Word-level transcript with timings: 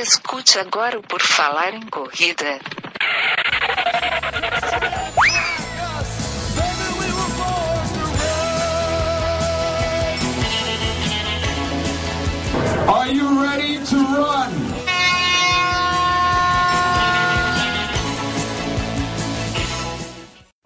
Escute 0.00 0.60
agora 0.60 0.96
o 0.96 1.02
Por 1.02 1.20
Falar 1.20 1.74
em 1.74 1.80
Corrida. 1.80 2.60
Are 12.86 13.12
you 13.12 13.42
ready 13.42 13.84
to 13.86 13.96
run? 13.96 14.67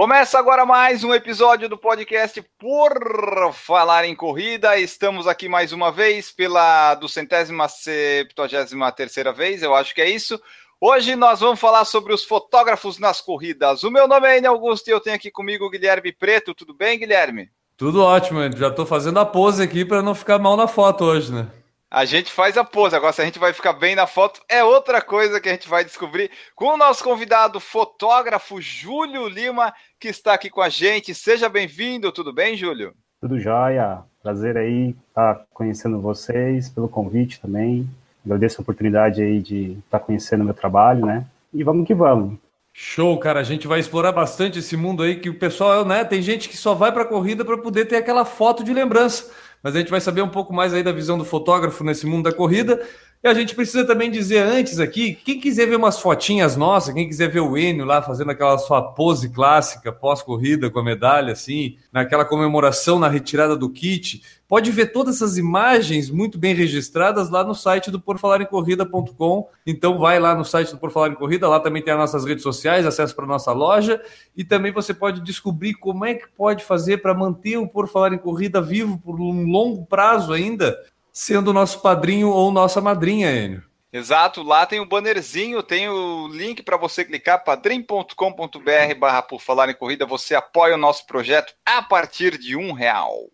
Começa 0.02 0.36
agora 0.36 0.66
mais 0.66 1.04
um 1.04 1.14
episódio 1.14 1.68
do 1.68 1.78
podcast 1.78 2.44
Por 2.58 3.52
Falar 3.52 4.04
em 4.04 4.16
Corrida. 4.16 4.76
Estamos 4.76 5.28
aqui 5.28 5.48
mais 5.48 5.72
uma 5.72 5.92
vez 5.92 6.32
pela 6.32 6.96
duzentésima 6.96 7.68
septuagésima 7.68 8.90
terceira 8.90 9.32
vez, 9.32 9.62
eu 9.62 9.76
acho 9.76 9.94
que 9.94 10.02
é 10.02 10.10
isso. 10.10 10.42
Hoje 10.80 11.14
nós 11.14 11.38
vamos 11.38 11.60
falar 11.60 11.84
sobre 11.84 12.12
os 12.12 12.24
fotógrafos 12.24 12.98
nas 12.98 13.20
corridas. 13.20 13.84
O 13.84 13.92
meu 13.92 14.08
nome 14.08 14.26
é 14.26 14.38
Enio 14.38 14.50
Augusto 14.50 14.88
e 14.88 14.90
eu 14.90 14.98
tenho 14.98 15.14
aqui 15.14 15.30
comigo 15.30 15.66
o 15.66 15.70
Guilherme 15.70 16.10
Preto. 16.10 16.52
Tudo 16.52 16.74
bem, 16.74 16.98
Guilherme? 16.98 17.48
Tudo 17.76 18.02
ótimo, 18.02 18.40
já 18.56 18.70
estou 18.70 18.84
fazendo 18.84 19.20
a 19.20 19.24
pose 19.24 19.62
aqui 19.62 19.84
para 19.84 20.02
não 20.02 20.16
ficar 20.16 20.40
mal 20.40 20.56
na 20.56 20.66
foto 20.66 21.04
hoje, 21.04 21.32
né? 21.32 21.46
A 21.92 22.06
gente 22.06 22.32
faz 22.32 22.56
a 22.56 22.64
pose. 22.64 22.96
Agora, 22.96 23.12
se 23.12 23.20
a 23.20 23.24
gente 23.26 23.38
vai 23.38 23.52
ficar 23.52 23.74
bem 23.74 23.94
na 23.94 24.06
foto, 24.06 24.40
é 24.48 24.64
outra 24.64 25.02
coisa 25.02 25.38
que 25.38 25.46
a 25.50 25.52
gente 25.52 25.68
vai 25.68 25.84
descobrir 25.84 26.30
com 26.56 26.68
o 26.68 26.76
nosso 26.78 27.04
convidado, 27.04 27.60
fotógrafo 27.60 28.62
Júlio 28.62 29.28
Lima, 29.28 29.74
que 30.00 30.08
está 30.08 30.32
aqui 30.32 30.48
com 30.48 30.62
a 30.62 30.70
gente. 30.70 31.14
Seja 31.14 31.50
bem-vindo. 31.50 32.10
Tudo 32.10 32.32
bem, 32.32 32.56
Júlio? 32.56 32.94
Tudo 33.20 33.38
jóia. 33.38 33.98
Prazer 34.22 34.56
aí 34.56 34.96
estar 35.06 35.44
conhecendo 35.52 36.00
vocês, 36.00 36.70
pelo 36.70 36.88
convite 36.88 37.38
também. 37.38 37.86
Agradeço 38.24 38.58
a 38.58 38.62
oportunidade 38.62 39.20
aí 39.20 39.42
de 39.42 39.76
estar 39.84 40.00
conhecendo 40.00 40.40
o 40.40 40.44
meu 40.46 40.54
trabalho, 40.54 41.04
né? 41.04 41.26
E 41.52 41.62
vamos 41.62 41.86
que 41.86 41.94
vamos. 41.94 42.38
Show, 42.72 43.18
cara. 43.18 43.40
A 43.40 43.44
gente 43.44 43.66
vai 43.66 43.80
explorar 43.80 44.12
bastante 44.12 44.60
esse 44.60 44.78
mundo 44.78 45.02
aí 45.02 45.16
que 45.16 45.28
o 45.28 45.38
pessoal, 45.38 45.84
né? 45.84 46.04
Tem 46.06 46.22
gente 46.22 46.48
que 46.48 46.56
só 46.56 46.72
vai 46.72 46.90
para 46.90 47.02
a 47.02 47.06
corrida 47.06 47.44
para 47.44 47.58
poder 47.58 47.84
ter 47.84 47.96
aquela 47.96 48.24
foto 48.24 48.64
de 48.64 48.72
lembrança 48.72 49.30
mas 49.62 49.76
a 49.76 49.78
gente 49.78 49.90
vai 49.90 50.00
saber 50.00 50.22
um 50.22 50.28
pouco 50.28 50.52
mais 50.52 50.74
aí 50.74 50.82
da 50.82 50.92
visão 50.92 51.16
do 51.16 51.24
fotógrafo 51.24 51.84
nesse 51.84 52.06
mundo 52.06 52.24
da 52.24 52.32
corrida. 52.32 52.80
E 53.22 53.28
a 53.28 53.34
gente 53.34 53.54
precisa 53.54 53.86
também 53.86 54.10
dizer 54.10 54.40
antes 54.40 54.80
aqui, 54.80 55.14
quem 55.14 55.38
quiser 55.38 55.66
ver 55.66 55.76
umas 55.76 56.00
fotinhas 56.00 56.56
nossas, 56.56 56.92
quem 56.92 57.06
quiser 57.06 57.28
ver 57.28 57.38
o 57.38 57.56
Enio 57.56 57.84
lá 57.84 58.02
fazendo 58.02 58.32
aquela 58.32 58.58
sua 58.58 58.82
pose 58.82 59.28
clássica 59.28 59.92
pós-corrida 59.92 60.68
com 60.68 60.80
a 60.80 60.84
medalha, 60.84 61.32
assim, 61.32 61.76
naquela 61.92 62.24
comemoração 62.24 62.98
na 62.98 63.08
retirada 63.08 63.56
do 63.56 63.70
kit, 63.70 64.22
pode 64.52 64.70
ver 64.70 64.92
todas 64.92 65.16
essas 65.16 65.38
imagens 65.38 66.10
muito 66.10 66.36
bem 66.36 66.54
registradas 66.54 67.30
lá 67.30 67.42
no 67.42 67.54
site 67.54 67.90
do 67.90 67.98
porfalarencorrida.com. 67.98 69.48
Então 69.66 69.98
vai 69.98 70.20
lá 70.20 70.34
no 70.34 70.44
site 70.44 70.72
do 70.72 70.76
Por 70.76 70.90
Falar 70.90 71.08
em 71.08 71.14
Corrida, 71.14 71.48
lá 71.48 71.58
também 71.58 71.80
tem 71.80 71.94
as 71.94 71.98
nossas 71.98 72.26
redes 72.26 72.42
sociais, 72.42 72.84
acesso 72.84 73.16
para 73.16 73.24
nossa 73.24 73.50
loja 73.50 73.98
e 74.36 74.44
também 74.44 74.70
você 74.70 74.92
pode 74.92 75.22
descobrir 75.22 75.72
como 75.72 76.04
é 76.04 76.12
que 76.12 76.28
pode 76.28 76.64
fazer 76.64 76.98
para 76.98 77.14
manter 77.14 77.56
o 77.56 77.66
Por 77.66 77.88
Falar 77.88 78.12
em 78.12 78.18
Corrida 78.18 78.60
vivo 78.60 78.98
por 78.98 79.18
um 79.18 79.46
longo 79.46 79.86
prazo 79.86 80.34
ainda 80.34 80.78
sendo 81.10 81.54
nosso 81.54 81.80
padrinho 81.80 82.28
ou 82.28 82.52
nossa 82.52 82.78
madrinha, 82.78 83.32
Enio. 83.32 83.62
Exato, 83.90 84.42
lá 84.42 84.66
tem 84.66 84.80
o 84.80 84.82
um 84.82 84.86
bannerzinho, 84.86 85.62
tem 85.62 85.88
o 85.88 86.28
link 86.28 86.62
para 86.62 86.76
você 86.76 87.06
clicar, 87.06 87.42
padrim.com.br 87.42 88.94
barra 88.98 89.22
por 89.22 89.40
falar 89.40 89.70
em 89.70 89.74
corrida, 89.74 90.04
você 90.04 90.34
apoia 90.34 90.74
o 90.74 90.78
nosso 90.78 91.06
projeto 91.06 91.54
a 91.64 91.80
partir 91.80 92.36
de 92.36 92.54
um 92.54 92.72
real. 92.72 93.30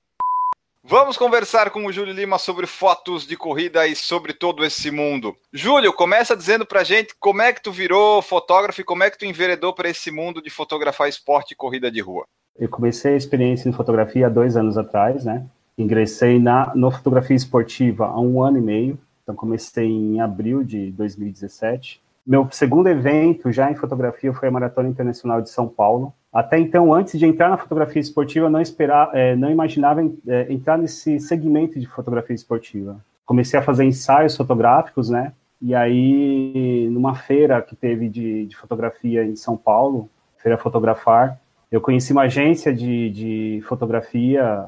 Vamos 0.91 1.19
conversar 1.19 1.69
com 1.69 1.85
o 1.85 1.93
Júlio 1.93 2.15
Lima 2.15 2.39
sobre 2.39 2.67
fotos 2.67 3.27
de 3.27 3.37
corrida 3.37 3.87
e 3.87 3.95
sobre 3.95 4.33
todo 4.33 4.65
esse 4.65 4.91
mundo. 4.91 5.37
Júlio, 5.53 5.93
começa 5.93 6.35
dizendo 6.35 6.65
pra 6.65 6.83
gente 6.83 7.15
como 7.21 7.43
é 7.43 7.53
que 7.53 7.63
tu 7.63 7.71
virou 7.71 8.23
fotógrafo 8.23 8.81
e 8.81 8.85
como 8.85 9.03
é 9.03 9.11
que 9.11 9.19
tu 9.19 9.27
enveredou 9.27 9.75
para 9.75 9.91
esse 9.91 10.11
mundo 10.11 10.41
de 10.41 10.49
fotografar 10.49 11.07
esporte 11.07 11.53
e 11.53 11.55
corrida 11.55 11.91
de 11.91 12.01
rua. 12.01 12.25
Eu 12.59 12.71
comecei 12.71 13.13
a 13.13 13.17
experiência 13.19 13.69
em 13.69 13.73
fotografia 13.73 14.29
há 14.29 14.31
dois 14.31 14.57
anos 14.57 14.79
atrás, 14.79 15.27
né? 15.27 15.45
Ingressei 15.77 16.39
na 16.39 16.73
no 16.75 16.91
fotografia 16.91 17.37
esportiva 17.37 18.07
há 18.07 18.19
um 18.19 18.43
ano 18.43 18.57
e 18.57 18.63
meio, 18.63 18.99
então 19.23 19.35
comecei 19.35 19.85
em 19.85 20.23
abril 20.23 20.65
de 20.65 20.91
2017. 20.93 22.01
Meu 22.27 22.49
segundo 22.51 22.89
evento 22.89 23.53
já 23.53 23.71
em 23.71 23.75
fotografia 23.75 24.33
foi 24.33 24.49
a 24.49 24.51
Maratona 24.51 24.89
Internacional 24.89 25.43
de 25.43 25.51
São 25.51 25.69
Paulo. 25.69 26.15
Até 26.33 26.59
então, 26.59 26.93
antes 26.93 27.19
de 27.19 27.27
entrar 27.27 27.49
na 27.49 27.57
fotografia 27.57 28.01
esportiva, 28.01 28.47
eu 28.47 28.51
não 28.51 28.61
esperava, 28.61 29.17
é, 29.17 29.35
não 29.35 29.51
imaginava 29.51 30.03
é, 30.27 30.53
entrar 30.53 30.77
nesse 30.77 31.19
segmento 31.19 31.81
de 31.81 31.87
fotografia 31.87 32.35
esportiva. 32.35 33.01
Comecei 33.25 33.59
a 33.59 33.63
fazer 33.63 33.85
ensaios 33.85 34.37
fotográficos, 34.37 35.09
né? 35.11 35.33
E 35.61 35.75
aí, 35.75 36.89
numa 36.91 37.15
feira 37.15 37.61
que 37.61 37.75
teve 37.75 38.09
de, 38.09 38.47
de 38.47 38.57
fotografia 38.57 39.25
em 39.25 39.35
São 39.35 39.57
Paulo, 39.57 40.09
Feira 40.37 40.57
Fotografar, 40.57 41.41
eu 41.71 41.81
conheci 41.81 42.13
uma 42.13 42.23
agência 42.23 42.73
de, 42.73 43.11
de 43.11 43.61
fotografia 43.67 44.67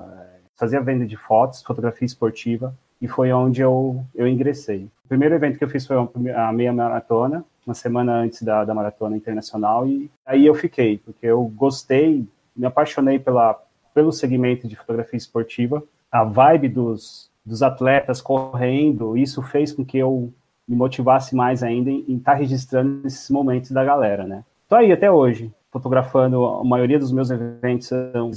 fazia 0.60 0.78
venda 0.82 1.06
de 1.06 1.16
fotos, 1.16 1.62
fotografia 1.62 2.04
esportiva, 2.04 2.77
e 3.00 3.09
foi 3.09 3.32
onde 3.32 3.62
eu, 3.62 4.04
eu 4.15 4.28
ingressei. 4.28 4.91
O 5.03 5.09
primeiro 5.09 5.34
evento 5.34 5.56
que 5.56 5.65
eu 5.65 5.71
fiz 5.71 5.87
foi 5.87 5.97
a 5.97 6.53
meia 6.53 6.71
maratona, 6.71 7.42
uma 7.71 7.75
semana 7.75 8.13
antes 8.15 8.43
da, 8.43 8.65
da 8.65 8.75
maratona 8.75 9.17
internacional, 9.17 9.87
e 9.87 10.11
aí 10.27 10.45
eu 10.45 10.55
fiquei, 10.55 10.99
porque 10.99 11.27
eu 11.27 11.43
gostei, 11.45 12.27
me 12.55 12.67
apaixonei 12.67 13.19
pela, 13.19 13.59
pelo 13.95 14.13
segmento 14.13 14.69
de 14.69 14.77
fotografia 14.77 15.17
esportiva, 15.17 15.83
a 16.11 16.25
vibe 16.25 16.69
dos, 16.69 17.31
dos 17.45 17.63
atletas 17.63 18.21
correndo, 18.21 19.17
isso 19.17 19.41
fez 19.43 19.73
com 19.73 19.85
que 19.85 19.99
eu 19.99 20.33
me 20.67 20.77
motivasse 20.77 21.35
mais 21.35 21.63
ainda 21.63 21.91
em, 21.91 22.17
estar 22.17 22.35
registrando 22.35 23.07
esses 23.07 23.31
momentos 23.31 23.71
da 23.71 23.85
galera, 23.85 24.27
né? 24.27 24.45
Tô 24.69 24.77
aí 24.77 24.93
até 24.93 25.11
hoje, 25.11 25.53
fotografando 25.71 26.45
a 26.45 26.65
maioria 26.65 26.99
dos 26.99 27.13
meus 27.13 27.31
eventos 27.31 27.91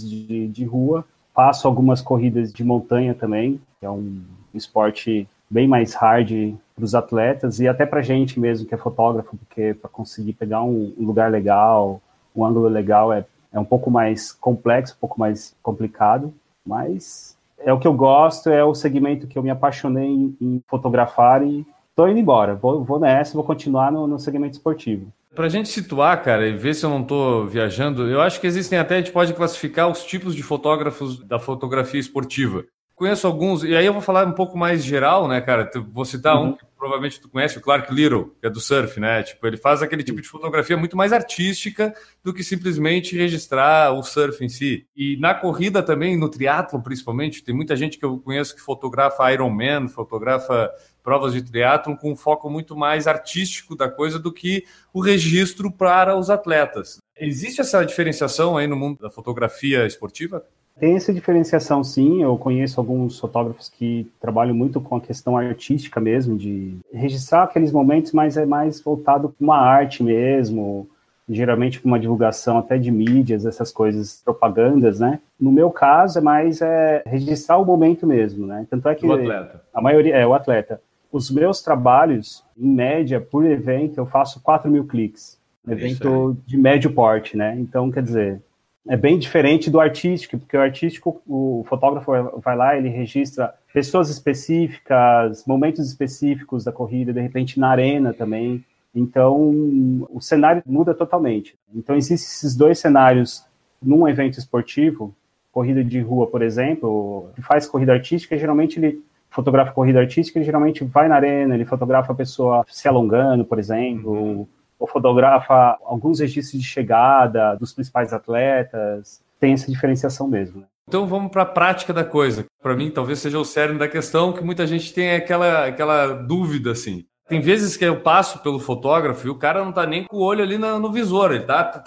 de, 0.08 0.48
de 0.48 0.66
rua, 0.66 1.06
Faço 1.34 1.68
algumas 1.68 2.00
corridas 2.00 2.54
de 2.54 2.64
montanha 2.64 3.16
também, 3.16 3.60
que 3.80 3.86
é 3.86 3.90
um 3.90 4.22
esporte 4.54 5.28
bem 5.54 5.68
mais 5.68 5.94
hard 5.94 6.56
para 6.76 6.84
os 6.84 6.96
atletas 6.96 7.60
e 7.60 7.68
até 7.68 7.86
para 7.86 8.02
gente 8.02 8.40
mesmo 8.40 8.68
que 8.68 8.74
é 8.74 8.78
fotógrafo, 8.78 9.38
porque 9.38 9.76
para 9.76 9.90
conseguir 9.90 10.34
pegar 10.34 10.64
um, 10.64 10.92
um, 10.98 11.06
lugar 11.06 11.30
legal, 11.30 12.02
um 12.36 12.44
ângulo 12.44 12.68
legal 12.68 13.14
é, 13.14 13.24
é 13.52 13.60
um 13.60 13.64
pouco 13.64 13.92
mais 13.92 14.32
complexo, 14.32 14.96
um 14.96 15.00
pouco 15.00 15.20
mais 15.20 15.56
complicado, 15.62 16.34
mas 16.66 17.38
é 17.60 17.72
o 17.72 17.80
que 17.80 17.88
eu 17.88 17.94
gosto, 17.94 18.50
é 18.50 18.64
o 18.64 18.74
segmento 18.74 19.28
que 19.28 19.38
eu 19.38 19.44
me 19.44 19.52
apaixonei 19.52 20.08
em, 20.08 20.36
em 20.42 20.64
fotografar 20.68 21.46
e 21.46 21.64
estou 21.92 22.10
indo 22.10 22.20
embora. 22.20 22.56
Vou, 22.56 22.84
vou 22.84 23.00
nessa, 23.00 23.36
vou 23.36 23.44
continuar 23.44 23.92
no, 23.92 24.08
no 24.08 24.18
segmento 24.18 24.54
esportivo. 24.54 25.14
Para 25.36 25.46
a 25.46 25.50
gente 25.50 25.70
situar, 25.70 26.22
cara, 26.24 26.48
e 26.48 26.56
ver 26.56 26.74
se 26.74 26.86
eu 26.86 26.90
não 26.90 27.02
estou 27.02 27.48
viajando, 27.48 28.08
eu 28.08 28.22
acho 28.22 28.40
que 28.40 28.48
existem 28.48 28.78
até, 28.78 28.96
a 28.96 28.98
gente 29.00 29.12
pode 29.12 29.34
classificar 29.34 29.90
os 29.90 30.04
tipos 30.04 30.36
de 30.36 30.44
fotógrafos 30.44 31.24
da 31.24 31.40
fotografia 31.40 32.00
esportiva. 32.00 32.66
Conheço 33.04 33.28
alguns, 33.28 33.66
e 33.66 33.76
aí 33.76 33.86
eu 33.86 33.92
vou 33.92 34.02
falar 34.02 34.26
um 34.26 34.32
pouco 34.32 34.58
mais 34.58 34.82
geral, 34.82 35.28
né, 35.28 35.42
cara? 35.42 35.70
Vou 35.92 36.06
citar 36.06 36.38
uhum. 36.38 36.52
um 36.52 36.54
que 36.54 36.64
provavelmente 36.78 37.20
tu 37.20 37.28
conhece, 37.28 37.58
o 37.58 37.62
Clark 37.62 37.94
Little, 37.94 38.34
que 38.40 38.48
é 38.48 38.50
do 38.50 38.62
surf, 38.62 38.98
né? 38.98 39.22
Tipo, 39.24 39.46
ele 39.46 39.58
faz 39.58 39.82
aquele 39.82 40.04
tipo 40.04 40.22
de 40.22 40.28
fotografia 40.30 40.78
muito 40.78 40.96
mais 40.96 41.12
artística 41.12 41.94
do 42.24 42.34
que 42.34 42.42
simplesmente 42.46 43.18
registrar 43.18 43.92
o 43.92 44.02
surf 44.04 44.42
em 44.42 44.48
si. 44.48 44.88
E 44.96 45.18
na 45.18 45.34
corrida 45.34 45.84
também, 45.84 46.18
no 46.18 46.30
triatlo 46.30 46.82
principalmente, 46.82 47.44
tem 47.44 47.54
muita 47.54 47.76
gente 47.76 47.98
que 47.98 48.06
eu 48.06 48.18
conheço 48.20 48.56
que 48.56 48.62
fotografa 48.62 49.30
Ironman, 49.34 49.90
fotografa 49.90 50.72
provas 51.04 51.34
de 51.34 51.42
triatlon 51.42 51.98
com 51.98 52.14
um 52.14 52.16
foco 52.16 52.50
muito 52.50 52.74
mais 52.74 53.06
artístico 53.06 53.76
da 53.76 53.90
coisa 53.90 54.18
do 54.18 54.32
que 54.32 54.64
o 54.94 55.02
registro 55.02 55.70
para 55.70 56.18
os 56.18 56.30
atletas. 56.30 57.00
Existe 57.18 57.60
essa 57.60 57.84
diferenciação 57.84 58.56
aí 58.56 58.66
no 58.66 58.78
mundo 58.78 59.00
da 59.00 59.10
fotografia 59.10 59.86
esportiva? 59.86 60.46
Tem 60.80 60.96
essa 60.96 61.14
diferenciação, 61.14 61.84
sim. 61.84 62.24
Eu 62.24 62.38
conheço 62.38 62.80
alguns 62.80 63.20
fotógrafos 63.20 63.70
que 63.70 64.12
trabalham 64.20 64.56
muito 64.56 64.82
com 64.82 64.96
a 64.96 65.02
questão 65.02 65.38
artística 65.38 66.00
mesmo, 66.00 66.38
de 66.38 66.78
registrar 66.92 67.44
aqueles 67.44 67.72
momentos, 67.72 68.12
mas 68.12 68.38
é 68.38 68.46
mais 68.46 68.82
voltado 68.82 69.30
para 69.30 69.44
uma 69.44 69.58
arte 69.58 70.04
mesmo, 70.04 70.88
geralmente 71.30 71.80
para 71.80 71.88
uma 71.88 72.00
divulgação 72.00 72.58
até 72.58 72.78
de 72.78 72.92
mídias, 72.92 73.46
essas 73.46 73.72
coisas, 73.72 74.22
propagandas, 74.26 75.00
né? 75.00 75.20
No 75.40 75.52
meu 75.52 75.70
caso, 75.70 76.18
é 76.18 76.22
mais 76.22 76.62
é, 76.62 77.04
registrar 77.06 77.58
o 77.58 77.66
momento 77.66 78.06
mesmo, 78.08 78.48
né? 78.48 78.66
Tanto 78.70 78.90
é 78.90 78.96
que 78.96 79.06
o 79.06 79.14
atleta. 79.14 79.62
a 79.74 79.82
maioria 79.82 80.16
é 80.16 80.26
o 80.26 80.34
atleta 80.34 80.82
os 81.14 81.30
meus 81.30 81.62
trabalhos, 81.62 82.44
em 82.58 82.68
média, 82.68 83.22
por 83.22 83.46
evento, 83.46 84.00
eu 84.00 84.06
faço 84.06 84.42
4 84.42 84.70
mil 84.70 84.86
cliques. 84.86 85.40
evento 85.66 86.36
de 86.46 86.58
médio 86.58 86.92
porte, 86.92 87.38
né? 87.38 87.56
Então, 87.60 87.92
quer 87.92 88.02
dizer, 88.02 88.42
é 88.88 88.98
bem 88.98 89.18
diferente 89.18 89.70
do 89.70 89.80
artístico, 89.80 90.38
porque 90.38 90.58
o 90.58 90.62
artístico, 90.62 91.22
o 91.28 91.66
fotógrafo 91.68 92.12
vai 92.42 92.56
lá, 92.56 92.78
ele 92.78 92.90
registra 92.90 93.54
pessoas 93.74 94.10
específicas, 94.10 95.46
momentos 95.46 95.88
específicos 95.88 96.64
da 96.64 96.72
corrida, 96.72 97.14
de 97.14 97.22
repente 97.22 97.60
na 97.60 97.70
arena 97.70 98.14
também. 98.14 98.64
Então, 98.94 100.06
o 100.10 100.20
cenário 100.20 100.62
muda 100.66 100.94
totalmente. 100.94 101.58
Então, 101.74 101.96
existem 101.96 102.16
esses 102.16 102.56
dois 102.56 102.78
cenários 102.78 103.46
num 103.82 104.08
evento 104.08 104.38
esportivo, 104.38 105.16
corrida 105.52 105.84
de 105.84 106.00
rua, 106.00 106.28
por 106.28 106.42
exemplo, 106.42 107.30
que 107.36 107.42
faz 107.42 107.66
corrida 107.66 107.94
artística, 107.94 108.38
geralmente 108.38 108.80
ele 108.80 109.02
fotografa 109.30 109.72
corrida 109.72 110.00
artística, 110.00 110.38
ele 110.38 110.46
geralmente 110.46 110.84
vai 110.84 111.08
na 111.08 111.16
arena, 111.16 111.56
ele 111.56 111.66
fotografa 111.66 112.12
a 112.12 112.16
pessoa 112.16 112.64
se 112.68 112.88
alongando, 112.88 113.44
por 113.44 113.58
exemplo, 113.58 114.12
uhum. 114.12 114.48
Ou 114.80 114.88
fotografa 114.88 115.78
alguns 115.84 116.20
registros 116.20 116.62
de 116.62 116.68
chegada 116.68 117.56
dos 117.56 117.74
principais 117.74 118.14
atletas. 118.14 119.22
Tem 119.40 119.54
essa 119.54 119.72
diferenciação 119.72 120.28
mesmo. 120.28 120.62
Né? 120.62 120.68
Então 120.88 121.08
vamos 121.08 121.32
para 121.32 121.44
a 121.44 121.46
prática 121.46 121.94
da 121.94 122.04
coisa. 122.04 122.46
Para 122.62 122.76
mim, 122.76 122.92
talvez 122.92 123.20
seja 123.20 123.40
o 123.40 123.46
cerne 123.46 123.80
da 123.80 123.88
questão 123.88 124.34
que 124.34 124.44
muita 124.44 124.68
gente 124.68 124.94
tem 124.94 125.16
aquela, 125.16 125.68
aquela 125.68 126.08
dúvida 126.08 126.72
assim. 126.72 127.06
Tem 127.28 127.40
vezes 127.40 127.78
que 127.78 127.86
eu 127.86 128.02
passo 128.02 128.40
pelo 128.40 128.60
fotógrafo 128.60 129.26
e 129.26 129.30
o 129.30 129.38
cara 129.38 129.64
não 129.64 129.72
tá 129.72 129.86
nem 129.86 130.04
com 130.04 130.18
o 130.18 130.22
olho 130.22 130.44
ali 130.44 130.58
no, 130.58 130.78
no 130.78 130.92
visor, 130.92 131.32
ele 131.32 131.46
tá 131.46 131.82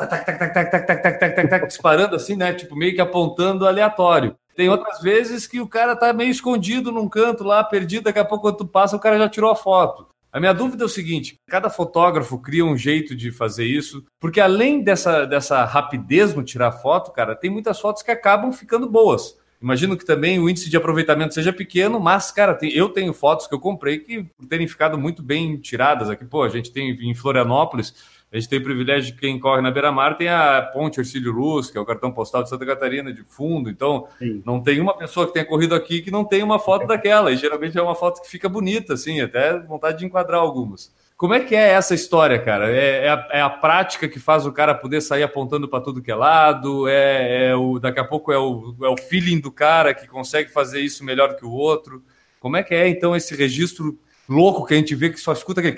disparando 1.67 2.17
assim, 2.17 2.37
né? 2.37 2.55
Tipo, 2.55 2.75
meio 2.75 2.95
que 2.95 3.01
apontando 3.03 3.67
aleatório. 3.67 4.35
Tem 4.57 4.71
outras 4.71 5.01
vezes 5.03 5.47
que 5.47 5.61
o 5.61 5.69
cara 5.69 5.95
tá 5.95 6.15
meio 6.15 6.31
escondido 6.31 6.91
num 6.91 7.07
canto 7.07 7.45
lá, 7.45 7.63
perdido, 7.63 8.05
daqui 8.05 8.19
a 8.19 8.25
pouco 8.25 8.43
quando 8.43 8.57
tu 8.57 8.67
passa, 8.67 8.97
o 8.97 9.01
cara 9.01 9.19
já 9.19 9.29
tirou 9.29 9.51
a 9.51 9.55
foto. 9.55 10.09
A 10.37 10.39
minha 10.39 10.53
dúvida 10.53 10.85
é 10.85 10.87
o 10.87 10.89
seguinte: 10.91 11.41
cada 11.47 11.71
fotógrafo 11.71 12.39
cria 12.39 12.63
um 12.63 12.77
jeito 12.77 13.17
de 13.17 13.33
fazer 13.33 13.65
isso, 13.65 14.05
porque 14.21 14.39
além 14.39 14.83
dessa, 14.83 15.25
dessa 15.25 15.65
rapidez 15.65 16.35
no 16.35 16.45
tirar 16.45 16.73
foto, 16.73 17.11
cara, 17.11 17.35
tem 17.35 17.49
muitas 17.49 17.81
fotos 17.81 18.03
que 18.03 18.11
acabam 18.11 18.53
ficando 18.53 18.87
boas. 18.87 19.39
Imagino 19.63 19.97
que 19.97 20.05
também 20.05 20.39
o 20.39 20.51
índice 20.51 20.69
de 20.69 20.77
aproveitamento 20.77 21.33
seja 21.33 21.55
pequeno, 21.55 21.99
mas, 21.99 22.31
cara, 22.31 22.55
tem, 22.55 22.71
eu 22.73 22.91
tenho 22.91 23.15
fotos 23.15 23.47
que 23.47 23.55
eu 23.55 23.59
comprei 23.59 24.01
que 24.01 24.27
terem 24.47 24.69
ficado 24.69 24.99
muito 24.99 25.23
bem 25.23 25.57
tiradas 25.57 26.11
aqui. 26.11 26.27
Pô, 26.27 26.43
a 26.43 26.51
gente 26.51 26.71
tem 26.71 26.91
em 26.91 27.15
Florianópolis, 27.15 27.95
a 28.37 28.41
gente 28.41 28.51
tem 28.51 28.59
o 28.59 28.63
privilégio 28.63 29.15
de 29.15 29.19
quem 29.19 29.41
corre 29.41 29.63
na 29.63 29.71
beira-mar, 29.71 30.17
tem 30.17 30.29
a 30.29 30.61
Ponte 30.61 31.01
Ercílio 31.01 31.33
Luz, 31.33 31.71
que 31.71 31.79
é 31.79 31.81
o 31.81 31.87
cartão 31.87 32.13
postal 32.13 32.43
de 32.43 32.51
Santa 32.51 32.67
Catarina 32.67 33.11
de 33.11 33.25
fundo. 33.25 33.71
Então, 33.71 34.09
Sim. 34.19 34.43
não 34.45 34.61
tem 34.61 34.79
uma 34.79 34.95
pessoa 34.95 35.27
que 35.27 35.33
tenha 35.33 35.45
corrido 35.45 35.75
aqui 35.75 36.03
que 36.03 36.11
não 36.11 36.23
tem 36.23 36.43
uma 36.43 36.59
foto 36.59 36.87
daquela. 36.87 37.33
E 37.33 37.37
geralmente 37.37 37.79
é 37.79 37.83
uma 37.83 37.95
foto 37.95 38.21
que 38.21 38.29
fica 38.29 38.47
bonita, 38.47 38.93
assim, 38.93 39.23
até 39.23 39.59
vontade 39.59 40.01
de 40.01 40.05
enquadrar 40.05 40.39
algumas. 40.39 40.95
Como 41.17 41.33
é 41.33 41.41
que 41.41 41.55
é 41.55 41.71
essa 41.71 41.95
história, 41.95 42.39
cara? 42.39 42.71
É, 42.71 43.07
é, 43.07 43.09
a, 43.09 43.29
é 43.33 43.41
a, 43.41 43.49
prática 43.49 44.07
que 44.07 44.21
faz 44.21 44.45
o 44.45 44.53
cara 44.53 44.75
poder 44.75 45.01
sair 45.01 45.23
apontando 45.23 45.67
para 45.67 45.81
tudo 45.81 46.03
que 46.03 46.11
é 46.11 46.15
lado? 46.15 46.87
É, 46.89 47.49
é, 47.49 47.57
o, 47.57 47.79
daqui 47.79 48.01
a 48.01 48.05
pouco 48.05 48.31
é 48.31 48.39
o, 48.39 48.77
é 48.83 48.89
o 48.89 48.99
feeling 48.99 49.41
do 49.41 49.51
cara 49.51 49.95
que 49.95 50.07
consegue 50.07 50.51
fazer 50.51 50.81
isso 50.81 51.03
melhor 51.03 51.35
que 51.37 51.47
o 51.47 51.51
outro? 51.51 52.03
Como 52.39 52.59
é 52.59 52.63
que 52.63 52.75
é, 52.75 52.87
então, 52.87 53.17
esse 53.17 53.35
registro 53.35 53.99
louco 54.29 54.67
que 54.67 54.75
a 54.75 54.77
gente 54.77 54.95
vê 54.95 55.09
que 55.09 55.19
só 55.19 55.33
escuta 55.33 55.61
aquele... 55.61 55.77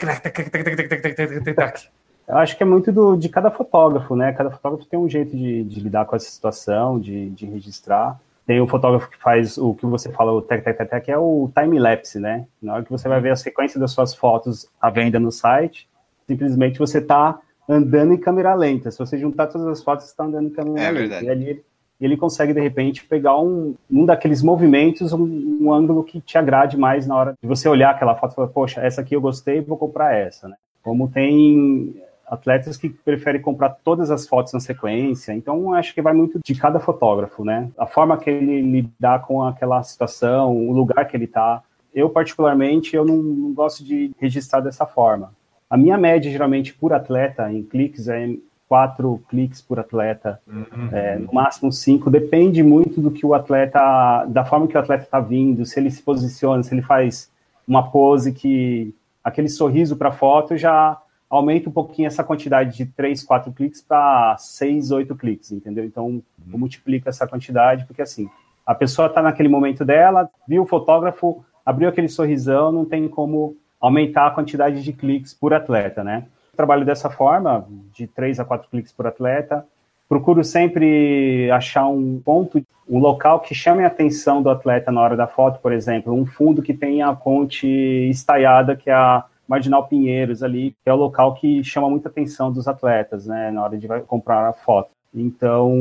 Eu 2.28 2.36
acho 2.36 2.56
que 2.56 2.62
é 2.62 2.66
muito 2.66 2.92
do, 2.92 3.16
de 3.16 3.28
cada 3.28 3.50
fotógrafo, 3.50 4.14
né? 4.14 4.32
Cada 4.32 4.50
fotógrafo 4.50 4.84
tem 4.84 4.98
um 4.98 5.08
jeito 5.08 5.34
de, 5.34 5.64
de 5.64 5.80
lidar 5.80 6.04
com 6.04 6.14
essa 6.14 6.30
situação, 6.30 7.00
de, 7.00 7.30
de 7.30 7.46
registrar. 7.46 8.20
Tem 8.46 8.60
o 8.60 8.66
fotógrafo 8.66 9.08
que 9.08 9.16
faz 9.16 9.56
o 9.56 9.75
que 9.75 9.86
você 9.86 10.12
fala, 10.12 10.32
o 10.32 10.42
tec, 10.42 10.62
tec, 10.62 10.76
tec, 10.76 10.90
tec, 10.90 11.04
que 11.06 11.10
é 11.10 11.19
o 11.19 11.50
time-lapse, 11.54 12.20
né? 12.20 12.46
Na 12.62 12.75
hora 12.75 12.84
que 12.84 12.90
você 12.90 13.08
vai 13.08 13.20
ver 13.20 13.30
a 13.30 13.36
sequência 13.36 13.80
das 13.80 13.92
suas 13.92 14.14
fotos 14.14 14.69
à 14.80 14.90
venda 14.90 15.19
no 15.19 15.32
site, 15.32 15.88
simplesmente 16.26 16.78
você 16.78 16.98
está 16.98 17.38
andando 17.66 18.12
em 18.12 18.19
câmera 18.19 18.54
lenta. 18.54 18.90
Se 18.90 18.98
você 18.98 19.16
juntar 19.16 19.46
todas 19.46 19.66
as 19.66 19.82
fotos, 19.82 20.04
você 20.04 20.10
está 20.10 20.25
andando 20.25 20.48
em 20.48 20.52
câmera 20.52 20.80
é 20.80 20.90
lenta. 20.90 21.00
Verdade. 21.00 21.25
E 21.25 21.30
ali 21.30 21.48
ele, 21.48 21.64
ele 21.98 22.16
consegue, 22.16 22.52
de 22.52 22.60
repente, 22.60 23.04
pegar 23.06 23.38
um, 23.40 23.75
um 23.90 24.04
daqueles 24.04 24.42
movimentos, 24.42 25.14
um, 25.14 25.58
um, 25.62 25.72
ângulo 25.72 26.04
que 26.04 26.20
te 26.20 26.36
agrade 26.36 26.76
mais 26.76 27.06
na 27.06 27.16
hora 27.16 27.34
de 27.40 27.48
você 27.48 27.69
olhar 27.69 27.90
aquela 27.90 28.14
foto 28.14 28.32
e 28.32 28.34
falar, 28.34 28.48
poxa, 28.48 28.80
essa 28.82 29.00
aqui 29.00 29.16
eu 29.16 29.20
gostei, 29.20 29.62
vou 29.62 29.78
comprar 29.78 30.14
essa, 30.14 30.46
né? 30.46 30.56
Como 30.82 31.08
tem 31.08 31.98
atletas 32.30 32.76
que 32.76 32.88
preferem 32.88 33.40
comprar 33.40 33.70
todas 33.82 34.10
as 34.10 34.26
fotos 34.26 34.52
na 34.52 34.60
sequência. 34.60 35.32
Então, 35.32 35.72
acho 35.72 35.94
que 35.94 36.02
vai 36.02 36.12
muito 36.12 36.38
de 36.44 36.54
cada 36.54 36.78
fotógrafo, 36.78 37.44
né? 37.44 37.70
A 37.78 37.86
forma 37.86 38.16
que 38.19 38.28
ele 38.28 38.60
lidar 38.60 39.22
com 39.22 39.42
aquela 39.42 39.82
situação, 39.82 40.54
o 40.54 40.72
lugar 40.72 41.06
que 41.06 41.16
ele 41.16 41.25
está. 41.25 41.62
Eu, 41.94 42.10
particularmente, 42.10 42.94
eu 42.94 43.04
não, 43.04 43.16
não, 43.16 43.52
gosto 43.52 43.82
de 43.82 44.10
registrar 44.19 44.60
dessa 44.60 44.86
forma. 44.86 45.32
A 45.70 45.76
minha 45.76 45.96
média, 45.96 46.30
geralmente, 46.30 46.75
por 46.75 46.92
atleta, 46.92 47.50
em 47.52 47.62
cliques, 47.62 48.08
é 48.08 48.34
quatro 48.69 49.22
cliques 49.30 49.62
por 49.62 49.80
atleta, 49.80 50.38
uhum. 50.46 50.88
é, 50.92 51.19
no 51.19 51.32
máximo 51.32 51.72
cinco. 51.72 52.10
Depende 52.10 52.62
muito 52.62 53.00
do 53.00 53.10
que 53.10 53.25
o 53.25 53.32
atleta, 53.32 54.26
da 54.26 54.44
forma 54.44 54.69
que 54.69 54.76
o 54.76 54.80
atleta 54.80 55.04
está 55.04 55.19
vindo, 55.19 55.64
se 55.64 55.80
ele 55.80 55.90
se 55.90 56.02
posiciona, 56.02 56.62
se 56.62 56.75
ele 56.75 56.82
faz 56.82 57.30
uma 57.66 57.90
pose 57.90 58.32
que 58.32 58.94
aquele 59.25 59.48
sorriso 59.48 59.96
para 59.96 60.12
foto 60.12 60.56
já 60.56 60.98
aumenta 61.30 61.69
um 61.69 61.72
pouquinho 61.72 62.06
essa 62.06 62.25
quantidade 62.25 62.76
de 62.76 62.86
3, 62.86 63.22
4 63.22 63.52
cliques 63.52 63.82
para 63.82 64.36
6, 64.38 64.90
8 64.90 65.14
cliques, 65.14 65.52
entendeu? 65.52 65.84
Então, 65.84 66.06
uhum. 66.06 66.22
multiplica 66.46 67.10
essa 67.10 67.26
quantidade, 67.26 67.84
porque 67.84 68.02
assim, 68.02 68.28
a 68.66 68.75
pessoa 68.75 69.08
está 69.08 69.20
naquele 69.20 69.48
momento 69.48 69.84
dela, 69.84 70.30
viu 70.46 70.62
o 70.62 70.66
fotógrafo, 70.66 71.44
abriu 71.64 71.88
aquele 71.88 72.08
sorrisão, 72.08 72.72
não 72.72 72.84
tem 72.84 73.08
como 73.08 73.56
aumentar 73.80 74.26
a 74.26 74.30
quantidade 74.30 74.82
de 74.82 74.92
cliques 74.92 75.34
por 75.34 75.52
atleta, 75.52 76.02
né? 76.02 76.25
Trabalho 76.56 76.84
dessa 76.84 77.08
forma, 77.08 77.66
de 77.92 78.06
3 78.06 78.40
a 78.40 78.44
4 78.44 78.69
cliques 78.69 78.92
por 78.92 79.06
atleta. 79.06 79.64
Procuro 80.08 80.42
sempre 80.42 81.50
achar 81.50 81.86
um 81.86 82.20
ponto, 82.25 82.60
um 82.88 82.98
local 82.98 83.40
que 83.40 83.54
chame 83.54 83.84
a 83.84 83.86
atenção 83.86 84.42
do 84.42 84.50
atleta 84.50 84.90
na 84.90 85.00
hora 85.00 85.16
da 85.16 85.26
foto, 85.26 85.60
por 85.60 85.72
exemplo, 85.72 86.12
um 86.12 86.26
fundo 86.26 86.62
que 86.62 86.75
tenha 86.75 87.06
a 87.08 87.14
ponte 87.14 87.66
estaiada, 88.10 88.75
que 88.75 88.90
é 88.90 88.94
a 88.94 89.25
Marginal 89.49 89.89
Pinheiros 89.89 90.43
ali, 90.43 90.77
que 90.85 90.91
é 90.91 90.93
o 90.93 90.97
local 90.97 91.35
que 91.35 91.65
chama 91.65 91.89
muita 91.89 92.09
atenção 92.09 92.53
dos 92.53 92.69
atletas, 92.69 93.27
né, 93.27 93.50
na 93.50 93.65
hora 93.65 93.79
de 93.79 93.89
comprar 94.06 94.47
a 94.47 94.53
foto. 94.53 94.91
Então, 95.15 95.73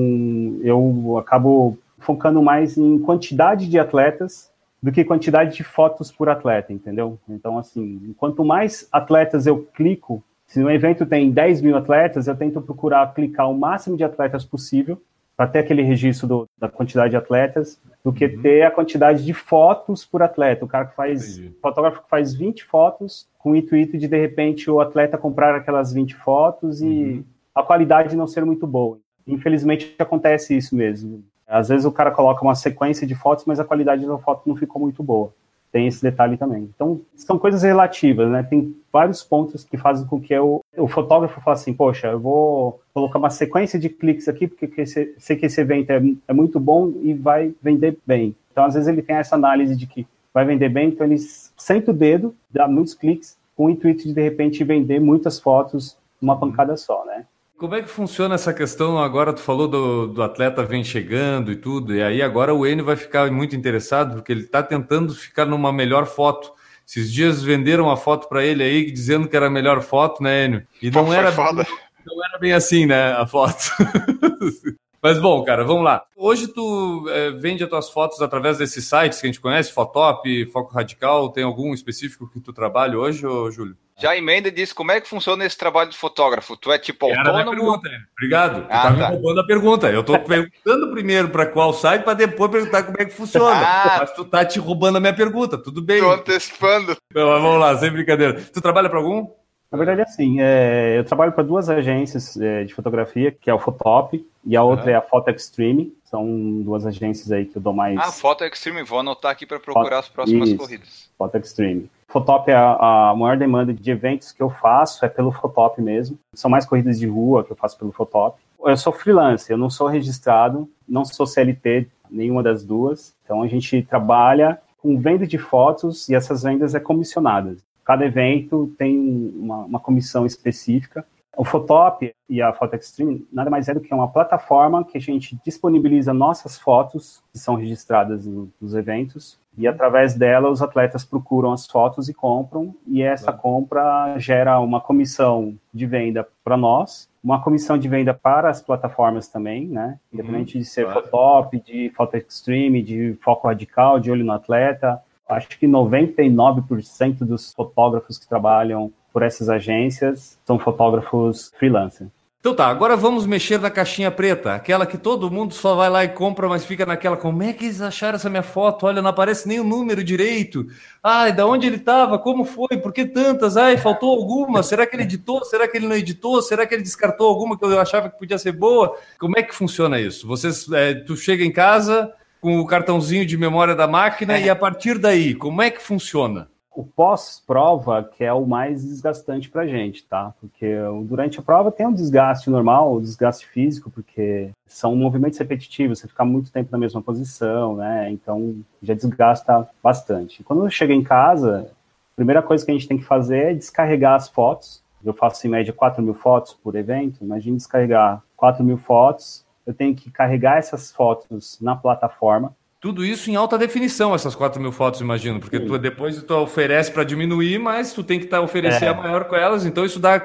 eu 0.63 1.17
acabo 1.17 1.77
focando 1.99 2.41
mais 2.41 2.77
em 2.77 2.97
quantidade 2.99 3.67
de 3.67 3.77
atletas 3.77 4.49
do 4.81 4.91
que 4.91 5.03
quantidade 5.03 5.55
de 5.55 5.63
fotos 5.63 6.11
por 6.11 6.29
atleta, 6.29 6.71
entendeu? 6.71 7.19
Então, 7.27 7.57
assim, 7.57 8.15
quanto 8.17 8.45
mais 8.45 8.87
atletas 8.91 9.45
eu 9.45 9.63
clico, 9.73 10.23
se 10.45 10.63
um 10.63 10.69
evento 10.69 11.05
tem 11.05 11.29
10 11.29 11.61
mil 11.61 11.75
atletas, 11.75 12.27
eu 12.27 12.35
tento 12.35 12.61
procurar 12.61 13.13
clicar 13.13 13.49
o 13.49 13.57
máximo 13.57 13.97
de 13.97 14.03
atletas 14.03 14.45
possível 14.45 15.01
para 15.37 15.47
ter 15.47 15.59
aquele 15.59 15.83
registro 15.83 16.27
do, 16.27 16.49
da 16.57 16.67
quantidade 16.67 17.11
de 17.11 17.15
atletas, 17.15 17.79
do 18.03 18.11
que 18.11 18.25
uhum. 18.25 18.41
ter 18.41 18.63
a 18.63 18.71
quantidade 18.71 19.23
de 19.23 19.33
fotos 19.35 20.03
por 20.03 20.23
atleta. 20.23 20.65
O 20.65 20.67
cara 20.67 20.85
que 20.85 20.95
faz, 20.95 21.37
Entendi. 21.37 21.55
fotógrafo 21.61 22.01
que 22.01 22.09
faz 22.09 22.33
20 22.33 22.65
fotos 22.65 23.29
com 23.37 23.51
o 23.51 23.55
intuito 23.55 23.97
de, 23.99 24.07
de 24.07 24.17
repente, 24.17 24.69
o 24.69 24.81
atleta 24.81 25.15
comprar 25.15 25.55
aquelas 25.55 25.93
20 25.93 26.15
fotos 26.15 26.81
e 26.81 26.85
uhum. 26.85 27.23
a 27.53 27.61
qualidade 27.61 28.15
não 28.15 28.25
ser 28.25 28.43
muito 28.43 28.65
boa. 28.65 28.97
Infelizmente, 29.27 29.93
acontece 29.99 30.57
isso 30.57 30.75
mesmo. 30.75 31.23
Às 31.45 31.69
vezes 31.69 31.85
o 31.85 31.91
cara 31.91 32.09
coloca 32.09 32.41
uma 32.41 32.55
sequência 32.55 33.05
de 33.05 33.13
fotos, 33.13 33.45
mas 33.45 33.59
a 33.59 33.63
qualidade 33.63 34.05
da 34.05 34.17
foto 34.17 34.49
não 34.49 34.55
ficou 34.55 34.81
muito 34.81 35.03
boa 35.03 35.31
tem 35.71 35.87
esse 35.87 36.01
detalhe 36.01 36.37
também. 36.37 36.69
Então, 36.73 37.01
são 37.15 37.37
coisas 37.37 37.63
relativas, 37.63 38.29
né? 38.29 38.43
Tem 38.43 38.75
vários 38.91 39.23
pontos 39.23 39.63
que 39.63 39.77
fazem 39.77 40.07
com 40.07 40.19
que 40.19 40.37
o, 40.37 40.61
o 40.77 40.87
fotógrafo 40.87 41.41
fale 41.41 41.55
assim, 41.55 41.73
poxa, 41.73 42.07
eu 42.07 42.19
vou 42.19 42.81
colocar 42.93 43.19
uma 43.19 43.29
sequência 43.29 43.77
de 43.77 43.89
cliques 43.89 44.27
aqui, 44.27 44.47
porque 44.47 44.81
esse, 44.81 45.13
sei 45.17 45.35
que 45.35 45.45
esse 45.45 45.59
evento 45.61 45.91
é, 45.91 46.01
é 46.27 46.33
muito 46.33 46.59
bom 46.59 46.91
e 47.01 47.13
vai 47.13 47.53
vender 47.61 47.97
bem. 48.05 48.35
Então, 48.51 48.63
às 48.63 48.73
vezes, 48.73 48.87
ele 48.87 49.01
tem 49.01 49.15
essa 49.15 49.35
análise 49.35 49.75
de 49.75 49.85
que 49.85 50.07
vai 50.33 50.45
vender 50.45 50.69
bem, 50.69 50.89
então 50.89 51.05
ele 51.05 51.17
senta 51.17 51.91
o 51.91 51.93
dedo, 51.93 52.35
dá 52.49 52.67
muitos 52.67 52.93
cliques, 52.93 53.37
com 53.55 53.65
o 53.65 53.69
intuito 53.69 54.03
de, 54.03 54.13
de 54.13 54.21
repente, 54.21 54.63
vender 54.63 54.99
muitas 54.99 55.39
fotos 55.39 55.97
numa 56.21 56.39
pancada 56.39 56.77
só, 56.77 57.05
né? 57.05 57.25
Como 57.57 57.73
é 57.73 57.81
que 57.81 57.89
funciona 57.89 58.35
essa 58.35 58.53
questão? 58.53 58.99
Agora 58.99 59.33
tu 59.33 59.41
falou 59.41 59.67
do, 59.67 60.07
do 60.07 60.21
atleta 60.21 60.63
vem 60.63 60.83
chegando 60.83 61.51
e 61.51 61.55
tudo, 61.55 61.95
e 61.95 62.03
aí 62.03 62.21
agora 62.21 62.53
o 62.53 62.67
N 62.67 62.83
vai 62.83 62.95
ficar 62.95 63.31
muito 63.31 63.55
interessado 63.55 64.13
porque 64.15 64.31
ele 64.31 64.43
está 64.43 64.61
tentando 64.61 65.13
ficar 65.15 65.45
numa 65.45 65.73
melhor 65.73 66.05
foto. 66.05 66.53
Esses 66.87 67.11
dias 67.11 67.41
venderam 67.41 67.85
uma 67.85 67.97
foto 67.97 68.29
para 68.29 68.45
ele 68.45 68.63
aí 68.63 68.91
dizendo 68.91 69.27
que 69.27 69.35
era 69.35 69.47
a 69.47 69.49
melhor 69.49 69.81
foto, 69.81 70.21
né, 70.21 70.45
Enio? 70.45 70.67
E 70.79 70.91
não 70.91 71.11
era, 71.11 71.31
foda. 71.31 71.65
não 72.05 72.25
era 72.25 72.37
bem 72.37 72.53
assim, 72.53 72.85
né, 72.85 73.13
a 73.13 73.25
foto. 73.25 73.71
Mas 75.07 75.19
bom, 75.19 75.41
cara, 75.41 75.63
vamos 75.63 75.85
lá. 75.85 76.03
Hoje 76.17 76.49
tu 76.49 77.07
é, 77.09 77.31
vende 77.31 77.63
as 77.63 77.69
tuas 77.69 77.89
fotos 77.89 78.21
através 78.21 78.57
desses 78.57 78.83
sites 78.83 79.21
que 79.21 79.25
a 79.25 79.29
gente 79.29 79.39
conhece, 79.39 79.71
Fotop, 79.71 80.45
Foco 80.47 80.73
Radical, 80.73 81.29
tem 81.29 81.45
algum 81.45 81.73
específico 81.73 82.29
que 82.29 82.41
tu 82.41 82.51
trabalha 82.51 82.99
hoje, 82.99 83.25
ô, 83.25 83.49
Júlio? 83.49 83.77
Já 83.97 84.17
emenda 84.17 84.49
e 84.49 84.51
diz 84.51 84.73
como 84.73 84.91
é 84.91 84.99
que 84.99 85.07
funciona 85.07 85.45
esse 85.45 85.57
trabalho 85.57 85.89
de 85.89 85.97
fotógrafo. 85.97 86.57
Tu 86.57 86.73
é 86.73 86.77
tipo 86.77 87.09
Era 87.09 87.21
autônomo? 87.21 87.51
Pergunta, 87.51 87.89
Obrigado. 88.17 88.61
Tu 88.63 88.67
ah, 88.69 88.81
tá, 88.81 88.89
me 88.89 88.99
tá. 88.99 89.07
roubando 89.07 89.39
a 89.39 89.47
pergunta. 89.47 89.89
Eu 89.89 90.03
tô 90.03 90.19
perguntando 90.19 90.91
primeiro 90.91 91.29
para 91.29 91.45
qual 91.45 91.71
site 91.71 92.03
para 92.03 92.13
depois 92.13 92.51
perguntar 92.51 92.83
como 92.83 92.97
é 92.99 93.05
que 93.05 93.13
funciona. 93.13 93.65
Ah, 93.65 93.97
Mas 94.01 94.11
tu 94.11 94.25
tá 94.25 94.43
te 94.43 94.59
roubando 94.59 94.97
a 94.97 94.99
minha 94.99 95.15
pergunta. 95.15 95.57
Tudo 95.57 95.81
bem. 95.81 96.01
Tô 96.01 96.11
antecipando. 96.11 96.97
Então, 97.09 97.27
vamos 97.41 97.61
lá, 97.61 97.77
sem 97.77 97.89
brincadeira. 97.89 98.33
Tu 98.33 98.59
trabalha 98.59 98.89
para 98.89 98.99
algum? 98.99 99.25
Na 99.71 99.77
verdade, 99.77 100.01
assim, 100.01 100.39
é, 100.39 100.97
eu 100.97 101.03
trabalho 101.03 101.33
para 101.33 101.43
duas 101.43 101.69
agências 101.69 102.37
é, 102.37 102.63
de 102.63 102.73
fotografia, 102.73 103.31
que 103.31 103.49
é 103.49 103.53
o 103.53 103.59
Fotop 103.59 104.25
e 104.45 104.55
a 104.55 104.63
outra 104.63 104.85
uhum. 104.85 104.91
é 104.91 104.95
a 104.95 105.01
Foto 105.01 105.29
Extreme. 105.29 105.93
São 106.05 106.61
duas 106.61 106.85
agências 106.85 107.31
aí 107.31 107.45
que 107.45 107.57
eu 107.57 107.61
dou 107.61 107.73
mais. 107.73 107.97
Ah, 107.99 108.11
Foto 108.11 108.45
Extreme, 108.45 108.83
vou 108.83 108.99
anotar 108.99 109.31
aqui 109.31 109.45
para 109.45 109.59
procurar 109.59 109.97
Foto... 109.97 109.99
as 109.99 110.09
próximas 110.09 110.49
Isso, 110.49 110.57
corridas. 110.57 111.09
Foto 111.17 111.37
Extreme. 111.37 111.89
Fotop 112.07 112.49
é 112.49 112.55
a, 112.55 113.09
a, 113.09 113.15
maior 113.15 113.37
demanda 113.37 113.73
de 113.73 113.91
eventos 113.91 114.31
que 114.31 114.41
eu 114.41 114.49
faço, 114.49 115.03
é 115.03 115.09
pelo 115.09 115.31
Fotop 115.33 115.81
mesmo. 115.81 116.17
São 116.33 116.49
mais 116.49 116.65
corridas 116.65 116.97
de 116.97 117.05
rua 117.05 117.43
que 117.43 117.51
eu 117.51 117.55
faço 117.57 117.77
pelo 117.77 117.91
Fotop. 117.91 118.39
Eu 118.63 118.77
sou 118.77 118.93
freelance, 118.93 119.51
eu 119.51 119.57
não 119.57 119.69
sou 119.69 119.87
registrado, 119.87 120.69
não 120.87 121.03
sou 121.03 121.27
CLT, 121.27 121.87
nenhuma 122.09 122.41
das 122.41 122.63
duas. 122.63 123.13
Então 123.23 123.43
a 123.43 123.47
gente 123.47 123.81
trabalha 123.83 124.61
com 124.77 124.97
venda 124.97 125.27
de 125.27 125.37
fotos 125.37 126.07
e 126.07 126.15
essas 126.15 126.43
vendas 126.43 126.73
é 126.73 126.79
comissionadas. 126.79 127.66
Cada 127.87 128.05
evento 128.05 128.69
tem 128.77 129.31
uma, 129.33 129.59
uma 129.59 129.79
comissão 129.79 130.25
específica. 130.25 131.05
O 131.37 131.45
Photop 131.45 132.13
e 132.29 132.41
a 132.41 132.51
Photo 132.51 132.75
Extreme 132.75 133.25
nada 133.31 133.49
mais 133.49 133.69
é 133.69 133.73
do 133.73 133.79
que 133.79 133.93
uma 133.93 134.09
plataforma 134.09 134.83
que 134.83 134.97
a 134.97 134.99
gente 134.99 135.39
disponibiliza 135.45 136.13
nossas 136.13 136.57
fotos 136.57 137.23
que 137.31 137.39
são 137.39 137.55
registradas 137.55 138.27
nos 138.59 138.75
eventos 138.75 139.39
e 139.57 139.65
através 139.65 140.15
dela 140.15 140.49
os 140.49 140.61
atletas 140.61 141.05
procuram 141.05 141.53
as 141.53 141.65
fotos 141.65 142.09
e 142.09 142.13
compram 142.13 142.75
e 142.85 143.01
essa 143.01 143.31
compra 143.31 144.19
gera 144.19 144.59
uma 144.59 144.81
comissão 144.81 145.57
de 145.73 145.85
venda 145.85 146.27
para 146.43 146.57
nós, 146.57 147.09
uma 147.23 147.41
comissão 147.41 147.77
de 147.77 147.87
venda 147.87 148.13
para 148.13 148.49
as 148.49 148.61
plataformas 148.61 149.29
também, 149.29 149.65
né? 149.65 149.97
Independente 150.11 150.57
uhum, 150.57 150.61
de 150.61 150.67
ser 150.67 150.83
claro. 150.83 151.03
Photop, 151.03 151.61
de 151.61 151.89
Photo 151.95 152.17
Extreme, 152.17 152.81
de 152.81 153.13
foco 153.21 153.47
radical, 153.47 153.97
de 153.97 154.11
olho 154.11 154.25
no 154.25 154.33
atleta, 154.33 155.01
acho 155.27 155.49
que 155.59 155.67
99% 155.67 157.19
dos 157.19 157.53
fotógrafos 157.53 158.17
que 158.17 158.27
trabalham 158.27 158.91
por 159.11 159.23
essas 159.23 159.49
agências 159.49 160.39
são 160.45 160.59
fotógrafos 160.59 161.51
freelancer. 161.57 162.07
Então 162.39 162.55
tá, 162.55 162.67
agora 162.67 162.95
vamos 162.95 163.25
mexer 163.25 163.59
na 163.59 163.69
caixinha 163.69 164.09
preta, 164.09 164.53
aquela 164.53 164.85
que 164.85 164.97
todo 164.97 165.29
mundo 165.29 165.53
só 165.53 165.75
vai 165.75 165.89
lá 165.89 166.05
e 166.05 166.09
compra, 166.09 166.47
mas 166.47 166.63
fica 166.63 166.85
naquela, 166.85 167.17
como 167.17 167.43
é 167.43 167.51
que 167.51 167.65
eles 167.65 167.81
acharam 167.81 168.15
essa 168.15 168.29
minha 168.29 168.43
foto? 168.43 168.85
Olha, 168.85 169.01
não 169.01 169.09
aparece 169.09 169.47
nem 169.47 169.59
o 169.59 169.65
número 169.65 170.01
direito. 170.03 170.65
Ai, 171.03 171.33
da 171.33 171.45
onde 171.45 171.67
ele 171.67 171.75
estava? 171.75 172.17
Como 172.19 172.45
foi? 172.45 172.77
Por 172.77 172.93
que 172.93 173.05
tantas? 173.05 173.57
Ai, 173.57 173.75
faltou 173.75 174.11
alguma? 174.11 174.63
Será 174.63 174.85
que 174.85 174.95
ele 174.95 175.03
editou? 175.03 175.43
Será 175.43 175.67
que 175.67 175.77
ele 175.77 175.87
não 175.87 175.95
editou? 175.95 176.41
Será 176.41 176.65
que 176.65 176.73
ele 176.73 176.83
descartou 176.83 177.27
alguma 177.27 177.57
que 177.57 177.65
eu 177.65 177.81
achava 177.81 178.09
que 178.09 178.17
podia 178.17 178.37
ser 178.37 178.53
boa? 178.53 178.95
Como 179.19 179.37
é 179.37 179.43
que 179.43 179.53
funciona 179.53 179.99
isso? 179.99 180.25
Vocês, 180.25 180.71
é, 180.71 180.93
tu 180.93 181.17
chega 181.17 181.43
em 181.43 181.51
casa 181.51 182.13
com 182.47 182.59
o 182.61 182.65
cartãozinho 182.65 183.25
de 183.25 183.37
memória 183.37 183.75
da 183.75 183.85
máquina 183.85 184.37
é. 184.37 184.43
e 184.45 184.49
a 184.49 184.55
partir 184.55 184.97
daí, 184.97 185.35
como 185.35 185.61
é 185.61 185.69
que 185.69 185.81
funciona? 185.81 186.47
o 186.71 186.83
pós-prova 186.83 188.03
que 188.03 188.23
é 188.23 188.31
o 188.31 188.45
mais 188.45 188.85
desgastante 188.85 189.49
para 189.49 189.63
a 189.63 189.67
gente, 189.67 190.05
tá? 190.05 190.31
Porque 190.39 190.75
durante 191.05 191.39
a 191.39 191.41
prova 191.41 191.71
tem 191.71 191.87
um 191.87 191.91
desgaste 191.91 192.51
normal, 192.51 192.93
um 192.93 193.01
desgaste 193.01 193.47
físico, 193.47 193.89
porque 193.89 194.51
são 194.67 194.95
movimentos 194.95 195.39
repetitivos, 195.39 195.97
você 195.97 196.07
fica 196.07 196.23
muito 196.23 196.51
tempo 196.51 196.69
na 196.71 196.77
mesma 196.77 197.01
posição, 197.01 197.77
né? 197.77 198.11
Então 198.11 198.57
já 198.79 198.93
desgasta 198.93 199.67
bastante. 199.83 200.43
Quando 200.43 200.69
chega 200.69 200.93
em 200.93 201.01
casa, 201.01 201.67
a 202.13 202.15
primeira 202.15 202.43
coisa 202.43 202.63
que 202.63 202.69
a 202.69 202.75
gente 202.75 202.87
tem 202.87 202.99
que 202.99 203.05
fazer 203.05 203.37
é 203.39 203.53
descarregar 203.55 204.13
as 204.13 204.29
fotos. 204.29 204.83
Eu 205.03 205.13
faço 205.13 205.47
em 205.47 205.49
média 205.49 205.73
4 205.73 206.03
mil 206.03 206.13
fotos 206.13 206.53
por 206.53 206.75
evento. 206.75 207.23
Imagine 207.23 207.57
descarregar 207.57 208.21
4 208.35 208.63
mil 208.63 208.77
fotos. 208.77 209.46
Eu 209.67 209.73
tenho 209.73 209.93
que 209.93 210.09
carregar 210.09 210.57
essas 210.57 210.91
fotos 210.91 211.59
na 211.61 211.75
plataforma 211.75 212.55
tudo 212.79 213.03
isso 213.03 213.29
em 213.31 213.35
alta 213.35 213.57
definição, 213.57 214.13
essas 214.13 214.35
4 214.35 214.61
mil 214.61 214.71
fotos, 214.71 215.01
imagino, 215.01 215.39
porque 215.39 215.59
tu, 215.59 215.77
depois 215.79 216.21
tu 216.21 216.35
oferece 216.35 216.91
para 216.91 217.03
diminuir, 217.03 217.57
mas 217.57 217.91
tu 217.91 218.03
tem 218.03 218.19
que 218.19 218.27
tá, 218.27 218.39
oferecer 218.39 218.85
é. 218.85 218.89
a 218.89 218.93
maior 218.93 219.25
com 219.25 219.35
elas, 219.35 219.65
então 219.65 219.83
isso 219.83 219.99
dá. 219.99 220.21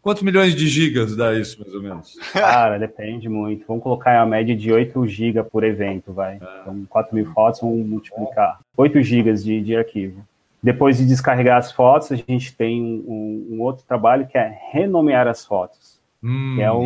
Quantos 0.00 0.22
milhões 0.22 0.54
de 0.54 0.68
gigas 0.68 1.16
dá 1.16 1.34
isso, 1.34 1.60
mais 1.60 1.74
ou 1.74 1.82
menos? 1.82 2.16
Cara, 2.32 2.78
depende 2.78 3.28
muito. 3.28 3.66
Vamos 3.66 3.82
colocar 3.82 4.22
a 4.22 4.24
média 4.24 4.54
de 4.54 4.72
8 4.72 5.06
gigas 5.08 5.46
por 5.48 5.64
evento, 5.64 6.12
vai. 6.12 6.34
É. 6.34 6.60
Então, 6.62 6.86
4 6.88 7.14
mil 7.14 7.26
fotos, 7.32 7.60
vamos 7.60 7.84
multiplicar. 7.84 8.60
8 8.76 9.02
gigas 9.02 9.42
de, 9.42 9.60
de 9.60 9.76
arquivo. 9.76 10.24
Depois 10.62 10.98
de 10.98 11.04
descarregar 11.04 11.58
as 11.58 11.72
fotos, 11.72 12.12
a 12.12 12.16
gente 12.16 12.54
tem 12.54 12.80
um, 12.80 13.48
um 13.50 13.60
outro 13.60 13.84
trabalho 13.86 14.26
que 14.26 14.38
é 14.38 14.56
renomear 14.72 15.26
as 15.26 15.44
fotos, 15.44 16.00
hum, 16.22 16.54
que 16.56 16.62
é 16.62 16.70
o. 16.70 16.80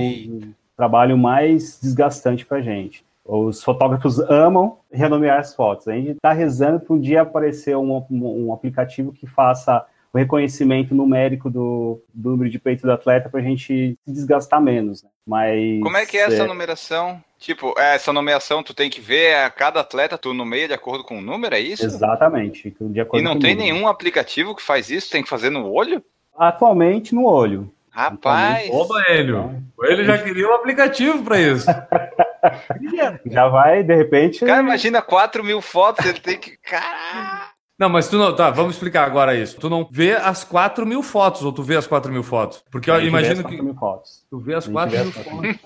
trabalho 0.82 1.16
mais 1.16 1.78
desgastante 1.80 2.44
para 2.44 2.58
a 2.58 2.60
gente. 2.60 3.04
Os 3.24 3.62
fotógrafos 3.62 4.18
amam 4.18 4.78
renomear 4.92 5.38
as 5.38 5.54
fotos. 5.54 5.86
A 5.86 5.92
gente 5.92 6.10
está 6.10 6.32
rezando 6.32 6.80
para 6.80 6.92
um 6.92 6.98
dia 6.98 7.22
aparecer 7.22 7.76
um, 7.76 8.04
um, 8.10 8.46
um, 8.46 8.52
aplicativo 8.52 9.12
que 9.12 9.24
faça 9.24 9.86
o 10.12 10.18
reconhecimento 10.18 10.92
numérico 10.92 11.48
do, 11.48 12.02
do 12.12 12.30
número 12.30 12.50
de 12.50 12.58
peito 12.58 12.82
do 12.82 12.90
atleta 12.90 13.28
para 13.28 13.38
a 13.38 13.42
gente 13.42 13.96
se 14.04 14.12
desgastar 14.12 14.60
menos. 14.60 15.04
Né? 15.04 15.08
Mas 15.24 15.80
como 15.80 15.96
é 15.96 16.04
que 16.04 16.18
é 16.18 16.22
essa 16.22 16.42
é... 16.42 16.46
numeração? 16.48 17.22
Tipo, 17.38 17.74
é, 17.78 17.94
essa 17.94 18.12
nomeação 18.12 18.60
tu 18.60 18.74
tem 18.74 18.90
que 18.90 19.00
ver 19.00 19.36
a 19.36 19.50
cada 19.50 19.80
atleta, 19.80 20.18
tu 20.18 20.34
nomeia 20.34 20.66
de 20.66 20.74
acordo 20.74 21.04
com 21.04 21.18
o 21.18 21.22
número, 21.22 21.54
é 21.54 21.60
isso? 21.60 21.84
Exatamente. 21.84 22.74
e 23.14 23.22
não 23.22 23.38
tem 23.38 23.54
nenhum 23.54 23.86
aplicativo 23.86 24.54
que 24.54 24.62
faz 24.62 24.90
isso? 24.90 25.12
Tem 25.12 25.22
que 25.22 25.28
fazer 25.28 25.50
no 25.50 25.70
olho? 25.70 26.02
Atualmente 26.36 27.14
no 27.14 27.24
olho. 27.24 27.72
Rapaz! 27.92 28.70
Oba, 28.70 29.02
Hélio! 29.06 29.62
O 29.76 29.84
Hélio 29.84 30.04
já 30.06 30.16
queria 30.16 30.48
um 30.48 30.54
aplicativo 30.54 31.22
para 31.22 31.38
isso. 31.38 31.66
já 33.26 33.48
vai, 33.48 33.82
de 33.82 33.94
repente. 33.94 34.44
Cara, 34.46 34.62
imagina 34.62 35.02
4 35.02 35.44
mil 35.44 35.60
fotos, 35.60 36.06
ele 36.06 36.18
tem 36.18 36.38
que. 36.38 36.56
Caralho! 36.56 37.52
Não, 37.78 37.88
mas 37.88 38.08
tu 38.08 38.16
não. 38.16 38.34
Tá, 38.34 38.48
vamos 38.48 38.74
explicar 38.74 39.04
agora 39.04 39.34
isso. 39.34 39.58
Tu 39.58 39.68
não 39.68 39.86
vê 39.90 40.12
as 40.14 40.42
4 40.42 40.86
mil 40.86 41.02
fotos, 41.02 41.44
ou 41.44 41.52
tu 41.52 41.62
vê 41.62 41.76
as 41.76 41.86
4 41.86 42.10
mil 42.10 42.22
fotos? 42.22 42.64
Porque 42.70 42.90
eu 42.90 43.02
imagino 43.02 43.44
que. 43.44 43.60
Mil 43.60 43.74
fotos. 43.74 44.24
Tu 44.30 44.38
vê 44.38 44.54
as 44.54 44.66
4 44.66 44.98
mil 44.98 45.12
fotos. 45.12 45.58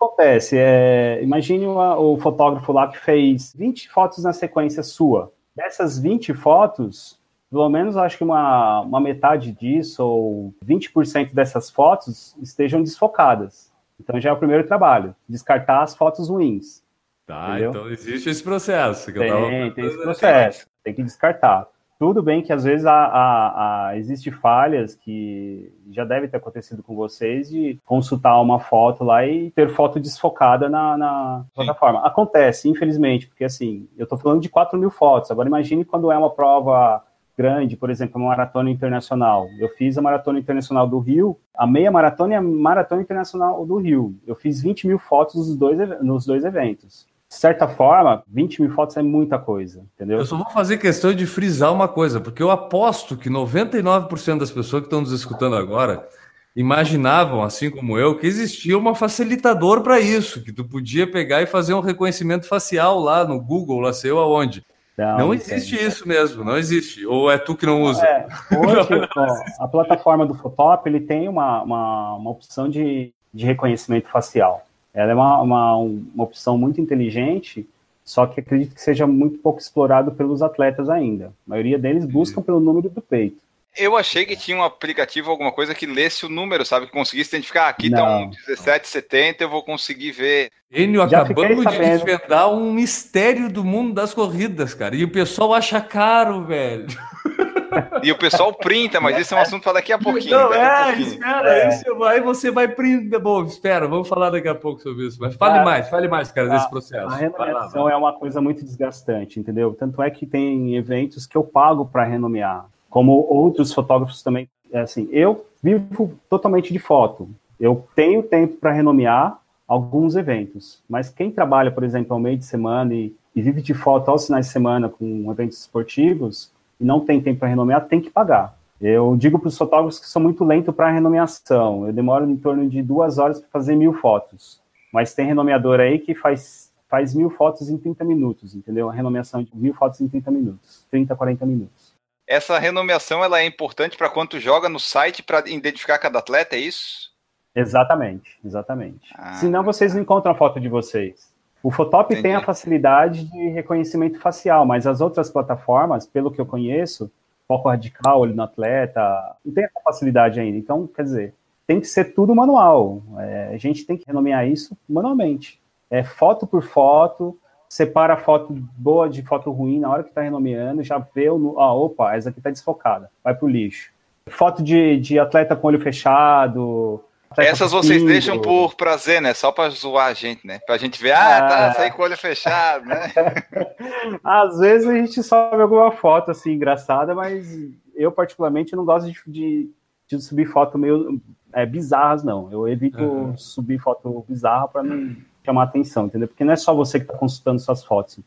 acontece? 0.00 0.56
É, 0.58 1.20
imagine 1.22 1.66
o, 1.66 2.14
o 2.14 2.18
fotógrafo 2.18 2.72
lá 2.72 2.88
que 2.88 2.98
fez 2.98 3.52
20 3.54 3.88
fotos 3.90 4.24
na 4.24 4.32
sequência 4.32 4.82
sua. 4.82 5.32
Dessas 5.54 5.98
20 5.98 6.34
fotos, 6.34 7.17
pelo 7.50 7.68
menos 7.68 7.96
acho 7.96 8.18
que 8.18 8.24
uma, 8.24 8.80
uma 8.80 9.00
metade 9.00 9.52
disso, 9.52 10.04
ou 10.04 10.54
20% 10.64 11.32
dessas 11.32 11.70
fotos, 11.70 12.36
estejam 12.42 12.82
desfocadas. 12.82 13.72
Então 14.00 14.20
já 14.20 14.30
é 14.30 14.32
o 14.32 14.38
primeiro 14.38 14.66
trabalho, 14.66 15.14
descartar 15.28 15.82
as 15.82 15.94
fotos 15.94 16.28
ruins. 16.28 16.82
Tá, 17.26 17.50
entendeu? 17.50 17.70
então 17.70 17.90
existe 17.90 18.30
esse 18.30 18.42
processo. 18.42 19.12
tem, 19.12 19.28
tava... 19.28 19.70
tem 19.72 19.84
esse 19.84 20.02
processo, 20.02 20.66
tem 20.82 20.94
que 20.94 21.02
descartar. 21.02 21.66
Tudo 21.98 22.22
bem 22.22 22.42
que 22.42 22.52
às 22.52 22.62
vezes 22.62 22.86
há, 22.86 22.92
há, 22.94 23.88
há, 23.88 23.98
existe 23.98 24.30
falhas 24.30 24.94
que 24.94 25.72
já 25.90 26.04
deve 26.04 26.28
ter 26.28 26.36
acontecido 26.36 26.80
com 26.80 26.94
vocês 26.94 27.50
de 27.50 27.76
consultar 27.84 28.40
uma 28.40 28.60
foto 28.60 29.02
lá 29.02 29.26
e 29.26 29.50
ter 29.50 29.68
foto 29.70 29.98
desfocada 29.98 30.68
na, 30.68 30.96
na 30.96 31.44
plataforma. 31.52 32.06
Acontece, 32.06 32.68
infelizmente, 32.68 33.26
porque 33.26 33.42
assim, 33.42 33.88
eu 33.98 34.04
estou 34.04 34.16
falando 34.16 34.40
de 34.40 34.48
4 34.48 34.78
mil 34.78 34.90
fotos. 34.90 35.32
Agora 35.32 35.48
imagine 35.48 35.84
quando 35.84 36.12
é 36.12 36.16
uma 36.16 36.30
prova 36.30 37.02
grande, 37.38 37.76
por 37.76 37.88
exemplo, 37.88 38.20
uma 38.20 38.30
maratona 38.30 38.68
internacional. 38.68 39.48
Eu 39.60 39.68
fiz 39.68 39.96
a 39.96 40.02
maratona 40.02 40.40
internacional 40.40 40.88
do 40.88 40.98
Rio, 40.98 41.38
a 41.56 41.68
meia 41.68 41.88
maratona 41.88 42.34
e 42.34 42.36
a 42.36 42.42
maratona 42.42 43.00
internacional 43.00 43.64
do 43.64 43.76
Rio. 43.76 44.16
Eu 44.26 44.34
fiz 44.34 44.60
20 44.60 44.88
mil 44.88 44.98
fotos 44.98 45.36
nos 45.36 45.56
dois, 45.56 45.78
nos 46.02 46.26
dois 46.26 46.44
eventos. 46.44 47.06
De 47.28 47.34
certa 47.36 47.68
forma, 47.68 48.24
20 48.26 48.62
mil 48.62 48.70
fotos 48.72 48.96
é 48.96 49.02
muita 49.02 49.38
coisa, 49.38 49.84
entendeu? 49.94 50.18
Eu 50.18 50.26
só 50.26 50.36
vou 50.36 50.50
fazer 50.50 50.78
questão 50.78 51.12
de 51.14 51.26
frisar 51.26 51.72
uma 51.72 51.86
coisa, 51.86 52.20
porque 52.20 52.42
eu 52.42 52.50
aposto 52.50 53.16
que 53.16 53.30
99% 53.30 54.38
das 54.38 54.50
pessoas 54.50 54.82
que 54.82 54.86
estão 54.86 55.02
nos 55.02 55.12
escutando 55.12 55.54
agora 55.54 56.08
imaginavam, 56.56 57.44
assim 57.44 57.70
como 57.70 57.96
eu, 57.96 58.18
que 58.18 58.26
existia 58.26 58.76
uma 58.76 58.94
facilitador 58.94 59.82
para 59.82 60.00
isso, 60.00 60.42
que 60.42 60.52
tu 60.52 60.64
podia 60.64 61.08
pegar 61.08 61.40
e 61.40 61.46
fazer 61.46 61.72
um 61.74 61.80
reconhecimento 61.80 62.48
facial 62.48 62.98
lá 62.98 63.24
no 63.24 63.40
Google, 63.40 63.78
lá 63.78 63.92
sei 63.92 64.10
eu 64.10 64.18
aonde. 64.18 64.64
Não, 64.98 65.18
não 65.18 65.34
existe 65.34 65.76
isso 65.76 66.08
mesmo, 66.08 66.42
não 66.42 66.58
existe. 66.58 67.06
Ou 67.06 67.30
é 67.30 67.38
tu 67.38 67.54
que 67.54 67.64
não 67.64 67.82
usa? 67.82 68.04
É, 68.04 68.26
hoje, 68.56 68.88
ó, 69.16 69.64
a 69.64 69.68
plataforma 69.68 70.26
do 70.26 70.34
Photop 70.34 70.88
ele 70.88 70.98
tem 70.98 71.28
uma, 71.28 71.62
uma, 71.62 72.14
uma 72.16 72.30
opção 72.30 72.68
de, 72.68 73.12
de 73.32 73.46
reconhecimento 73.46 74.08
facial. 74.08 74.66
Ela 74.92 75.12
é 75.12 75.14
uma, 75.14 75.40
uma, 75.40 75.76
uma 75.76 76.24
opção 76.24 76.58
muito 76.58 76.80
inteligente, 76.80 77.64
só 78.04 78.26
que 78.26 78.40
acredito 78.40 78.74
que 78.74 78.80
seja 78.82 79.06
muito 79.06 79.38
pouco 79.38 79.60
explorado 79.60 80.10
pelos 80.10 80.42
atletas 80.42 80.90
ainda. 80.90 81.26
A 81.26 81.50
maioria 81.50 81.78
deles 81.78 82.04
buscam 82.04 82.42
pelo 82.42 82.58
número 82.58 82.88
do 82.88 83.00
peito. 83.00 83.36
Eu 83.76 83.96
achei 83.96 84.26
que 84.26 84.36
tinha 84.36 84.56
um 84.56 84.62
aplicativo, 84.62 85.30
alguma 85.30 85.52
coisa 85.52 85.74
que 85.74 85.86
lesse 85.86 86.26
o 86.26 86.28
número, 86.28 86.64
sabe? 86.64 86.86
Que 86.86 86.92
conseguisse 86.92 87.30
identificar. 87.30 87.66
Ah, 87.66 87.68
aqui 87.68 87.90
tá 87.90 88.04
um 88.04 88.28
1770, 88.28 89.44
eu 89.44 89.48
vou 89.48 89.62
conseguir 89.62 90.10
ver. 90.10 90.50
Enio, 90.70 91.00
acabamos 91.00 91.64
de 91.64 91.78
desvendar 91.78 92.50
um 92.50 92.72
mistério 92.72 93.50
do 93.50 93.64
mundo 93.64 93.94
das 93.94 94.12
corridas, 94.12 94.74
cara. 94.74 94.96
E 94.96 95.04
o 95.04 95.10
pessoal 95.10 95.54
acha 95.54 95.80
caro, 95.80 96.44
velho. 96.44 96.86
E 98.02 98.10
o 98.10 98.18
pessoal 98.18 98.52
printa, 98.52 99.00
mas 99.00 99.18
esse 99.18 99.32
é 99.32 99.36
um 99.36 99.40
assunto 99.40 99.62
para 99.62 99.74
daqui 99.74 99.92
a 99.92 99.98
pouquinho. 99.98 100.36
Não, 100.36 100.54
é, 100.54 100.86
pouquinho. 100.86 101.06
espera, 101.06 101.54
é. 101.54 101.68
Isso, 101.68 102.04
aí 102.04 102.20
você 102.20 102.50
vai 102.50 102.66
printar. 102.68 103.20
Bom, 103.20 103.44
espera, 103.44 103.86
vamos 103.86 104.08
falar 104.08 104.30
daqui 104.30 104.48
a 104.48 104.54
pouco 104.54 104.80
sobre 104.80 105.06
isso. 105.06 105.18
Mas 105.20 105.34
fale 105.34 105.64
mais, 105.64 105.88
fale 105.88 106.08
mais, 106.08 106.32
cara, 106.32 106.48
desse 106.48 106.68
processo. 106.70 107.06
A 107.06 107.16
renomeação 107.16 107.88
é 107.88 107.96
uma 107.96 108.12
coisa 108.12 108.40
muito 108.40 108.64
desgastante, 108.64 109.38
entendeu? 109.38 109.74
Tanto 109.74 110.02
é 110.02 110.10
que 110.10 110.26
tem 110.26 110.76
eventos 110.76 111.26
que 111.26 111.36
eu 111.36 111.44
pago 111.44 111.84
para 111.84 112.04
renomear 112.04 112.66
como 112.88 113.12
outros 113.28 113.72
fotógrafos 113.72 114.22
também. 114.22 114.48
É 114.70 114.80
assim, 114.80 115.08
eu 115.10 115.46
vivo 115.62 116.12
totalmente 116.28 116.72
de 116.72 116.78
foto. 116.78 117.28
Eu 117.58 117.86
tenho 117.94 118.22
tempo 118.22 118.56
para 118.56 118.72
renomear 118.72 119.38
alguns 119.66 120.16
eventos, 120.16 120.82
mas 120.88 121.10
quem 121.10 121.30
trabalha, 121.30 121.70
por 121.70 121.84
exemplo, 121.84 122.14
ao 122.14 122.20
meio 122.20 122.38
de 122.38 122.44
semana 122.44 122.94
e, 122.94 123.14
e 123.34 123.42
vive 123.42 123.60
de 123.60 123.74
foto 123.74 124.10
aos 124.10 124.26
finais 124.26 124.46
de 124.46 124.52
semana 124.52 124.88
com 124.88 125.30
eventos 125.30 125.60
esportivos 125.60 126.50
e 126.80 126.84
não 126.84 127.00
tem 127.00 127.20
tempo 127.20 127.40
para 127.40 127.48
renomear, 127.48 127.86
tem 127.86 128.00
que 128.00 128.10
pagar. 128.10 128.56
Eu 128.80 129.16
digo 129.16 129.38
para 129.38 129.48
os 129.48 129.58
fotógrafos 129.58 129.98
que 129.98 130.08
sou 130.08 130.22
muito 130.22 130.44
lento 130.44 130.72
para 130.72 130.90
renomeação. 130.90 131.86
Eu 131.86 131.92
demoro 131.92 132.30
em 132.30 132.36
torno 132.36 132.68
de 132.68 132.80
duas 132.80 133.18
horas 133.18 133.40
para 133.40 133.48
fazer 133.50 133.74
mil 133.74 133.92
fotos. 133.92 134.60
Mas 134.92 135.12
tem 135.12 135.26
renomeador 135.26 135.80
aí 135.80 135.98
que 135.98 136.14
faz 136.14 136.68
faz 136.88 137.14
mil 137.14 137.28
fotos 137.28 137.68
em 137.68 137.76
30 137.76 138.02
minutos, 138.02 138.54
entendeu? 138.54 138.88
A 138.88 138.92
renomeação 138.92 139.42
de 139.42 139.50
mil 139.54 139.74
fotos 139.74 140.00
em 140.00 140.08
30 140.08 140.30
minutos, 140.30 140.86
30, 140.90 141.14
40 141.14 141.44
minutos. 141.44 141.87
Essa 142.28 142.58
renomeação 142.58 143.24
ela 143.24 143.40
é 143.40 143.46
importante 143.46 143.96
para 143.96 144.10
quando 144.10 144.28
tu 144.28 144.38
joga 144.38 144.68
no 144.68 144.78
site 144.78 145.22
para 145.22 145.48
identificar 145.48 145.98
cada 145.98 146.18
atleta, 146.18 146.56
é 146.56 146.58
isso? 146.58 147.10
Exatamente, 147.54 148.38
exatamente. 148.44 149.10
Ah, 149.16 149.32
Senão 149.32 149.64
vocês 149.64 149.94
não 149.94 150.02
encontram 150.02 150.32
a 150.32 150.34
foto 150.34 150.60
de 150.60 150.68
vocês. 150.68 151.32
O 151.62 151.70
Photop 151.70 152.12
Entendi. 152.12 152.22
tem 152.22 152.34
a 152.34 152.42
facilidade 152.42 153.24
de 153.24 153.48
reconhecimento 153.48 154.20
facial, 154.20 154.66
mas 154.66 154.86
as 154.86 155.00
outras 155.00 155.30
plataformas, 155.30 156.06
pelo 156.06 156.30
que 156.30 156.38
eu 156.38 156.44
conheço, 156.44 157.10
foco 157.48 157.70
radical, 157.70 158.20
olho 158.20 158.34
no 158.34 158.42
atleta, 158.42 159.00
não 159.42 159.54
tem 159.54 159.64
essa 159.64 159.80
facilidade 159.82 160.38
ainda. 160.38 160.58
Então, 160.58 160.86
quer 160.86 161.04
dizer, 161.04 161.34
tem 161.66 161.80
que 161.80 161.86
ser 161.86 162.14
tudo 162.14 162.34
manual. 162.34 163.02
É, 163.18 163.52
a 163.54 163.56
gente 163.56 163.86
tem 163.86 163.96
que 163.96 164.04
renomear 164.06 164.46
isso 164.46 164.76
manualmente. 164.86 165.58
É 165.90 166.04
foto 166.04 166.46
por 166.46 166.62
foto, 166.62 167.38
separa 167.68 168.14
a 168.14 168.16
foto 168.16 168.52
boa 168.76 169.08
de 169.08 169.22
foto 169.22 169.50
ruim 169.50 169.78
na 169.80 169.90
hora 169.90 170.02
que 170.02 170.08
está 170.08 170.22
renomeando, 170.22 170.82
já 170.82 170.98
vê, 170.98 171.28
o, 171.30 171.58
ah, 171.58 171.74
opa, 171.74 172.14
essa 172.16 172.30
aqui 172.30 172.38
está 172.40 172.50
desfocada, 172.50 173.10
vai 173.22 173.34
pro 173.34 173.46
lixo. 173.48 173.90
Foto 174.30 174.62
de, 174.62 174.98
de 175.00 175.18
atleta 175.18 175.54
com 175.56 175.68
olho 175.68 175.80
fechado. 175.80 177.02
Essas 177.36 177.72
vocês 177.72 178.02
deixam 178.02 178.40
por 178.40 178.74
prazer, 178.74 179.20
né? 179.20 179.34
Só 179.34 179.52
para 179.52 179.68
zoar 179.70 180.06
a 180.06 180.14
gente, 180.14 180.46
né? 180.46 180.58
Pra 180.66 180.78
gente 180.78 181.00
ver, 181.00 181.12
ah, 181.12 181.40
tá, 181.48 181.66
Ah. 181.68 181.74
saí 181.74 181.90
com 181.90 182.00
o 182.02 182.04
olho 182.04 182.16
fechado, 182.16 182.86
né? 182.86 183.12
Às 184.24 184.58
vezes 184.58 184.88
a 184.88 184.94
gente 184.94 185.22
sobe 185.22 185.60
alguma 185.62 185.90
foto 185.92 186.30
assim 186.30 186.52
engraçada, 186.52 187.14
mas 187.14 187.54
eu 187.94 188.10
particularmente 188.12 188.74
não 188.74 188.84
gosto 188.84 189.10
de, 189.10 189.18
de, 189.26 189.70
de 190.06 190.20
subir 190.22 190.46
foto 190.46 190.78
meio 190.78 191.20
é, 191.52 191.66
bizarras, 191.66 192.22
não. 192.24 192.50
Eu 192.50 192.66
evito 192.68 193.02
Uhum. 193.02 193.36
subir 193.36 193.78
foto 193.78 194.24
bizarra 194.28 194.68
para 194.68 194.82
não 194.82 195.16
chamar 195.48 195.62
atenção, 195.64 196.06
entendeu? 196.06 196.28
Porque 196.28 196.44
não 196.44 196.52
é 196.52 196.56
só 196.56 196.74
você 196.74 196.98
que 196.98 197.06
está 197.06 197.16
consultando 197.16 197.58
suas 197.60 197.82
fotos. 197.82 198.20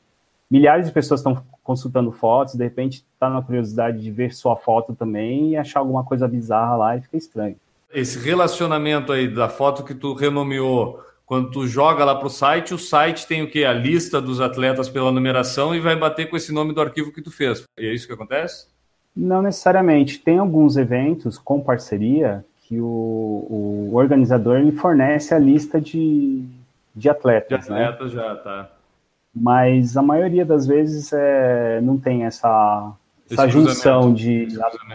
Milhares 0.49 0.87
de 0.87 0.91
pessoas 0.91 1.19
estão 1.19 1.41
consultando 1.63 2.11
fotos, 2.11 2.55
de 2.55 2.63
repente 2.63 3.05
tá 3.19 3.29
na 3.29 3.41
curiosidade 3.41 4.01
de 4.01 4.11
ver 4.11 4.33
sua 4.33 4.55
foto 4.55 4.93
também 4.93 5.51
e 5.51 5.57
achar 5.57 5.79
alguma 5.79 6.03
coisa 6.03 6.27
bizarra 6.27 6.75
lá 6.75 6.97
e 6.97 7.01
fica 7.01 7.17
estranho. 7.17 7.55
Esse 7.93 8.19
relacionamento 8.19 9.11
aí 9.11 9.27
da 9.27 9.47
foto 9.47 9.83
que 9.83 9.93
tu 9.93 10.13
renomeou, 10.13 10.99
quando 11.25 11.51
tu 11.51 11.67
joga 11.67 12.03
lá 12.03 12.15
pro 12.15 12.29
site, 12.29 12.73
o 12.73 12.79
site 12.79 13.27
tem 13.27 13.43
o 13.43 13.49
quê? 13.49 13.63
A 13.63 13.73
lista 13.73 14.19
dos 14.19 14.41
atletas 14.41 14.89
pela 14.89 15.11
numeração 15.11 15.75
e 15.75 15.79
vai 15.79 15.95
bater 15.95 16.29
com 16.29 16.35
esse 16.35 16.51
nome 16.51 16.73
do 16.73 16.81
arquivo 16.81 17.11
que 17.11 17.21
tu 17.21 17.31
fez. 17.31 17.63
E 17.79 17.85
é 17.85 17.93
isso 17.93 18.07
que 18.07 18.13
acontece? 18.13 18.67
Não 19.15 19.41
necessariamente. 19.41 20.19
Tem 20.19 20.39
alguns 20.39 20.75
eventos 20.75 21.37
com 21.37 21.61
parceria 21.61 22.43
que 22.63 22.79
o, 22.79 23.47
o 23.49 23.91
organizador 23.93 24.57
ele 24.57 24.71
fornece 24.71 25.33
a 25.33 25.39
lista 25.39 25.79
de, 25.79 26.45
de 26.95 27.01
De 27.01 27.09
atletas, 27.09 27.67
né? 27.69 27.85
atletas 27.85 28.11
já, 28.11 28.35
tá. 28.35 28.71
Mas 29.33 29.95
a 29.95 30.01
maioria 30.01 30.45
das 30.45 30.67
vezes 30.67 31.11
é, 31.13 31.79
não 31.81 31.97
tem 31.97 32.25
essa, 32.25 32.93
essa 33.29 33.47
junção 33.47 34.13
de. 34.13 34.47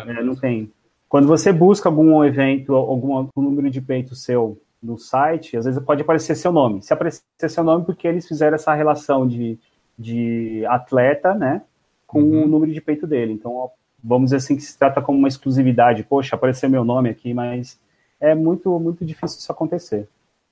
É, 0.07 0.23
não 0.23 0.37
tem. 0.37 0.71
Quando 1.09 1.27
você 1.27 1.53
busca 1.53 1.89
algum 1.89 2.23
evento, 2.25 2.75
algum 2.75 3.29
número 3.37 3.71
de 3.71 3.81
peito 3.81 4.15
seu 4.15 4.61
no 4.83 4.99
site, 4.99 5.57
às 5.57 5.65
vezes 5.65 5.83
pode 5.83 6.03
aparecer 6.03 6.35
seu 6.35 6.53
nome. 6.53 6.83
Se 6.83 6.93
aparecer 6.93 7.23
seu 7.49 7.65
nome, 7.65 7.85
porque 7.85 8.07
eles 8.07 8.29
fizeram 8.29 8.57
essa 8.57 8.75
relação 8.75 9.27
de, 9.27 9.59
de 9.99 10.65
atleta, 10.67 11.33
né, 11.35 11.63
com 12.07 12.21
Uhum. 12.21 12.45
o 12.45 12.47
número 12.47 12.73
de 12.73 12.81
peito 12.81 13.07
dele. 13.07 13.33
Então, 13.33 13.71
vamos 14.05 14.27
dizer 14.27 14.37
assim 14.37 14.55
que 14.55 14.63
se 14.63 14.79
trata 14.79 15.01
como 15.01 15.19
uma 15.19 15.29
exclusividade. 15.29 16.03
Poxa, 16.05 16.37
apareceu 16.37 16.69
meu 16.69 16.85
nome 16.85 17.09
aqui, 17.09 17.33
mas 17.33 17.81
é 18.21 18.35
muito, 18.35 18.79
muito 18.79 19.05
difícil 19.05 19.39
isso 19.39 19.51
acontecer. 19.51 20.09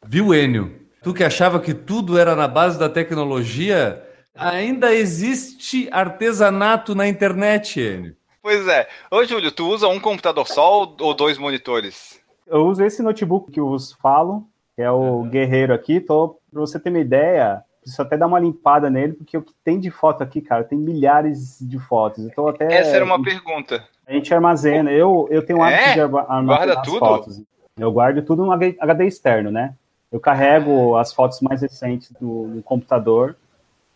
Viu, 0.07 0.35
Enio? 0.35 0.73
Tu 1.05 1.13
que 1.15 1.23
achava 1.23 1.61
que 1.61 1.75
tudo 1.75 2.19
era 2.19 2.35
na 2.35 2.49
base 2.49 2.79
da 2.79 2.89
tecnologia, 2.89 4.03
ainda 4.35 4.93
existe 4.95 5.89
artesanato 5.93 6.95
na 6.95 7.07
internet, 7.07 7.79
Enio. 7.81 8.17
Pois 8.43 8.67
é. 8.67 8.89
Ô, 9.11 9.23
Júlio, 9.25 9.53
tu 9.53 9.69
usa 9.69 9.87
um 9.89 10.01
computador 10.01 10.47
só 10.49 10.95
ou- 10.99 11.15
dois 11.15 11.39
monitores? 11.39 12.19
Eu 12.47 12.67
uso 12.67 12.83
esse 12.85 13.03
notebook 13.03 13.51
que 13.53 13.61
eu 13.61 13.69
vos 13.69 13.93
falo, 13.93 14.47
que 14.77 14.83
é 14.83 14.91
o 14.91 15.23
Guerreiro 15.25 15.73
aqui. 15.73 16.01
Tô, 16.01 16.37
pra 16.51 16.61
você 16.61 16.79
ter 16.79 16.91
uma 16.91 16.99
ideia, 16.99 17.63
preciso 17.81 18.03
até 18.03 18.17
dar 18.19 18.27
uma 18.27 18.39
limpada 18.39 18.91
nele, 18.91 19.15
porque 19.15 19.37
o 19.37 19.43
que 19.43 19.53
tem 19.65 19.79
de 19.81 19.91
foto 19.91 20.23
aqui, 20.23 20.41
cara, 20.43 20.63
tem 20.65 20.79
milhares 20.79 21.59
de 21.61 21.79
fotos. 21.79 22.25
Eu 22.25 22.31
tô 22.35 22.49
até. 22.49 22.71
Essa 22.73 22.97
era 22.97 23.05
uma 23.05 23.23
pergunta. 23.23 23.83
A 24.07 24.13
gente 24.13 24.33
armazena. 24.35 24.91
Eu, 24.93 25.27
eu 25.31 25.45
tenho 25.45 25.59
um 25.61 25.63
hábito 25.63 25.81
É? 25.83 25.93
de 25.95 26.01
arma- 26.01 26.21
armazenar 26.29 26.47
Guarda 26.67 26.81
as 26.81 26.87
tudo? 26.87 26.99
fotos. 26.99 27.43
Eu 27.79 27.91
guardo 27.93 28.23
tudo 28.23 28.45
no 28.45 28.53
HD 28.53 29.07
externo, 29.07 29.51
né? 29.51 29.75
Eu 30.15 30.21
carrego 30.21 30.97
as 30.97 31.13
fotos 31.13 31.41
mais 31.41 31.61
recentes 31.61 32.13
do, 32.21 32.47
no 32.47 32.63
computador 32.63 33.35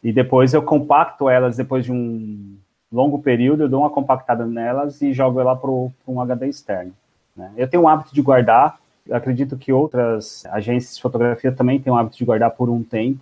e 0.03 0.13
depois 0.13 0.53
eu 0.53 0.61
compacto 0.61 1.31
elas 1.31 1.57
depois 1.57 1.85
de 1.85 1.93
um 1.93 2.57
longo 2.93 3.21
período, 3.21 3.63
eu 3.63 3.69
dou 3.69 3.83
uma 3.83 3.91
compactada 3.91 4.45
nelas 4.45 5.01
e 5.01 5.13
jogo 5.13 5.41
ela 5.41 5.55
para 5.55 5.71
um 5.71 6.21
HD 6.21 6.49
externo. 6.49 6.93
né? 7.37 7.53
Eu 7.57 7.71
tenho 7.71 7.85
o 7.85 7.89
hábito 7.89 8.13
de 8.13 8.21
guardar, 8.21 8.81
acredito 9.09 9.57
que 9.57 9.73
outras 9.73 10.45
agências 10.47 10.97
de 10.97 11.03
fotografia 11.03 11.53
também 11.53 11.79
têm 11.79 11.93
o 11.93 11.97
hábito 11.97 12.19
de 12.19 12.25
guardar 12.25 12.51
por 12.51 12.69
um 12.69 12.83
tempo, 12.83 13.21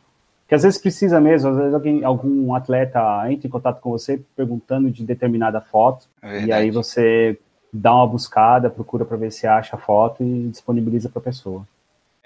que 0.48 0.54
às 0.54 0.62
vezes 0.62 0.80
precisa 0.80 1.20
mesmo, 1.20 1.50
às 1.50 1.56
vezes 1.59 1.74
alguém, 1.74 2.02
algum 2.02 2.54
atleta 2.54 2.98
entra 3.30 3.46
em 3.46 3.50
contato 3.50 3.78
com 3.82 3.90
você 3.90 4.22
perguntando 4.35 4.90
de 4.90 5.04
determinada 5.04 5.61
foto, 5.61 6.06
É 6.22 6.44
e 6.44 6.50
aí 6.50 6.70
você 6.70 7.38
dá 7.70 7.94
uma 7.94 8.06
buscada, 8.06 8.70
procura 8.70 9.04
para 9.04 9.18
ver 9.18 9.30
se 9.30 9.46
acha 9.46 9.76
a 9.76 9.78
foto 9.78 10.24
e 10.24 10.48
disponibiliza 10.48 11.11
para 11.11 11.20
a 11.20 11.24
pessoa. 11.24 11.62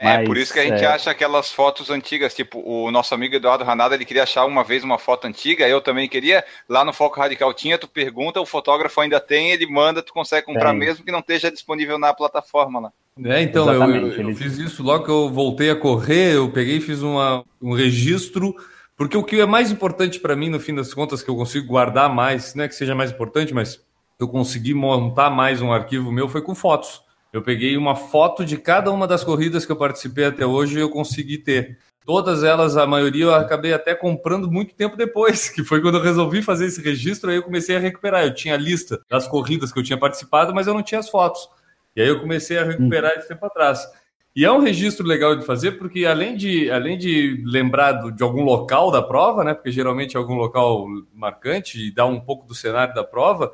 É, 0.02 0.16
Mas, 0.16 0.26
por 0.26 0.38
isso 0.38 0.50
que 0.50 0.58
a 0.58 0.64
gente 0.64 0.82
é. 0.82 0.86
acha 0.86 1.10
aquelas 1.10 1.52
fotos 1.52 1.90
antigas, 1.90 2.32
tipo, 2.34 2.58
o 2.66 2.90
nosso 2.90 3.14
amigo 3.14 3.34
Eduardo 3.34 3.64
Ranada, 3.64 3.94
ele 3.94 4.06
queria 4.06 4.22
achar 4.22 4.46
uma 4.46 4.64
vez 4.64 4.82
uma 4.82 4.98
foto 4.98 5.26
antiga, 5.26 5.68
eu 5.68 5.78
também 5.82 6.08
queria, 6.08 6.42
lá 6.66 6.82
no 6.86 6.92
Foco 6.92 7.20
Radical 7.20 7.52
tinha, 7.52 7.76
tu 7.76 7.86
pergunta, 7.86 8.40
o 8.40 8.46
fotógrafo 8.46 8.98
ainda 8.98 9.20
tem, 9.20 9.50
ele 9.50 9.66
manda, 9.66 10.00
tu 10.02 10.14
consegue 10.14 10.46
comprar 10.46 10.70
Tem. 10.70 10.78
mesmo 10.78 11.04
que 11.04 11.12
não 11.12 11.18
esteja 11.18 11.50
disponível 11.50 11.98
na 11.98 12.14
plataforma 12.14 12.80
lá. 12.80 12.92
É, 13.26 13.42
então, 13.42 13.70
eu, 13.70 13.82
eu- 13.96 14.30
eu 14.30 14.34
fiz 14.34 14.56
isso 14.56 14.82
logo 14.82 15.04
que 15.04 15.10
eu 15.10 15.28
voltei 15.28 15.68
a 15.68 15.76
correr, 15.76 16.34
eu 16.34 16.50
peguei 16.50 16.78
e 16.78 16.80
fiz 16.80 17.02
uma, 17.02 17.44
um 17.60 17.74
registro, 17.74 18.54
porque 18.96 19.18
o 19.18 19.22
que 19.22 19.38
é 19.38 19.44
mais 19.44 19.70
importante 19.70 20.18
para 20.18 20.34
mim, 20.34 20.48
no 20.48 20.58
fim 20.58 20.74
das 20.74 20.94
contas, 20.94 21.22
que 21.22 21.28
eu 21.28 21.36
consigo 21.36 21.66
guardar 21.66 22.08
mais, 22.08 22.54
não 22.54 22.64
é 22.64 22.68
que 22.68 22.74
seja 22.74 22.94
mais 22.94 23.10
importante, 23.10 23.52
mas 23.52 23.84
eu 24.18 24.26
consegui 24.26 24.72
montar 24.72 25.28
mais 25.28 25.60
um 25.60 25.70
arquivo 25.70 26.10
meu, 26.10 26.26
foi 26.26 26.40
com 26.40 26.54
fotos. 26.54 27.02
Eu 27.32 27.42
peguei 27.42 27.76
uma 27.76 27.94
foto 27.94 28.44
de 28.44 28.56
cada 28.56 28.90
uma 28.90 29.06
das 29.06 29.22
corridas 29.22 29.64
que 29.64 29.70
eu 29.72 29.76
participei 29.76 30.24
até 30.24 30.44
hoje 30.44 30.76
e 30.76 30.80
eu 30.80 30.90
consegui 30.90 31.38
ter. 31.38 31.78
Todas 32.04 32.42
elas, 32.42 32.76
a 32.76 32.86
maioria, 32.86 33.24
eu 33.24 33.34
acabei 33.34 33.72
até 33.72 33.94
comprando 33.94 34.50
muito 34.50 34.74
tempo 34.74 34.96
depois, 34.96 35.48
que 35.54 35.62
foi 35.62 35.80
quando 35.80 35.98
eu 35.98 36.02
resolvi 36.02 36.42
fazer 36.42 36.66
esse 36.66 36.82
registro, 36.82 37.30
aí 37.30 37.36
eu 37.36 37.42
comecei 37.42 37.76
a 37.76 37.80
recuperar. 37.80 38.24
Eu 38.24 38.34
tinha 38.34 38.54
a 38.54 38.58
lista 38.58 39.00
das 39.08 39.28
corridas 39.28 39.72
que 39.72 39.78
eu 39.78 39.82
tinha 39.84 39.98
participado, 39.98 40.52
mas 40.54 40.66
eu 40.66 40.74
não 40.74 40.82
tinha 40.82 40.98
as 40.98 41.08
fotos. 41.08 41.48
E 41.94 42.00
aí 42.00 42.08
eu 42.08 42.20
comecei 42.20 42.58
a 42.58 42.64
recuperar 42.64 43.12
esse 43.12 43.28
tempo 43.28 43.44
atrás. 43.46 43.86
E 44.34 44.44
é 44.44 44.50
um 44.50 44.60
registro 44.60 45.06
legal 45.06 45.34
de 45.36 45.44
fazer, 45.44 45.72
porque 45.72 46.06
além 46.06 46.36
de, 46.36 46.70
além 46.70 46.96
de 46.96 47.42
lembrar 47.44 47.92
do- 47.92 48.12
de 48.12 48.22
algum 48.22 48.42
local 48.44 48.90
da 48.90 49.02
prova, 49.02 49.42
né? 49.42 49.54
Porque 49.54 49.72
geralmente 49.72 50.16
é 50.16 50.18
algum 50.18 50.34
local 50.34 50.86
marcante 51.12 51.78
e 51.84 51.90
dá 51.92 52.06
um 52.06 52.20
pouco 52.20 52.46
do 52.46 52.54
cenário 52.54 52.94
da 52.94 53.02
prova, 53.04 53.52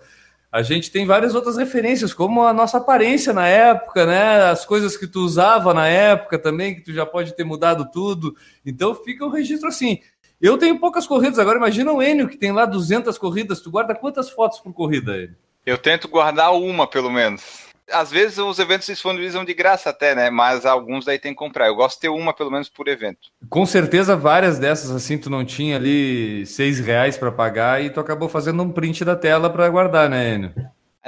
a 0.57 0.62
gente 0.62 0.90
tem 0.90 1.05
várias 1.05 1.35
outras 1.35 1.59
referências, 1.59 2.14
como 2.14 2.42
a 2.42 2.51
nossa 2.51 2.79
aparência 2.79 3.31
na 3.31 3.47
época, 3.47 4.07
né? 4.07 4.45
As 4.45 4.64
coisas 4.64 4.97
que 4.97 5.07
tu 5.07 5.21
usava 5.21 5.75
na 5.75 5.87
época 5.87 6.38
também, 6.38 6.75
que 6.75 6.81
tu 6.81 6.95
já 6.95 7.05
pode 7.05 7.35
ter 7.35 7.45
mudado 7.45 7.90
tudo. 7.92 8.35
Então 8.64 8.95
fica 8.95 9.23
um 9.27 9.29
registro 9.29 9.69
assim. 9.69 9.99
Eu 10.40 10.57
tenho 10.57 10.81
poucas 10.81 11.07
corridas, 11.07 11.38
agora 11.38 11.59
imagina 11.59 11.92
o 11.92 12.03
Enio, 12.03 12.27
que 12.27 12.38
tem 12.38 12.53
lá 12.53 12.64
200 12.64 13.19
corridas. 13.19 13.61
Tu 13.61 13.71
guarda 13.71 13.95
quantas 13.95 14.31
fotos 14.31 14.59
por 14.59 14.73
corrida, 14.73 15.14
Enio? 15.19 15.37
Eu 15.66 15.77
tento 15.77 16.09
guardar 16.09 16.55
uma, 16.55 16.87
pelo 16.87 17.11
menos. 17.11 17.65
Às 17.92 18.11
vezes 18.11 18.38
os 18.38 18.59
eventos 18.59 18.87
se 18.87 18.92
disponibilizam 18.92 19.44
de 19.44 19.55
graça 19.55 19.90
até, 19.90 20.14
né? 20.14 20.31
Mas 20.31 20.66
alguns 20.66 21.05
daí 21.05 21.18
tem 21.18 21.33
que 21.33 21.38
comprar. 21.38 21.68
Eu 21.68 21.77
gosto 21.77 21.96
de 21.96 22.03
ter 22.03 22.09
uma, 22.09 22.35
pelo 22.35 22.51
menos, 22.51 22.68
por 22.68 22.88
evento. 22.88 23.29
Com 23.49 23.64
certeza, 23.64 24.16
várias 24.16 24.59
dessas, 24.59 24.90
assim, 24.90 25.16
tu 25.18 25.31
não 25.31 25.44
tinha 25.44 25.77
ali 25.77 26.44
seis 26.46 26.81
reais 26.81 27.16
para 27.16 27.31
pagar 27.31 27.83
e 27.83 27.90
tu 27.90 28.01
acabou 28.01 28.29
fazendo 28.29 28.62
um 28.62 28.72
print 28.72 29.05
da 29.05 29.14
tela 29.14 29.49
para 29.49 29.68
guardar, 29.68 30.09
né, 30.11 30.35
Enio? 30.35 30.53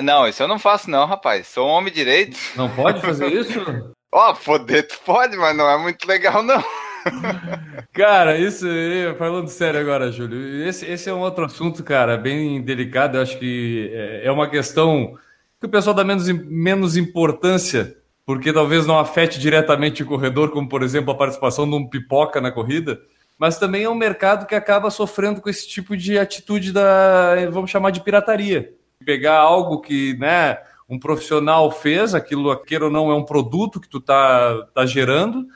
Não, 0.01 0.29
isso 0.29 0.43
eu 0.43 0.49
não 0.49 0.59
faço 0.59 0.89
não, 0.89 1.07
rapaz. 1.07 1.49
Sou 1.49 1.67
um 1.67 1.71
homem 1.71 1.93
direito. 1.93 2.39
Não 2.55 2.71
pode 2.71 3.01
fazer 3.01 3.27
isso? 3.27 3.61
Ó, 4.13 4.33
poder 4.33 4.85
tu 4.85 4.99
pode, 5.05 5.37
mas 5.37 5.57
não 5.57 5.69
é 5.69 5.77
muito 5.77 6.07
legal, 6.07 6.43
não. 6.43 6.63
Cara, 7.93 8.39
isso 8.39 8.67
aí, 8.67 9.15
falando 9.17 9.49
sério 9.49 9.81
agora, 9.81 10.11
Júlio, 10.11 10.67
esse, 10.67 10.87
esse 10.87 11.11
é 11.11 11.13
um 11.13 11.21
outro 11.21 11.45
assunto, 11.45 11.83
cara, 11.83 12.17
bem 12.17 12.61
delicado. 12.63 13.17
Eu 13.17 13.23
acho 13.23 13.39
que 13.39 13.91
é, 13.93 14.27
é 14.27 14.33
uma 14.33 14.49
questão 14.49 15.19
que 15.61 15.67
o 15.67 15.69
pessoal 15.69 15.95
dá 15.95 16.05
menos, 16.05 16.29
menos 16.29 16.97
importância, 16.97 17.97
porque 18.25 18.53
talvez 18.53 18.87
não 18.87 18.99
afete 18.99 19.41
diretamente 19.41 20.03
o 20.03 20.07
corredor, 20.07 20.51
como 20.51 20.69
por 20.69 20.83
exemplo 20.83 21.11
a 21.13 21.17
participação 21.17 21.69
de 21.69 21.75
um 21.75 21.87
pipoca 21.87 22.41
na 22.41 22.53
corrida, 22.53 23.01
mas 23.39 23.59
também 23.59 23.85
é 23.85 23.91
um 23.91 23.95
mercado 23.95 24.47
que 24.47 24.55
acaba 24.55 24.91
sofrendo 24.91 25.41
com 25.41 25.49
esse 25.49 25.67
tipo 25.69 25.97
de 25.97 26.19
atitude 26.19 26.73
da, 26.73 27.35
vamos 27.51 27.71
chamar 27.71 27.91
de 27.91 28.01
pirataria. 28.01 28.75
Pegar 29.05 29.37
algo 29.39 29.81
que, 29.81 30.15
né, 30.19 30.59
um 30.89 30.99
profissional 30.99 31.71
fez, 31.71 32.15
aquilo, 32.15 32.57
queira 32.65 32.87
ou 32.87 32.91
não, 32.91 33.11
é 33.11 33.15
um 33.15 33.25
produto 33.25 33.81
que 33.81 33.89
tu 33.89 34.01
tá, 34.01 34.67
tá 34.75 34.87
gerando, 34.87 35.47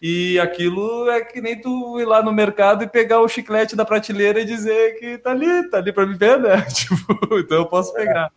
E 0.00 0.38
aquilo 0.40 1.08
é 1.10 1.20
que 1.20 1.40
nem 1.40 1.60
tu 1.60 2.00
ir 2.00 2.04
lá 2.04 2.22
no 2.22 2.32
mercado 2.32 2.82
e 2.82 2.88
pegar 2.88 3.20
o 3.20 3.28
chiclete 3.28 3.76
da 3.76 3.84
prateleira 3.84 4.40
e 4.40 4.44
dizer 4.44 4.98
que 4.98 5.16
tá 5.18 5.30
ali, 5.30 5.70
tá 5.70 5.78
ali 5.78 5.92
para 5.92 6.06
me 6.06 6.14
ver, 6.14 6.40
né? 6.40 6.60
Tipo, 6.74 7.38
então 7.38 7.58
eu 7.58 7.66
posso 7.66 7.94
pegar. 7.94 8.30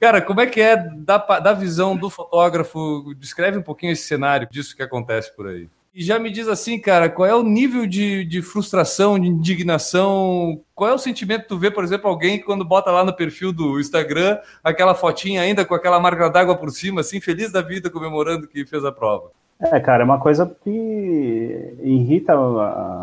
Cara, 0.00 0.22
como 0.22 0.40
é 0.40 0.46
que 0.46 0.60
é 0.60 0.76
da, 0.76 1.18
da 1.18 1.52
visão 1.52 1.96
do 1.96 2.08
fotógrafo? 2.08 3.12
Descreve 3.18 3.58
um 3.58 3.62
pouquinho 3.62 3.92
esse 3.92 4.04
cenário 4.04 4.48
disso 4.50 4.76
que 4.76 4.82
acontece 4.82 5.34
por 5.34 5.48
aí. 5.48 5.68
E 5.92 6.04
já 6.04 6.16
me 6.16 6.30
diz 6.30 6.46
assim, 6.46 6.78
cara, 6.78 7.08
qual 7.08 7.26
é 7.26 7.34
o 7.34 7.42
nível 7.42 7.84
de, 7.84 8.24
de 8.24 8.40
frustração, 8.40 9.18
de 9.18 9.26
indignação? 9.26 10.60
Qual 10.72 10.88
é 10.88 10.94
o 10.94 10.98
sentimento 10.98 11.42
que 11.42 11.48
tu 11.48 11.58
vê, 11.58 11.72
por 11.72 11.82
exemplo, 11.82 12.08
alguém 12.08 12.40
quando 12.40 12.64
bota 12.64 12.92
lá 12.92 13.04
no 13.04 13.12
perfil 13.12 13.52
do 13.52 13.80
Instagram 13.80 14.38
aquela 14.62 14.94
fotinha 14.94 15.40
ainda 15.40 15.64
com 15.64 15.74
aquela 15.74 15.98
marca 15.98 16.28
d'água 16.30 16.54
por 16.54 16.70
cima, 16.70 17.00
assim, 17.00 17.20
feliz 17.20 17.50
da 17.50 17.62
vida, 17.62 17.90
comemorando 17.90 18.46
que 18.46 18.64
fez 18.64 18.84
a 18.84 18.92
prova? 18.92 19.32
É, 19.60 19.80
cara, 19.80 20.02
é 20.02 20.04
uma 20.04 20.20
coisa 20.20 20.46
que 20.62 21.74
irrita 21.82 22.32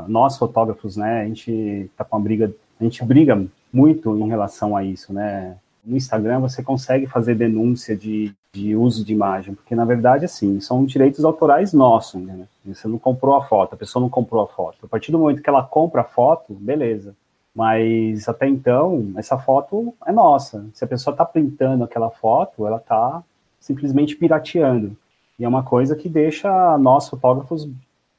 nós 0.07 0.37
fotógrafos, 0.37 0.95
né? 0.95 1.23
A 1.23 1.25
gente 1.25 1.91
tá 1.97 2.05
com 2.05 2.15
uma 2.15 2.23
briga, 2.23 2.53
a 2.79 2.83
gente 2.85 3.03
briga 3.03 3.45
muito 3.73 4.17
em 4.17 4.29
relação 4.29 4.77
a 4.77 4.85
isso, 4.85 5.11
né? 5.11 5.57
No 5.85 5.95
Instagram 5.95 6.39
você 6.39 6.63
consegue 6.63 7.05
fazer 7.05 7.35
denúncia 7.35 7.95
de, 7.95 8.33
de 8.51 8.75
uso 8.75 9.05
de 9.05 9.13
imagem, 9.13 9.53
porque 9.53 9.75
na 9.75 9.85
verdade, 9.85 10.25
assim, 10.25 10.59
são 10.59 10.83
direitos 10.85 11.23
autorais 11.23 11.73
nossos, 11.73 12.21
né? 12.21 12.47
Você 12.65 12.87
não 12.87 12.97
comprou 12.97 13.35
a 13.35 13.43
foto, 13.43 13.73
a 13.73 13.77
pessoa 13.77 14.01
não 14.01 14.09
comprou 14.09 14.41
a 14.43 14.47
foto. 14.47 14.85
A 14.85 14.87
partir 14.87 15.11
do 15.11 15.19
momento 15.19 15.41
que 15.41 15.49
ela 15.49 15.61
compra 15.61 16.01
a 16.01 16.05
foto, 16.05 16.53
beleza. 16.53 17.15
Mas 17.53 18.27
até 18.27 18.47
então, 18.47 19.13
essa 19.15 19.37
foto 19.37 19.93
é 20.05 20.11
nossa. 20.11 20.65
Se 20.73 20.83
a 20.83 20.87
pessoa 20.87 21.13
está 21.13 21.23
printando 21.23 21.83
aquela 21.83 22.09
foto, 22.09 22.65
ela 22.65 22.77
está 22.77 23.23
simplesmente 23.59 24.15
pirateando. 24.15 24.97
E 25.39 25.45
é 25.45 25.47
uma 25.47 25.63
coisa 25.63 25.95
que 25.95 26.09
deixa 26.09 26.77
nós 26.77 27.07
fotógrafos 27.07 27.69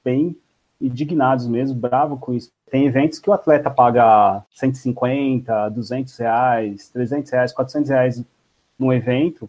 bem 0.05 0.37
indignados 0.81 1.47
mesmo, 1.47 1.79
bravo 1.79 2.17
com 2.17 2.35
isso. 2.35 2.51
Tem 2.71 2.87
eventos 2.87 3.19
que 3.19 3.31
o 3.31 3.33
atleta 3.33 3.71
paga 3.71 4.43
150, 4.51 5.71
200 5.71 6.17
reais, 6.19 6.89
300 6.91 7.31
reais, 7.31 7.53
400 7.53 7.91
reais 7.91 8.25
num 8.79 8.93
evento, 8.93 9.49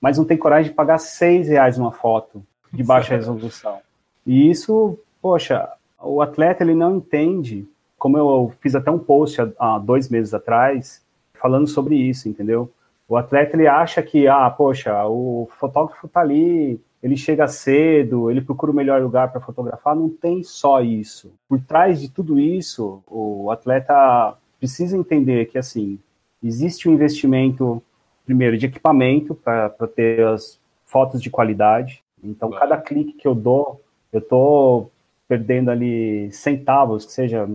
mas 0.00 0.18
não 0.18 0.24
tem 0.24 0.36
coragem 0.36 0.70
de 0.70 0.76
pagar 0.76 0.98
6 0.98 1.48
reais 1.48 1.78
numa 1.78 1.92
foto 1.92 2.42
de 2.72 2.82
baixa 2.82 3.14
resolução. 3.14 3.78
E 4.26 4.50
isso, 4.50 4.98
poxa, 5.20 5.68
o 6.00 6.20
atleta 6.20 6.64
ele 6.64 6.74
não 6.74 6.96
entende, 6.96 7.66
como 7.98 8.18
eu 8.18 8.52
fiz 8.60 8.74
até 8.74 8.90
um 8.90 8.98
post 8.98 9.40
há, 9.40 9.48
há 9.58 9.78
dois 9.78 10.08
meses 10.08 10.34
atrás, 10.34 11.02
falando 11.34 11.66
sobre 11.66 11.94
isso, 11.94 12.28
entendeu? 12.28 12.70
O 13.08 13.16
atleta 13.16 13.54
ele 13.54 13.66
acha 13.66 14.02
que, 14.02 14.26
ah, 14.26 14.48
poxa, 14.50 15.06
o 15.06 15.48
fotógrafo 15.58 16.08
tá 16.08 16.20
ali 16.20 16.80
ele 17.04 17.18
chega 17.18 17.46
cedo, 17.46 18.30
ele 18.30 18.40
procura 18.40 18.72
o 18.72 18.74
melhor 18.74 19.02
lugar 19.02 19.30
para 19.30 19.38
fotografar, 19.38 19.94
não 19.94 20.08
tem 20.08 20.42
só 20.42 20.80
isso. 20.80 21.34
Por 21.46 21.60
trás 21.60 22.00
de 22.00 22.08
tudo 22.08 22.40
isso, 22.40 23.02
o 23.06 23.50
atleta 23.50 24.34
precisa 24.58 24.96
entender 24.96 25.44
que, 25.44 25.58
assim, 25.58 25.98
existe 26.42 26.88
um 26.88 26.94
investimento, 26.94 27.82
primeiro, 28.24 28.56
de 28.56 28.64
equipamento 28.64 29.34
para 29.34 29.68
ter 29.94 30.26
as 30.26 30.58
fotos 30.86 31.20
de 31.20 31.28
qualidade. 31.28 32.02
Então, 32.22 32.48
claro. 32.48 32.66
cada 32.66 32.80
clique 32.80 33.12
que 33.12 33.28
eu 33.28 33.34
dou, 33.34 33.82
eu 34.10 34.20
estou 34.20 34.90
perdendo 35.28 35.70
ali 35.70 36.32
centavos, 36.32 37.04
que 37.04 37.12
seja 37.12 37.46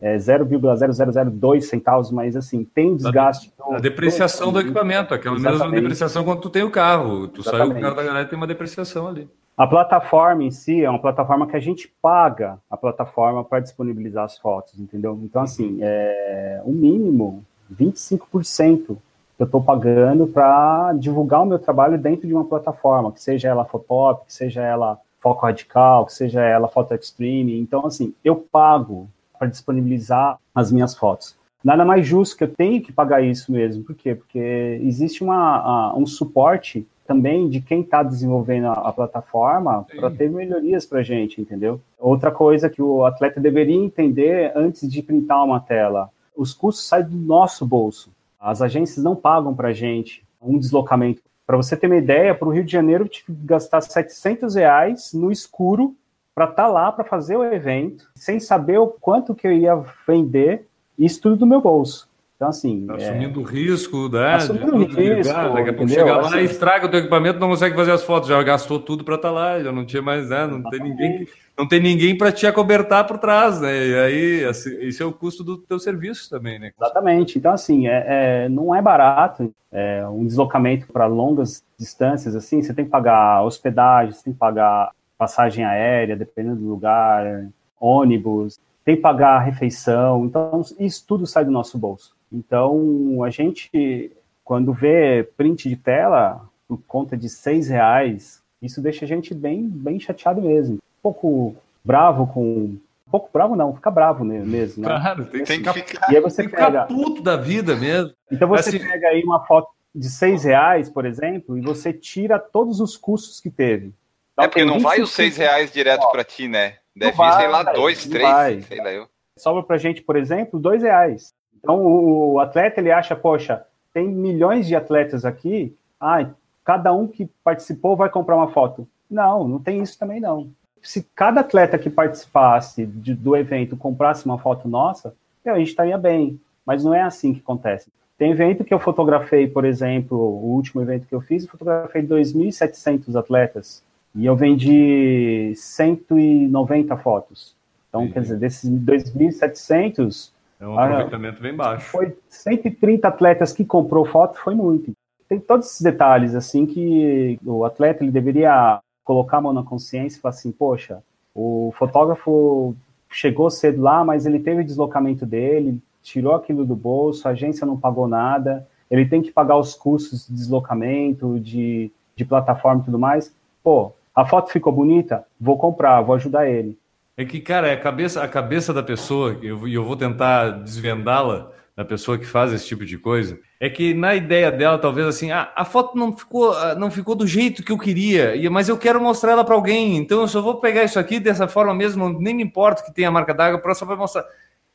é 0.00 0.16
0,0002 0.16 1.60
centavos, 1.62 2.10
mas 2.10 2.34
assim, 2.34 2.64
tem 2.64 2.96
desgaste. 2.96 3.52
A, 3.60 3.76
a 3.76 3.78
depreciação 3.78 4.46
do, 4.48 4.54
do 4.54 4.60
equipamento, 4.60 5.12
aquela 5.12 5.36
Exatamente. 5.36 5.62
mesma 5.62 5.76
depreciação 5.76 6.24
quando 6.24 6.40
tu 6.40 6.50
tem 6.50 6.62
o 6.62 6.70
carro. 6.70 7.28
Tu 7.28 7.42
sai 7.42 7.66
o 7.66 7.74
carro 7.80 7.94
da 7.94 8.02
galera 8.02 8.24
tem 8.26 8.36
uma 8.36 8.46
depreciação 8.46 9.08
ali. 9.08 9.28
A 9.56 9.66
plataforma 9.66 10.42
em 10.42 10.50
si 10.50 10.82
é 10.82 10.88
uma 10.88 10.98
plataforma 10.98 11.46
que 11.46 11.54
a 11.54 11.60
gente 11.60 11.92
paga 12.00 12.58
a 12.70 12.78
plataforma 12.78 13.44
para 13.44 13.60
disponibilizar 13.60 14.24
as 14.24 14.38
fotos, 14.38 14.80
entendeu? 14.80 15.20
Então, 15.22 15.42
assim, 15.42 15.78
é 15.82 16.62
o 16.64 16.72
mínimo 16.72 17.44
25% 17.70 18.96
que 19.36 19.42
eu 19.42 19.44
estou 19.44 19.62
pagando 19.62 20.26
para 20.26 20.94
divulgar 20.94 21.42
o 21.42 21.46
meu 21.46 21.58
trabalho 21.58 21.98
dentro 21.98 22.26
de 22.26 22.32
uma 22.32 22.44
plataforma, 22.44 23.12
que 23.12 23.20
seja 23.22 23.48
ela 23.48 23.66
Photop, 23.66 24.24
que 24.26 24.32
seja 24.32 24.62
ela 24.62 24.98
Foco 25.18 25.44
Radical, 25.44 26.06
que 26.06 26.14
seja 26.14 26.40
ela 26.40 26.66
Photo 26.66 26.94
Extreme. 26.94 27.60
Então, 27.60 27.84
assim, 27.84 28.14
eu 28.24 28.36
pago 28.36 29.10
para 29.40 29.48
disponibilizar 29.48 30.38
as 30.54 30.70
minhas 30.70 30.94
fotos. 30.94 31.34
Nada 31.64 31.82
mais 31.82 32.06
justo 32.06 32.36
que 32.36 32.44
eu 32.44 32.54
tenho 32.54 32.82
que 32.82 32.92
pagar 32.92 33.22
isso 33.22 33.50
mesmo. 33.50 33.82
Por 33.82 33.94
quê? 33.94 34.14
Porque 34.14 34.78
existe 34.82 35.24
uma, 35.24 35.96
um 35.96 36.06
suporte 36.06 36.86
também 37.06 37.48
de 37.48 37.60
quem 37.60 37.80
está 37.80 38.02
desenvolvendo 38.02 38.66
a, 38.66 38.72
a 38.72 38.92
plataforma 38.92 39.86
para 39.96 40.10
ter 40.10 40.30
melhorias 40.30 40.84
para 40.84 41.00
a 41.00 41.02
gente, 41.02 41.40
entendeu? 41.40 41.80
Outra 41.98 42.30
coisa 42.30 42.68
que 42.68 42.82
o 42.82 43.04
atleta 43.04 43.40
deveria 43.40 43.74
entender 43.74 44.52
antes 44.54 44.88
de 44.88 45.02
printar 45.02 45.42
uma 45.42 45.58
tela: 45.58 46.10
os 46.36 46.52
custos 46.52 46.86
saem 46.86 47.06
do 47.06 47.16
nosso 47.16 47.66
bolso. 47.66 48.12
As 48.38 48.62
agências 48.62 49.02
não 49.02 49.16
pagam 49.16 49.54
para 49.54 49.68
a 49.68 49.72
gente 49.72 50.22
um 50.40 50.58
deslocamento. 50.58 51.22
Para 51.46 51.56
você 51.56 51.76
ter 51.76 51.88
uma 51.88 51.96
ideia, 51.96 52.34
para 52.34 52.46
o 52.46 52.52
Rio 52.52 52.64
de 52.64 52.72
Janeiro 52.72 53.04
eu 53.04 53.08
tive 53.08 53.36
que 53.36 53.46
gastar 53.46 53.80
700 53.80 54.54
reais 54.54 55.12
no 55.12 55.32
escuro 55.32 55.96
para 56.40 56.50
estar 56.50 56.62
tá 56.62 56.68
lá 56.68 56.90
para 56.90 57.04
fazer 57.04 57.36
o 57.36 57.44
evento, 57.44 58.08
sem 58.14 58.40
saber 58.40 58.78
o 58.78 58.86
quanto 58.86 59.34
que 59.34 59.46
eu 59.46 59.52
ia 59.52 59.76
vender, 60.06 60.66
isso 60.98 61.20
tudo 61.20 61.36
do 61.36 61.46
meu 61.46 61.60
bolso. 61.60 62.08
Então, 62.36 62.48
assim. 62.48 62.86
Tá 62.86 62.94
assumindo 62.94 63.42
o 63.42 63.46
é... 63.46 63.52
risco, 63.52 64.08
né? 64.08 64.34
Assumindo 64.34 64.84
risco. 64.86 65.34
Daqui 65.34 65.68
a 65.68 65.72
pouco 65.74 65.88
chega 65.88 66.16
lá 66.16 66.28
assim... 66.28 66.38
e 66.38 66.44
estraga 66.44 66.86
o 66.86 66.88
teu 66.88 67.00
equipamento, 67.00 67.38
não 67.38 67.48
consegue 67.48 67.76
fazer 67.76 67.92
as 67.92 68.02
fotos, 68.02 68.30
já 68.30 68.42
gastou 68.42 68.80
tudo 68.80 69.04
para 69.04 69.16
estar 69.16 69.28
tá 69.28 69.34
lá, 69.34 69.62
já 69.62 69.70
não 69.70 69.84
tinha 69.84 70.00
mais, 70.00 70.30
né? 70.30 70.46
Não 70.46 70.62
tem 70.62 70.80
ninguém, 70.80 71.28
não 71.58 71.68
tem 71.68 71.80
ninguém 71.80 72.16
para 72.16 72.32
te 72.32 72.46
acobertar 72.46 73.06
por 73.06 73.18
trás, 73.18 73.60
né? 73.60 73.86
E 73.86 73.94
aí, 73.98 74.44
assim, 74.46 74.74
esse 74.80 75.02
é 75.02 75.04
o 75.04 75.12
custo 75.12 75.44
do 75.44 75.58
teu 75.58 75.78
serviço 75.78 76.30
também, 76.30 76.58
né? 76.58 76.70
Exatamente. 76.80 77.36
Então, 77.36 77.52
assim, 77.52 77.86
é, 77.86 78.44
é 78.44 78.48
não 78.48 78.74
é 78.74 78.80
barato 78.80 79.52
é, 79.70 80.06
um 80.08 80.24
deslocamento 80.24 80.86
para 80.90 81.04
longas 81.04 81.62
distâncias, 81.78 82.34
assim, 82.34 82.62
você 82.62 82.72
tem 82.72 82.86
que 82.86 82.90
pagar 82.90 83.42
hospedagem, 83.42 84.12
você 84.12 84.24
tem 84.24 84.32
que 84.32 84.38
pagar 84.38 84.90
passagem 85.20 85.66
aérea, 85.66 86.16
dependendo 86.16 86.56
do 86.56 86.70
lugar, 86.70 87.46
ônibus, 87.78 88.58
tem 88.82 88.96
que 88.96 89.02
pagar 89.02 89.36
a 89.36 89.40
refeição, 89.40 90.24
então 90.24 90.62
isso 90.78 91.04
tudo 91.06 91.26
sai 91.26 91.44
do 91.44 91.50
nosso 91.50 91.76
bolso. 91.76 92.16
Então 92.32 93.22
a 93.22 93.28
gente, 93.28 94.10
quando 94.42 94.72
vê 94.72 95.28
print 95.36 95.68
de 95.68 95.76
tela 95.76 96.48
por 96.66 96.80
conta 96.88 97.18
de 97.18 97.28
seis 97.28 97.68
reais, 97.68 98.42
isso 98.62 98.80
deixa 98.80 99.04
a 99.04 99.08
gente 99.08 99.34
bem, 99.34 99.68
bem 99.68 100.00
chateado 100.00 100.40
mesmo. 100.40 100.76
Um 100.76 101.02
pouco 101.02 101.54
bravo 101.84 102.26
com 102.26 102.78
um 103.06 103.10
pouco 103.10 103.28
bravo 103.30 103.54
não, 103.56 103.74
fica 103.74 103.90
bravo 103.90 104.24
mesmo, 104.24 104.82
né? 104.82 104.88
Claro, 104.88 105.26
tem, 105.26 105.44
tem 105.44 105.62
que 105.62 105.72
ficar, 105.72 106.10
e 106.10 106.16
aí 106.16 106.22
você 106.22 106.48
pega, 106.48 106.86
puto 106.86 107.20
da 107.22 107.36
vida 107.36 107.76
mesmo. 107.76 108.12
Então 108.32 108.48
você 108.48 108.70
assim... 108.70 108.78
pega 108.78 109.08
aí 109.08 109.22
uma 109.22 109.44
foto 109.44 109.68
de 109.94 110.08
seis 110.08 110.44
reais, 110.44 110.88
por 110.88 111.04
exemplo, 111.04 111.58
e 111.58 111.60
você 111.60 111.92
tira 111.92 112.38
todos 112.38 112.80
os 112.80 112.96
custos 112.96 113.40
que 113.40 113.50
teve. 113.50 113.92
Então, 114.32 114.44
é 114.44 114.48
porque 114.48 114.64
não 114.64 114.80
vai 114.80 115.00
os 115.00 115.12
seis 115.12 115.36
reais 115.36 115.72
direto 115.72 116.08
para 116.10 116.24
ti, 116.24 116.48
né? 116.48 116.76
Deve 116.94 117.22
ir, 117.22 117.32
sei 117.34 117.48
lá, 117.48 117.62
dois, 117.62 118.06
três, 118.06 118.28
vai. 118.28 118.62
sei 118.62 118.78
lá 118.78 118.92
eu. 118.92 119.08
Sobra 119.36 119.62
pra 119.62 119.78
gente, 119.78 120.02
por 120.02 120.16
exemplo, 120.16 120.58
dois 120.58 120.82
reais. 120.82 121.32
Então 121.58 121.76
o, 121.76 122.32
o 122.32 122.40
atleta 122.40 122.80
ele 122.80 122.90
acha, 122.90 123.14
poxa, 123.14 123.64
tem 123.92 124.08
milhões 124.08 124.66
de 124.66 124.74
atletas 124.74 125.24
aqui, 125.24 125.76
ah, 126.00 126.26
cada 126.64 126.92
um 126.92 127.06
que 127.06 127.26
participou 127.44 127.96
vai 127.96 128.08
comprar 128.08 128.36
uma 128.36 128.48
foto. 128.48 128.86
Não, 129.10 129.46
não 129.46 129.58
tem 129.58 129.82
isso 129.82 129.98
também 129.98 130.20
não. 130.20 130.50
Se 130.82 131.02
cada 131.14 131.40
atleta 131.40 131.78
que 131.78 131.90
participasse 131.90 132.86
de, 132.86 133.14
do 133.14 133.36
evento 133.36 133.76
comprasse 133.76 134.24
uma 134.24 134.38
foto 134.38 134.68
nossa, 134.68 135.14
a 135.44 135.58
gente 135.58 135.68
estaria 135.68 135.98
bem. 135.98 136.40
Mas 136.64 136.84
não 136.84 136.94
é 136.94 137.02
assim 137.02 137.34
que 137.34 137.40
acontece. 137.40 137.90
Tem 138.16 138.30
evento 138.30 138.64
que 138.64 138.72
eu 138.72 138.78
fotografei, 138.78 139.48
por 139.48 139.64
exemplo, 139.64 140.16
o 140.16 140.52
último 140.54 140.82
evento 140.82 141.06
que 141.06 141.14
eu 141.14 141.20
fiz, 141.20 141.42
eu 141.42 141.50
fotografei 141.50 142.02
2.700 142.02 143.18
atletas. 143.18 143.82
E 144.14 144.26
eu 144.26 144.34
vendi 144.36 145.52
190 145.54 146.96
fotos. 146.96 147.54
Então, 147.88 148.06
Sim. 148.06 148.12
quer 148.12 148.20
dizer, 148.20 148.38
desses 148.38 148.70
2.700... 148.70 150.32
É 150.60 150.66
um 150.66 150.78
aproveitamento 150.78 151.38
ah, 151.38 151.42
bem 151.42 151.54
baixo. 151.54 151.86
Foi 151.90 152.16
130 152.28 153.08
atletas 153.08 153.52
que 153.52 153.64
comprou 153.64 154.04
foto, 154.04 154.38
foi 154.38 154.54
muito. 154.54 154.92
Tem 155.28 155.38
todos 155.38 155.66
esses 155.66 155.80
detalhes, 155.80 156.34
assim, 156.34 156.66
que 156.66 157.38
o 157.44 157.64
atleta 157.64 158.04
ele 158.04 158.10
deveria 158.10 158.80
colocar 159.04 159.38
a 159.38 159.40
mão 159.40 159.52
na 159.52 159.62
consciência 159.62 160.18
e 160.18 160.20
falar 160.20 160.34
assim, 160.34 160.52
poxa, 160.52 161.02
o 161.34 161.72
fotógrafo 161.76 162.74
chegou 163.10 163.50
cedo 163.50 163.82
lá, 163.82 164.04
mas 164.04 164.26
ele 164.26 164.38
teve 164.38 164.60
o 164.60 164.64
deslocamento 164.64 165.24
dele, 165.24 165.80
tirou 166.02 166.34
aquilo 166.34 166.64
do 166.64 166.76
bolso, 166.76 167.26
a 167.26 167.32
agência 167.32 167.66
não 167.66 167.76
pagou 167.76 168.06
nada, 168.06 168.66
ele 168.90 169.06
tem 169.06 169.22
que 169.22 169.30
pagar 169.30 169.56
os 169.56 169.74
custos 169.74 170.26
de 170.26 170.34
deslocamento, 170.34 171.38
de, 171.40 171.90
de 172.16 172.24
plataforma 172.24 172.82
e 172.82 172.84
tudo 172.84 172.98
mais. 172.98 173.34
Pô, 173.62 173.92
a 174.20 174.26
foto 174.26 174.50
ficou 174.50 174.72
bonita? 174.72 175.24
Vou 175.40 175.56
comprar, 175.56 176.00
vou 176.02 176.14
ajudar 176.14 176.48
ele. 176.48 176.78
É 177.16 177.24
que, 177.24 177.40
cara, 177.40 177.68
é 177.68 177.74
a 177.74 177.80
cabeça, 177.80 178.22
a 178.22 178.28
cabeça 178.28 178.72
da 178.72 178.82
pessoa, 178.82 179.38
e 179.42 179.46
eu, 179.46 179.68
eu 179.68 179.84
vou 179.84 179.96
tentar 179.96 180.50
desvendá-la, 180.50 181.50
da 181.80 181.84
pessoa 181.84 182.18
que 182.18 182.26
faz 182.26 182.52
esse 182.52 182.66
tipo 182.66 182.84
de 182.84 182.98
coisa 182.98 183.38
é 183.58 183.70
que 183.70 183.94
na 183.94 184.14
ideia 184.14 184.52
dela 184.52 184.78
talvez 184.78 185.06
assim 185.06 185.30
ah, 185.30 185.50
a 185.56 185.64
foto 185.64 185.96
não 185.96 186.14
ficou 186.14 186.52
ah, 186.52 186.74
não 186.74 186.90
ficou 186.90 187.14
do 187.14 187.26
jeito 187.26 187.62
que 187.62 187.72
eu 187.72 187.78
queria 187.78 188.34
mas 188.50 188.68
eu 188.68 188.76
quero 188.76 189.00
mostrar 189.00 189.32
ela 189.32 189.44
para 189.44 189.54
alguém 189.54 189.96
então 189.96 190.20
eu 190.20 190.28
só 190.28 190.42
vou 190.42 190.56
pegar 190.56 190.84
isso 190.84 190.98
aqui 190.98 191.18
dessa 191.18 191.48
forma 191.48 191.72
mesmo 191.74 192.10
nem 192.20 192.34
me 192.34 192.42
importa 192.42 192.82
que 192.82 192.92
tenha 192.92 193.08
a 193.08 193.10
marca 193.10 193.32
d'água 193.32 193.58
para 193.58 193.74
só 193.74 193.86
vai 193.86 193.96
mostrar 193.96 194.26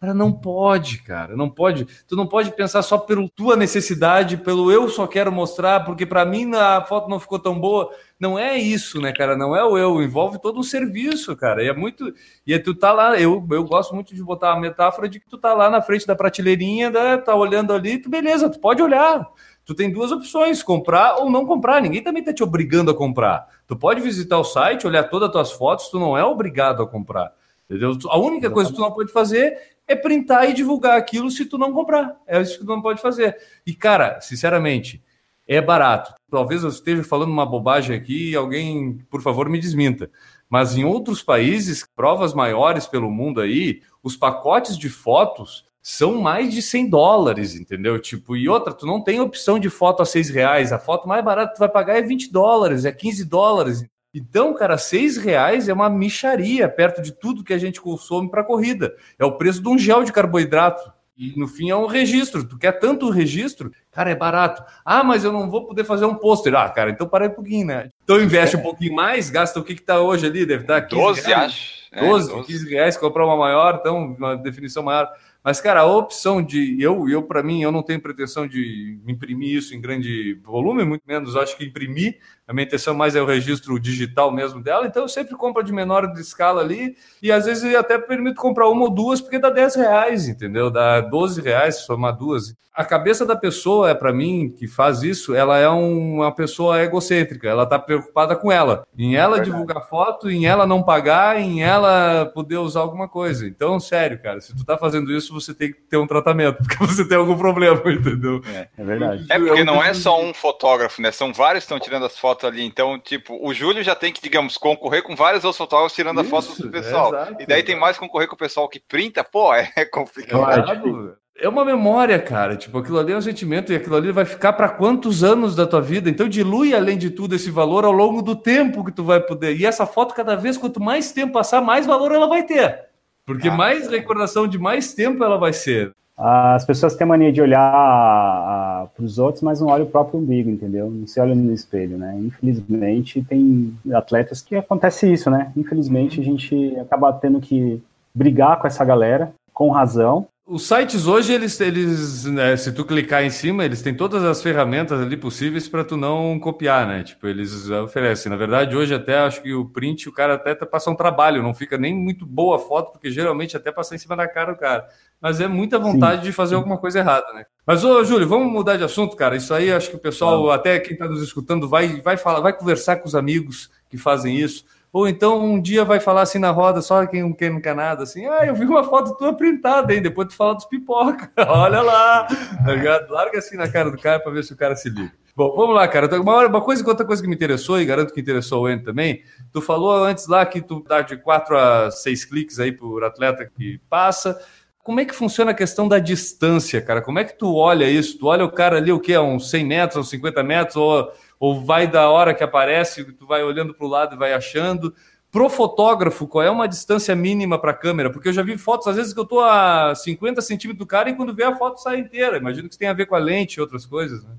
Cara, 0.06 0.14
não 0.14 0.32
pode, 0.32 1.00
cara, 1.00 1.36
não 1.36 1.50
pode. 1.50 1.88
Tu 2.08 2.16
não 2.16 2.28
pode 2.28 2.52
pensar 2.52 2.84
só 2.84 2.96
pela 2.96 3.28
tua 3.30 3.56
necessidade, 3.56 4.38
pelo 4.38 4.72
eu 4.72 4.88
só 4.88 5.08
quero 5.08 5.32
mostrar, 5.32 5.84
porque 5.84 6.06
para 6.06 6.24
mim 6.24 6.54
a 6.54 6.80
foto 6.84 7.10
não 7.10 7.20
ficou 7.20 7.40
tão 7.40 7.60
boa. 7.60 7.90
Não 8.20 8.38
é 8.38 8.56
isso, 8.56 9.02
né, 9.02 9.12
cara? 9.12 9.36
Não 9.36 9.56
é 9.56 9.64
o 9.66 9.76
eu, 9.80 10.04
envolve 10.04 10.40
todo 10.40 10.60
um 10.60 10.64
serviço, 10.64 11.36
cara. 11.36 11.64
E 11.64 11.70
é 11.70 11.74
muito. 11.74 12.14
E 12.46 12.54
é, 12.54 12.60
tu 12.60 12.76
tá 12.76 12.94
lá, 12.94 13.20
eu, 13.20 13.44
eu 13.50 13.64
gosto 13.64 13.96
muito 13.96 14.14
de 14.14 14.24
botar 14.24 14.52
a 14.54 14.60
metáfora 14.60 15.10
de 15.10 15.20
que 15.20 15.28
tu 15.28 15.40
tá 15.40 15.56
lá 15.56 15.72
na 15.72 15.82
frente 15.82 16.06
da 16.06 16.16
prateleirinha, 16.16 16.92
né, 16.92 17.18
tá 17.18 17.34
olhando 17.34 17.74
ali, 17.74 17.98
tu, 17.98 18.08
beleza, 18.08 18.48
tu 18.48 18.60
pode 18.60 18.84
olhar. 18.84 19.28
Tu 19.66 19.74
tem 19.74 19.92
duas 19.92 20.12
opções, 20.12 20.62
comprar 20.62 21.16
ou 21.16 21.32
não 21.32 21.48
comprar. 21.48 21.82
Ninguém 21.82 22.04
também 22.04 22.24
tá 22.24 22.32
te 22.32 22.44
obrigando 22.44 22.92
a 22.92 22.96
comprar. 22.96 23.48
Tu 23.66 23.76
pode 23.76 24.02
visitar 24.02 24.38
o 24.38 24.44
site, 24.44 24.86
olhar 24.86 25.06
todas 25.06 25.30
as 25.30 25.34
tuas 25.34 25.52
fotos, 25.52 25.88
tu 25.88 25.98
não 25.98 26.16
é 26.16 26.24
obrigado 26.24 26.84
a 26.84 26.88
comprar. 26.88 27.34
Entendeu? 27.70 27.98
A 28.10 28.20
única 28.20 28.50
coisa 28.50 28.70
que 28.70 28.76
tu 28.76 28.82
não 28.82 28.92
pode 28.92 29.12
fazer 29.12 29.75
é 29.88 29.96
printar 29.96 30.50
e 30.50 30.54
divulgar 30.54 30.98
aquilo 30.98 31.30
se 31.30 31.46
tu 31.46 31.58
não 31.58 31.74
comprar. 31.74 32.18
É 32.28 32.42
isso 32.42 32.60
que 32.60 32.66
tu 32.66 32.68
não 32.68 32.82
pode 32.82 33.02
fazer. 33.02 33.38
E, 33.66 33.74
cara, 33.74 34.20
sinceramente, 34.22 35.04
é 35.48 35.62
barato. 35.62 36.14
Talvez 36.30 36.64
eu 36.64 36.70
esteja 36.70 37.04
falando 37.04 37.30
uma 37.30 37.46
bobagem 37.46 37.96
aqui 37.96 38.32
e 38.32 38.36
alguém, 38.36 39.00
por 39.10 39.22
favor, 39.22 39.48
me 39.50 39.60
desminta. 39.60 40.10
Mas 40.50 40.76
em 40.76 40.84
outros 40.84 41.22
países, 41.22 41.86
provas 41.96 42.34
maiores 42.34 42.88
pelo 42.88 43.10
mundo 43.12 43.42
aí, 43.42 43.82
os 44.04 44.16
pacotes 44.16 44.78
de 44.78 44.90
fotos 44.90 45.66
são 45.82 46.20
mais 46.20 46.52
de 46.52 46.64
100 46.64 46.90
dólares, 46.90 47.56
entendeu? 47.56 48.00
Tipo, 48.00 48.36
e 48.36 48.50
outra, 48.50 48.74
tu 48.74 48.88
não 48.88 49.04
tem 49.04 49.20
opção 49.20 49.60
de 49.60 49.70
foto 49.70 50.02
a 50.02 50.06
6 50.06 50.32
reais. 50.32 50.72
A 50.72 50.80
foto 50.80 51.08
mais 51.08 51.24
barata 51.24 51.50
que 51.50 51.56
tu 51.58 51.60
vai 51.60 51.70
pagar 51.70 51.98
é 51.98 52.02
20 52.02 52.32
dólares, 52.32 52.86
é 52.86 52.92
15 52.92 53.24
dólares. 53.26 53.86
Então, 54.18 54.54
cara, 54.54 54.78
seis 54.78 55.18
reais 55.18 55.68
é 55.68 55.74
uma 55.74 55.90
micharia 55.90 56.70
perto 56.70 57.02
de 57.02 57.12
tudo 57.12 57.44
que 57.44 57.54
a 57.54 57.58
gente 57.58 57.82
consome 57.82 58.32
para 58.32 58.46
corrida. 58.46 58.96
É 59.20 59.26
o 59.26 59.34
preço 59.38 59.62
de 59.62 59.68
um 59.68 59.78
gel 59.78 60.06
de 60.06 60.14
carboidrato. 60.14 60.90
E 61.18 61.38
no 61.38 61.48
fim 61.48 61.70
é 61.70 61.76
um 61.76 61.86
registro. 61.86 62.48
Tu 62.48 62.58
quer 62.58 62.74
tanto 62.74 63.08
o 63.08 63.10
registro, 63.10 63.72
cara, 63.92 64.10
é 64.10 64.16
barato. 64.16 64.64
Ah, 64.86 65.04
mas 65.04 65.26
eu 65.26 65.34
não 65.34 65.50
vou 65.50 65.66
poder 65.66 65.84
fazer 65.84 66.06
um 66.06 66.16
pôster. 66.16 66.56
Ah, 66.56 66.70
cara, 66.70 66.92
então 66.92 67.08
para 67.08 67.28
um 67.28 67.32
pouquinho, 67.32 67.68
né? 67.68 67.90
Então 68.04 68.22
investe 68.22 68.56
um 68.56 68.62
pouquinho 68.62 68.96
mais, 68.96 69.30
gasta 69.30 69.60
o 69.60 69.64
que, 69.64 69.76
que 69.76 69.82
tá 69.82 70.00
hoje 70.00 70.26
ali, 70.26 70.46
deve 70.46 70.64
estar 70.64 70.82
15 70.82 71.02
12, 71.02 71.22
reais. 71.22 71.46
acho. 71.46 71.76
12, 72.06 72.30
É, 72.30 72.34
12. 72.34 72.48
15 72.48 72.70
reais, 72.70 72.98
comprar 72.98 73.26
uma 73.26 73.38
maior, 73.38 73.78
então 73.80 74.16
uma 74.18 74.36
definição 74.36 74.84
maior. 74.84 75.10
Mas, 75.46 75.62
cara, 75.62 75.82
a 75.82 75.86
opção 75.86 76.42
de. 76.42 76.76
Eu, 76.82 77.08
eu 77.08 77.22
para 77.22 77.44
mim, 77.44 77.62
eu 77.62 77.72
não 77.72 77.84
tenho 77.84 78.02
pretensão 78.02 78.48
de 78.48 79.00
imprimir 79.08 79.56
isso 79.56 79.76
em 79.76 79.80
grande 79.80 80.34
volume, 80.44 80.84
muito 80.84 81.04
menos 81.08 81.36
acho 81.36 81.56
que 81.56 81.64
imprimir. 81.64 82.18
A 82.48 82.54
minha 82.54 82.66
intenção 82.66 82.94
mais 82.94 83.16
é 83.16 83.22
o 83.22 83.26
registro 83.26 83.80
digital 83.80 84.32
mesmo 84.32 84.62
dela, 84.62 84.86
então 84.86 85.04
eu 85.04 85.10
sempre 85.10 85.36
compro 85.36 85.64
de 85.64 85.74
menor 85.74 86.06
de 86.14 86.22
escala 86.22 86.62
ali, 86.62 86.96
e 87.22 87.32
às 87.32 87.46
vezes 87.46 87.64
eu 87.64 87.80
até 87.80 87.98
permito 87.98 88.40
comprar 88.40 88.70
uma 88.70 88.84
ou 88.84 88.90
duas, 88.90 89.20
porque 89.20 89.40
dá 89.40 89.50
10 89.50 89.76
reais, 89.76 90.28
entendeu? 90.28 90.70
Dá 90.70 91.02
12 91.02 91.42
reais 91.42 91.78
se 91.78 91.86
somar 91.86 92.16
duas. 92.16 92.54
A 92.72 92.84
cabeça 92.84 93.26
da 93.26 93.38
pessoa, 93.38 93.90
é 93.90 93.94
para 93.96 94.12
mim, 94.12 94.54
que 94.54 94.68
faz 94.68 95.02
isso, 95.02 95.34
ela 95.34 95.58
é 95.58 95.70
um- 95.70 96.16
uma 96.16 96.36
pessoa 96.36 96.82
egocêntrica, 96.84 97.48
ela 97.48 97.66
tá 97.66 97.80
preocupada 97.80 98.36
com 98.36 98.52
ela, 98.52 98.86
em 98.98 99.16
ela 99.16 99.40
divulgar 99.40 99.88
foto, 99.88 100.30
em 100.30 100.46
ela 100.46 100.68
não 100.68 100.84
pagar, 100.84 101.40
em 101.40 101.64
ela 101.64 102.26
poder 102.26 102.58
usar 102.58 102.82
alguma 102.82 103.08
coisa. 103.08 103.48
Então, 103.48 103.80
sério, 103.80 104.22
cara, 104.22 104.42
se 104.42 104.54
tu 104.54 104.66
tá 104.66 104.78
fazendo 104.78 105.10
isso, 105.14 105.34
você 105.34 105.54
tem 105.54 105.72
que 105.72 105.80
ter 105.90 105.96
um 105.96 106.06
tratamento, 106.06 106.58
porque 106.68 106.86
você 106.86 107.08
tem 107.08 107.18
algum 107.18 107.38
problema, 107.38 107.82
entendeu? 107.90 108.42
É 108.78 108.84
verdade. 108.84 109.26
É 109.30 109.40
porque 109.40 109.64
não 109.64 109.82
é 109.82 109.94
só 109.94 110.22
um 110.22 110.34
fotógrafo, 110.34 111.02
né? 111.02 111.14
São 111.14 111.32
vários 111.32 111.64
que 111.64 111.68
estão 111.74 111.80
tirando 111.80 112.06
as 112.06 112.20
fotos 112.20 112.35
ali. 112.44 112.64
Então, 112.66 113.00
tipo, 113.00 113.38
o 113.40 113.54
Júlio 113.54 113.84
já 113.84 113.94
tem 113.96 114.12
que, 114.12 114.22
digamos, 114.22 114.58
concorrer 114.58 115.04
com 115.04 115.16
vários 115.16 115.44
outros 115.44 115.58
fotógrafos 115.58 115.94
tirando 115.96 116.20
as 116.20 116.28
fotos 116.28 116.50
Isso, 116.54 116.64
do 116.64 116.70
pessoal. 116.72 117.14
é 117.16 117.22
exato, 117.22 117.42
e 117.44 117.46
daí 117.46 117.62
tem 117.64 117.74
exato. 117.74 117.82
mais 117.82 117.98
concorrer 117.98 118.28
com 118.28 118.36
o 118.36 118.38
pessoal 118.38 118.68
que 118.68 118.80
printa, 118.80 119.24
pô, 119.24 119.54
é 119.54 119.86
complicado. 119.86 120.40
Claro. 120.64 121.18
É 121.38 121.50
uma 121.50 121.66
memória, 121.66 122.18
cara. 122.18 122.56
Tipo, 122.56 122.78
aquilo 122.80 122.98
ali 122.98 123.12
é 123.12 123.18
um 123.18 123.22
sentimento 123.22 123.72
e 123.72 123.76
aquilo 123.76 123.98
ali 123.98 124.10
vai 124.10 124.24
ficar 124.24 124.54
para 124.54 124.70
quantos 124.70 125.22
anos 125.22 125.54
da 125.54 125.68
tua 125.68 125.82
vida? 125.82 126.10
Então 126.10 126.30
dilui 126.30 126.74
além 126.74 126.98
de 126.98 127.10
tudo 127.10 127.36
esse 127.36 127.52
valor 127.52 127.84
ao 127.84 127.92
longo 127.92 128.22
do 128.22 128.38
tempo 128.38 128.86
que 128.86 128.92
tu 128.92 129.04
vai 129.04 129.20
poder. 129.20 129.60
E 129.60 129.66
essa 129.66 129.86
foto 129.86 130.16
cada 130.16 130.36
vez 130.38 130.58
quanto 130.58 130.82
mais 130.82 131.12
tempo 131.12 131.34
passar, 131.34 131.60
mais 131.62 131.86
valor 131.86 132.14
ela 132.14 132.28
vai 132.28 132.44
ter. 132.44 132.86
Porque 133.26 133.50
Ah, 133.50 133.52
mais 133.54 133.90
recordação 133.90 134.48
de 134.48 134.58
mais 134.58 134.94
tempo 134.94 135.24
ela 135.26 135.38
vai 135.38 135.52
ser. 135.52 135.92
As 136.18 136.64
pessoas 136.66 136.96
têm 136.96 137.06
mania 137.06 137.32
de 137.32 137.42
olhar 137.42 138.88
para 138.96 139.04
os 139.04 139.20
outros, 139.20 139.44
mas 139.44 139.60
não 139.60 139.68
olham 139.68 139.86
o 139.86 139.90
próprio 139.90 140.20
umbigo, 140.20 140.50
entendeu? 140.50 140.90
Não 140.90 141.06
se 141.06 141.20
olham 141.20 141.36
no 141.36 141.54
espelho, 141.54 141.98
né? 141.98 142.18
Infelizmente, 142.20 143.22
tem 143.22 143.78
atletas 143.94 144.42
que 144.42 144.56
acontece 144.56 145.12
isso, 145.12 145.30
né? 145.30 145.52
Infelizmente, 145.58 146.22
a 146.22 146.24
gente 146.24 146.78
acaba 146.80 147.12
tendo 147.12 147.42
que 147.42 147.84
brigar 148.14 148.60
com 148.60 148.68
essa 148.68 148.86
galera, 148.86 149.34
com 149.54 149.70
razão. 149.70 150.26
Os 150.48 150.68
sites 150.68 151.08
hoje, 151.08 151.34
eles, 151.34 151.60
eles 151.60 152.24
né, 152.26 152.56
se 152.56 152.72
tu 152.72 152.86
clicar 152.86 153.24
em 153.24 153.32
cima, 153.32 153.66
eles 153.66 153.82
têm 153.82 153.96
todas 153.96 154.24
as 154.24 154.44
ferramentas 154.44 155.02
ali 155.02 155.18
possíveis 155.18 155.68
para 155.68 155.84
tu 155.84 155.98
não 155.98 156.40
copiar, 156.40 156.86
né? 156.86 157.02
Tipo, 157.04 157.26
eles 157.28 157.68
oferecem. 157.72 158.30
Na 158.30 158.36
verdade, 158.36 158.76
hoje 158.76 158.94
até 158.94 159.18
acho 159.18 159.42
que 159.42 159.52
o 159.56 159.66
print, 159.66 160.08
o 160.08 160.12
cara 160.12 160.36
até 160.36 160.54
tá- 160.54 160.68
passa 160.68 160.92
um 160.92 160.96
trabalho, 160.96 161.42
não 161.42 161.52
fica 161.52 161.80
nem 161.80 161.96
muito 161.96 162.28
boa 162.28 162.58
a 162.58 162.60
foto, 162.60 162.92
porque 162.92 163.10
geralmente 163.10 163.58
até 163.58 163.72
passa 163.72 163.96
em 163.96 163.98
cima 163.98 164.16
da 164.16 164.28
cara 164.28 164.54
do 164.54 164.60
cara. 164.60 164.86
Mas 165.20 165.42
é 165.42 165.48
muita 165.48 165.80
vontade 165.80 166.22
de 166.22 166.32
fazer 166.32 166.54
alguma 166.54 166.78
coisa 166.78 167.00
errada, 167.00 167.26
né? 167.34 167.46
Mas, 167.66 167.84
ô, 167.84 168.04
Júlio, 168.04 168.28
vamos 168.28 168.52
mudar 168.54 168.78
de 168.78 168.84
assunto, 168.84 169.16
cara. 169.16 169.36
Isso 169.36 169.52
aí, 169.52 169.72
acho 169.72 169.90
que 169.90 169.96
o 169.96 170.00
pessoal, 170.00 170.52
até 170.52 170.80
quem 170.80 170.94
está 170.94 171.08
nos 171.08 171.24
escutando, 171.24 171.68
vai, 171.68 172.02
vai 172.02 172.18
falar, 172.18 172.40
vai 172.42 172.54
conversar 172.56 172.98
com 172.98 173.08
os 173.08 173.16
amigos 173.16 173.72
que 173.90 173.98
fazem 173.98 174.38
isso. 174.38 174.64
Ou 174.96 175.10
então 175.10 175.44
um 175.44 175.62
dia 175.62 175.84
vai 175.84 176.00
falar 176.00 176.22
assim 176.22 176.40
na 176.40 176.52
roda, 176.52 176.82
só 176.82 177.06
quem, 177.06 177.34
quem 177.34 177.50
não 177.50 177.60
quer 177.60 177.76
nada, 177.76 178.04
assim, 178.04 178.26
ah, 178.28 178.46
eu 178.46 178.56
vi 178.56 178.64
uma 178.64 178.82
foto 178.82 179.14
tua 179.18 179.34
printada, 179.34 179.94
hein? 179.94 180.02
Depois 180.02 180.30
tu 180.30 180.36
fala 180.38 180.56
dos 180.56 180.64
pipoca. 180.64 181.30
Olha 181.50 181.82
lá, 181.82 182.24
tá 182.24 182.72
ligado? 182.72 183.12
Larga 183.12 183.40
assim 183.40 183.58
na 183.58 183.70
cara 183.70 183.92
do 183.92 183.98
cara 183.98 184.22
para 184.22 184.32
ver 184.32 184.46
se 184.46 184.54
o 184.54 184.56
cara 184.56 184.74
se 184.74 184.90
liga. 184.90 185.12
Bom, 185.36 185.54
vamos 185.54 185.76
lá, 185.76 185.86
cara. 185.86 186.08
Uma, 186.22 186.34
hora- 186.36 186.48
uma 186.48 186.62
coisa 186.62 186.82
que 186.82 186.90
outra 186.90 187.06
coisa 187.06 187.22
que 187.22 187.28
me 187.28 187.36
interessou, 187.36 187.78
e 187.82 187.84
garanto 187.84 188.14
que 188.14 188.22
interessou 188.22 188.64
o 188.64 188.70
Enio 188.70 188.86
também, 188.86 189.22
tu 189.52 189.62
falou 189.62 190.02
antes 190.02 190.28
lá 190.28 190.46
que 190.46 190.62
tu 190.62 190.82
dá 190.88 191.02
de 191.02 191.18
4 191.18 191.58
a 191.58 191.92
6 191.92 192.24
cliques 192.24 192.58
aí 192.58 192.72
por 192.72 193.04
atleta 193.04 193.44
que 193.46 193.82
passa. 193.90 194.40
Como 194.82 195.02
é 195.02 195.04
que 195.04 195.14
funciona 195.14 195.52
a 195.52 195.54
questão 195.54 195.90
da 195.90 196.00
distância, 196.00 196.82
cara? 196.82 197.02
Como 197.02 197.20
é 197.20 197.26
que 197.26 197.38
tu 197.38 197.54
olha 197.54 197.90
isso? 197.90 198.18
Tu 198.18 198.28
olha 198.28 198.46
o 198.46 198.52
cara 198.52 198.78
ali, 198.78 198.94
o 198.94 199.00
quê? 199.02 199.14
A 199.16 199.22
uns 199.22 199.50
100 199.50 199.66
metros, 199.66 199.98
uns 200.06 200.10
50 200.10 200.42
metros, 200.42 200.78
ou, 200.78 201.12
ou 201.40 201.64
vai 201.64 201.88
da 201.88 202.10
hora 202.10 202.34
que 202.34 202.44
aparece, 202.44 203.04
tu 203.14 203.26
vai 203.26 203.44
olhando 203.44 203.74
para 203.74 203.86
o 203.86 203.90
lado 203.90 204.16
e 204.16 204.18
vai 204.18 204.34
achando? 204.34 204.94
Pro 205.32 205.50
fotógrafo, 205.50 206.28
qual 206.28 206.44
é 206.44 206.50
uma 206.50 206.68
distância 206.68 207.14
mínima 207.16 207.60
para 207.60 207.72
a 207.72 207.74
câmera? 207.74 208.10
Porque 208.10 208.30
eu 208.30 208.34
já 208.34 208.42
vi 208.42 208.58
fotos, 208.58 208.88
às 208.88 208.96
vezes, 208.96 209.14
que 209.14 209.20
eu 209.20 209.26
tô 209.26 209.42
a 209.42 209.94
50 209.94 210.42
centímetros 210.42 210.80
do 210.80 210.88
cara 210.88 211.10
e 211.10 211.16
quando 211.16 211.34
vê 211.34 211.44
a 211.44 211.56
foto 211.56 211.82
sai 211.82 212.00
inteira. 212.00 212.38
Imagino 212.38 212.68
que 212.68 212.74
isso 212.74 212.80
tem 212.80 212.88
a 212.88 212.94
ver 212.94 213.06
com 213.06 213.16
a 213.16 213.20
lente 213.20 213.56
e 213.56 213.62
outras 213.62 213.86
coisas, 213.86 214.24
né? 214.24 214.32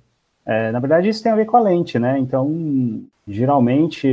É, 0.46 0.70
na 0.70 0.78
verdade, 0.78 1.08
isso 1.08 1.22
tem 1.22 1.32
a 1.32 1.36
ver 1.36 1.44
com 1.44 1.56
a 1.56 1.60
lente, 1.60 1.98
né? 1.98 2.18
Então, 2.18 3.02
geralmente, 3.28 4.08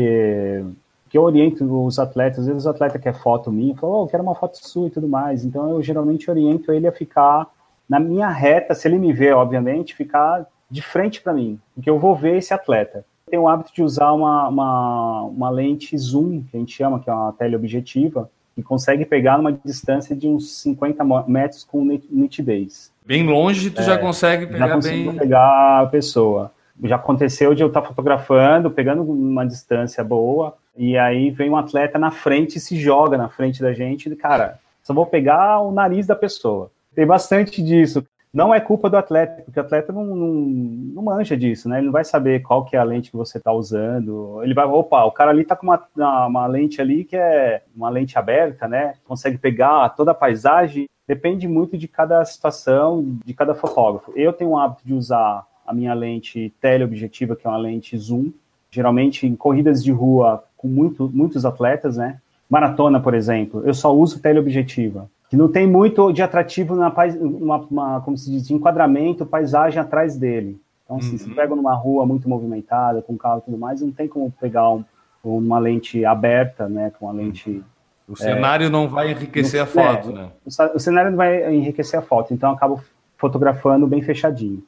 que 1.09 1.17
eu 1.17 1.21
oriento 1.21 1.63
os 1.85 1.99
atletas, 1.99 2.39
às 2.39 2.47
vezes 2.47 2.65
o 2.65 2.69
atleta 2.69 2.99
quer 2.99 3.13
foto 3.13 3.51
minha, 3.51 3.75
fala, 3.75 3.97
oh, 3.97 4.03
eu 4.03 4.07
quero 4.07 4.23
uma 4.23 4.35
foto 4.35 4.57
sua 4.57 4.87
e 4.87 4.89
tudo 4.89 5.07
mais. 5.07 5.45
Então, 5.45 5.69
eu 5.69 5.81
geralmente 5.81 6.29
oriento 6.29 6.71
ele 6.71 6.87
a 6.87 6.91
ficar 6.91 7.47
na 7.87 7.99
minha 7.99 8.27
reta, 8.29 8.73
se 8.73 8.87
ele 8.87 8.97
me 8.97 9.13
vê, 9.13 9.31
obviamente, 9.31 9.95
ficar 9.95 10.47
de 10.73 10.81
frente 10.81 11.21
para 11.21 11.33
mim, 11.33 11.59
porque 11.75 11.89
eu 11.89 11.99
vou 11.99 12.15
ver 12.15 12.37
esse 12.37 12.53
atleta. 12.53 13.05
Tenho 13.29 13.43
o 13.43 13.47
hábito 13.47 13.71
de 13.73 13.83
usar 13.83 14.11
uma, 14.11 14.47
uma, 14.47 15.21
uma 15.23 15.49
lente 15.49 15.95
zoom, 15.97 16.43
que 16.49 16.57
a 16.57 16.59
gente 16.59 16.75
chama, 16.75 16.99
que 16.99 17.09
é 17.09 17.13
uma 17.13 17.31
teleobjetiva, 17.33 18.29
que 18.55 18.61
consegue 18.63 19.05
pegar 19.05 19.37
numa 19.37 19.51
distância 19.53 20.15
de 20.15 20.27
uns 20.27 20.57
50 20.61 21.03
mo- 21.03 21.23
metros 21.27 21.63
com 21.63 21.83
nit- 21.85 22.07
nitidez 22.09 22.91
Bem 23.05 23.23
longe, 23.25 23.69
tu 23.69 23.81
já 23.83 23.97
consegue 23.97 24.45
já 24.45 24.51
pegar 24.51 24.73
consigo 24.75 25.09
bem. 25.11 25.19
pegar 25.19 25.81
a 25.81 25.85
pessoa. 25.87 26.51
Já 26.83 26.95
aconteceu 26.95 27.53
de 27.53 27.61
eu 27.61 27.67
estar 27.67 27.81
fotografando, 27.83 28.71
pegando 28.71 29.03
uma 29.03 29.45
distância 29.45 30.03
boa, 30.03 30.55
e 30.75 30.97
aí 30.97 31.29
vem 31.29 31.49
um 31.51 31.57
atleta 31.57 31.99
na 31.99 32.09
frente 32.11 32.55
e 32.57 32.59
se 32.59 32.75
joga 32.77 33.15
na 33.17 33.29
frente 33.29 33.61
da 33.61 33.73
gente, 33.73 34.09
e, 34.09 34.15
cara, 34.15 34.59
só 34.83 34.93
vou 34.93 35.05
pegar 35.05 35.59
o 35.61 35.71
nariz 35.71 36.07
da 36.07 36.15
pessoa. 36.15 36.71
Tem 36.95 37.05
bastante 37.05 37.61
disso. 37.61 38.03
Não 38.33 38.51
é 38.51 38.59
culpa 38.59 38.89
do 38.89 38.97
atleta, 38.97 39.43
porque 39.43 39.59
o 39.59 39.63
atleta 39.63 39.93
não, 39.93 40.03
não, 40.03 40.27
não 40.27 41.03
manja 41.03 41.37
disso, 41.37 41.69
né? 41.69 41.77
Ele 41.77 41.85
não 41.85 41.91
vai 41.93 42.03
saber 42.03 42.41
qual 42.41 42.65
que 42.65 42.75
é 42.75 42.79
a 42.79 42.83
lente 42.83 43.11
que 43.11 43.17
você 43.17 43.37
está 43.37 43.53
usando. 43.53 44.41
Ele 44.41 44.55
vai, 44.55 44.65
opa, 44.65 45.03
o 45.05 45.11
cara 45.11 45.29
ali 45.29 45.43
tá 45.43 45.55
com 45.55 45.67
uma, 45.67 45.83
uma, 45.95 46.25
uma 46.25 46.47
lente 46.47 46.81
ali 46.81 47.03
que 47.03 47.15
é 47.15 47.61
uma 47.75 47.89
lente 47.89 48.17
aberta, 48.17 48.67
né? 48.67 48.95
Consegue 49.05 49.37
pegar 49.37 49.87
toda 49.89 50.11
a 50.11 50.15
paisagem. 50.15 50.89
Depende 51.07 51.47
muito 51.47 51.77
de 51.77 51.87
cada 51.87 52.25
situação, 52.25 53.19
de 53.23 53.35
cada 53.35 53.53
fotógrafo. 53.53 54.11
Eu 54.15 54.33
tenho 54.33 54.51
o 54.51 54.57
hábito 54.57 54.81
de 54.83 54.95
usar 54.95 55.45
a 55.63 55.71
minha 55.71 55.93
lente 55.93 56.51
teleobjetiva, 56.59 57.35
que 57.35 57.45
é 57.45 57.49
uma 57.51 57.57
lente 57.57 57.95
zoom, 57.95 58.31
geralmente 58.71 59.27
em 59.27 59.35
corridas 59.35 59.83
de 59.83 59.91
rua 59.91 60.43
com 60.57 60.67
muito, 60.67 61.07
muitos 61.13 61.45
atletas, 61.45 61.97
né? 61.97 62.19
Maratona, 62.49 62.99
por 62.99 63.13
exemplo, 63.13 63.61
eu 63.63 63.75
só 63.75 63.95
uso 63.95 64.19
teleobjetiva. 64.19 65.07
Que 65.33 65.37
não 65.37 65.47
tem 65.47 65.65
muito 65.65 66.11
de 66.11 66.21
atrativo 66.21 66.75
na 66.75 66.93
uma, 67.19 67.57
uma, 67.57 68.01
como 68.01 68.15
se 68.15 68.29
diz, 68.29 68.47
de 68.47 68.53
enquadramento, 68.53 69.25
paisagem 69.25 69.81
atrás 69.81 70.15
dele. 70.15 70.61
Então, 70.85 70.97
assim, 70.97 71.13
uhum. 71.13 71.17
se 71.17 71.29
pega 71.31 71.55
numa 71.55 71.73
rua 71.73 72.05
muito 72.05 72.29
movimentada, 72.29 73.01
com 73.01 73.17
carro 73.17 73.39
e 73.39 73.45
tudo 73.45 73.57
mais, 73.57 73.81
não 73.81 73.91
tem 73.91 74.07
como 74.07 74.31
pegar 74.39 74.69
um, 74.69 74.85
uma 75.23 75.57
lente 75.57 76.05
aberta, 76.05 76.69
né, 76.69 76.91
com 76.91 77.07
uma 77.07 77.13
lente... 77.13 77.63
O 78.07 78.15
cenário 78.15 78.67
é, 78.67 78.69
não 78.69 78.87
vai 78.87 79.09
enriquecer 79.09 79.59
a 79.59 79.65
foto, 79.65 80.11
é, 80.11 80.13
né? 80.13 80.29
O, 80.45 80.75
o 80.75 80.79
cenário 80.79 81.09
não 81.09 81.17
vai 81.17 81.51
enriquecer 81.51 81.99
a 81.99 82.03
foto, 82.03 82.31
então 82.31 82.51
eu 82.51 82.55
acabo 82.55 82.79
fotografando 83.17 83.87
bem 83.87 84.03
fechadinho. 84.03 84.63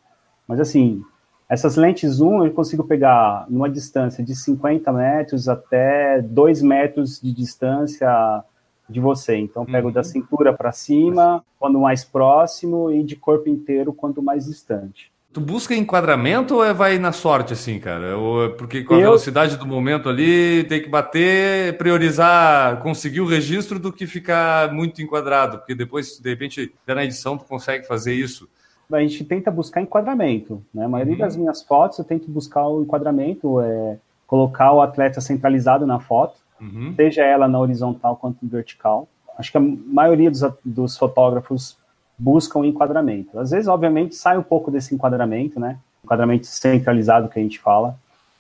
Mas, 0.48 0.60
assim, 0.60 1.00
essas 1.48 1.76
lentes 1.76 2.14
zoom 2.14 2.44
eu 2.44 2.52
consigo 2.52 2.84
pegar 2.84 3.46
numa 3.48 3.70
distância 3.70 4.24
de 4.24 4.36
50 4.36 4.92
metros 4.92 5.48
até 5.48 6.24
2 6.24 6.64
metros 6.64 7.22
de 7.22 7.32
distância 7.32 8.44
de 8.90 9.00
você. 9.00 9.38
Então, 9.38 9.66
pego 9.66 9.88
uhum. 9.88 9.94
da 9.94 10.04
cintura 10.04 10.54
para 10.54 10.72
cima, 10.72 11.44
quando 11.60 11.80
mais 11.80 12.04
próximo, 12.04 12.92
e 12.92 13.04
de 13.04 13.16
corpo 13.16 13.50
inteiro, 13.50 13.94
quanto 13.94 14.22
mais 14.22 14.46
distante. 14.46 15.12
Tu 15.36 15.42
busca 15.42 15.76
enquadramento 15.76 16.56
ou 16.56 16.64
é 16.64 16.74
vai 16.74 16.98
na 16.98 17.12
sorte, 17.12 17.52
assim, 17.52 17.78
cara? 17.78 18.18
Ou 18.18 18.46
é 18.46 18.50
porque 18.50 18.86
com 18.86 18.94
a 18.94 18.98
eu... 18.98 19.04
velocidade 19.08 19.58
do 19.58 19.66
momento 19.66 20.08
ali 20.08 20.64
tem 20.64 20.82
que 20.82 20.88
bater, 20.88 21.78
priorizar, 21.78 22.82
conseguir 22.82 23.20
o 23.20 23.28
registro 23.28 23.78
do 23.78 23.92
que 23.92 24.08
ficar 24.08 24.72
muito 24.72 25.02
enquadrado, 25.02 25.58
porque 25.58 25.76
depois, 25.76 26.20
de 26.20 26.30
repente, 26.30 26.74
na 26.88 27.04
edição 27.04 27.38
tu 27.38 27.44
consegue 27.44 27.86
fazer 27.86 28.14
isso. 28.14 28.48
A 28.90 29.02
gente 29.02 29.26
tenta 29.26 29.52
buscar 29.52 29.82
enquadramento, 29.82 30.64
né? 30.74 30.86
A 30.86 30.88
maioria 30.88 31.16
uhum. 31.16 31.20
das 31.20 31.36
minhas 31.36 31.62
fotos 31.64 32.00
eu 32.00 32.06
tento 32.06 32.32
buscar 32.32 32.66
o 32.68 32.84
enquadramento, 32.84 33.60
é, 33.60 33.98
colocar 34.26 34.72
o 34.72 34.82
atleta 34.82 35.20
centralizado 35.20 35.86
na 35.86 36.00
foto, 36.00 36.45
uhum. 36.60 36.94
seja 36.96 37.24
ela 37.24 37.48
na 37.48 37.60
horizontal 37.60 38.16
quanto 38.16 38.46
vertical. 38.48 39.08
Acho 39.38 39.52
que 39.52 39.58
a 39.58 39.62
maioria 39.62 40.32
dos, 40.32 40.44
dos 40.64 40.98
fotógrafos 40.98 41.78
buscam 42.18 42.66
enquadramento. 42.66 43.38
Às 43.40 43.52
vezes, 43.52 43.68
obviamente, 43.68 44.16
sai 44.16 44.38
um 44.38 44.44
pouco 44.44 44.72
desse 44.72 44.96
enquadramento, 44.96 45.60
né? 45.60 45.78
Enquadramento 46.04 46.48
centralizado 46.48 47.28
que 47.28 47.40
a 47.40 47.42
gente 47.42 47.60
fala, 47.60 47.98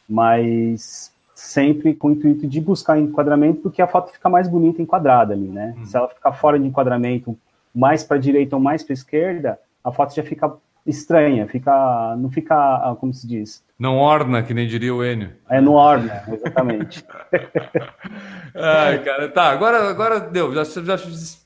mas 0.08 1.12
sempre 1.34 1.94
com 1.94 2.08
o 2.08 2.12
intuito 2.12 2.48
de 2.48 2.62
buscar 2.62 2.98
enquadramento, 2.98 3.62
porque 3.62 3.82
a 3.82 3.88
foto 3.88 4.12
fica 4.12 4.30
mais 4.30 4.48
bonita 4.48 4.82
enquadrada 4.82 5.34
ali, 5.34 5.48
né? 5.48 5.74
Uhum. 5.78 5.86
Se 5.86 5.98
ela 5.98 6.08
ficar 6.08 6.32
fora 6.32 6.58
de 6.58 6.66
enquadramento, 6.66 7.38
mais 7.74 8.04
para 8.04 8.16
a 8.16 8.20
direita 8.20 8.56
ou 8.56 8.62
mais 8.62 8.82
para 8.82 8.94
a 8.94 8.96
esquerda, 8.96 9.60
a 9.84 9.92
foto 9.92 10.16
já 10.16 10.24
fica 10.24 10.54
estranha, 10.86 11.46
fica, 11.48 12.16
não 12.18 12.30
fica, 12.30 12.56
ah, 12.56 12.96
como 12.98 13.14
se 13.14 13.28
diz? 13.28 13.62
Não 13.78 13.98
orna, 13.98 14.42
que 14.42 14.54
nem 14.54 14.68
diria 14.68 14.96
o 14.96 15.04
Enio. 15.04 15.34
É, 15.50 15.60
não 15.60 15.74
orna, 15.74 16.24
exatamente. 16.30 17.06
Ai, 18.56 19.04
cara, 19.04 19.28
tá, 19.28 19.52
agora, 19.52 19.90
agora 19.90 20.20
deu, 20.22 20.54
já, 20.54 20.64
já, 20.64 20.98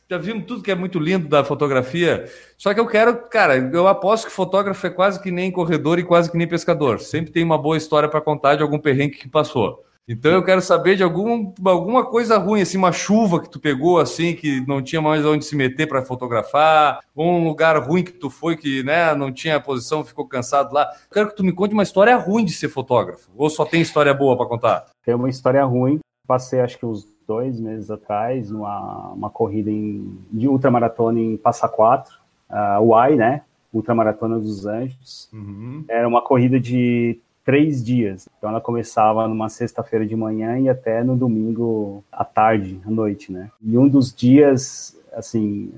já 0.07 0.17
vimos 0.19 0.45
tudo 0.45 0.61
que 0.61 0.69
é 0.69 0.75
muito 0.75 0.99
lindo 0.99 1.27
da 1.27 1.43
fotografia, 1.43 2.25
só 2.55 2.71
que 2.71 2.79
eu 2.79 2.85
quero, 2.85 3.15
cara, 3.29 3.57
eu 3.57 3.87
aposto 3.87 4.27
que 4.27 4.31
fotógrafo 4.31 4.85
é 4.85 4.91
quase 4.91 5.19
que 5.19 5.31
nem 5.31 5.51
corredor 5.51 5.97
e 5.97 6.03
quase 6.03 6.29
que 6.29 6.37
nem 6.37 6.47
pescador, 6.47 6.99
sempre 6.99 7.31
tem 7.31 7.43
uma 7.43 7.57
boa 7.57 7.75
história 7.77 8.07
para 8.07 8.21
contar 8.21 8.55
de 8.55 8.61
algum 8.61 8.77
perrengue 8.77 9.17
que 9.17 9.27
passou. 9.27 9.83
Então 10.09 10.31
eu 10.31 10.43
quero 10.43 10.59
saber 10.59 10.95
de 10.95 11.03
algum, 11.03 11.53
alguma 11.63 12.03
coisa 12.03 12.39
ruim, 12.39 12.61
assim, 12.61 12.79
uma 12.79 12.91
chuva 12.91 13.39
que 13.39 13.47
tu 13.47 13.59
pegou, 13.59 13.99
assim, 13.99 14.33
que 14.33 14.59
não 14.67 14.81
tinha 14.81 14.99
mais 14.99 15.23
onde 15.23 15.45
se 15.45 15.55
meter 15.55 15.87
para 15.87 16.01
fotografar, 16.01 17.01
ou 17.15 17.27
um 17.27 17.47
lugar 17.47 17.77
ruim 17.77 18.03
que 18.03 18.13
tu 18.13 18.27
foi 18.27 18.57
que 18.57 18.81
né, 18.81 19.13
não 19.13 19.31
tinha 19.31 19.59
posição, 19.59 20.03
ficou 20.03 20.27
cansado 20.27 20.73
lá. 20.73 20.89
Eu 21.09 21.13
quero 21.13 21.29
que 21.29 21.35
tu 21.35 21.43
me 21.43 21.51
conte 21.51 21.75
uma 21.75 21.83
história 21.83 22.17
ruim 22.17 22.43
de 22.43 22.51
ser 22.51 22.69
fotógrafo, 22.69 23.29
ou 23.37 23.51
só 23.51 23.63
tem 23.63 23.81
história 23.81 24.11
boa 24.11 24.35
para 24.35 24.47
contar? 24.47 24.85
Tem 25.05 25.13
uma 25.13 25.29
história 25.29 25.63
ruim. 25.63 25.99
Passei 26.25 26.59
acho 26.59 26.79
que 26.79 26.87
uns 26.87 27.07
dois 27.27 27.59
meses 27.59 27.91
atrás 27.91 28.49
numa 28.49 29.11
uma 29.13 29.29
corrida 29.29 29.69
em, 29.69 30.17
de 30.31 30.47
ultramaratona 30.47 31.19
em 31.19 31.37
Passa 31.37 31.69
Quatro, 31.69 32.15
uh, 32.49 32.81
UAI, 32.81 33.15
né? 33.15 33.43
Ultramaratona 33.71 34.39
dos 34.39 34.65
Anjos. 34.65 35.29
Uhum. 35.31 35.85
Era 35.87 36.07
uma 36.07 36.23
corrida 36.23 36.59
de 36.59 37.19
três 37.49 37.83
dias. 37.83 38.29
Então 38.37 38.51
ela 38.51 38.61
começava 38.61 39.27
numa 39.27 39.49
sexta-feira 39.49 40.05
de 40.05 40.15
manhã 40.15 40.59
e 40.59 40.69
até 40.69 41.03
no 41.03 41.15
domingo 41.15 42.03
à 42.11 42.23
tarde, 42.23 42.79
à 42.85 42.91
noite, 42.91 43.31
né? 43.31 43.49
E 43.59 43.75
um 43.75 43.87
dos 43.87 44.13
dias, 44.13 44.95
assim, 45.11 45.73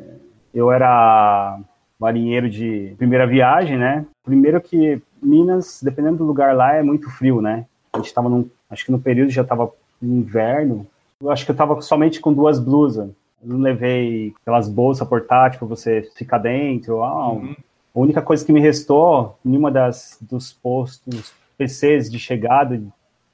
eu 0.54 0.70
era 0.70 1.58
marinheiro 1.98 2.50
de 2.50 2.94
primeira 2.98 3.26
viagem, 3.26 3.78
né? 3.78 4.06
Primeiro 4.22 4.60
que 4.60 5.02
Minas, 5.24 5.80
dependendo 5.82 6.18
do 6.18 6.26
lugar 6.26 6.54
lá, 6.54 6.76
é 6.76 6.84
muito 6.84 7.10
frio, 7.10 7.42
né? 7.42 7.66
A 7.94 8.00
gente 8.00 8.08
estava 8.08 8.28
num, 8.28 8.50
acho 8.70 8.84
que 8.84 8.92
no 8.92 9.00
período 9.00 9.30
já 9.30 9.44
estava 9.44 9.72
inverno. 10.04 10.86
Eu 11.22 11.32
acho 11.32 11.46
que 11.46 11.52
eu 11.52 11.54
estava 11.54 11.80
somente 11.82 12.20
com 12.20 12.34
duas 12.34 12.60
blusas. 12.60 13.10
Eu 13.42 13.48
não 13.48 13.60
levei 13.60 14.34
aquelas 14.42 14.68
bolsas 14.68 15.08
portáteis 15.08 15.58
para 15.58 15.70
você 15.70 16.02
ficar 16.18 16.40
dentro. 16.40 17.02
Ah, 17.02 17.32
uhum. 17.32 17.56
A 17.96 18.00
única 18.00 18.22
coisa 18.22 18.46
que 18.46 18.52
me 18.52 18.60
restou 18.60 19.38
em 19.46 19.56
uma 19.56 19.72
das 19.72 20.18
dos 20.20 20.52
postos 20.52 21.40
PCs 21.62 22.10
de 22.10 22.18
chegada, 22.18 22.82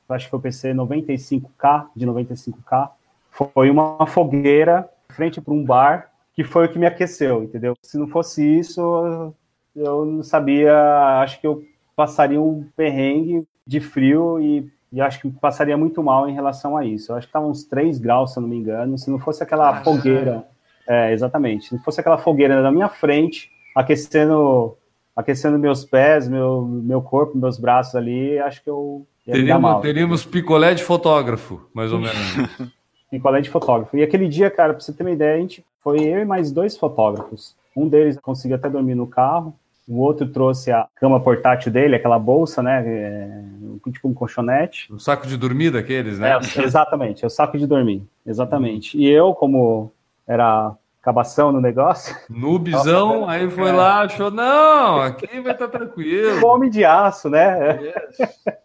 acho 0.10 0.26
que 0.26 0.30
foi 0.30 0.40
o 0.40 0.42
PC 0.42 0.74
95K, 0.74 1.88
de 1.96 2.06
95K, 2.06 2.90
foi 3.32 3.70
uma 3.70 4.06
fogueira 4.06 4.90
frente 5.10 5.40
para 5.40 5.54
um 5.54 5.63
bar, 5.63 6.12
que 6.34 6.44
foi 6.44 6.66
o 6.66 6.70
que 6.70 6.78
me 6.78 6.86
aqueceu, 6.86 7.44
entendeu? 7.44 7.74
Se 7.82 7.98
não 7.98 8.08
fosse 8.08 8.44
isso, 8.44 9.34
eu 9.74 10.06
não 10.06 10.24
sabia, 10.24 10.76
acho 11.22 11.40
que 11.40 11.48
eu 11.48 11.63
passaria 11.96 12.42
um 12.42 12.68
perrengue 12.76 13.48
de 13.66 13.80
frio 13.80 14.40
e, 14.42 14.70
e 14.92 15.00
acho 15.00 15.22
que 15.22 15.30
passaria 15.30 15.78
muito 15.78 16.04
mal 16.04 16.30
em 16.30 16.34
relação 16.34 16.76
a 16.76 16.84
isso. 16.84 17.12
Eu 17.12 17.16
acho 17.16 17.28
que 17.28 17.30
estava 17.30 17.48
uns 17.48 17.63
3 17.63 17.98
graus, 17.98 18.34
se 18.34 18.40
eu 18.40 18.42
não 18.42 18.50
me 18.50 18.58
engano, 18.58 18.98
se 18.98 19.10
não 19.10 19.20
fosse 19.20 19.42
aquela 19.42 19.70
ah, 19.70 19.84
fogueira, 19.84 20.46
é, 20.86 21.13
exatamente, 21.13 21.68
se 21.68 21.76
não 21.76 21.82
fosse 21.82 22.02
aquela 22.02 22.18
fogueira 22.18 22.62
na 22.62 22.72
minha 22.72 22.90
frente, 22.90 23.50
aquecendo 23.74 24.78
aquecendo 25.18 25.58
meus 25.58 25.84
pés, 25.84 26.30
meu, 26.30 26.62
meu 26.62 27.02
corpo, 27.02 27.36
meus 27.36 27.58
braços 27.58 27.96
ali, 27.96 28.38
acho 28.38 28.64
que 28.64 28.70
eu. 28.70 29.06
Teríamos, 29.26 29.82
teríamos 29.82 30.26
picolé 30.26 30.76
de 30.76 30.84
fotógrafo, 30.84 31.68
mais 31.74 31.92
ou 31.92 32.00
menos. 32.00 32.16
picolé 33.10 33.42
de 33.42 33.50
fotógrafo. 33.50 33.98
E 33.98 34.04
aquele 34.04 34.30
dia, 34.30 34.50
cara, 34.52 34.74
pra 34.74 34.82
você 34.82 34.94
ter 34.94 35.04
uma 35.04 35.12
ideia, 35.12 35.36
a 35.36 35.40
gente 35.40 35.66
foi 35.84 36.02
eu 36.02 36.20
e 36.20 36.26
mais 36.26 36.52
dois 36.52 36.78
fotógrafos. 36.78 37.56
Um 37.76 37.90
deles 37.90 38.18
conseguiu 38.22 38.56
até 38.56 38.70
dormir 38.70 38.96
no 38.96 39.08
carro, 39.08 39.54
o 39.88 40.00
outro 40.00 40.28
trouxe 40.28 40.72
a 40.72 40.88
cama 40.96 41.20
portátil 41.20 41.72
dele, 41.72 41.96
aquela 41.96 42.20
bolsa, 42.20 42.62
né? 42.62 42.84
É, 42.86 43.92
tipo 43.92 44.08
um 44.08 44.14
colchonete. 44.14 44.92
O 44.94 45.00
saco 45.00 45.26
de 45.26 45.36
dormir 45.36 45.72
daqueles, 45.72 46.20
né? 46.20 46.32
É, 46.32 46.38
exatamente, 46.62 47.24
é 47.24 47.28
o 47.28 47.30
saco 47.30 47.58
de 47.58 47.66
dormir. 47.66 48.04
Exatamente. 48.26 48.98
E 48.98 49.08
eu, 49.08 49.34
como 49.34 49.92
era 50.28 50.76
cabação 51.08 51.54
no 51.54 51.62
negócio. 51.62 52.13
Noobzão, 52.30 53.30
aí 53.30 53.50
foi 53.50 53.70
é. 53.70 53.72
lá, 53.72 54.02
achou, 54.02 54.30
não, 54.30 55.00
aqui 55.00 55.39
vai 55.39 55.54
estar 55.54 55.70
tá 55.70 55.78
tranquilo. 55.78 56.46
Homem 56.46 56.70
de 56.70 56.84
aço, 56.84 57.30
né? 57.30 57.80
Yes. 57.82 58.17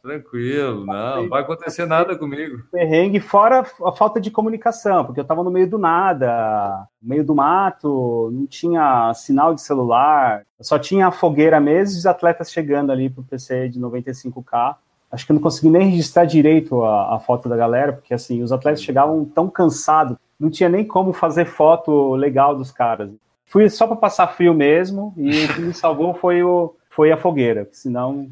Tranquilo, 0.02 0.82
não, 0.84 1.22
não 1.22 1.28
vai 1.28 1.42
acontecer 1.42 1.86
nada 1.86 2.18
comigo. 2.18 2.64
Perrengue, 2.72 3.20
fora 3.20 3.64
a 3.84 3.92
falta 3.92 4.20
de 4.20 4.28
comunicação, 4.28 5.04
porque 5.04 5.20
eu 5.20 5.22
estava 5.22 5.44
no 5.44 5.52
meio 5.52 5.70
do 5.70 5.78
nada, 5.78 6.84
no 7.00 7.10
meio 7.10 7.24
do 7.24 7.32
mato, 7.32 8.30
não 8.32 8.44
tinha 8.44 9.14
sinal 9.14 9.54
de 9.54 9.62
celular, 9.62 10.42
só 10.60 10.80
tinha 10.80 11.06
a 11.06 11.12
fogueira 11.12 11.60
mesmo 11.60 11.94
e 11.94 11.98
os 11.98 12.06
atletas 12.06 12.50
chegando 12.50 12.90
ali 12.90 13.08
pro 13.08 13.22
PC 13.22 13.68
de 13.68 13.78
95K 13.78 14.74
acho 15.12 15.26
que 15.26 15.32
eu 15.32 15.34
não 15.34 15.42
consegui 15.42 15.68
nem 15.68 15.90
registrar 15.90 16.24
direito 16.24 16.82
a, 16.82 17.16
a, 17.16 17.20
foto 17.20 17.46
da 17.46 17.54
galera, 17.54 17.92
porque 17.92 18.14
assim, 18.14 18.42
os 18.42 18.50
atletas 18.50 18.82
chegavam 18.82 19.26
tão 19.26 19.50
cansados 19.50 20.16
não 20.42 20.50
tinha 20.50 20.68
nem 20.68 20.84
como 20.84 21.12
fazer 21.12 21.44
foto 21.44 22.14
legal 22.16 22.56
dos 22.56 22.72
caras. 22.72 23.10
Fui 23.44 23.70
só 23.70 23.86
para 23.86 23.94
passar 23.96 24.26
frio 24.26 24.52
mesmo 24.52 25.14
e 25.16 25.44
o 25.44 25.54
que 25.54 25.60
me 25.60 25.72
salvou 25.72 26.12
foi, 26.14 26.42
o, 26.42 26.74
foi 26.90 27.12
a 27.12 27.16
fogueira, 27.16 27.68
senão 27.70 28.28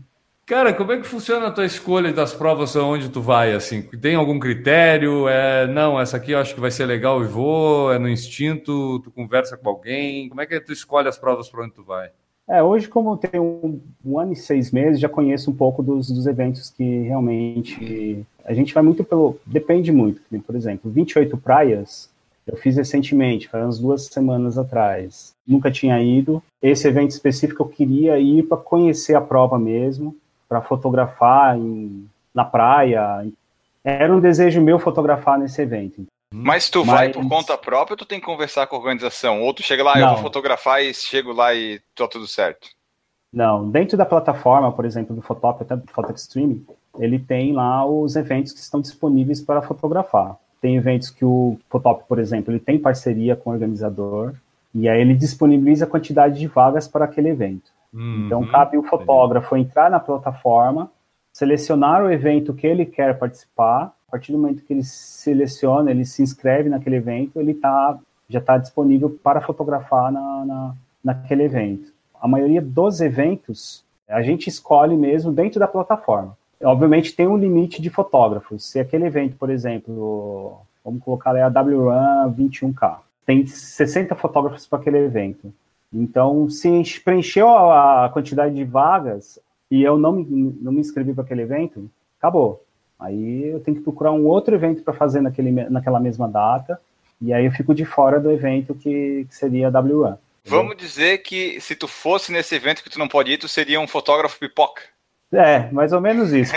Cara, 0.51 0.75
como 0.75 0.91
é 0.91 0.99
que 0.99 1.07
funciona 1.07 1.47
a 1.47 1.51
tua 1.53 1.65
escolha 1.65 2.13
das 2.13 2.35
provas 2.35 2.75
aonde 2.75 3.09
tu 3.09 3.23
vai, 3.23 3.53
assim? 3.53 3.83
Tem 3.83 4.17
algum 4.17 4.37
critério? 4.41 5.29
É, 5.29 5.69
não, 5.69 6.01
essa 6.01 6.17
aqui 6.17 6.33
eu 6.33 6.41
acho 6.41 6.57
que 6.57 6.61
vai 6.61 6.73
ser 6.73 6.87
legal 6.87 7.23
e 7.23 7.27
vou, 7.29 7.93
é 7.93 8.01
no 8.01 8.09
instinto, 8.09 8.99
tu 8.99 9.13
conversa 9.13 9.57
com 9.57 9.69
alguém, 9.69 10.29
como 10.29 10.41
é 10.41 10.47
que 10.47 10.59
tu 10.59 10.73
escolhe 10.73 11.07
as 11.07 11.17
provas 11.17 11.49
para 11.49 11.63
onde 11.63 11.75
tu 11.75 11.85
vai? 11.85 12.11
É, 12.51 12.61
hoje 12.61 12.89
como 12.89 13.17
tenho 13.17 13.45
um, 13.45 13.81
um, 14.05 14.19
ano 14.19 14.33
e 14.33 14.37
seis 14.37 14.73
meses, 14.73 14.99
já 14.99 15.09
conheço 15.09 15.53
um 15.53 15.55
pouco 15.55 15.85
dos, 15.85 16.11
dos 16.11 16.27
eventos 16.27 16.69
que 16.69 17.03
realmente 17.03 18.27
a 18.45 18.53
gente 18.53 18.75
vai 18.75 18.83
muito 18.83 19.05
pelo. 19.05 19.39
Depende 19.47 19.93
muito. 19.93 20.21
Por 20.45 20.57
exemplo, 20.57 20.91
28 20.91 21.37
praias, 21.37 22.11
eu 22.45 22.57
fiz 22.57 22.77
recentemente, 22.77 23.49
faz 23.49 23.63
umas 23.63 23.79
duas 23.79 24.07
semanas 24.07 24.59
atrás. 24.59 25.33
Nunca 25.47 25.71
tinha 25.71 26.03
ido. 26.03 26.43
Esse 26.61 26.89
evento 26.89 27.13
específico 27.13 27.63
eu 27.63 27.69
queria 27.69 28.19
ir 28.19 28.43
para 28.43 28.57
conhecer 28.57 29.15
a 29.15 29.21
prova 29.21 29.57
mesmo, 29.57 30.17
para 30.49 30.61
fotografar 30.61 31.57
em, 31.57 32.05
na 32.35 32.45
praia. 32.45 33.29
Era 33.85 34.13
um 34.13 34.19
desejo 34.19 34.61
meu 34.61 34.81
fotografar 34.81 35.39
nesse 35.39 35.63
evento. 35.63 36.05
Mas 36.33 36.71
tu 36.71 36.85
Mas... 36.85 36.97
vai 36.97 37.09
por 37.11 37.29
conta 37.29 37.59
própria 37.59 37.95
ou 37.95 37.99
tu 37.99 38.07
tem 38.07 38.21
que 38.21 38.27
conversar 38.27 38.67
com 38.67 38.77
a 38.77 38.79
organização? 38.79 39.43
Ou 39.43 39.53
tu 39.53 39.63
chega 39.63 39.83
lá, 39.83 39.97
Não. 39.97 40.03
eu 40.03 40.15
vou 40.15 40.23
fotografar 40.23 40.83
e 40.83 40.95
chego 40.95 41.33
lá 41.33 41.55
e 41.55 41.81
tá 41.95 42.07
tudo 42.07 42.27
certo? 42.27 42.69
Não, 43.33 43.69
dentro 43.71 43.97
da 43.97 44.05
plataforma, 44.05 44.73
por 44.73 44.85
exemplo, 44.85 45.15
do 45.15 45.23
Photop, 45.23 45.63
até 45.63 45.77
do 45.77 45.91
Photo 45.91 46.13
Extreme, 46.13 46.67
ele 46.99 47.19
tem 47.19 47.53
lá 47.53 47.85
os 47.87 48.17
eventos 48.17 48.53
que 48.53 48.59
estão 48.59 48.81
disponíveis 48.81 49.41
para 49.41 49.63
fotografar. 49.63 50.37
Tem 50.61 50.77
eventos 50.77 51.11
que 51.11 51.25
o 51.25 51.59
Photop, 51.69 52.05
por 52.09 52.19
exemplo, 52.19 52.53
ele 52.53 52.61
tem 52.61 52.79
parceria 52.79 53.37
com 53.37 53.51
o 53.51 53.53
organizador. 53.53 54.35
E 54.75 54.89
aí 54.89 55.01
ele 55.01 55.15
disponibiliza 55.15 55.85
a 55.85 55.89
quantidade 55.89 56.39
de 56.39 56.47
vagas 56.47 56.87
para 56.87 57.05
aquele 57.05 57.31
evento. 57.31 57.71
Uhum, 57.93 58.27
então 58.27 58.47
cabe 58.47 58.77
o 58.77 58.83
fotógrafo 58.83 59.57
entrar 59.57 59.91
na 59.91 59.99
plataforma, 59.99 60.91
selecionar 61.33 62.05
o 62.05 62.11
evento 62.11 62.55
que 62.55 62.67
ele 62.67 62.87
quer 62.87 63.19
participar. 63.19 63.93
A 64.11 64.19
partir 64.19 64.33
do 64.33 64.39
momento 64.39 64.65
que 64.65 64.73
ele 64.73 64.83
seleciona, 64.83 65.89
ele 65.89 66.05
se 66.05 66.21
inscreve 66.21 66.69
naquele 66.69 66.97
evento, 66.97 67.39
ele 67.39 67.55
tá, 67.55 67.97
já 68.29 68.41
está 68.41 68.59
disponível 68.59 69.09
para 69.23 69.41
fotografar 69.41 70.11
na, 70.11 70.45
na, 70.45 70.75
naquele 71.03 71.45
evento. 71.45 71.93
A 72.21 72.27
maioria 72.27 72.61
dos 72.61 73.01
eventos 73.01 73.85
a 74.09 74.21
gente 74.21 74.49
escolhe 74.49 74.97
mesmo 74.97 75.31
dentro 75.31 75.61
da 75.61 75.69
plataforma. 75.69 76.37
Obviamente 76.61 77.15
tem 77.15 77.29
um 77.29 77.37
limite 77.37 77.81
de 77.81 77.89
fotógrafos. 77.89 78.69
Se 78.69 78.81
aquele 78.81 79.07
evento, 79.07 79.37
por 79.37 79.49
exemplo, 79.49 80.59
vamos 80.85 81.05
colocar 81.05 81.31
ali 81.31 81.41
a 81.41 81.47
WRAM 81.47 82.35
21K, 82.37 82.99
tem 83.25 83.47
60 83.47 84.17
fotógrafos 84.17 84.67
para 84.67 84.81
aquele 84.81 84.99
evento. 84.99 85.55
Então, 85.93 86.51
se 86.51 86.69
preencheu 87.05 87.49
a 87.49 88.11
quantidade 88.13 88.57
de 88.57 88.65
vagas 88.65 89.39
e 89.71 89.85
eu 89.85 89.97
não 89.97 90.15
me, 90.15 90.57
não 90.61 90.73
me 90.73 90.81
inscrevi 90.81 91.15
para 91.15 91.23
aquele 91.23 91.43
evento, 91.43 91.89
acabou. 92.19 92.65
Aí 93.01 93.49
eu 93.49 93.61
tenho 93.61 93.79
que 93.79 93.83
procurar 93.83 94.13
um 94.13 94.27
outro 94.27 94.55
evento 94.55 94.83
para 94.83 94.93
fazer 94.93 95.21
naquele, 95.21 95.51
naquela 95.71 95.99
mesma 95.99 96.29
data, 96.29 96.79
e 97.21 97.33
aí 97.33 97.47
eu 97.47 97.53
fico 97.53 97.75
de 97.75 97.85
fora 97.85 98.21
do 98.21 98.31
evento 98.31 98.75
que, 98.75 99.27
que 99.29 99.35
seria 99.35 99.69
a 99.69 99.81
WRAM. 99.81 100.19
Vamos 100.45 100.77
dizer 100.77 101.19
que 101.19 101.61
se 101.61 101.75
tu 101.75 101.87
fosse 101.87 102.33
nesse 102.33 102.55
evento 102.55 102.83
que 102.83 102.91
tu 102.91 102.99
não 102.99 103.09
pode 103.09 103.33
ir, 103.33 103.39
tu 103.39 103.49
seria 103.49 103.81
um 103.81 103.87
fotógrafo 103.87 104.39
pipoca. 104.39 104.83
É, 105.33 105.71
mais 105.71 105.93
ou 105.93 106.01
menos 106.01 106.33
isso. 106.33 106.53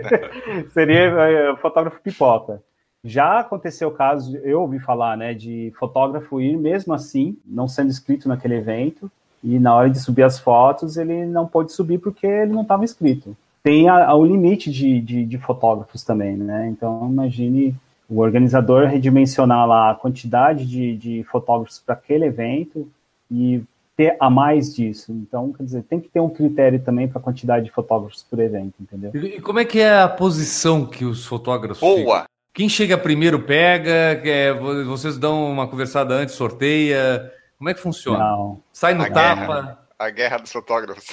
seria 0.72 0.98
é, 0.98 1.56
fotógrafo 1.56 2.00
pipoca. 2.00 2.62
Já 3.02 3.40
aconteceu 3.40 3.88
o 3.88 3.94
caso, 3.94 4.36
eu 4.38 4.60
ouvi 4.60 4.78
falar, 4.78 5.16
né, 5.16 5.32
de 5.32 5.72
fotógrafo 5.78 6.40
ir 6.40 6.56
mesmo 6.56 6.92
assim, 6.92 7.38
não 7.46 7.66
sendo 7.66 7.88
inscrito 7.88 8.28
naquele 8.28 8.56
evento, 8.56 9.10
e 9.42 9.58
na 9.58 9.74
hora 9.74 9.88
de 9.88 9.98
subir 9.98 10.22
as 10.22 10.38
fotos 10.38 10.98
ele 10.98 11.24
não 11.24 11.46
pôde 11.46 11.72
subir 11.72 11.98
porque 11.98 12.26
ele 12.26 12.52
não 12.52 12.62
estava 12.62 12.84
inscrito. 12.84 13.34
Tem 13.62 13.88
a, 13.88 14.06
a, 14.06 14.14
o 14.14 14.24
limite 14.24 14.70
de, 14.70 15.00
de, 15.00 15.24
de 15.24 15.38
fotógrafos 15.38 16.02
também, 16.02 16.36
né? 16.36 16.68
Então 16.68 17.08
imagine 17.10 17.74
o 18.08 18.20
organizador 18.20 18.86
redimensionar 18.86 19.66
lá 19.66 19.90
a 19.90 19.94
quantidade 19.94 20.66
de, 20.66 20.96
de 20.96 21.24
fotógrafos 21.24 21.78
para 21.78 21.94
aquele 21.94 22.24
evento 22.24 22.88
e 23.30 23.62
ter 23.96 24.16
a 24.18 24.30
mais 24.30 24.74
disso. 24.74 25.12
Então, 25.12 25.52
quer 25.52 25.62
dizer, 25.62 25.82
tem 25.82 26.00
que 26.00 26.08
ter 26.08 26.20
um 26.20 26.28
critério 26.30 26.80
também 26.80 27.06
para 27.06 27.20
a 27.20 27.22
quantidade 27.22 27.66
de 27.66 27.70
fotógrafos 27.70 28.24
por 28.28 28.40
evento, 28.40 28.74
entendeu? 28.80 29.12
E 29.14 29.40
como 29.40 29.58
é 29.58 29.64
que 29.64 29.78
é 29.78 30.00
a 30.00 30.08
posição 30.08 30.86
que 30.86 31.04
os 31.04 31.26
fotógrafos 31.26 31.80
Boa! 31.80 32.22
Ficam? 32.22 32.30
Quem 32.52 32.68
chega 32.68 32.98
primeiro 32.98 33.40
pega, 33.40 33.92
é, 34.24 34.52
vocês 34.84 35.16
dão 35.16 35.50
uma 35.50 35.68
conversada 35.68 36.14
antes, 36.14 36.34
sorteia. 36.34 37.32
Como 37.56 37.70
é 37.70 37.74
que 37.74 37.80
funciona? 37.80 38.18
Não. 38.18 38.60
Sai 38.72 38.94
no 38.94 39.02
a 39.02 39.10
tapa. 39.10 39.46
Guerra, 39.46 39.78
a 40.00 40.08
guerra 40.08 40.38
dos 40.38 40.50
fotógrafos. 40.50 41.06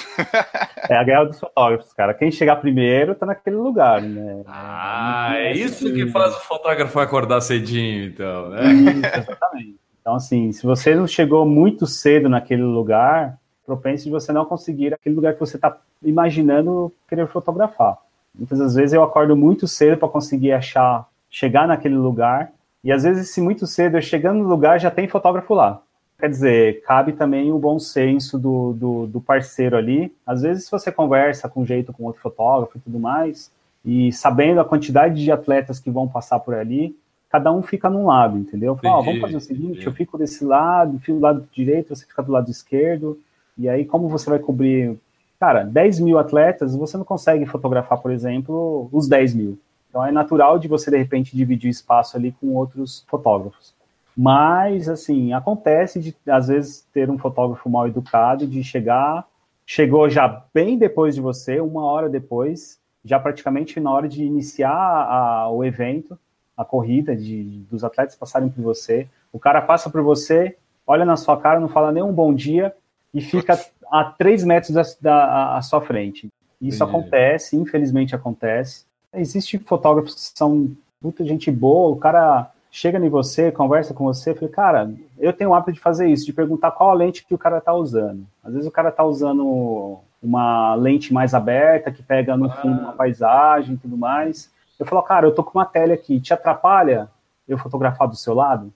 é 0.90 0.96
a 0.96 1.04
guerra 1.04 1.26
dos 1.26 1.38
fotógrafos, 1.38 1.92
cara. 1.92 2.14
Quem 2.14 2.32
chegar 2.32 2.56
primeiro 2.56 3.14
tá 3.14 3.26
naquele 3.26 3.58
lugar, 3.58 4.02
né? 4.02 4.44
Ah, 4.48 5.34
é, 5.36 5.52
isso 5.52 5.94
que 5.94 6.08
faz 6.08 6.34
o 6.34 6.40
fotógrafo 6.40 6.98
acordar 6.98 7.42
cedinho, 7.42 8.06
então, 8.06 8.50
né? 8.50 8.64
Isso, 8.74 9.20
exatamente. 9.20 9.76
Então, 10.00 10.16
assim, 10.16 10.54
se 10.54 10.66
você 10.66 10.96
não 10.96 11.06
chegou 11.06 11.46
muito 11.46 11.86
cedo 11.86 12.30
naquele 12.30 12.64
lugar, 12.64 13.38
propenso 13.66 14.06
de 14.06 14.10
você 14.10 14.32
não 14.32 14.46
conseguir 14.46 14.94
aquele 14.94 15.16
lugar 15.16 15.34
que 15.34 15.40
você 15.42 15.58
está 15.58 15.78
imaginando 16.02 16.94
querer 17.10 17.28
fotografar. 17.28 17.98
Muitas 18.34 18.58
das 18.58 18.76
vezes 18.76 18.94
eu 18.94 19.04
acordo 19.04 19.36
muito 19.36 19.68
cedo 19.68 19.98
para 19.98 20.08
conseguir 20.08 20.54
achar, 20.54 21.06
chegar 21.30 21.68
naquele 21.68 21.98
lugar, 21.98 22.54
e 22.82 22.94
às 22.94 23.04
vezes, 23.04 23.32
se 23.32 23.42
muito 23.42 23.68
cedo 23.68 23.98
eu 23.98 24.02
chegando 24.02 24.38
no 24.38 24.48
lugar, 24.48 24.80
já 24.80 24.90
tem 24.90 25.10
fotógrafo 25.10 25.54
lá. 25.54 25.82
Quer 26.20 26.30
dizer, 26.30 26.82
cabe 26.82 27.14
também 27.14 27.52
o 27.52 27.60
bom 27.60 27.78
senso 27.78 28.40
do, 28.40 28.74
do, 28.74 29.08
do 29.08 29.22
parceiro 29.22 29.78
ali. 29.78 30.12
Às 30.26 30.42
vezes, 30.42 30.66
se 30.66 30.72
você 30.72 30.92
conversa 30.92 31.48
com 31.48 31.64
jeito 31.64 31.94
com 31.94 32.06
outro 32.06 32.22
fotógrafo 32.22 32.78
e 32.78 32.82
tudo 32.82 33.00
mais, 33.00 33.52
e 33.86 34.12
sabendo 34.12 34.60
a 34.60 34.66
quantidade 34.66 35.24
de 35.24 35.32
atletas 35.32 35.80
que 35.80 35.92
vão 35.92 36.08
passar 36.08 36.40
por 36.40 36.56
ali, 36.56 36.98
cada 37.30 37.52
um 37.52 37.62
fica 37.62 37.88
num 37.88 38.08
lado, 38.08 38.38
entendeu? 38.38 38.76
Fala, 38.76 39.04
vamos 39.04 39.22
fazer 39.22 39.38
o 39.38 39.42
seguinte, 39.42 39.72
entendi. 39.74 39.86
eu 39.86 39.92
fico 39.92 40.18
desse 40.18 40.44
lado, 40.44 40.98
fico 40.98 41.20
do 41.20 41.24
lado 41.24 41.48
direito, 41.52 41.96
você 41.96 42.06
fica 42.06 42.24
do 42.24 42.32
lado 42.32 42.50
esquerdo, 42.50 43.20
e 43.56 43.70
aí 43.70 43.86
como 43.86 44.10
você 44.10 44.30
vai 44.30 44.40
cobrir, 44.40 44.98
cara, 45.40 45.64
10 45.64 46.00
mil 46.00 46.18
atletas, 46.18 46.76
você 46.76 46.98
não 46.98 47.06
consegue 47.06 47.46
fotografar, 47.46 48.00
por 48.00 48.12
exemplo, 48.12 48.90
os 48.92 49.08
10 49.08 49.36
mil. 49.36 49.60
Então 49.90 50.04
é 50.04 50.12
natural 50.12 50.58
de 50.58 50.68
você, 50.68 50.90
de 50.90 50.98
repente, 50.98 51.38
dividir 51.38 51.70
espaço 51.70 52.18
ali 52.18 52.32
com 52.32 52.56
outros 52.56 53.06
fotógrafos. 53.08 53.77
Mas, 54.18 54.90
assim, 54.90 55.32
acontece 55.32 56.00
de, 56.00 56.16
às 56.28 56.48
vezes, 56.48 56.88
ter 56.92 57.08
um 57.08 57.20
fotógrafo 57.20 57.70
mal 57.70 57.88
educado, 57.88 58.48
de 58.48 58.64
chegar, 58.64 59.28
chegou 59.64 60.10
já 60.10 60.44
bem 60.52 60.76
depois 60.76 61.14
de 61.14 61.22
você, 61.22 61.60
uma 61.60 61.86
hora 61.86 62.10
depois, 62.10 62.80
já 63.06 63.20
praticamente 63.20 63.80
na 63.80 63.92
hora 63.92 64.08
de 64.08 64.24
iniciar 64.24 64.74
a, 64.74 65.50
o 65.52 65.64
evento, 65.64 66.18
a 66.58 66.66
corrida, 66.66 67.16
de, 67.16 67.44
dos 67.70 67.84
atletas 67.84 68.16
passarem 68.16 68.50
por 68.50 68.64
você. 68.64 69.08
O 69.32 69.38
cara 69.38 69.62
passa 69.62 69.88
por 69.88 70.02
você, 70.02 70.58
olha 70.88 71.06
na 71.06 71.16
sua 71.16 71.38
cara, 71.38 71.60
não 71.60 71.68
fala 71.68 71.92
nem 71.92 72.02
um 72.02 72.12
bom 72.12 72.34
dia 72.34 72.74
e 73.14 73.22
fica 73.22 73.60
a 73.92 74.04
três 74.04 74.44
metros 74.44 74.72
da, 74.74 74.84
da 75.00 75.58
à 75.58 75.62
sua 75.62 75.80
frente. 75.80 76.28
Isso 76.60 76.84
Entendi. 76.84 76.98
acontece, 76.98 77.56
infelizmente 77.56 78.16
acontece. 78.16 78.86
Existem 79.14 79.60
fotógrafos 79.60 80.16
que 80.16 80.38
são 80.38 80.76
puta 81.00 81.24
gente 81.24 81.52
boa, 81.52 81.92
o 81.92 81.98
cara 81.98 82.52
chega 82.78 83.04
em 83.04 83.10
você, 83.10 83.52
conversa 83.52 83.92
com 83.92 84.04
você, 84.04 84.36
fala, 84.36 84.52
cara, 84.52 84.94
eu 85.18 85.34
tenho 85.34 85.50
o 85.50 85.56
hábito 85.56 85.74
de 85.74 85.80
fazer 85.80 86.08
isso, 86.08 86.28
de 86.28 86.32
perguntar 86.32 86.70
qual 86.70 86.92
a 86.92 86.94
lente 86.94 87.26
que 87.26 87.34
o 87.34 87.38
cara 87.38 87.60
tá 87.60 87.74
usando. 87.74 88.28
Às 88.44 88.54
vezes 88.54 88.68
o 88.68 88.72
cara 88.72 88.92
tá 88.92 89.04
usando 89.04 89.98
uma 90.22 90.76
lente 90.76 91.12
mais 91.12 91.34
aberta, 91.34 91.92
que 91.92 92.04
pega 92.04 92.38
no 92.38 92.52
fundo 92.52 92.82
uma 92.82 92.94
paisagem 92.94 93.74
e 93.74 93.78
tudo 93.78 93.98
mais. 93.98 94.52
Eu 94.80 94.86
falo, 94.86 95.02
cara, 95.02 95.26
eu 95.26 95.34
tô 95.34 95.44
com 95.44 95.58
uma 95.58 95.66
tele 95.66 95.94
aqui, 95.94 96.20
te 96.20 96.36
atrapalha 96.36 97.10
eu 97.48 97.58
fotografar 97.58 98.08
do 98.08 98.16
seu 98.16 98.36
lado? 98.36 98.72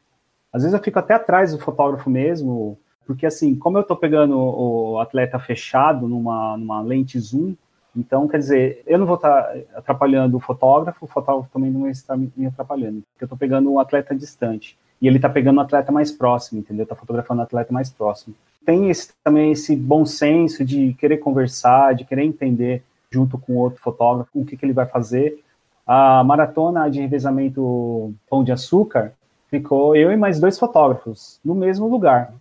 Às 0.51 0.63
vezes 0.63 0.75
eu 0.75 0.83
fico 0.83 0.97
até 0.97 1.13
atrás 1.13 1.51
do 1.51 1.59
fotógrafo 1.59 2.09
mesmo, 2.09 2.79
porque 3.05 3.27
assim, 3.27 3.53
como 3.53 3.77
eu 3.77 3.83
tô 3.83 3.95
pegando 3.95 4.35
o 4.35 4.99
atleta 4.99 5.37
fechado 5.37 6.07
numa, 6.07 6.57
numa 6.57 6.81
lente 6.81 7.19
zoom, 7.19 7.53
então, 7.95 8.27
quer 8.27 8.37
dizer, 8.37 8.83
eu 8.87 8.97
não 8.97 9.05
vou 9.05 9.15
estar 9.15 9.53
atrapalhando 9.75 10.37
o 10.37 10.39
fotógrafo, 10.39 11.05
o 11.05 11.07
fotógrafo 11.07 11.49
também 11.51 11.69
não 11.69 11.81
vai 11.81 11.91
estar 11.91 12.15
me 12.17 12.45
atrapalhando, 12.45 13.01
porque 13.11 13.23
eu 13.23 13.25
estou 13.25 13.37
pegando 13.37 13.71
um 13.71 13.79
atleta 13.79 14.15
distante. 14.15 14.77
E 15.01 15.07
ele 15.07 15.17
está 15.17 15.29
pegando 15.29 15.57
um 15.57 15.61
atleta 15.61 15.91
mais 15.91 16.11
próximo, 16.11 16.59
entendeu? 16.59 16.83
Está 16.83 16.95
fotografando 16.95 17.41
um 17.41 17.43
atleta 17.43 17.73
mais 17.73 17.89
próximo. 17.89 18.35
Tem 18.65 18.89
esse, 18.89 19.11
também 19.23 19.51
esse 19.51 19.75
bom 19.75 20.05
senso 20.05 20.63
de 20.63 20.93
querer 20.93 21.17
conversar, 21.17 21.95
de 21.95 22.05
querer 22.05 22.23
entender 22.23 22.83
junto 23.09 23.37
com 23.37 23.57
outro 23.57 23.81
fotógrafo 23.81 24.29
o 24.33 24.45
que, 24.45 24.55
que 24.55 24.65
ele 24.65 24.73
vai 24.73 24.85
fazer, 24.85 25.43
a 25.85 26.23
maratona 26.23 26.89
de 26.89 27.01
revezamento 27.01 28.13
Pão 28.29 28.43
de 28.43 28.51
Açúcar 28.51 29.13
ficou 29.49 29.95
eu 29.95 30.11
e 30.11 30.15
mais 30.15 30.39
dois 30.39 30.57
fotógrafos 30.57 31.39
no 31.43 31.53
mesmo 31.53 31.87
lugar. 31.87 32.33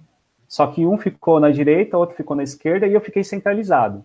Só 0.47 0.67
que 0.67 0.87
um 0.87 0.97
ficou 0.97 1.41
na 1.41 1.51
direita, 1.51 1.99
outro 1.99 2.17
ficou 2.17 2.37
na 2.37 2.43
esquerda 2.43 2.87
e 2.87 2.95
eu 2.95 3.01
fiquei 3.01 3.25
centralizado. 3.25 4.05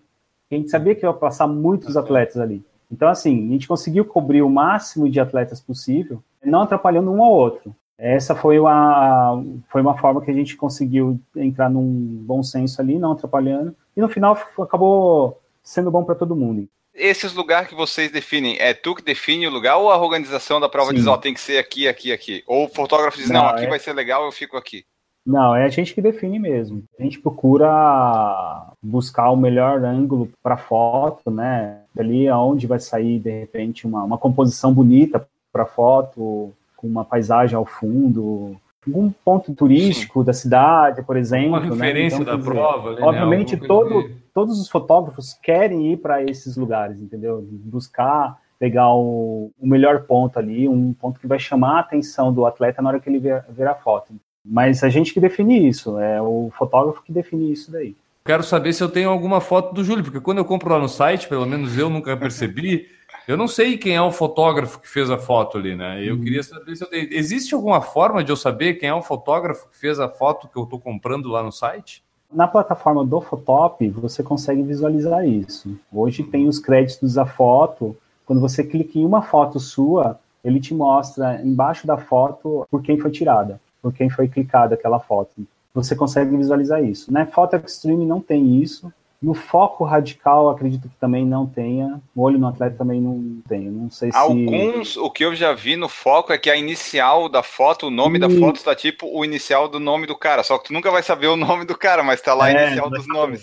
A 0.50 0.54
gente 0.54 0.70
sabia 0.70 0.94
que 0.94 1.04
ia 1.04 1.12
passar 1.12 1.46
muitos 1.46 1.96
atletas 1.96 2.38
ali. 2.38 2.64
Então, 2.90 3.08
assim, 3.08 3.48
a 3.48 3.52
gente 3.52 3.66
conseguiu 3.66 4.04
cobrir 4.04 4.42
o 4.42 4.50
máximo 4.50 5.10
de 5.10 5.18
atletas 5.18 5.60
possível, 5.60 6.22
não 6.44 6.62
atrapalhando 6.62 7.10
um 7.10 7.22
ao 7.22 7.32
outro. 7.32 7.74
Essa 7.98 8.34
foi 8.34 8.58
uma, 8.58 9.42
foi 9.70 9.80
uma 9.80 9.96
forma 9.96 10.20
que 10.20 10.30
a 10.30 10.34
gente 10.34 10.56
conseguiu 10.56 11.18
entrar 11.34 11.68
num 11.68 12.22
bom 12.24 12.42
senso 12.42 12.80
ali, 12.80 12.98
não 12.98 13.12
atrapalhando. 13.12 13.74
E 13.96 14.00
no 14.00 14.08
final 14.08 14.38
acabou 14.60 15.40
sendo 15.62 15.90
bom 15.90 16.04
para 16.04 16.14
todo 16.14 16.36
mundo 16.36 16.68
esses 16.96 17.34
lugares 17.34 17.68
que 17.68 17.74
vocês 17.74 18.10
definem, 18.10 18.56
é 18.58 18.72
tu 18.72 18.94
que 18.94 19.02
define 19.02 19.46
o 19.46 19.50
lugar 19.50 19.76
ou 19.76 19.90
a 19.90 19.98
organização 19.98 20.58
da 20.58 20.68
prova 20.68 20.90
Sim. 20.90 20.96
diz, 20.96 21.06
ó, 21.06 21.14
oh, 21.14 21.18
tem 21.18 21.34
que 21.34 21.40
ser 21.40 21.58
aqui, 21.58 21.86
aqui, 21.86 22.10
aqui? 22.12 22.42
Ou 22.46 22.64
o 22.64 22.68
fotógrafo 22.68 23.18
diz, 23.18 23.28
não, 23.28 23.42
não 23.42 23.48
aqui 23.50 23.66
é... 23.66 23.68
vai 23.68 23.78
ser 23.78 23.92
legal, 23.92 24.24
eu 24.24 24.32
fico 24.32 24.56
aqui? 24.56 24.84
Não, 25.26 25.56
é 25.56 25.64
a 25.64 25.68
gente 25.68 25.92
que 25.92 26.00
define 26.00 26.38
mesmo. 26.38 26.84
A 26.98 27.02
gente 27.02 27.18
procura 27.18 28.70
buscar 28.80 29.30
o 29.30 29.36
melhor 29.36 29.84
ângulo 29.84 30.30
para 30.40 30.56
foto, 30.56 31.30
né? 31.30 31.80
Ali 31.98 32.28
aonde 32.28 32.66
vai 32.66 32.78
sair, 32.78 33.18
de 33.18 33.40
repente, 33.40 33.86
uma, 33.86 34.04
uma 34.04 34.18
composição 34.18 34.72
bonita 34.72 35.26
para 35.52 35.66
foto, 35.66 36.52
com 36.76 36.86
uma 36.86 37.04
paisagem 37.04 37.56
ao 37.56 37.66
fundo, 37.66 38.56
algum 38.86 39.10
ponto 39.10 39.52
turístico 39.52 40.20
Sim. 40.20 40.26
da 40.26 40.32
cidade, 40.32 41.02
por 41.02 41.16
exemplo. 41.16 41.48
Uma 41.48 41.60
né? 41.60 41.70
referência 41.70 42.18
né? 42.18 42.22
então, 42.22 42.34
da 42.34 42.40
dizer, 42.40 42.52
prova. 42.52 42.88
Ali, 42.90 43.00
né? 43.00 43.06
obviamente, 43.06 43.56
né? 43.56 43.66
todo, 43.66 44.10
todos 44.32 44.60
os 44.60 44.68
fotógrafos 44.68 45.34
querem 45.34 45.92
ir 45.92 45.96
para 45.96 46.22
esses 46.22 46.56
lugares, 46.56 47.00
entendeu? 47.00 47.44
Buscar 47.50 48.38
pegar 48.58 48.90
o, 48.94 49.50
o, 49.58 49.66
melhor 49.66 50.04
ponto 50.04 50.38
ali, 50.38 50.66
um 50.66 50.92
ponto 50.94 51.20
que 51.20 51.26
vai 51.26 51.38
chamar 51.38 51.76
a 51.76 51.80
atenção 51.80 52.32
do 52.32 52.46
atleta 52.46 52.80
na 52.80 52.88
hora 52.88 53.00
que 53.00 53.06
ele 53.06 53.18
ver, 53.18 53.44
ver 53.50 53.66
a 53.66 53.74
foto. 53.74 54.14
Mas 54.48 54.84
a 54.84 54.88
gente 54.88 55.12
que 55.12 55.20
define 55.20 55.66
isso, 55.68 55.98
é 55.98 56.22
o 56.22 56.50
fotógrafo 56.56 57.02
que 57.02 57.12
define 57.12 57.52
isso 57.52 57.72
daí. 57.72 57.96
Quero 58.24 58.42
saber 58.42 58.72
se 58.72 58.82
eu 58.82 58.88
tenho 58.88 59.10
alguma 59.10 59.40
foto 59.40 59.74
do 59.74 59.84
Júlio, 59.84 60.04
porque 60.04 60.20
quando 60.20 60.38
eu 60.38 60.44
compro 60.44 60.70
lá 60.70 60.78
no 60.78 60.88
site, 60.88 61.28
pelo 61.28 61.46
menos 61.46 61.76
eu 61.76 61.90
nunca 61.90 62.16
percebi, 62.16 62.86
Eu 63.26 63.36
não 63.36 63.48
sei 63.48 63.76
quem 63.76 63.96
é 63.96 64.02
o 64.02 64.12
fotógrafo 64.12 64.80
que 64.80 64.88
fez 64.88 65.10
a 65.10 65.18
foto 65.18 65.58
ali, 65.58 65.74
né? 65.74 66.00
Eu 66.04 66.14
uhum. 66.14 66.22
queria 66.22 66.44
saber 66.44 66.76
se 66.76 66.84
eu 66.84 66.88
tenho... 66.88 67.08
existe 67.10 67.54
alguma 67.54 67.80
forma 67.80 68.22
de 68.22 68.30
eu 68.30 68.36
saber 68.36 68.74
quem 68.74 68.88
é 68.88 68.94
o 68.94 69.02
fotógrafo 69.02 69.68
que 69.68 69.76
fez 69.76 69.98
a 69.98 70.08
foto 70.08 70.46
que 70.46 70.56
eu 70.56 70.62
estou 70.62 70.78
comprando 70.78 71.28
lá 71.28 71.42
no 71.42 71.50
site? 71.50 72.04
Na 72.32 72.46
plataforma 72.46 73.04
do 73.04 73.20
Photop, 73.20 73.88
você 73.90 74.22
consegue 74.22 74.62
visualizar 74.62 75.26
isso. 75.26 75.76
Hoje 75.92 76.22
tem 76.22 76.46
os 76.46 76.58
créditos 76.60 77.14
da 77.14 77.26
foto. 77.26 77.96
Quando 78.24 78.40
você 78.40 78.62
clica 78.62 78.98
em 78.98 79.04
uma 79.04 79.22
foto 79.22 79.58
sua, 79.58 80.20
ele 80.44 80.60
te 80.60 80.72
mostra 80.72 81.40
embaixo 81.42 81.86
da 81.86 81.96
foto 81.96 82.66
por 82.70 82.82
quem 82.82 82.98
foi 82.98 83.10
tirada, 83.10 83.60
por 83.86 83.94
quem 83.94 84.10
foi 84.10 84.26
clicada 84.26 84.74
aquela 84.74 84.98
foto. 84.98 85.30
Você 85.72 85.94
consegue 85.94 86.36
visualizar 86.36 86.82
isso. 86.82 87.12
Na 87.12 87.24
Photo 87.24 87.54
Extreme 87.54 88.04
não 88.04 88.20
tem 88.20 88.60
isso. 88.60 88.92
No 89.22 89.32
foco 89.32 89.84
radical, 89.84 90.50
acredito 90.50 90.88
que 90.88 90.96
também 90.96 91.24
não 91.24 91.46
tenha. 91.46 92.00
O 92.12 92.22
olho 92.22 92.36
no 92.36 92.48
atleta 92.48 92.76
também 92.76 93.00
não 93.00 93.40
tem. 93.48 93.60
Não 93.60 93.88
sei 93.88 94.10
se. 94.10 94.18
Alguns, 94.18 94.96
o 94.96 95.08
que 95.08 95.24
eu 95.24 95.36
já 95.36 95.52
vi 95.54 95.76
no 95.76 95.88
foco 95.88 96.32
é 96.32 96.38
que 96.38 96.50
a 96.50 96.56
inicial 96.56 97.28
da 97.28 97.44
foto, 97.44 97.86
o 97.86 97.90
nome 97.90 98.18
e... 98.18 98.20
da 98.20 98.28
foto 98.28 98.56
está 98.56 98.74
tipo 98.74 99.06
o 99.06 99.24
inicial 99.24 99.68
do 99.68 99.78
nome 99.78 100.04
do 100.04 100.16
cara. 100.16 100.42
Só 100.42 100.58
que 100.58 100.64
tu 100.64 100.72
nunca 100.72 100.90
vai 100.90 101.04
saber 101.04 101.28
o 101.28 101.36
nome 101.36 101.64
do 101.64 101.78
cara, 101.78 102.02
mas 102.02 102.18
está 102.18 102.34
lá 102.34 102.50
é, 102.50 102.56
a 102.56 102.66
inicial 102.66 102.90
dos 102.90 103.06
nomes. 103.06 103.42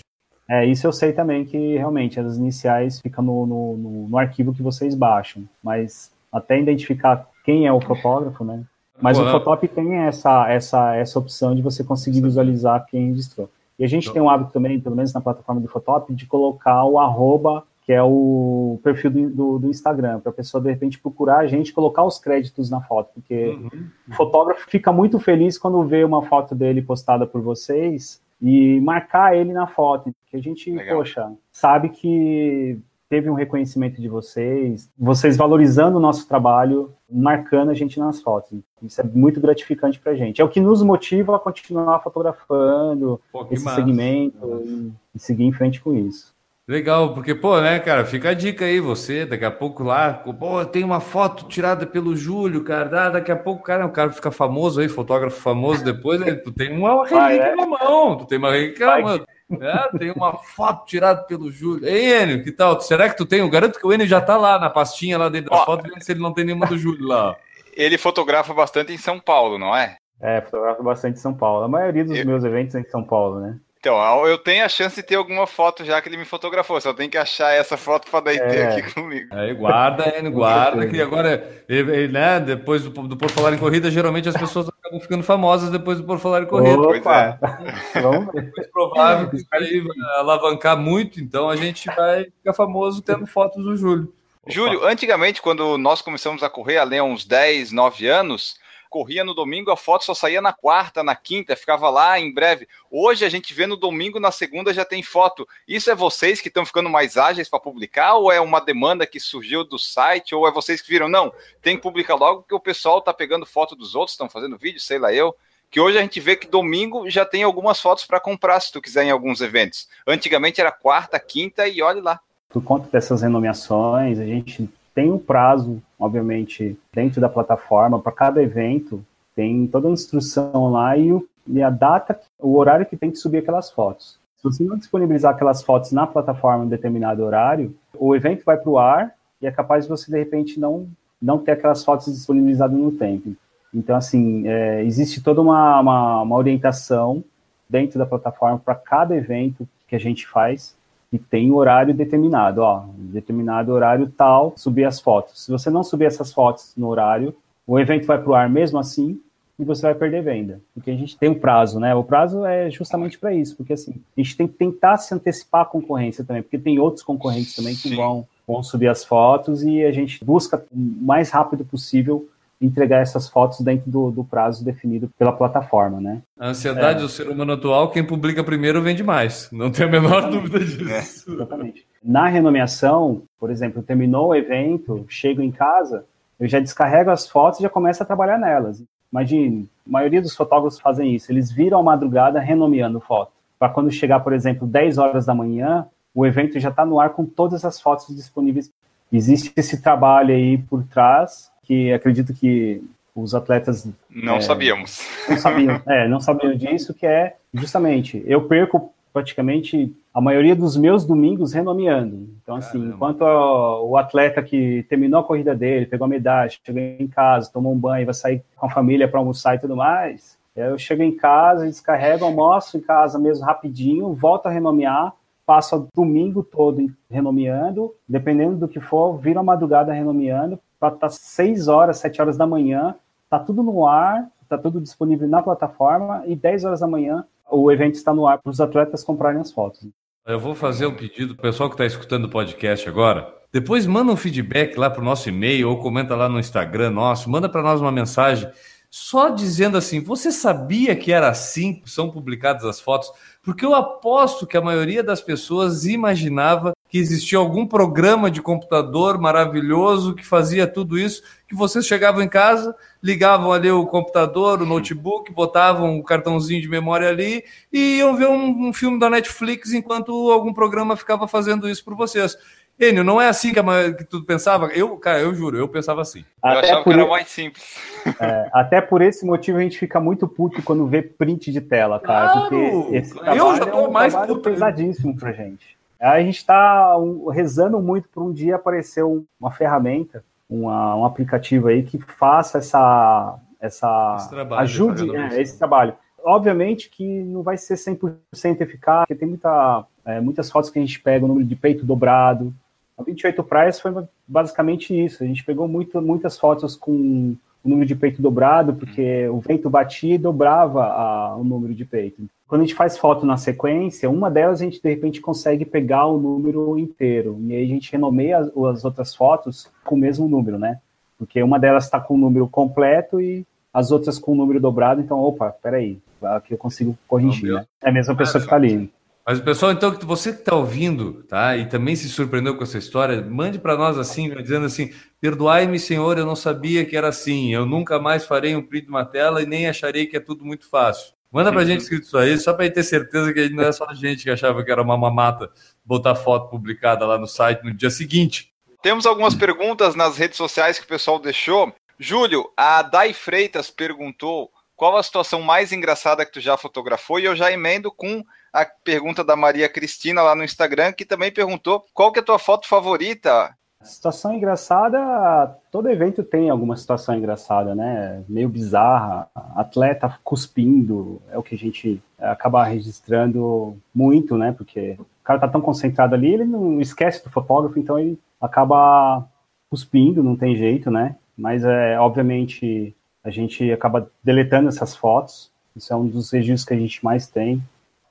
É, 0.50 0.66
isso 0.66 0.86
eu 0.86 0.92
sei 0.92 1.14
também 1.14 1.46
que 1.46 1.78
realmente 1.78 2.20
as 2.20 2.36
iniciais 2.36 3.00
ficam 3.00 3.24
no, 3.24 3.46
no, 3.46 3.78
no, 3.78 4.10
no 4.10 4.18
arquivo 4.18 4.54
que 4.54 4.62
vocês 4.62 4.94
baixam. 4.94 5.48
Mas 5.64 6.12
até 6.30 6.60
identificar 6.60 7.30
quem 7.46 7.66
é 7.66 7.72
o 7.72 7.80
fotógrafo, 7.80 8.44
né? 8.44 8.66
Mas 9.04 9.18
Pô, 9.18 9.26
o 9.26 9.32
Photoshop 9.32 9.68
tem 9.68 9.96
essa, 9.96 10.50
essa, 10.50 10.96
essa 10.96 11.20
opção 11.20 11.54
de 11.54 11.62
você 11.62 11.84
conseguir 11.84 12.22
visualizar 12.22 12.86
quem 12.86 13.10
registrou. 13.10 13.50
E 13.78 13.84
a 13.84 13.88
gente 13.88 14.04
então, 14.04 14.14
tem 14.14 14.22
um 14.22 14.30
hábito 14.30 14.54
também, 14.54 14.80
pelo 14.80 14.96
menos 14.96 15.12
na 15.12 15.20
plataforma 15.20 15.60
do 15.60 15.68
Photop, 15.68 16.14
de 16.14 16.26
colocar 16.26 16.86
o 16.86 16.98
arroba, 16.98 17.66
que 17.82 17.92
é 17.92 18.02
o 18.02 18.80
perfil 18.82 19.12
do, 19.12 19.30
do, 19.30 19.60
do 19.60 19.70
Instagram, 19.70 20.22
para 20.22 20.30
a 20.30 20.34
pessoa 20.34 20.64
de 20.64 20.70
repente 20.70 20.98
procurar 20.98 21.40
a 21.40 21.48
gente 21.48 21.74
colocar 21.74 22.06
os 22.06 22.18
créditos 22.18 22.70
na 22.70 22.80
foto, 22.80 23.10
porque 23.16 23.48
uhum. 23.50 23.88
o 24.08 24.14
fotógrafo 24.14 24.70
fica 24.70 24.94
muito 24.94 25.20
feliz 25.20 25.58
quando 25.58 25.84
vê 25.84 26.06
uma 26.06 26.22
foto 26.22 26.56
dele 26.56 26.82
postada 26.82 27.28
por 27.28 27.42
vocês 27.42 28.22
e 28.42 28.80
marcar 28.80 29.36
ele 29.36 29.52
na 29.52 29.68
foto, 29.68 30.14
porque 30.24 30.38
a 30.38 30.42
gente, 30.42 30.72
Legal. 30.72 30.96
poxa, 30.96 31.30
sabe 31.52 31.90
que 31.90 32.80
teve 33.14 33.30
um 33.30 33.36
reconhecimento 33.36 34.02
de 34.02 34.10
vocês, 34.10 34.90
vocês 34.98 35.38
valorizando 35.38 35.98
o 35.98 36.00
nosso 36.00 36.28
trabalho, 36.28 36.96
marcando 37.08 37.70
a 37.70 37.74
gente 37.76 38.00
nas 38.00 38.20
fotos. 38.20 38.60
Isso 38.82 39.00
é 39.00 39.04
muito 39.04 39.40
gratificante 39.40 40.00
para 40.00 40.14
a 40.14 40.16
gente. 40.16 40.42
É 40.42 40.44
o 40.44 40.50
que 40.50 40.60
nos 40.60 40.82
motiva 40.82 41.36
a 41.36 41.40
continuar 41.40 42.00
fotografando 42.00 43.22
Pô, 43.32 43.46
esse 43.52 43.64
massa. 43.64 43.76
segmento 43.76 44.64
e, 44.66 44.92
e 45.14 45.20
seguir 45.20 45.44
em 45.44 45.52
frente 45.52 45.80
com 45.80 45.96
isso. 45.96 46.34
Legal, 46.68 47.14
porque, 47.14 47.36
pô, 47.36 47.62
né, 47.62 47.80
cara, 47.80 48.04
fica 48.04 48.30
a 48.30 48.34
dica 48.34 48.66
aí, 48.66 48.80
você, 48.80 49.28
daqui 49.28 49.46
a 49.46 49.52
pouco 49.52 49.84
lá, 49.84 50.12
pô, 50.14 50.66
tem 50.66 50.84
uma 50.84 51.00
foto 51.00 51.46
tirada 51.48 51.86
pelo 51.86 52.16
Júlio, 52.16 52.64
cara, 52.64 53.10
daqui 53.10 53.32
a 53.32 53.36
pouco, 53.36 53.62
cara, 53.62 53.86
o 53.86 53.92
cara 53.92 54.10
fica 54.10 54.32
famoso 54.32 54.82
aí, 54.82 54.90
fotógrafo 54.90 55.40
famoso, 55.40 55.84
depois 55.84 56.20
né, 56.20 56.34
tu 56.34 56.52
tem 56.52 56.76
uma 56.76 57.06
relíquia 57.06 57.50
é? 57.50 57.56
na 57.56 57.68
mão, 57.68 58.18
tu 58.18 58.26
tem 58.26 58.40
uma 58.40 58.52
relíquia 58.52 58.88
na 58.88 59.00
mão. 59.02 59.26
É, 59.52 59.98
tem 59.98 60.12
uma 60.12 60.38
foto 60.38 60.86
tirada 60.86 61.24
pelo 61.24 61.52
Júlio. 61.52 61.88
Ei, 61.88 62.22
Enio, 62.22 62.44
que 62.44 62.52
tal? 62.52 62.80
Será 62.82 63.10
que 63.10 63.18
tu 63.18 63.26
tem? 63.26 63.40
Eu 63.40 63.50
garanto 63.50 63.80
que 63.80 63.86
o 63.86 63.94
Enio 63.94 64.08
já 64.08 64.22
tá 64.22 64.38
lá 64.38 64.58
na 64.58 64.70
pastinha 64.70 65.18
lá 65.18 65.30
dentro 65.30 65.52
das 65.52 65.64
fotos, 65.66 65.92
se 66.04 66.12
ele 66.12 66.22
não 66.22 66.34
tem 66.34 66.46
nenhuma 66.46 66.66
do 66.66 66.78
Júlio 66.78 67.08
lá. 67.08 67.36
Ele 67.76 67.98
fotografa 67.98 68.54
bastante 68.54 68.94
em 68.94 68.98
São 68.98 69.20
Paulo, 69.20 69.58
não 69.58 69.76
é? 69.76 69.98
É, 70.22 70.42
fotografa 70.42 70.82
bastante 70.82 71.18
em 71.18 71.22
São 71.22 71.34
Paulo. 71.34 71.64
A 71.66 71.68
maioria 71.68 72.06
dos 72.06 72.18
eu... 72.18 72.26
meus 72.26 72.44
eventos 72.44 72.76
é 72.76 72.80
em 72.80 72.90
São 72.90 73.04
Paulo, 73.04 73.40
né? 73.40 73.60
Então, 73.84 74.26
eu 74.26 74.38
tenho 74.38 74.64
a 74.64 74.70
chance 74.70 74.96
de 74.96 75.04
ter 75.04 75.16
alguma 75.16 75.46
foto 75.46 75.84
já 75.84 76.02
que 76.02 76.08
ele 76.08 76.16
me 76.16 76.24
fotografou, 76.24 76.80
só 76.80 76.94
tem 76.94 77.10
que 77.10 77.18
achar 77.18 77.52
essa 77.52 77.76
foto 77.76 78.10
para 78.10 78.22
daí 78.22 78.38
é. 78.38 78.48
ter 78.48 78.68
aqui 78.68 78.94
comigo. 78.94 79.28
Aí 79.30 79.54
guarda, 79.54 80.18
Enio, 80.18 80.32
guarda, 80.32 80.88
que 80.88 81.02
agora, 81.02 81.46
ele, 81.68 82.08
né, 82.08 82.40
depois 82.40 82.82
do, 82.82 82.90
do 82.90 83.18
Por 83.18 83.30
Falar 83.30 83.52
em 83.52 83.58
Corrida, 83.58 83.92
geralmente 83.92 84.30
as 84.30 84.38
pessoas 84.38 84.70
acabam 84.70 85.02
ficando 85.02 85.22
famosas 85.22 85.70
depois 85.70 85.98
do 85.98 86.06
Por 86.06 86.18
Falar 86.18 86.44
em 86.44 86.46
Corrida. 86.46 86.80
Opa. 86.80 87.38
Pois 87.42 87.96
é. 87.96 88.00
Vamos 88.00 88.34
ver. 88.34 88.54
É 88.58 88.64
provável 88.72 89.30
que 89.30 89.36
isso 89.36 89.48
aí 89.52 89.82
vai 89.82 90.20
alavancar 90.20 90.78
muito, 90.78 91.20
então 91.20 91.50
a 91.50 91.58
gente 91.58 91.86
vai 91.88 92.24
ficar 92.24 92.54
famoso 92.54 93.02
tendo 93.02 93.28
fotos 93.28 93.66
do 93.66 93.76
Júlio. 93.76 94.14
Júlio, 94.48 94.86
antigamente, 94.86 95.42
quando 95.42 95.78
nós 95.78 96.02
começamos 96.02 96.42
a 96.42 96.50
correr, 96.50 96.78
ali 96.78 96.98
há 96.98 97.04
uns 97.04 97.26
10, 97.26 97.74
9 97.74 98.08
anos, 98.08 98.56
corria 98.94 99.24
no 99.24 99.34
domingo, 99.34 99.72
a 99.72 99.76
foto 99.76 100.06
só 100.06 100.14
saía 100.14 100.40
na 100.40 100.54
quarta, 100.54 101.04
na 101.04 101.16
quinta, 101.16 101.56
ficava 101.56 101.90
lá 101.90 102.20
em 102.20 102.32
breve. 102.32 102.68
Hoje 102.92 103.26
a 103.26 103.30
gente 103.30 103.52
vê 103.52 103.66
no 103.66 103.76
domingo, 103.76 104.20
na 104.20 104.30
segunda 104.30 104.72
já 104.72 104.86
tem 104.86 105.02
foto. 105.02 105.48
Isso 105.68 105.90
é 105.90 105.96
vocês 105.96 106.40
que 106.40 106.48
estão 106.48 106.64
ficando 106.64 106.92
mais 106.92 107.18
ágeis 107.18 107.50
para 107.50 107.60
publicar, 107.60 108.14
ou 108.14 108.32
é 108.32 108.40
uma 108.40 108.62
demanda 108.62 109.08
que 109.08 109.20
surgiu 109.20 109.64
do 109.64 109.80
site, 109.80 110.36
ou 110.36 110.48
é 110.48 110.52
vocês 110.52 110.80
que 110.80 110.88
viram, 110.88 111.10
não, 111.10 111.34
tem 111.60 111.76
que 111.76 111.82
publicar 111.82 112.14
logo 112.14 112.42
porque 112.42 112.54
o 112.54 112.60
pessoal 112.60 113.00
está 113.00 113.12
pegando 113.12 113.48
foto 113.48 113.76
dos 113.76 113.96
outros, 113.96 114.14
estão 114.14 114.30
fazendo 114.30 114.60
vídeo, 114.60 114.80
sei 114.80 115.00
lá 115.00 115.12
eu. 115.12 115.36
Que 115.72 115.80
hoje 115.80 115.98
a 115.98 116.02
gente 116.02 116.20
vê 116.20 116.36
que 116.36 116.46
domingo 116.46 117.10
já 117.10 117.26
tem 117.26 117.42
algumas 117.42 117.82
fotos 117.82 118.06
para 118.06 118.20
comprar, 118.20 118.60
se 118.60 118.72
tu 118.72 118.80
quiser, 118.80 119.06
em 119.06 119.10
alguns 119.10 119.42
eventos. 119.42 119.90
Antigamente 120.06 120.62
era 120.62 120.72
quarta, 120.72 121.20
quinta 121.20 121.68
e 121.68 121.82
olhe 121.82 122.00
lá. 122.00 122.20
Por 122.48 122.64
conta 122.64 122.88
dessas 122.92 123.24
renomeações, 123.24 124.20
a 124.20 124.26
gente 124.26 124.70
tem 124.94 125.12
um 125.12 125.18
prazo, 125.18 125.82
obviamente, 126.00 126.78
dentro 126.94 127.20
da 127.20 127.30
plataforma 127.30 128.00
para 128.00 128.12
cada 128.12 128.42
evento, 128.42 129.04
tem 129.36 129.66
toda 129.68 129.88
a 129.88 129.92
instrução 129.92 130.72
lá 130.72 130.96
e, 130.96 131.12
o, 131.12 131.28
e 131.48 131.62
a 131.62 131.70
data, 131.70 132.20
o 132.40 132.56
horário 132.58 132.86
que 132.86 132.98
tem 132.98 133.10
que 133.10 133.18
subir 133.18 133.40
aquelas 133.40 133.72
fotos. 133.72 134.20
Se 134.38 134.44
você 134.44 134.64
não 134.64 134.78
disponibilizar 134.78 135.34
aquelas 135.34 135.64
fotos 135.64 135.92
na 135.92 136.06
plataforma 136.06 136.66
em 136.66 136.70
determinado 136.70 137.24
horário, 137.24 137.76
o 137.98 138.16
evento 138.16 138.44
vai 138.46 138.58
para 138.58 138.70
o 138.70 138.78
ar 138.78 139.16
e 139.42 139.48
é 139.48 139.52
capaz 139.52 139.86
de 139.86 139.90
você, 139.90 140.12
de 140.12 140.18
repente, 140.18 140.60
não, 140.60 140.88
não 141.22 141.40
ter 141.40 141.54
aquelas 141.54 141.84
fotos 141.84 142.14
disponibilizadas 142.14 142.78
no 142.78 142.92
tempo. 142.92 143.36
Então, 143.74 143.96
assim, 143.96 144.48
é, 144.48 144.84
existe 144.84 145.24
toda 145.24 145.42
uma, 145.42 145.80
uma, 145.80 146.22
uma 146.22 146.36
orientação 146.38 147.24
dentro 147.68 147.98
da 147.98 148.06
plataforma 148.06 148.60
para 148.60 148.76
cada 148.76 149.16
evento 149.16 149.68
que 149.88 149.96
a 149.96 150.00
gente 150.00 150.28
faz 150.28 150.76
e 151.14 151.20
tem 151.20 151.52
horário 151.52 151.94
determinado, 151.94 152.62
ó, 152.62 152.86
determinado 152.98 153.72
horário 153.72 154.12
tal, 154.18 154.52
subir 154.58 154.84
as 154.84 155.00
fotos. 155.00 155.46
Se 155.46 155.52
você 155.52 155.70
não 155.70 155.84
subir 155.84 156.06
essas 156.06 156.34
fotos 156.34 156.74
no 156.76 156.88
horário, 156.88 157.36
o 157.68 157.80
evento 157.80 158.08
vai 158.08 158.20
para 158.20 158.32
o 158.32 158.34
ar 158.34 158.50
mesmo 158.50 158.80
assim 158.80 159.22
e 159.60 159.64
você 159.64 159.84
vai 159.84 159.94
perder 159.94 160.24
venda, 160.24 160.60
porque 160.74 160.90
a 160.90 160.96
gente 160.96 161.16
tem 161.16 161.30
um 161.30 161.40
prazo, 161.40 161.80
né? 161.80 161.94
O 161.94 162.04
prazo 162.04 162.44
é 162.44 162.72
justamente 162.72 163.20
para 163.20 163.32
isso, 163.32 163.56
porque 163.56 163.74
assim, 163.74 163.94
a 164.18 164.22
gente 164.22 164.36
tem 164.36 164.48
que 164.48 164.56
tentar 164.56 164.98
se 164.98 165.14
antecipar 165.14 165.62
à 165.62 165.66
concorrência 165.66 166.26
também, 166.26 166.42
porque 166.42 166.58
tem 166.58 166.80
outros 166.80 167.04
concorrentes 167.04 167.56
também 167.56 167.76
que 167.76 167.96
vão, 167.96 168.28
vão 168.48 168.64
subir 168.64 168.88
as 168.88 169.06
fotos 169.06 169.62
e 169.64 169.84
a 169.84 169.92
gente 169.92 170.26
busca 170.26 170.66
o 170.72 170.78
mais 171.06 171.30
rápido 171.30 171.64
possível 171.64 172.28
entregar 172.66 173.02
essas 173.02 173.28
fotos 173.28 173.60
dentro 173.62 173.90
do, 173.90 174.12
do 174.12 174.24
prazo 174.24 174.64
definido 174.64 175.10
pela 175.18 175.34
plataforma, 175.34 176.00
né? 176.00 176.22
A 176.40 176.50
ansiedade 176.50 177.00
é. 177.00 177.02
do 177.02 177.10
ser 177.10 177.28
humano 177.28 177.54
atual, 177.54 177.92
quem 177.92 178.04
publica 178.04 178.44
primeiro 178.44 178.82
vende 178.82 179.04
mais. 179.04 179.50
Não 179.52 179.70
tem 179.70 179.86
a 179.86 179.90
menor 179.90 180.30
dúvida 180.32 180.60
disso. 180.60 180.90
É. 180.90 181.34
Exatamente. 181.34 181.86
Na 182.04 182.28
renomeação, 182.28 183.24
por 183.40 183.52
exemplo, 183.52 183.84
terminou 183.84 184.30
o 184.30 184.36
evento, 184.36 185.06
chego 185.10 185.42
em 185.42 185.52
casa, 185.52 186.06
eu 186.40 186.48
já 186.48 186.60
descarrego 186.60 187.12
as 187.12 187.28
fotos 187.28 187.60
e 187.60 187.64
já 187.64 187.70
começo 187.70 188.02
a 188.02 188.06
trabalhar 188.06 188.38
nelas. 188.38 188.84
Imagine, 189.12 189.70
a 189.86 189.92
maioria 189.92 190.22
dos 190.22 190.36
fotógrafos 190.36 190.80
fazem 190.80 191.14
isso, 191.14 191.32
eles 191.32 191.52
viram 191.52 191.80
a 191.80 191.84
madrugada 191.84 192.40
renomeando 192.40 193.00
foto. 193.00 193.32
Para 193.60 193.70
quando 193.70 193.92
chegar, 193.92 194.22
por 194.22 194.34
exemplo, 194.34 194.68
10 194.68 194.98
horas 194.98 195.26
da 195.26 195.36
manhã, 195.36 195.86
o 196.14 196.26
evento 196.26 196.60
já 196.60 196.70
está 196.70 196.86
no 196.86 197.00
ar 197.00 197.12
com 197.12 197.26
todas 197.26 197.64
as 197.64 197.80
fotos 197.80 198.14
disponíveis. 198.16 198.72
Existe 199.12 199.54
esse 199.56 199.82
trabalho 199.82 200.34
aí 200.34 200.58
por 200.58 200.84
trás 200.84 201.53
que 201.64 201.92
acredito 201.92 202.34
que 202.34 202.82
os 203.16 203.36
atletas 203.36 203.88
não 204.10 204.38
é, 204.38 204.42
sabíamos. 204.42 205.08
Não 205.30 205.38
sabiam, 205.38 205.82
é, 205.86 206.08
não 206.08 206.20
sabiam 206.20 206.56
disso, 206.56 206.94
que 206.94 207.06
é 207.06 207.36
justamente 207.54 208.24
eu 208.26 208.48
perco 208.48 208.94
praticamente 209.14 209.96
a 210.12 210.20
maioria 210.20 210.56
dos 210.56 210.76
meus 210.76 211.06
domingos 211.06 211.54
renomeando. 211.54 212.28
Então, 212.42 212.56
assim, 212.56 212.80
Caramba. 212.80 212.96
enquanto 212.96 213.24
a, 213.24 213.82
o 213.84 213.96
atleta 213.96 214.42
que 214.42 214.84
terminou 214.90 215.20
a 215.20 215.24
corrida 215.24 215.56
dele, 215.56 215.86
pegou 215.86 216.06
a 216.06 216.08
medalha, 216.08 216.50
chegou 216.50 216.82
em 216.82 217.08
casa, 217.08 217.52
tomou 217.52 217.74
um 217.74 217.78
banho, 217.78 218.06
vai 218.06 218.14
sair 218.14 218.44
com 218.56 218.66
a 218.66 218.70
família 218.70 219.08
para 219.08 219.20
almoçar 219.20 219.56
e 219.56 219.60
tudo 219.60 219.76
mais, 219.76 220.38
eu 220.56 220.78
chego 220.78 221.02
em 221.02 221.16
casa, 221.16 221.66
descarrego, 221.66 222.26
almoço 222.26 222.78
em 222.78 222.82
casa 222.82 223.18
mesmo 223.18 223.46
rapidinho, 223.46 224.14
volto 224.14 224.48
a 224.48 224.52
renomear, 224.52 225.14
passo 225.46 225.76
o 225.76 225.88
domingo 225.96 226.44
todo 226.44 226.86
renomeando, 227.10 227.94
dependendo 228.08 228.58
do 228.58 228.68
que 228.68 228.80
for, 228.80 229.18
viro 229.18 229.40
a 229.40 229.44
madrugada 229.44 229.92
renomeando, 229.92 230.60
para 230.84 230.96
estar 230.96 231.10
6 231.10 231.70
horas, 231.70 231.98
7 232.00 232.22
horas 232.22 232.38
da 232.38 232.46
manhã, 232.46 232.96
tá 233.30 233.40
tudo 233.40 233.64
no 233.64 233.88
ar, 233.88 234.28
tá 234.50 234.58
tudo 234.58 234.82
disponível 234.82 235.28
na 235.30 235.42
plataforma 235.42 236.24
e 236.26 236.36
10 236.36 236.66
horas 236.66 236.82
da 236.82 236.88
manhã 236.88 237.26
o 237.50 237.72
evento 237.72 237.96
está 237.96 238.14
no 238.14 238.28
ar 238.28 238.40
para 238.40 238.50
os 238.50 238.60
atletas 238.60 239.04
comprarem 239.04 239.40
as 239.40 239.52
fotos. 239.52 239.88
Eu 240.26 240.40
vou 240.40 240.56
fazer 240.56 240.86
um 240.86 240.96
pedido 240.96 241.36
para 241.36 241.48
o 241.48 241.52
pessoal 241.52 241.70
que 241.70 241.76
está 241.76 241.86
escutando 241.86 242.26
o 242.26 242.30
podcast 242.30 242.88
agora. 242.90 243.34
Depois 243.52 243.86
manda 243.86 244.12
um 244.12 244.18
feedback 244.18 244.76
lá 244.76 244.90
para 244.90 245.02
o 245.02 245.06
nosso 245.06 245.30
e-mail 245.30 245.70
ou 245.70 245.80
comenta 245.80 246.16
lá 246.16 246.28
no 246.28 246.40
Instagram 246.40 246.90
nosso, 246.90 247.30
manda 247.30 247.48
para 247.48 247.62
nós 247.62 247.80
uma 247.80 247.92
mensagem 247.92 248.50
só 248.90 249.30
dizendo 249.30 249.78
assim: 249.78 250.02
você 250.02 250.32
sabia 250.32 250.96
que 250.96 251.14
era 251.14 251.30
assim 251.30 251.76
que 251.76 251.90
são 251.90 252.10
publicadas 252.10 252.66
as 252.66 252.82
fotos? 252.82 253.10
Porque 253.42 253.66
eu 253.66 253.74
aposto 253.74 254.46
que 254.46 254.58
a 254.58 254.62
maioria 254.62 255.04
das 255.04 255.22
pessoas 255.22 255.86
imaginava 255.86 256.74
que 256.94 257.00
existia 257.00 257.40
algum 257.40 257.66
programa 257.66 258.30
de 258.30 258.40
computador 258.40 259.18
maravilhoso 259.18 260.14
que 260.14 260.24
fazia 260.24 260.68
tudo 260.68 260.96
isso, 260.96 261.24
que 261.48 261.56
vocês 261.56 261.88
chegavam 261.88 262.22
em 262.22 262.30
casa, 262.30 262.76
ligavam 263.02 263.52
ali 263.52 263.72
o 263.72 263.88
computador, 263.88 264.62
o 264.62 264.66
notebook, 264.68 265.34
botavam 265.34 265.98
o 265.98 266.04
cartãozinho 266.04 266.62
de 266.62 266.70
memória 266.70 267.10
ali 267.10 267.44
e 267.72 267.98
iam 267.98 268.16
ver 268.16 268.28
um, 268.28 268.68
um 268.68 268.72
filme 268.72 269.00
da 269.00 269.10
Netflix 269.10 269.74
enquanto 269.74 270.32
algum 270.32 270.54
programa 270.54 270.96
ficava 270.96 271.28
fazendo 271.28 271.68
isso 271.68 271.84
por 271.84 271.96
vocês. 271.96 272.38
Enio, 272.80 273.04
não 273.04 273.20
é 273.20 273.28
assim 273.28 273.52
que, 273.52 273.60
a, 273.60 273.94
que 273.94 274.04
tu 274.04 274.24
pensava? 274.24 274.68
Eu, 274.68 274.96
cara, 274.98 275.20
eu 275.20 275.34
juro, 275.34 275.58
eu 275.58 275.68
pensava 275.68 276.02
assim. 276.02 276.24
Até 276.44 276.56
eu 276.56 276.60
achava 276.60 276.84
que 276.84 276.90
era 276.92 277.08
mais 277.08 277.28
simples. 277.28 277.76
É, 278.20 278.50
até 278.54 278.82
por 278.82 279.02
esse 279.02 279.26
motivo 279.26 279.58
a 279.58 279.62
gente 279.62 279.80
fica 279.80 280.00
muito 280.00 280.28
puto 280.28 280.62
quando 280.62 280.86
vê 280.86 281.02
print 281.02 281.52
de 281.52 281.62
tela, 281.62 282.00
cara. 282.00 282.32
Claro, 282.32 282.50
porque 282.50 282.96
esse 282.98 283.18
eu 283.18 283.56
já 283.56 283.66
tô 283.66 283.80
é 283.80 283.88
um 283.88 283.92
mais 283.92 284.16
puto. 284.16 284.42
pesadíssimo 284.42 285.16
pra 285.16 285.32
gente. 285.32 285.73
A 286.04 286.20
gente 286.20 286.38
está 286.38 286.96
rezando 287.32 287.80
muito 287.82 288.10
por 288.10 288.22
um 288.24 288.34
dia 288.34 288.58
aparecer 288.58 289.04
uma 289.04 289.52
ferramenta, 289.52 290.24
uma, 290.50 290.98
um 290.98 291.06
aplicativo 291.06 291.68
aí 291.68 291.84
que 291.84 291.98
faça 291.98 292.58
essa, 292.58 293.40
essa 293.60 294.16
esse 294.18 294.30
trabalho, 294.30 294.62
ajude 294.62 295.16
é, 295.16 295.42
esse 295.42 295.58
trabalho. 295.58 295.96
Obviamente 296.22 296.90
que 296.90 297.24
não 297.24 297.42
vai 297.42 297.58
ser 297.58 297.76
100% 297.76 298.18
eficaz, 298.62 299.06
porque 299.08 299.16
tem 299.16 299.28
muita, 299.28 299.86
é, 300.06 300.20
muitas 300.20 300.52
fotos 300.52 300.70
que 300.70 300.78
a 300.78 300.82
gente 300.82 301.00
pega 301.00 301.24
o 301.24 301.28
número 301.28 301.48
de 301.48 301.56
peito 301.56 301.86
dobrado, 301.86 302.54
a 302.98 303.04
28 303.04 303.44
praias 303.44 303.80
foi 303.80 303.92
basicamente 304.28 304.94
isso. 304.94 305.24
A 305.24 305.26
gente 305.26 305.44
pegou 305.44 305.68
muito, 305.68 306.02
muitas 306.02 306.38
fotos 306.38 306.76
com 306.76 307.36
o 307.64 307.70
número 307.70 307.88
de 307.88 307.96
peito 307.96 308.22
dobrado, 308.22 308.74
porque 308.74 309.28
o 309.30 309.40
vento 309.40 309.70
batia 309.70 310.16
e 310.16 310.18
dobrava 310.18 310.84
a, 310.86 311.38
o 311.38 311.44
número 311.44 311.74
de 311.74 311.86
peito. 311.86 312.24
Quando 312.48 312.62
a 312.62 312.66
gente 312.66 312.76
faz 312.76 312.98
foto 312.98 313.26
na 313.26 313.38
sequência, 313.38 314.10
uma 314.10 314.30
delas 314.30 314.62
a 314.62 314.66
gente 314.66 314.82
de 314.82 314.90
repente 314.90 315.22
consegue 315.22 315.66
pegar 315.66 316.06
o 316.06 316.20
número 316.20 316.78
inteiro. 316.78 317.38
E 317.42 317.56
aí 317.56 317.64
a 317.64 317.68
gente 317.68 317.92
renomeia 317.92 318.40
as, 318.40 318.48
as 318.48 318.86
outras 318.86 319.16
fotos 319.16 319.72
com 319.84 319.96
o 319.96 319.98
mesmo 319.98 320.28
número, 320.28 320.60
né? 320.60 320.80
Porque 321.18 321.42
uma 321.42 321.58
delas 321.58 321.86
está 321.86 322.00
com 322.00 322.16
o 322.16 322.18
número 322.18 322.48
completo 322.48 323.22
e 323.22 323.46
as 323.74 323.92
outras 323.92 324.20
com 324.20 324.34
o 324.34 324.36
número 324.36 324.60
dobrado. 324.60 325.02
Então, 325.02 325.20
opa, 325.20 325.56
peraí, 325.64 325.98
aqui 326.22 326.54
eu 326.54 326.58
consigo 326.58 326.98
corrigir. 327.08 327.54
Né? 327.54 327.66
É 327.82 327.90
a 327.90 327.94
mesma 327.94 328.16
pessoa 328.16 328.42
que 328.42 328.46
está 328.46 328.56
ali. 328.56 328.92
Mas 329.26 329.40
o 329.40 329.44
pessoal, 329.44 329.72
então, 329.72 329.96
que 329.96 330.06
você 330.06 330.34
que 330.34 330.40
está 330.40 330.54
ouvindo, 330.54 331.24
tá? 331.24 331.56
E 331.56 331.66
também 331.70 331.96
se 331.96 332.10
surpreendeu 332.10 332.58
com 332.58 332.64
essa 332.64 332.78
história, 332.78 333.22
mande 333.22 333.58
para 333.58 333.78
nós 333.78 333.98
assim, 333.98 334.30
dizendo 334.36 334.66
assim: 334.66 334.94
perdoai-me, 335.22 335.80
Senhor, 335.80 336.18
eu 336.18 336.26
não 336.26 336.36
sabia 336.36 336.84
que 336.84 336.98
era 336.98 337.08
assim. 337.08 337.54
Eu 337.54 337.66
nunca 337.66 338.00
mais 338.00 338.26
farei 338.26 338.54
um 338.54 338.62
print 338.62 338.86
de 338.86 338.90
uma 338.90 339.06
tela 339.06 339.42
e 339.42 339.46
nem 339.46 339.68
acharei 339.68 340.08
que 340.08 340.18
é 340.18 340.20
tudo 340.20 340.44
muito 340.44 340.70
fácil. 340.70 341.14
Manda 341.32 341.52
para 341.52 341.62
a 341.62 341.66
gente 341.66 341.82
escrito 341.82 342.04
isso 342.04 342.18
aí, 342.18 342.38
só 342.38 342.54
para 342.54 342.70
ter 342.70 342.84
certeza 342.84 343.34
que 343.34 343.50
não 343.50 343.64
é 343.64 343.72
só 343.72 343.86
a 343.90 343.94
gente 343.96 344.24
que 344.24 344.30
achava 344.30 344.64
que 344.64 344.72
era 344.72 344.82
uma 344.82 344.98
mamata 344.98 345.50
botar 345.84 346.14
foto 346.16 346.50
publicada 346.50 347.08
lá 347.08 347.18
no 347.18 347.26
site 347.26 347.64
no 347.64 347.74
dia 347.74 347.90
seguinte. 347.90 348.54
Temos 348.84 349.06
algumas 349.06 349.34
perguntas 349.34 349.96
nas 349.96 350.18
redes 350.18 350.38
sociais 350.38 350.78
que 350.78 350.86
o 350.86 350.88
pessoal 350.88 351.18
deixou. 351.18 351.74
Júlio, 351.98 352.52
a 352.58 352.82
Dai 352.82 353.14
Freitas 353.14 353.72
perguntou 353.72 354.52
qual 354.76 354.98
a 354.98 355.02
situação 355.02 355.42
mais 355.42 355.72
engraçada 355.72 356.26
que 356.26 356.34
tu 356.34 356.42
já 356.42 356.58
fotografou 356.58 357.20
e 357.20 357.26
eu 357.26 357.36
já 357.36 357.52
emendo 357.52 357.92
com 357.92 358.24
a 358.54 358.66
pergunta 358.66 359.24
da 359.24 359.36
Maria 359.36 359.68
Cristina 359.68 360.22
lá 360.22 360.36
no 360.36 360.44
Instagram, 360.44 360.94
que 360.94 361.04
também 361.04 361.32
perguntou 361.32 361.84
qual 361.94 362.12
que 362.12 362.20
é 362.20 362.22
a 362.22 362.26
tua 362.26 362.38
foto 362.38 362.68
favorita? 362.68 363.56
Situação 363.82 364.34
engraçada, 364.34 365.58
todo 365.70 365.90
evento 365.90 366.24
tem 366.24 366.50
alguma 366.50 366.78
situação 366.78 367.16
engraçada, 367.16 367.76
né? 367.76 368.24
Meio 368.30 368.48
bizarra, 368.48 369.28
atleta 369.56 370.18
cuspindo, 370.24 371.22
é 371.30 371.38
o 371.38 371.44
que 371.44 371.56
a 371.56 371.58
gente 371.58 372.02
acaba 372.18 372.64
registrando 372.64 373.78
muito, 373.94 374.38
né? 374.38 374.54
Porque 374.54 374.96
o 375.00 375.24
cara 375.24 375.40
tá 375.40 375.50
tão 375.50 375.60
concentrado 375.60 376.16
ali, 376.16 376.34
ele 376.34 376.46
não 376.46 376.80
esquece 376.80 377.22
do 377.24 377.30
fotógrafo, 377.30 377.78
então 377.78 378.00
ele 378.00 378.18
acaba 378.40 379.28
cuspindo, 379.70 380.24
não 380.24 380.38
tem 380.38 380.56
jeito, 380.56 380.90
né? 380.90 381.18
Mas 381.36 381.66
é 381.66 382.00
obviamente 382.00 382.96
a 383.24 383.30
gente 383.30 383.70
acaba 383.72 384.10
deletando 384.24 384.70
essas 384.70 384.96
fotos. 384.96 385.52
Isso 385.76 385.92
é 385.92 385.96
um 385.96 386.08
dos 386.08 386.32
registros 386.32 386.66
que 386.66 386.74
a 386.74 386.78
gente 386.78 387.04
mais 387.04 387.28
tem. 387.28 387.62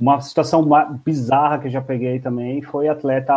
Uma 0.03 0.21
situação 0.21 0.69
bizarra 1.05 1.61
que 1.61 1.69
eu 1.69 1.71
já 1.71 1.81
peguei 1.81 2.19
também 2.19 2.61
foi 2.61 2.89
atleta 2.89 3.33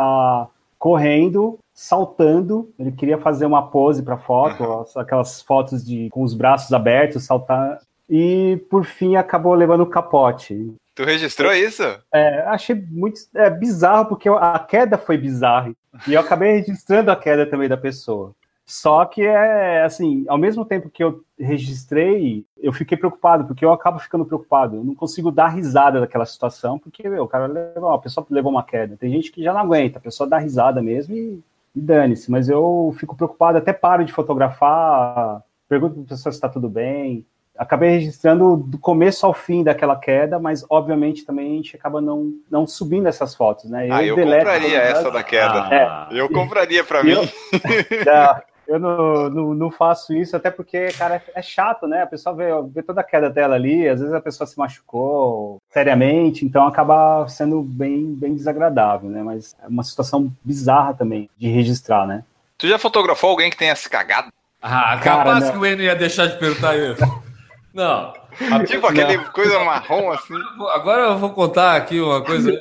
correndo, 0.79 1.59
saltando. 1.71 2.73
Ele 2.79 2.91
queria 2.91 3.19
fazer 3.19 3.45
uma 3.45 3.67
pose 3.67 4.01
para 4.01 4.17
foto, 4.17 4.63
uhum. 4.63 4.99
aquelas 4.99 5.43
fotos 5.43 5.85
de 5.85 6.09
com 6.09 6.23
os 6.23 6.33
braços 6.33 6.73
abertos, 6.73 7.23
saltar. 7.23 7.77
E 8.09 8.59
por 8.67 8.83
fim 8.83 9.15
acabou 9.15 9.53
levando 9.53 9.81
o 9.81 9.89
capote. 9.89 10.73
Tu 10.95 11.03
registrou 11.03 11.53
isso? 11.53 11.83
É, 12.11 12.41
achei 12.47 12.73
muito 12.73 13.19
é, 13.35 13.47
bizarro, 13.47 14.07
porque 14.07 14.27
a 14.27 14.57
queda 14.57 14.97
foi 14.97 15.19
bizarra. 15.19 15.71
E 16.07 16.15
eu 16.15 16.19
acabei 16.19 16.53
registrando 16.53 17.11
a 17.11 17.15
queda 17.15 17.45
também 17.45 17.69
da 17.69 17.77
pessoa. 17.77 18.33
Só 18.65 19.05
que 19.05 19.21
é 19.21 19.83
assim, 19.83 20.25
ao 20.27 20.39
mesmo 20.39 20.65
tempo 20.65 20.89
que 20.89 21.03
eu 21.03 21.23
registrei, 21.39 22.43
eu 22.57 22.73
fiquei 22.73 22.97
preocupado, 22.97 23.45
porque 23.45 23.63
eu 23.63 23.71
acabo 23.71 23.99
ficando 23.99 24.25
preocupado. 24.25 24.77
Eu 24.77 24.83
não 24.83 24.95
consigo 24.95 25.31
dar 25.31 25.49
risada 25.49 25.99
daquela 25.99 26.25
situação, 26.25 26.79
porque 26.79 27.07
meu, 27.07 27.23
o 27.23 27.27
cara 27.27 27.45
levou, 27.45 27.91
a 27.91 27.99
pessoa 27.99 28.25
levou 28.27 28.51
uma 28.51 28.63
queda. 28.63 28.97
Tem 28.97 29.11
gente 29.11 29.31
que 29.31 29.43
já 29.43 29.53
não 29.53 29.59
aguenta, 29.59 29.99
a 29.99 30.01
pessoa 30.01 30.27
dá 30.27 30.39
risada 30.39 30.81
mesmo 30.81 31.15
e, 31.15 31.43
e 31.75 31.79
dane-se. 31.79 32.31
Mas 32.31 32.49
eu 32.49 32.95
fico 32.97 33.15
preocupado, 33.15 33.59
até 33.59 33.71
paro 33.71 34.03
de 34.03 34.11
fotografar, 34.11 35.43
pergunto 35.69 35.93
para 35.93 36.03
a 36.03 36.07
pessoa 36.07 36.31
se 36.33 36.37
está 36.37 36.49
tudo 36.49 36.67
bem. 36.67 37.23
Acabei 37.55 37.91
registrando 37.91 38.57
do 38.57 38.79
começo 38.79 39.27
ao 39.27 39.33
fim 39.33 39.63
daquela 39.63 39.95
queda, 39.95 40.39
mas 40.39 40.65
obviamente 40.69 41.23
também 41.23 41.51
a 41.51 41.55
gente 41.55 41.75
acaba 41.75 42.01
não, 42.01 42.33
não 42.49 42.65
subindo 42.65 43.07
essas 43.07 43.35
fotos, 43.35 43.69
né? 43.69 43.87
Eu 43.87 43.93
ah, 43.93 44.03
eu 44.03 44.15
compraria 44.15 44.79
essa 44.79 45.11
da 45.11 45.23
queda. 45.23 45.69
Ah, 45.71 46.09
é. 46.11 46.19
Eu 46.19 46.29
compraria 46.29 46.83
para 46.83 47.03
mim. 47.03 47.11
Eu, 47.13 48.54
Eu 48.67 48.79
não, 48.79 49.29
não, 49.29 49.53
não, 49.53 49.71
faço 49.71 50.13
isso, 50.13 50.35
até 50.35 50.49
porque, 50.49 50.87
cara, 50.97 51.21
é 51.33 51.41
chato, 51.41 51.87
né? 51.87 52.01
A 52.01 52.07
pessoa 52.07 52.35
vê, 52.35 52.45
vê 52.73 52.81
toda 52.81 53.01
a 53.01 53.03
queda 53.03 53.29
dela 53.29 53.55
ali, 53.55 53.87
às 53.87 53.99
vezes 53.99 54.13
a 54.13 54.21
pessoa 54.21 54.47
se 54.47 54.57
machucou 54.57 55.57
seriamente, 55.69 56.45
então 56.45 56.65
acaba 56.65 57.27
sendo 57.27 57.61
bem, 57.61 58.13
bem 58.15 58.33
desagradável, 58.33 59.09
né? 59.09 59.21
Mas 59.21 59.55
é 59.63 59.67
uma 59.67 59.83
situação 59.83 60.31
bizarra 60.43 60.93
também 60.93 61.29
de 61.37 61.47
registrar, 61.47 62.07
né? 62.07 62.23
Tu 62.57 62.67
já 62.67 62.79
fotografou 62.79 63.29
alguém 63.29 63.49
que 63.49 63.57
tenha 63.57 63.75
se 63.75 63.89
cagado? 63.89 64.31
Ah, 64.61 64.97
capaz 64.97 65.43
cara, 65.43 65.51
que 65.51 65.57
o 65.59 65.65
Enio 65.65 65.85
ia 65.85 65.95
deixar 65.95 66.25
de 66.25 66.37
perguntar 66.37 66.75
isso. 66.75 67.03
não. 67.73 68.13
Tipo 68.65 68.87
aquele 68.87 69.17
não. 69.17 69.25
coisa 69.25 69.59
marrom 69.63 70.11
assim. 70.11 70.33
Agora 70.73 71.03
eu 71.03 71.17
vou 71.17 71.29
contar 71.29 71.75
aqui 71.75 71.99
uma 71.99 72.23
coisa. 72.23 72.51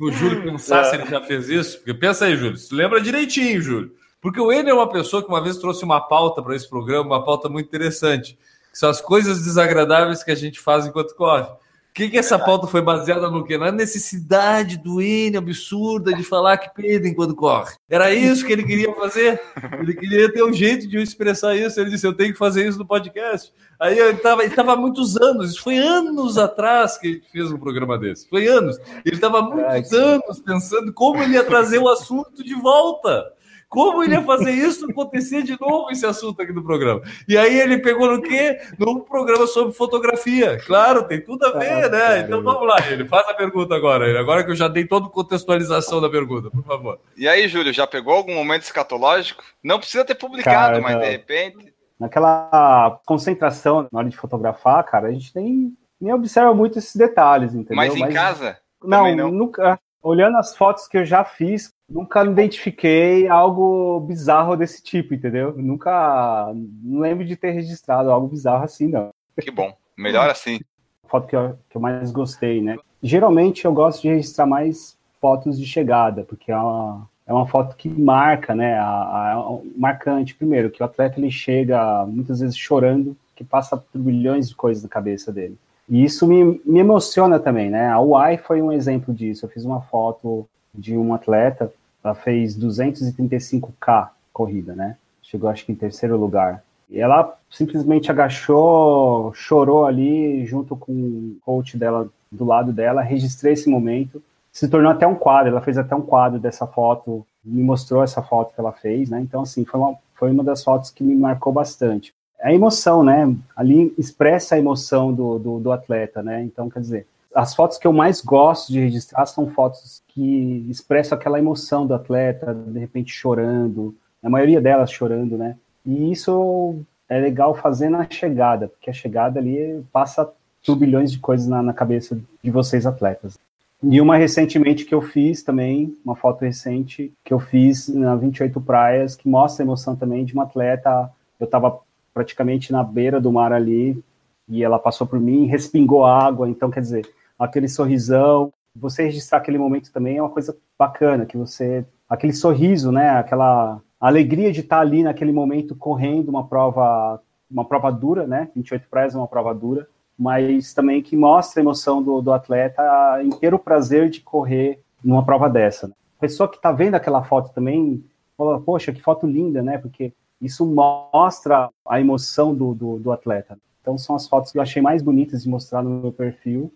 O 0.00 0.10
Júlio 0.10 0.42
pensar 0.42 0.84
se 0.84 0.96
ele 0.96 1.06
já 1.06 1.20
fez 1.20 1.48
isso. 1.48 1.78
Porque 1.78 1.94
pensa 1.94 2.26
aí, 2.26 2.36
Júlio. 2.36 2.56
Se 2.56 2.74
lembra 2.74 3.00
direitinho, 3.00 3.60
Júlio. 3.60 3.92
Porque 4.20 4.40
o 4.40 4.52
Enio 4.52 4.70
é 4.70 4.74
uma 4.74 4.90
pessoa 4.90 5.22
que 5.22 5.28
uma 5.28 5.42
vez 5.42 5.58
trouxe 5.58 5.84
uma 5.84 6.00
pauta 6.00 6.42
para 6.42 6.56
esse 6.56 6.68
programa, 6.68 7.16
uma 7.16 7.24
pauta 7.24 7.48
muito 7.48 7.66
interessante, 7.66 8.38
que 8.72 8.78
são 8.78 8.88
as 8.88 9.00
coisas 9.00 9.44
desagradáveis 9.44 10.22
que 10.22 10.30
a 10.30 10.34
gente 10.34 10.58
faz 10.58 10.86
enquanto 10.86 11.14
corre. 11.14 11.44
O 11.44 11.96
que, 11.96 12.10
que 12.10 12.18
essa 12.18 12.38
pauta 12.38 12.66
foi 12.66 12.82
baseada 12.82 13.30
no 13.30 13.42
quê? 13.42 13.56
Na 13.56 13.72
necessidade 13.72 14.76
do 14.76 15.00
Enio 15.00 15.38
absurda 15.38 16.12
de 16.12 16.22
falar 16.22 16.58
que 16.58 16.74
peida 16.74 17.08
enquanto 17.08 17.34
corre. 17.34 17.74
Era 17.88 18.12
isso 18.12 18.44
que 18.44 18.52
ele 18.52 18.64
queria 18.64 18.92
fazer. 18.92 19.40
Ele 19.80 19.94
queria 19.94 20.30
ter 20.30 20.44
um 20.44 20.52
jeito 20.52 20.86
de 20.86 20.98
expressar 20.98 21.56
isso. 21.56 21.80
Ele 21.80 21.88
disse: 21.88 22.06
Eu 22.06 22.12
tenho 22.12 22.34
que 22.34 22.38
fazer 22.38 22.68
isso 22.68 22.78
no 22.78 22.84
podcast. 22.84 23.50
Aí 23.80 23.98
ele 23.98 24.18
estava 24.18 24.72
há 24.72 24.76
muitos 24.76 25.16
anos, 25.16 25.52
isso 25.52 25.62
foi 25.62 25.78
anos 25.78 26.36
atrás 26.36 26.98
que 26.98 27.06
ele 27.06 27.22
fez 27.32 27.50
um 27.50 27.58
programa 27.58 27.98
desse. 27.98 28.28
Foi 28.28 28.46
anos. 28.46 28.78
Ele 29.04 29.14
estava 29.14 29.38
há 29.38 29.42
muitos 29.42 29.92
anos 29.92 30.40
pensando 30.40 30.92
como 30.92 31.22
ele 31.22 31.32
ia 31.32 31.44
trazer 31.44 31.78
o 31.78 31.88
assunto 31.88 32.44
de 32.44 32.54
volta. 32.54 33.32
Como 33.68 34.02
ele 34.02 34.14
ia 34.14 34.22
fazer 34.24 34.52
isso 34.52 34.88
acontecer 34.90 35.42
de 35.42 35.58
novo 35.60 35.90
esse 35.90 36.06
assunto 36.06 36.40
aqui 36.40 36.52
do 36.52 36.62
programa? 36.62 37.02
E 37.28 37.36
aí 37.36 37.58
ele 37.58 37.78
pegou 37.78 38.10
no 38.10 38.22
quê? 38.22 38.58
Num 38.78 39.00
programa 39.00 39.46
sobre 39.46 39.74
fotografia. 39.74 40.58
Claro, 40.64 41.06
tem 41.06 41.20
tudo 41.20 41.44
a 41.46 41.58
ver, 41.58 41.84
ah, 41.84 41.88
né? 41.88 42.20
Então 42.20 42.42
vamos 42.42 42.66
lá, 42.66 42.76
ele 42.90 43.06
faz 43.06 43.28
a 43.28 43.34
pergunta 43.34 43.74
agora. 43.74 44.18
Agora 44.18 44.44
que 44.44 44.50
eu 44.50 44.56
já 44.56 44.68
dei 44.68 44.86
toda 44.86 45.06
a 45.06 45.10
contextualização 45.10 46.00
da 46.00 46.08
pergunta, 46.08 46.50
por 46.50 46.64
favor. 46.64 46.98
E 47.16 47.28
aí, 47.28 47.48
Júlio, 47.48 47.72
já 47.72 47.86
pegou 47.86 48.14
algum 48.14 48.34
momento 48.34 48.62
escatológico? 48.62 49.42
Não 49.62 49.78
precisa 49.78 50.04
ter 50.04 50.14
publicado, 50.14 50.80
cara, 50.80 50.80
mas 50.80 50.98
de 50.98 51.10
repente. 51.10 51.74
Naquela 51.98 53.00
concentração 53.06 53.88
na 53.90 54.00
hora 54.00 54.08
de 54.08 54.16
fotografar, 54.16 54.84
cara, 54.84 55.08
a 55.08 55.12
gente 55.12 55.32
nem, 55.34 55.74
nem 55.98 56.12
observa 56.12 56.54
muito 56.54 56.78
esses 56.78 56.94
detalhes, 56.94 57.54
entendeu? 57.54 57.76
Mas 57.76 57.94
em 57.94 58.00
mas... 58.00 58.14
casa? 58.14 58.58
Não, 58.84 59.14
não, 59.16 59.30
nunca. 59.30 59.80
Olhando 60.06 60.36
as 60.36 60.56
fotos 60.56 60.86
que 60.86 60.96
eu 60.96 61.04
já 61.04 61.24
fiz, 61.24 61.74
nunca 61.88 62.24
identifiquei 62.24 63.26
algo 63.26 63.98
bizarro 63.98 64.56
desse 64.56 64.80
tipo, 64.80 65.14
entendeu? 65.14 65.52
Nunca. 65.56 66.52
Não 66.84 67.00
lembro 67.00 67.24
de 67.24 67.34
ter 67.34 67.50
registrado 67.50 68.08
algo 68.12 68.28
bizarro 68.28 68.62
assim, 68.62 68.86
não. 68.86 69.10
Que 69.40 69.50
bom. 69.50 69.76
Melhor 69.98 70.30
assim. 70.30 70.60
A 71.04 71.08
foto 71.08 71.26
que 71.26 71.34
eu, 71.34 71.58
que 71.68 71.76
eu 71.76 71.80
mais 71.80 72.12
gostei, 72.12 72.62
né? 72.62 72.76
Geralmente 73.02 73.64
eu 73.64 73.72
gosto 73.72 74.02
de 74.02 74.08
registrar 74.10 74.46
mais 74.46 74.96
fotos 75.20 75.58
de 75.58 75.66
chegada, 75.66 76.22
porque 76.22 76.52
é 76.52 76.56
uma, 76.56 77.08
é 77.26 77.32
uma 77.32 77.48
foto 77.48 77.74
que 77.74 77.88
marca, 77.88 78.54
né? 78.54 78.78
A, 78.78 78.84
a, 78.84 79.58
marcante, 79.76 80.36
primeiro, 80.36 80.70
que 80.70 80.84
o 80.84 80.86
atleta 80.86 81.18
ele 81.18 81.32
chega 81.32 82.06
muitas 82.06 82.38
vezes 82.38 82.56
chorando, 82.56 83.16
que 83.34 83.42
passa 83.42 83.76
por 83.76 83.98
bilhões 83.98 84.48
de 84.48 84.54
coisas 84.54 84.84
na 84.84 84.88
cabeça 84.88 85.32
dele. 85.32 85.58
E 85.88 86.04
isso 86.04 86.26
me, 86.26 86.60
me 86.64 86.80
emociona 86.80 87.38
também, 87.38 87.70
né? 87.70 87.88
A 87.88 88.00
UAI 88.00 88.38
foi 88.38 88.60
um 88.60 88.72
exemplo 88.72 89.14
disso. 89.14 89.44
Eu 89.44 89.50
fiz 89.50 89.64
uma 89.64 89.80
foto 89.80 90.46
de 90.74 90.96
um 90.96 91.14
atleta, 91.14 91.72
ela 92.02 92.14
fez 92.14 92.58
235k 92.58 94.08
corrida, 94.32 94.74
né? 94.74 94.96
Chegou 95.22 95.48
acho 95.48 95.64
que 95.64 95.72
em 95.72 95.76
terceiro 95.76 96.16
lugar. 96.16 96.62
E 96.90 97.00
ela 97.00 97.36
simplesmente 97.50 98.10
agachou, 98.10 99.32
chorou 99.34 99.86
ali 99.86 100.44
junto 100.46 100.76
com 100.76 100.92
o 100.92 101.36
coach 101.44 101.76
dela 101.76 102.08
do 102.30 102.44
lado 102.44 102.72
dela, 102.72 103.02
registrei 103.02 103.54
esse 103.54 103.68
momento. 103.68 104.22
Se 104.52 104.68
tornou 104.68 104.90
até 104.90 105.06
um 105.06 105.14
quadro, 105.14 105.50
ela 105.50 105.60
fez 105.60 105.78
até 105.78 105.94
um 105.94 106.02
quadro 106.02 106.38
dessa 106.38 106.66
foto, 106.66 107.26
me 107.44 107.62
mostrou 107.62 108.02
essa 108.02 108.22
foto 108.22 108.54
que 108.54 108.60
ela 108.60 108.72
fez, 108.72 109.10
né? 109.10 109.20
Então, 109.20 109.42
assim, 109.42 109.64
foi 109.64 109.80
uma, 109.80 109.94
foi 110.14 110.30
uma 110.30 110.44
das 110.44 110.62
fotos 110.62 110.90
que 110.90 111.02
me 111.02 111.14
marcou 111.14 111.52
bastante. 111.52 112.14
A 112.40 112.52
emoção, 112.52 113.02
né? 113.02 113.34
Ali 113.56 113.94
expressa 113.98 114.54
a 114.54 114.58
emoção 114.58 115.12
do, 115.12 115.38
do, 115.38 115.58
do 115.58 115.72
atleta, 115.72 116.22
né? 116.22 116.42
Então, 116.42 116.68
quer 116.68 116.80
dizer, 116.80 117.06
as 117.34 117.54
fotos 117.54 117.76
que 117.76 117.86
eu 117.86 117.92
mais 117.92 118.20
gosto 118.20 118.72
de 118.72 118.80
registrar 118.80 119.26
são 119.26 119.46
fotos 119.46 120.02
que 120.08 120.66
expressam 120.70 121.16
aquela 121.16 121.38
emoção 121.38 121.86
do 121.86 121.94
atleta, 121.94 122.54
de 122.54 122.78
repente 122.78 123.12
chorando, 123.12 123.94
a 124.22 124.30
maioria 124.30 124.60
delas 124.60 124.90
chorando, 124.90 125.36
né? 125.36 125.56
E 125.84 126.10
isso 126.10 126.76
é 127.08 127.20
legal 127.20 127.54
fazer 127.54 127.88
na 127.88 128.08
chegada, 128.08 128.68
porque 128.68 128.90
a 128.90 128.92
chegada 128.92 129.38
ali 129.38 129.84
passa 129.92 130.28
turbilhões 130.62 131.12
de 131.12 131.18
coisas 131.18 131.46
na, 131.46 131.62
na 131.62 131.72
cabeça 131.72 132.18
de 132.42 132.50
vocês 132.50 132.86
atletas. 132.86 133.38
E 133.82 134.00
uma 134.00 134.16
recentemente 134.16 134.84
que 134.84 134.94
eu 134.94 135.02
fiz 135.02 135.42
também, 135.42 135.96
uma 136.04 136.16
foto 136.16 136.42
recente 136.44 137.12
que 137.22 137.32
eu 137.32 137.38
fiz 137.38 137.88
na 137.88 138.16
28 138.16 138.60
Praias, 138.60 139.14
que 139.14 139.28
mostra 139.28 139.62
a 139.62 139.66
emoção 139.66 139.94
também 139.94 140.24
de 140.24 140.32
uma 140.32 140.44
atleta. 140.44 141.10
Eu 141.38 141.44
estava 141.44 141.78
praticamente 142.16 142.72
na 142.72 142.82
beira 142.82 143.20
do 143.20 143.30
mar 143.30 143.52
ali 143.52 144.02
e 144.48 144.64
ela 144.64 144.78
passou 144.78 145.06
por 145.06 145.20
mim, 145.20 145.44
respingou 145.44 146.06
água. 146.06 146.48
Então, 146.48 146.70
quer 146.70 146.80
dizer, 146.80 147.06
aquele 147.38 147.68
sorrisão, 147.68 148.50
você 148.74 149.02
registrar 149.02 149.36
aquele 149.36 149.58
momento 149.58 149.92
também 149.92 150.16
é 150.16 150.22
uma 150.22 150.30
coisa 150.30 150.56
bacana, 150.78 151.26
que 151.26 151.36
você. 151.36 151.84
aquele 152.08 152.32
sorriso, 152.32 152.90
né? 152.90 153.10
Aquela 153.10 153.82
alegria 154.00 154.50
de 154.50 154.60
estar 154.60 154.80
ali 154.80 155.02
naquele 155.02 155.30
momento 155.30 155.76
correndo 155.76 156.30
uma 156.30 156.46
prova, 156.46 157.20
uma 157.50 157.66
prova 157.66 157.90
dura, 157.90 158.26
né? 158.26 158.48
28 158.54 158.88
praias 158.88 159.14
é 159.14 159.18
uma 159.18 159.28
prova 159.28 159.54
dura, 159.54 159.86
mas 160.18 160.72
também 160.72 161.02
que 161.02 161.18
mostra 161.18 161.60
a 161.60 161.64
emoção 161.64 162.02
do, 162.02 162.22
do 162.22 162.32
atleta 162.32 162.82
em 163.22 163.28
ter 163.28 163.52
o 163.52 163.58
prazer 163.58 164.08
de 164.08 164.22
correr 164.22 164.80
numa 165.04 165.22
prova 165.22 165.50
dessa. 165.50 165.88
Né? 165.88 165.92
A 166.16 166.20
pessoa 166.22 166.48
que 166.48 166.56
está 166.56 166.72
vendo 166.72 166.94
aquela 166.94 167.22
foto 167.22 167.52
também 167.52 168.02
fala, 168.38 168.58
poxa, 168.58 168.90
que 168.90 169.02
foto 169.02 169.26
linda, 169.26 169.62
né? 169.62 169.76
Porque 169.76 170.14
isso 170.40 170.66
mostra 170.66 171.70
a 171.86 172.00
emoção 172.00 172.54
do, 172.54 172.74
do, 172.74 172.98
do 172.98 173.12
atleta. 173.12 173.58
Então 173.80 173.96
são 173.96 174.16
as 174.16 174.28
fotos 174.28 174.52
que 174.52 174.58
eu 174.58 174.62
achei 174.62 174.82
mais 174.82 175.02
bonitas 175.02 175.42
de 175.42 175.48
mostrar 175.48 175.82
no 175.82 176.02
meu 176.02 176.12
perfil 176.12 176.72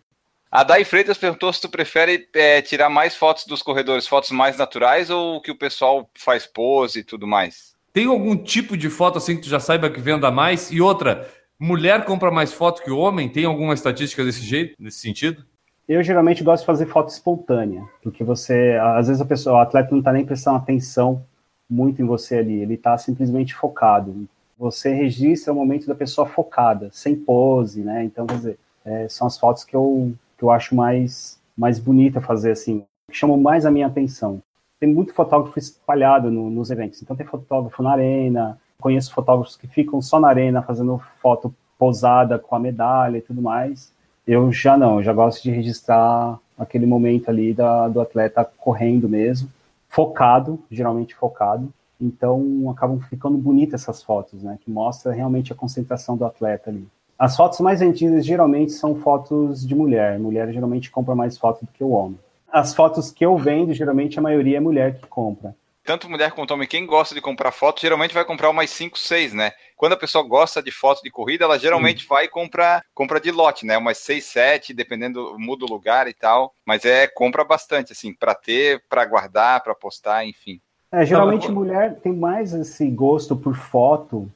a 0.51 0.65
Dai 0.65 0.85
Freitas 0.85 1.17
perguntou 1.17 1.53
se 1.53 1.61
tu 1.61 1.69
prefere 1.69 2.27
é, 2.35 2.61
tirar 2.61 2.91
mais 2.91 3.15
fotos 3.15 3.47
dos 3.47 3.63
corredores, 3.63 4.09
fotos 4.09 4.33
mais 4.33 4.59
naturais 4.59 5.09
ou 5.09 5.41
que 5.41 5.53
o 5.53 5.57
pessoal 5.57 6.11
faz 6.19 6.45
pose 6.45 7.01
e 7.01 7.05
tudo 7.05 7.25
mais? 7.25 7.77
Tem 7.93 8.07
algum 8.07 8.37
tipo 8.37 8.77
de 8.77 8.91
foto 8.91 9.19
assim 9.19 9.37
que 9.37 9.43
tu 9.43 9.49
já 9.49 9.61
saiba 9.61 9.89
que 9.89 10.01
venda 10.01 10.29
mais? 10.29 10.73
E 10.73 10.81
outra, 10.81 11.29
mulher 11.57 12.05
compra 12.05 12.33
mais 12.33 12.53
foto 12.53 12.83
que 12.83 12.91
homem? 12.91 13.29
Tem 13.29 13.45
alguma 13.45 13.75
estatística 13.75 14.25
desse 14.25 14.41
jeito, 14.41 14.75
nesse 14.81 14.99
sentido? 14.99 15.45
Eu 15.89 16.03
geralmente 16.03 16.43
gosto 16.43 16.63
de 16.63 16.67
fazer 16.67 16.87
foto 16.87 17.11
espontânea, 17.11 17.85
porque 18.03 18.25
você, 18.25 18.77
às 18.97 19.07
vezes 19.07 19.23
a 19.23 19.25
pessoa, 19.25 19.57
o 19.57 19.61
atleta 19.61 19.91
não 19.93 19.99
está 20.01 20.13
nem 20.13 20.27
prestando 20.27 20.57
atenção 20.57 21.25
muito 21.71 22.03
em 22.03 22.05
você 22.05 22.39
ali, 22.39 22.61
ele 22.61 22.75
está 22.75 22.99
simplesmente 22.99 23.55
focado. 23.55 24.27
Você 24.59 24.93
registra 24.93 25.53
o 25.53 25.57
momento 25.57 25.87
da 25.87 25.95
pessoa 25.95 26.27
focada, 26.27 26.91
sem 26.93 27.15
pose, 27.15 27.83
né? 27.83 28.05
Então, 28.05 28.27
quer 28.27 28.37
dizer, 28.37 28.59
é, 28.85 29.09
são 29.09 29.27
as 29.27 29.39
fotos 29.39 29.65
que 29.65 29.77
eu 29.77 30.13
que 30.41 30.45
eu 30.45 30.51
acho 30.51 30.75
mais, 30.75 31.39
mais 31.55 31.79
bonita 31.79 32.19
fazer 32.19 32.53
assim, 32.53 32.83
que 33.11 33.17
chamam 33.17 33.37
mais 33.37 33.67
a 33.67 33.71
minha 33.71 33.87
atenção. 33.87 34.43
Tem 34.81 34.89
muito 34.89 35.13
fotógrafo 35.13 35.59
espalhado 35.59 36.31
no, 36.31 36.49
nos 36.49 36.71
eventos, 36.71 37.03
então 37.03 37.15
tem 37.15 37.27
fotógrafo 37.27 37.83
na 37.83 37.93
arena, 37.93 38.59
conheço 38.81 39.13
fotógrafos 39.13 39.55
que 39.55 39.67
ficam 39.67 40.01
só 40.01 40.19
na 40.19 40.29
arena 40.29 40.63
fazendo 40.63 40.99
foto 41.21 41.55
posada 41.79 42.39
com 42.39 42.57
a 42.57 42.59
medalha 42.59 43.19
e 43.19 43.21
tudo 43.21 43.43
mais. 43.43 43.93
Eu 44.27 44.51
já 44.51 44.79
não, 44.79 44.97
eu 44.97 45.03
já 45.03 45.13
gosto 45.13 45.43
de 45.43 45.51
registrar 45.51 46.39
aquele 46.59 46.87
momento 46.87 47.29
ali 47.29 47.53
da, 47.53 47.87
do 47.89 48.01
atleta 48.01 48.43
correndo 48.57 49.07
mesmo, 49.07 49.51
focado, 49.91 50.63
geralmente 50.71 51.15
focado. 51.15 51.71
Então 52.01 52.71
acabam 52.71 52.99
ficando 53.01 53.37
bonitas 53.37 53.83
essas 53.83 54.03
fotos, 54.03 54.43
né? 54.43 54.59
Que 54.59 54.71
mostra 54.71 55.13
realmente 55.13 55.53
a 55.53 55.57
concentração 55.57 56.17
do 56.17 56.25
atleta 56.25 56.71
ali. 56.71 56.89
As 57.19 57.37
fotos 57.37 57.61
mais 57.61 57.81
vendidas 57.81 58.25
geralmente 58.25 58.73
são 58.73 58.95
fotos 58.95 59.67
de 59.67 59.75
mulher. 59.75 60.19
Mulher 60.19 60.51
geralmente 60.51 60.91
compra 60.91 61.15
mais 61.15 61.37
fotos 61.37 61.63
do 61.63 61.73
que 61.73 61.85
o 61.85 61.91
homem. 61.91 62.19
As 62.51 62.75
fotos 62.75 63.11
que 63.11 63.25
eu 63.25 63.37
vendo, 63.37 63.75
geralmente 63.75 64.19
a 64.19 64.23
maioria 64.23 64.57
é 64.57 64.61
mulher 64.61 64.97
que 64.97 65.07
compra. 65.07 65.55
Tanto 65.85 66.09
mulher 66.09 66.33
quanto 66.33 66.53
homem, 66.53 66.69
quem 66.69 66.87
gosta 66.87 67.15
de 67.15 67.21
comprar 67.21 67.53
foto, 67.53 67.81
geralmente 67.81 68.15
vai 68.15 68.25
comprar 68.25 68.49
umas 68.49 68.71
5, 68.71 68.99
6, 68.99 69.35
né? 69.35 69.53
Quando 69.81 69.95
a 69.95 69.97
pessoa 69.97 70.23
gosta 70.23 70.63
de 70.63 70.71
foto 70.71 71.03
de 71.03 71.11
corrida, 71.11 71.47
ela 71.47 71.59
geralmente 71.59 72.03
Sim. 72.03 72.07
vai 72.07 72.29
comprar 72.29 72.85
compra 72.95 73.19
de 73.19 73.31
lote, 73.31 73.65
né? 73.65 73.79
Umas 73.79 73.97
6, 73.97 74.23
7, 74.27 74.75
dependendo, 74.75 75.39
muda 75.39 75.65
o 75.65 75.69
lugar 75.69 76.07
e 76.07 76.13
tal. 76.13 76.53
Mas 76.67 76.85
é 76.85 77.07
compra 77.07 77.43
bastante, 77.45 77.91
assim, 77.91 78.13
para 78.13 78.35
ter, 78.35 78.85
para 78.91 79.07
guardar, 79.07 79.63
para 79.63 79.75
postar, 79.75 80.27
enfim. 80.27 80.61
É, 80.93 81.07
geralmente 81.07 81.51
mulher 81.51 81.95
tem 81.95 82.13
mais 82.13 82.53
esse 82.53 82.91
gosto 82.91 83.35
por 83.35 83.57
foto 83.57 84.31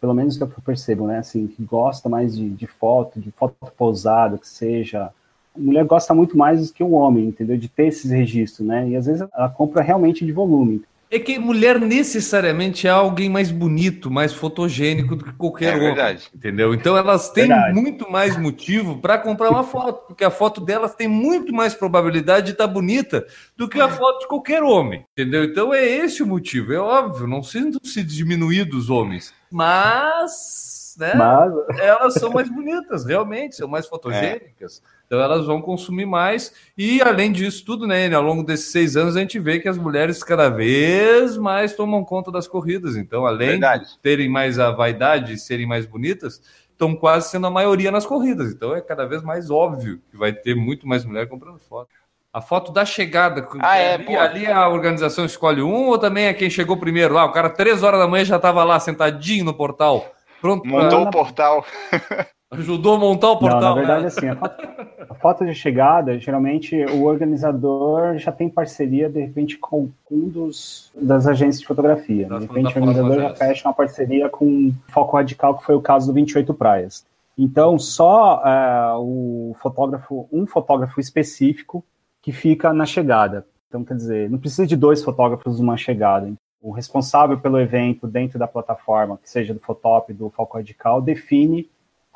pelo 0.00 0.14
menos 0.14 0.36
que 0.36 0.42
eu 0.42 0.48
percebo, 0.48 1.06
né? 1.06 1.18
Assim, 1.18 1.46
que 1.46 1.62
gosta 1.62 2.08
mais 2.08 2.36
de, 2.36 2.50
de 2.50 2.66
foto, 2.66 3.20
de 3.20 3.30
foto 3.30 3.54
pousada, 3.76 4.36
que 4.36 4.48
seja. 4.48 5.12
A 5.54 5.60
mulher 5.60 5.84
gosta 5.84 6.12
muito 6.12 6.36
mais 6.36 6.66
do 6.66 6.74
que 6.74 6.82
o 6.82 6.90
homem, 6.90 7.26
entendeu? 7.26 7.56
De 7.56 7.68
ter 7.68 7.86
esses 7.86 8.10
registros, 8.10 8.66
né? 8.66 8.88
E 8.88 8.96
às 8.96 9.06
vezes 9.06 9.28
ela 9.32 9.48
compra 9.48 9.80
realmente 9.80 10.26
de 10.26 10.32
volume. 10.32 10.82
É 11.10 11.18
que 11.18 11.38
mulher 11.38 11.80
necessariamente 11.80 12.86
é 12.86 12.90
alguém 12.90 13.30
mais 13.30 13.50
bonito, 13.50 14.10
mais 14.10 14.32
fotogênico 14.32 15.16
do 15.16 15.24
que 15.24 15.32
qualquer 15.32 15.72
é 15.72 15.76
homem. 15.76 15.86
Verdade. 15.94 16.28
Entendeu? 16.34 16.74
Então 16.74 16.96
elas 16.96 17.30
têm 17.30 17.48
verdade. 17.48 17.74
muito 17.74 18.10
mais 18.10 18.36
motivo 18.36 18.98
para 18.98 19.16
comprar 19.16 19.50
uma 19.50 19.64
foto, 19.64 20.06
porque 20.06 20.22
a 20.22 20.30
foto 20.30 20.60
delas 20.60 20.94
tem 20.94 21.08
muito 21.08 21.52
mais 21.52 21.74
probabilidade 21.74 22.46
de 22.46 22.52
estar 22.52 22.68
tá 22.68 22.72
bonita 22.72 23.26
do 23.56 23.66
que 23.66 23.80
a 23.80 23.88
foto 23.88 24.20
de 24.20 24.28
qualquer 24.28 24.62
homem. 24.62 25.06
Entendeu? 25.12 25.44
Então 25.44 25.72
é 25.72 25.82
esse 25.82 26.22
o 26.22 26.26
motivo. 26.26 26.74
É 26.74 26.78
óbvio, 26.78 27.26
não 27.26 27.42
sinto-se 27.42 28.02
diminuir 28.02 28.64
dos 28.64 28.90
homens. 28.90 29.32
Mas, 29.50 30.94
né, 30.98 31.14
Mas... 31.14 31.52
elas 31.78 32.14
são 32.14 32.30
mais 32.30 32.50
bonitas, 32.50 33.06
realmente, 33.06 33.56
são 33.56 33.66
mais 33.66 33.86
fotogênicas. 33.86 34.82
É. 34.94 34.97
Então 35.08 35.18
elas 35.20 35.46
vão 35.46 35.62
consumir 35.62 36.04
mais. 36.04 36.52
E 36.76 37.00
além 37.00 37.32
disso 37.32 37.64
tudo, 37.64 37.86
né, 37.86 38.12
ao 38.12 38.22
longo 38.22 38.42
desses 38.42 38.70
seis 38.70 38.94
anos, 38.94 39.16
a 39.16 39.20
gente 39.20 39.38
vê 39.38 39.58
que 39.58 39.66
as 39.66 39.78
mulheres 39.78 40.22
cada 40.22 40.50
vez 40.50 41.38
mais 41.38 41.74
tomam 41.74 42.04
conta 42.04 42.30
das 42.30 42.46
corridas. 42.46 42.94
Então, 42.94 43.24
além 43.24 43.52
Verdade. 43.52 43.86
de 43.86 43.98
terem 44.00 44.28
mais 44.28 44.58
a 44.58 44.70
vaidade 44.70 45.32
e 45.32 45.38
serem 45.38 45.66
mais 45.66 45.86
bonitas, 45.86 46.42
estão 46.70 46.94
quase 46.94 47.30
sendo 47.30 47.46
a 47.46 47.50
maioria 47.50 47.90
nas 47.90 48.04
corridas. 48.04 48.52
Então 48.52 48.76
é 48.76 48.82
cada 48.82 49.06
vez 49.06 49.22
mais 49.22 49.50
óbvio 49.50 49.98
que 50.10 50.16
vai 50.16 50.30
ter 50.30 50.54
muito 50.54 50.86
mais 50.86 51.06
mulher 51.06 51.26
comprando 51.26 51.58
foto. 51.58 51.88
A 52.30 52.42
foto 52.42 52.70
da 52.70 52.84
chegada. 52.84 53.48
Ah, 53.60 53.78
é, 53.78 53.94
ali, 53.94 54.14
ali, 54.14 54.46
a 54.46 54.68
organização 54.68 55.24
escolhe 55.24 55.62
um 55.62 55.86
ou 55.86 55.98
também 55.98 56.26
é 56.26 56.34
quem 56.34 56.50
chegou 56.50 56.76
primeiro 56.76 57.14
lá? 57.14 57.24
O 57.24 57.32
cara, 57.32 57.48
três 57.48 57.82
horas 57.82 57.98
da 57.98 58.06
manhã, 58.06 58.26
já 58.26 58.36
estava 58.36 58.62
lá 58.62 58.78
sentadinho 58.78 59.46
no 59.46 59.54
portal. 59.54 60.14
Pronto. 60.38 60.68
Montou 60.68 61.00
pra... 61.00 61.08
o 61.08 61.10
portal. 61.10 61.66
Ajudou 62.50 62.94
a 62.94 62.98
montar 62.98 63.30
o 63.32 63.38
portal. 63.38 63.60
Não, 63.60 63.68
na 63.68 63.74
verdade, 63.74 64.00
né? 64.02 64.06
assim, 64.06 64.28
a 64.28 64.34
foto, 64.36 64.66
a 65.10 65.14
foto, 65.14 65.44
de 65.44 65.54
chegada, 65.54 66.18
geralmente 66.18 66.74
o 66.86 67.04
organizador 67.04 68.16
já 68.16 68.32
tem 68.32 68.48
parceria, 68.48 69.08
de 69.10 69.20
repente, 69.20 69.58
com 69.58 69.90
um 70.10 70.28
dos 70.28 70.90
das 70.94 71.26
agências 71.26 71.60
de 71.60 71.66
fotografia. 71.66 72.26
de 72.26 72.46
repente, 72.46 72.78
o 72.78 72.80
organizador 72.80 73.20
já 73.20 73.34
fecha 73.34 73.68
uma 73.68 73.74
parceria 73.74 74.30
com 74.30 74.72
Foco 74.88 75.16
Radical, 75.16 75.58
que 75.58 75.64
foi 75.64 75.74
o 75.74 75.82
caso 75.82 76.06
do 76.06 76.14
28 76.14 76.54
Praias. 76.54 77.04
Então, 77.36 77.78
só 77.78 78.42
uh, 78.42 78.98
o 78.98 79.54
fotógrafo, 79.60 80.26
um 80.32 80.46
fotógrafo 80.46 80.98
específico 80.98 81.84
que 82.22 82.32
fica 82.32 82.72
na 82.72 82.86
chegada. 82.86 83.46
Então, 83.68 83.84
quer 83.84 83.94
dizer, 83.94 84.30
não 84.30 84.38
precisa 84.38 84.66
de 84.66 84.74
dois 84.74 85.04
fotógrafos 85.04 85.60
numa 85.60 85.76
chegada. 85.76 86.32
O 86.60 86.72
responsável 86.72 87.38
pelo 87.38 87.60
evento 87.60 88.08
dentro 88.08 88.38
da 88.38 88.48
plataforma, 88.48 89.18
que 89.22 89.30
seja 89.30 89.54
do 89.54 89.60
Fotop, 89.60 90.12
do 90.12 90.30
Foco 90.30 90.56
Radical, 90.56 91.00
define 91.00 91.68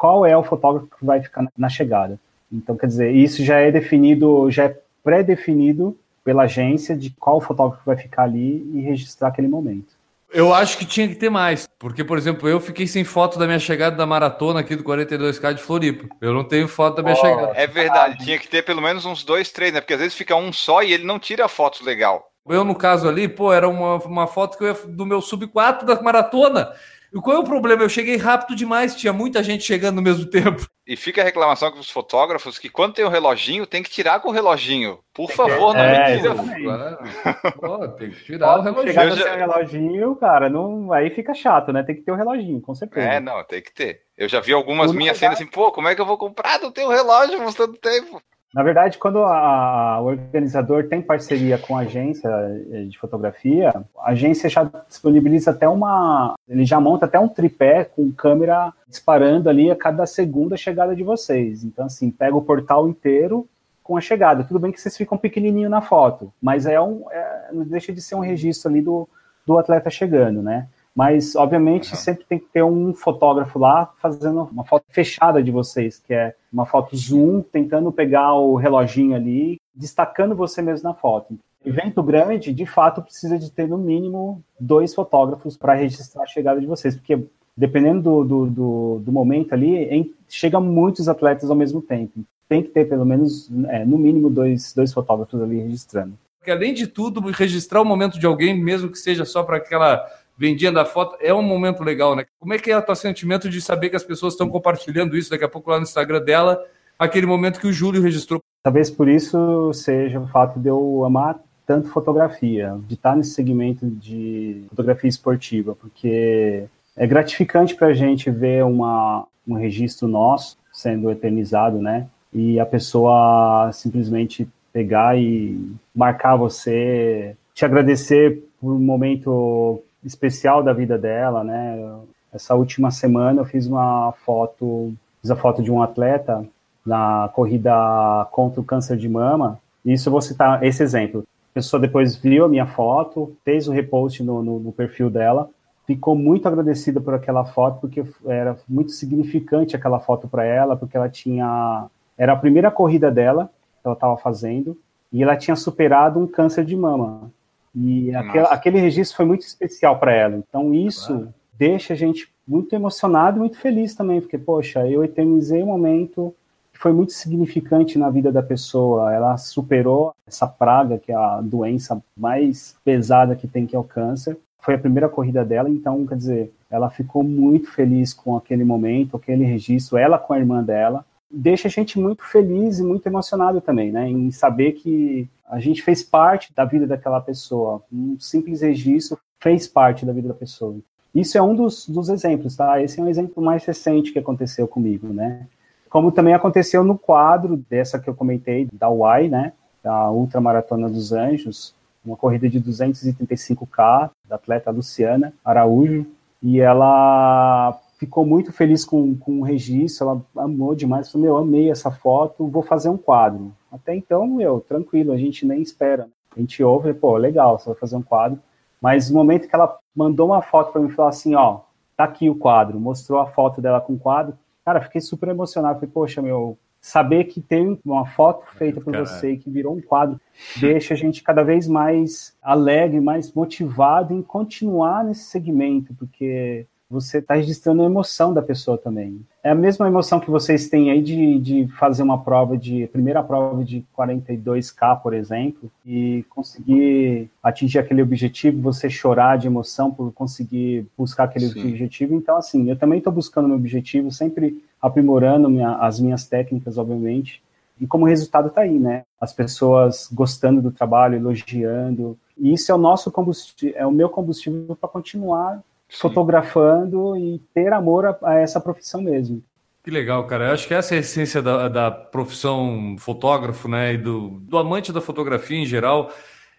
qual 0.03 0.27
é 0.27 0.37
o 0.37 0.43
fotógrafo 0.43 0.89
que 0.99 1.07
vai 1.07 1.23
ficar 1.23 1.47
na 1.57 1.69
chegada. 1.69 2.19
Então, 2.53 2.77
quer 2.77 2.89
dizer, 2.89 3.15
isso 3.15 3.45
já 3.45 3.61
é 3.61 3.71
definido, 3.71 4.51
já 4.51 4.65
é 4.65 4.77
pré-definido 5.05 5.97
pela 6.25 6.43
agência 6.43 6.97
de 6.97 7.11
qual 7.11 7.41
fotógrafo 7.41 7.85
vai 7.87 7.97
ficar 7.97 8.25
ali 8.25 8.69
e 8.75 8.81
registrar 8.81 9.29
aquele 9.29 9.47
momento. 9.47 9.95
Eu 10.33 10.53
acho 10.53 10.77
que 10.77 10.85
tinha 10.85 11.07
que 11.07 11.15
ter 11.15 11.31
mais, 11.31 11.69
porque, 11.79 12.03
por 12.03 12.19
exemplo, 12.19 12.49
eu 12.49 12.59
fiquei 12.59 12.85
sem 12.85 13.05
foto 13.05 13.39
da 13.39 13.47
minha 13.47 13.61
chegada 13.61 13.95
da 13.95 14.05
maratona 14.05 14.59
aqui 14.59 14.75
do 14.75 14.83
42K 14.83 15.55
de 15.55 15.63
Floripa. 15.63 16.09
Eu 16.21 16.35
não 16.35 16.43
tenho 16.43 16.67
foto 16.67 16.97
da 16.97 17.03
minha 17.05 17.15
oh, 17.15 17.21
chegada. 17.21 17.53
É 17.55 17.69
verdade, 17.69 18.25
tinha 18.25 18.41
que 18.41 18.49
ter 18.49 18.65
pelo 18.65 18.83
menos 18.83 19.05
uns 19.05 19.23
dois, 19.23 19.53
três, 19.53 19.73
né? 19.73 19.81
Porque 19.81 19.95
às 19.95 20.01
vezes 20.01 20.17
fica 20.17 20.35
um 20.35 20.53
só 20.53 20.83
e 20.83 20.93
ele 20.93 21.05
não 21.05 21.21
tira 21.21 21.47
fotos 21.47 21.81
legal. 21.83 22.29
Eu, 22.49 22.65
no 22.65 22.75
caso 22.75 23.09
ali, 23.09 23.29
pô, 23.29 23.53
era 23.53 23.69
uma, 23.69 23.99
uma 23.99 24.27
foto 24.27 24.59
que 24.59 24.65
eu 24.65 24.69
ia, 24.69 24.75
do 24.89 25.07
meu 25.07 25.21
sub 25.21 25.47
4 25.47 25.87
da 25.87 26.03
maratona. 26.03 26.73
E 27.15 27.21
qual 27.21 27.37
é 27.37 27.41
o 27.41 27.45
problema? 27.45 27.83
Eu 27.83 27.89
cheguei 27.89 28.17
rápido 28.17 28.57
demais, 28.57 28.97
tinha 28.97 29.13
muita 29.13 29.43
gente 29.43 29.65
chegando 29.65 29.97
no 29.97 30.03
mesmo 30.03 30.25
tempo. 30.25 30.67
E 30.87 30.97
fica 30.97 31.21
a 31.21 31.25
reclamação 31.25 31.71
com 31.71 31.79
os 31.79 31.91
fotógrafos 31.91 32.59
que 32.59 32.69
quando 32.71 32.95
tem 32.95 33.05
o 33.05 33.09
reloginho, 33.11 33.67
tem 33.67 33.83
que 33.83 33.91
tirar 33.91 34.21
com 34.21 34.31
o 34.31 34.33
reloginho. 34.33 34.99
Por 35.13 35.31
favor, 35.31 35.75
não 35.75 35.81
É, 35.81 36.17
me 36.17 36.17
tira. 36.19 36.33
exatamente. 36.33 37.53
Pô, 37.61 37.89
tem 37.91 38.11
que 38.11 38.25
tirar 38.25 38.47
o 38.47 38.63
Pode 38.63 38.65
relógio. 38.65 38.89
chegar 38.89 39.05
Eu 39.05 39.11
com 39.11 39.17
já- 39.17 39.23
seu 39.25 39.37
reloginho, 39.37 40.17
cara, 40.17 40.49
não, 40.49 40.93
aí 40.93 41.11
fica 41.11 41.35
chato, 41.35 41.73
né? 41.73 41.83
Tem 41.83 41.95
que 41.95 42.03
ter 42.03 42.13
o 42.13 42.17
reloginho, 42.17 42.61
com 42.61 42.75
certeza. 42.75 43.07
É, 43.07 43.21
não, 43.21 43.45
tem 43.45 43.61
que 43.63 43.73
ter. 43.73 44.01
Eu 44.17 44.29
já 44.29 44.41
vi 44.41 44.53
algumas 44.53 44.91
O 44.91 44.95
minhas 44.95 45.19
cenas 45.19 45.37
assim, 45.37 45.47
pô, 45.47 45.71
como 45.71 45.89
é 45.89 45.95
que 45.95 46.01
eu 46.01 46.07
vou 46.07 46.17
comprar? 46.19 46.59
Não 46.61 46.73
tenho 46.73 46.89
relógio 46.89 47.41
mostrando 47.43 47.75
tempo. 47.75 48.21
Na 48.55 48.63
verdade, 48.63 48.99
quando 48.99 49.19
a- 49.23 49.99
o 50.03 50.07
organizador 50.07 50.87
tem 50.87 51.01
parceria 51.01 51.57
com 51.57 51.77
a 51.77 51.81
agência 51.81 52.29
eh, 52.71 52.85
de 52.85 52.99
fotografia, 52.99 53.71
a 53.99 54.11
agência 54.11 54.49
já 54.51 54.71
disponibiliza 54.87 55.53
até 55.53 55.67
uma. 55.67 56.35
Ele 56.47 56.65
já 56.67 56.79
monta 56.79 57.07
até 57.07 57.19
um 57.19 57.29
tripé 57.29 57.85
com 57.85 58.13
câmera 58.13 58.73
disparando 58.87 59.49
ali 59.49 59.71
a 59.71 59.77
cada 59.77 60.05
segunda 60.05 60.55
chegada 60.57 60.95
de 60.95 61.03
vocês. 61.03 61.65
Então, 61.65 61.87
assim, 61.87 62.11
pega 62.11 62.37
o 62.37 62.43
portal 62.43 62.87
inteiro 62.87 63.49
com 63.83 63.97
a 63.97 64.01
chegada. 64.03 64.45
Tudo 64.45 64.61
bem 64.61 64.71
que 64.71 64.81
vocês 64.81 64.97
ficam 64.97 65.17
pequenininho 65.17 65.71
na 65.71 65.81
foto, 65.81 66.31
mas 66.41 66.67
é 66.67 66.79
um, 66.81 67.05
é- 67.11 67.49
não 67.53 67.65
deixa 67.65 67.91
de 67.93 68.03
ser 68.03 68.17
um 68.17 68.21
registro 68.21 68.71
ali 68.71 68.83
do, 68.83 69.09
do 69.47 69.57
atleta 69.59 69.89
chegando, 69.89 70.43
né? 70.43 70.69
Mas, 70.95 71.35
obviamente, 71.35 71.91
Uhum. 71.91 71.97
sempre 71.97 72.25
tem 72.29 72.39
que 72.39 72.47
ter 72.53 72.63
um 72.63 72.93
fotógrafo 72.93 73.59
lá 73.59 73.91
fazendo 74.01 74.49
uma 74.53 74.65
foto 74.65 74.85
fechada 74.91 75.43
de 75.43 75.51
vocês, 75.51 75.99
que 75.99 76.13
é 76.13 76.35
uma 76.53 76.67
foto 76.67 76.95
zoom, 76.97 77.41
tentando 77.41 77.91
pegar 77.91 78.35
o 78.35 78.57
reloginho 78.57 79.17
ali, 79.17 79.59
destacando 79.75 80.35
você 80.37 80.61
mesmo 80.61 80.89
na 80.89 80.95
foto. 80.95 81.35
Evento 81.65 82.03
grande, 82.03 82.53
de 82.53 82.67
fato, 82.67 83.01
precisa 83.01 83.39
de 83.39 83.51
ter 83.51 83.67
no 83.69 83.79
mínimo 83.79 84.43
dois 84.59 84.95
fotógrafos 84.95 85.57
para 85.57 85.75
registrar 85.75 86.25
a 86.25 86.27
chegada 86.27 86.61
de 86.61 86.67
vocês, 86.67 86.95
porque 86.95 87.19
dependendo 87.57 88.03
do, 88.03 88.25
do, 88.25 88.47
do, 88.47 88.99
do 89.05 89.13
momento 89.13 89.53
ali, 89.55 89.77
em, 89.85 90.13
chega 90.29 90.59
muitos 90.61 91.09
atletas 91.09 91.49
ao 91.51 91.57
mesmo 91.57 91.81
tempo. 91.81 92.21
Tem 92.49 92.63
que 92.63 92.69
ter 92.71 92.87
pelo 92.89 93.07
menos, 93.07 93.51
é, 93.69 93.85
no 93.85 93.97
mínimo, 93.97 94.29
dois, 94.29 94.75
dois 94.75 94.93
fotógrafos 94.93 95.41
ali 95.41 95.61
registrando. 95.61 96.15
Porque 96.39 96.51
além 96.51 96.75
de 96.75 96.87
tudo, 96.89 97.21
registrar 97.31 97.81
o 97.81 97.85
momento 97.85 98.19
de 98.19 98.27
alguém, 98.27 98.61
mesmo 98.61 98.91
que 98.91 98.99
seja 98.99 99.25
só 99.25 99.45
para 99.45 99.59
aquela 99.59 100.05
vendinha 100.37 100.73
da 100.73 100.85
foto, 100.85 101.17
é 101.21 101.33
um 101.33 101.43
momento 101.43 101.83
legal, 101.83 102.17
né? 102.17 102.25
Como 102.39 102.55
é 102.55 102.59
que 102.59 102.71
é 102.71 102.77
o 102.77 102.83
teu 102.83 102.97
sentimento 102.97 103.49
de 103.49 103.61
saber 103.61 103.91
que 103.91 103.97
as 103.97 104.05
pessoas 104.05 104.35
estão 104.35 104.49
compartilhando 104.49 105.17
isso 105.17 105.31
daqui 105.31 105.45
a 105.45 105.49
pouco 105.49 105.71
lá 105.71 105.77
no 105.77 105.85
Instagram 105.85 106.23
dela, 106.23 106.63
aquele 106.99 107.27
momento 107.27 107.61
que 107.61 107.67
o 107.67 107.73
Júlio 107.73 108.03
registrou? 108.03 108.41
Talvez 108.63 108.91
por 108.91 109.09
isso 109.09 109.73
seja 109.73 110.21
o 110.21 110.29
fato 110.29 110.59
de 110.59 110.69
eu 110.69 111.05
amar 111.05 111.41
tanto 111.67 111.89
fotografia, 111.89 112.77
de 112.87 112.95
estar 112.95 113.17
nesse 113.17 113.31
segmento 113.31 113.87
de 113.87 114.65
fotografia 114.69 115.09
esportiva, 115.09 115.75
porque 115.75 116.65
é 116.97 117.07
gratificante 117.07 117.75
para 117.75 117.89
a 117.89 117.95
gente 117.95 118.31
ver 118.31 118.65
uma, 118.65 119.27
um 119.47 119.55
registro 119.55 120.09
nosso 120.09 120.57
sendo 120.73 121.11
eternizado, 121.11 121.81
né? 121.81 122.07
E 122.33 122.59
a 122.59 122.67
pessoa 122.67 123.71
simplesmente 123.73 124.49
pegar 124.73 125.19
e 125.19 125.73
marcar 125.95 126.37
você, 126.37 127.37
te 127.55 127.65
agradecer 127.65 128.43
por 128.61 128.73
um 128.73 128.79
momento 128.79 129.83
especial 130.05 130.63
da 130.63 130.73
vida 130.73 130.99
dela, 130.99 131.45
né? 131.45 131.99
Essa 132.33 132.55
última 132.55 132.91
semana 132.91 133.41
eu 133.41 133.45
fiz 133.45 133.67
uma 133.67 134.13
foto, 134.25 134.93
fiz 135.21 135.31
a 135.31 135.37
foto 135.37 135.63
de 135.63 135.71
um 135.71 135.83
atleta 135.83 136.45
na 136.85 137.31
corrida 137.35 138.27
contra 138.31 138.61
o 138.61 138.65
câncer 138.65 138.97
de 138.97 139.09
mama. 139.09 139.59
Isso 139.85 140.09
eu 140.09 140.11
vou 140.11 140.21
citar 140.21 140.63
esse 140.65 140.83
exemplo. 140.83 141.25
A 141.53 141.55
pessoa 141.55 141.81
depois 141.81 142.17
viu 142.17 142.45
a 142.45 142.49
minha 142.49 142.67
foto, 142.67 143.37
fez 143.45 143.69
o 143.69 143.73
repost 143.73 144.23
no, 144.23 144.43
no, 144.43 144.59
no 144.59 144.73
perfil 144.73 145.11
dela, 145.11 145.51
ficou 145.87 146.17
muito 146.17 146.49
agradecida 146.49 147.01
por 147.01 147.15
aquela 147.15 147.45
foto, 147.45 147.81
porque 147.81 148.05
era 148.27 148.57
muito 148.69 148.93
significante 148.93 149.77
aquela 149.77 150.01
foto 150.01 150.27
para 150.27 150.45
ela, 150.45 150.77
porque 150.77 150.97
ela 150.97 151.09
tinha. 151.09 151.87
Era 152.17 152.33
a 152.33 152.37
primeira 152.37 152.71
corrida 152.71 153.11
dela 153.11 153.51
que 153.81 153.87
ela 153.87 153.95
estava 153.95 154.17
fazendo, 154.17 154.77
e 155.13 155.23
ela 155.23 155.37
tinha 155.37 155.57
superado 155.57 156.19
um 156.19 156.27
câncer 156.27 156.65
de 156.65 156.77
mama. 156.77 157.31
E 157.75 158.15
aquela, 158.15 158.49
aquele 158.49 158.79
registro 158.79 159.17
foi 159.17 159.25
muito 159.27 159.43
especial 159.43 159.99
para 159.99 160.13
ela. 160.13 160.37
Então, 160.37 160.75
isso 160.75 161.13
Claro. 161.13 161.35
deixa 161.59 161.95
a 161.95 161.97
gente 161.97 162.31
muito 162.47 162.75
emocionado 162.75 163.39
e 163.39 163.41
muito 163.41 163.57
feliz 163.59 163.95
também, 163.95 164.21
porque, 164.21 164.37
poxa, 164.37 164.87
eu 164.87 165.03
eternizei 165.03 165.63
um 165.63 165.67
momento 165.67 166.35
que 166.73 166.79
foi 166.79 166.93
muito 166.93 167.13
significante 167.13 167.99
na 167.99 168.11
vida 168.11 168.33
da 168.33 168.43
pessoa. 168.43 169.13
Ela 169.13 169.37
superou 169.37 170.15
essa 170.27 170.47
praga, 170.47 170.99
que 170.99 171.13
é 171.13 171.15
a 171.15 171.41
doença 171.41 172.03
mais 172.17 172.77
pesada 172.85 173.37
que 173.37 173.47
tem, 173.47 173.67
que 173.67 173.77
é 173.77 173.79
o 173.79 173.85
câncer. 173.85 174.37
Foi 174.59 174.75
a 174.75 174.79
primeira 174.79 175.09
corrida 175.09 175.45
dela, 175.45 175.69
então, 175.69 176.07
quer 176.07 176.17
dizer, 176.17 176.53
ela 176.71 176.89
ficou 176.89 177.23
muito 177.23 177.71
feliz 177.71 178.15
com 178.15 178.37
aquele 178.37 178.65
momento, 178.65 179.17
aquele 179.17 179.45
registro, 179.45 179.99
ela 179.99 180.19
com 180.19 180.33
a 180.33 180.39
irmã 180.39 180.63
dela. 180.63 181.05
Deixa 181.31 181.69
a 181.69 181.71
gente 181.71 181.99
muito 181.99 182.23
feliz 182.25 182.79
e 182.79 182.83
muito 182.83 183.07
emocionado 183.07 183.61
também, 183.61 183.91
né? 183.91 184.09
Em 184.09 184.31
saber 184.31 184.73
que 184.73 185.29
a 185.53 185.61
gente 185.61 185.83
fez 185.83 186.03
parte 186.03 186.51
da 186.55 186.65
vida 186.65 186.87
daquela 186.87 187.21
pessoa. 187.21 187.83
Um 187.93 188.19
simples 188.19 188.63
registro 188.63 189.19
fez 189.39 189.69
parte 189.69 190.07
da 190.07 190.13
vida 190.13 190.29
da 190.29 190.35
pessoa. 190.35 190.79
Isso 191.15 191.37
é 191.37 191.43
um 191.43 191.55
dos, 191.55 191.87
dos 191.87 192.09
exemplos, 192.09 192.57
tá? 192.57 192.81
Esse 192.81 192.99
é 192.99 193.03
um 193.03 193.09
exemplo 193.09 193.45
mais 193.45 193.63
recente 193.67 194.13
que 194.13 194.19
aconteceu 194.19 194.67
comigo, 194.67 195.09
né? 195.09 195.47
Como 195.91 196.11
também 196.11 196.33
aconteceu 196.33 196.83
no 196.83 196.97
quadro 196.97 197.63
dessa 197.69 197.99
que 197.99 198.09
eu 198.09 198.15
comentei, 198.15 198.67
da 198.73 198.89
UAI, 198.89 199.29
né? 199.29 199.53
Da 199.85 200.11
Ultramaratona 200.11 200.89
dos 200.89 201.13
Anjos, 201.13 201.75
uma 202.03 202.17
corrida 202.17 202.49
de 202.49 202.59
235K, 202.59 204.11
da 204.27 204.37
atleta 204.37 204.71
Luciana 204.71 205.35
Araújo, 205.45 206.07
e 206.43 206.61
ela 206.61 207.79
ficou 208.03 208.27
muito 208.27 208.53
feliz 208.53 208.85
com, 208.85 209.15
com 209.17 209.41
o 209.41 209.45
registro, 209.45 210.09
ela 210.09 210.45
amou 210.45 210.75
demais, 210.75 211.11
falou, 211.11 211.25
meu, 211.25 211.37
amei 211.37 211.71
essa 211.71 211.89
foto, 211.89 212.49
vou 212.49 212.63
fazer 212.63 212.89
um 212.89 212.97
quadro. 212.97 213.53
Até 213.71 213.95
então, 213.95 214.27
meu, 214.27 214.59
tranquilo, 214.61 215.13
a 215.13 215.17
gente 215.17 215.47
nem 215.47 215.63
espera. 215.63 216.09
A 216.37 216.41
gente 216.41 216.65
ouve, 216.65 216.93
pô, 216.93 217.17
legal, 217.17 217.59
você 217.59 217.67
vai 217.67 217.79
fazer 217.79 217.95
um 217.95 218.03
quadro. 218.03 218.41
Mas 218.81 219.09
no 219.09 219.19
momento 219.19 219.47
que 219.47 219.55
ela 219.55 219.79
mandou 219.95 220.27
uma 220.27 220.43
foto 220.43 220.73
para 220.73 220.81
mim 220.81 220.89
e 220.89 220.93
falou 220.93 221.09
assim, 221.09 221.37
ó, 221.37 221.61
tá 221.97 222.03
aqui 222.03 222.29
o 222.29 222.35
quadro, 222.35 222.81
mostrou 222.81 223.21
a 223.21 223.27
foto 223.27 223.61
dela 223.63 223.81
com 223.81 223.93
o 223.93 223.99
quadro, 223.99 224.37
cara, 224.65 224.81
fiquei 224.81 225.01
super 225.01 225.29
emocionado, 225.29 225.79
falei, 225.79 225.91
poxa, 225.95 226.21
meu, 226.21 226.59
saber 226.81 227.25
que 227.25 227.41
tem 227.41 227.79
uma 227.85 228.05
foto 228.05 228.45
feita 228.57 228.81
por 228.81 228.93
Caralho. 228.93 229.07
você, 229.07 229.37
que 229.37 229.49
virou 229.49 229.77
um 229.77 229.81
quadro, 229.81 230.21
deixa 230.59 230.95
a 230.95 230.97
gente 230.97 231.23
cada 231.23 231.45
vez 231.45 231.69
mais 231.69 232.37
alegre, 232.43 233.01
mais 233.01 233.33
motivado 233.33 234.13
em 234.13 234.23
continuar 234.23 235.05
nesse 235.05 235.23
segmento, 235.23 235.95
porque 235.95 236.67
você 236.93 237.19
está 237.19 237.35
registrando 237.35 237.83
a 237.83 237.87
emoção 237.87 238.35
da 238.35 238.43
pessoa 238.43 238.77
também. 238.77 239.21
É 239.43 239.51
a 239.51 239.55
mesma 239.55 239.87
emoção 239.87 240.21
que 240.21 240.31
vocês 240.31 240.69
têm 240.69 240.91
aí 240.91 241.01
de, 241.01 241.39
de 241.39 241.69
fazer 241.79 242.03
uma 242.03 242.23
prova 242.23 242.57
de, 242.57 242.87
primeira 242.89 243.23
prova 243.23 243.65
de 243.65 243.83
42K, 243.97 245.01
por 245.01 245.15
exemplo, 245.15 245.71
e 245.87 246.23
conseguir 246.29 247.31
atingir 247.43 247.79
aquele 247.79 248.03
objetivo, 248.03 248.61
você 248.61 248.91
chorar 248.91 249.39
de 249.39 249.47
emoção 249.47 249.91
por 249.91 250.13
conseguir 250.13 250.87
buscar 250.97 251.25
aquele 251.25 251.47
Sim. 251.49 251.67
objetivo. 251.71 252.15
Então, 252.15 252.37
assim, 252.37 252.69
eu 252.69 252.77
também 252.77 252.99
estou 252.99 253.13
buscando 253.13 253.49
meu 253.49 253.57
objetivo, 253.57 254.13
sempre 254.13 254.63
aprimorando 254.81 255.49
minha- 255.49 255.77
as 255.77 255.99
minhas 255.99 256.27
técnicas, 256.27 256.77
obviamente. 256.77 257.43
E 257.81 257.87
como 257.87 258.05
resultado 258.05 258.49
está 258.49 258.61
aí, 258.61 258.79
né? 258.79 259.03
As 259.19 259.33
pessoas 259.33 260.09
gostando 260.13 260.61
do 260.61 260.71
trabalho, 260.71 261.17
elogiando. 261.17 262.19
E 262.37 262.53
isso 262.53 262.71
é 262.71 262.75
o 262.75 262.79
nosso 262.79 263.11
combustível, 263.11 263.75
é 263.77 263.87
o 263.87 263.91
meu 263.91 264.11
combustível 264.11 264.77
para 264.77 264.89
continuar 264.89 265.63
Sim. 265.93 265.99
fotografando 266.01 267.17
e 267.17 267.39
ter 267.55 267.73
amor 267.73 268.07
a, 268.07 268.19
a 268.23 268.35
essa 268.35 268.61
profissão 268.61 269.03
mesmo. 269.03 269.43
Que 269.85 269.91
legal, 269.91 270.27
cara. 270.27 270.47
Eu 270.49 270.53
acho 270.53 270.67
que 270.67 270.75
essa 270.75 270.95
é 270.95 270.99
a 270.99 271.01
essência 271.01 271.43
da, 271.43 271.69
da 271.69 271.91
profissão 271.91 272.97
fotógrafo, 272.99 273.69
né? 273.69 273.95
E 273.95 273.99
do, 273.99 274.41
do 274.41 274.57
amante 274.57 274.93
da 274.93 275.01
fotografia 275.01 275.59
em 275.59 275.67
geral. 275.67 276.11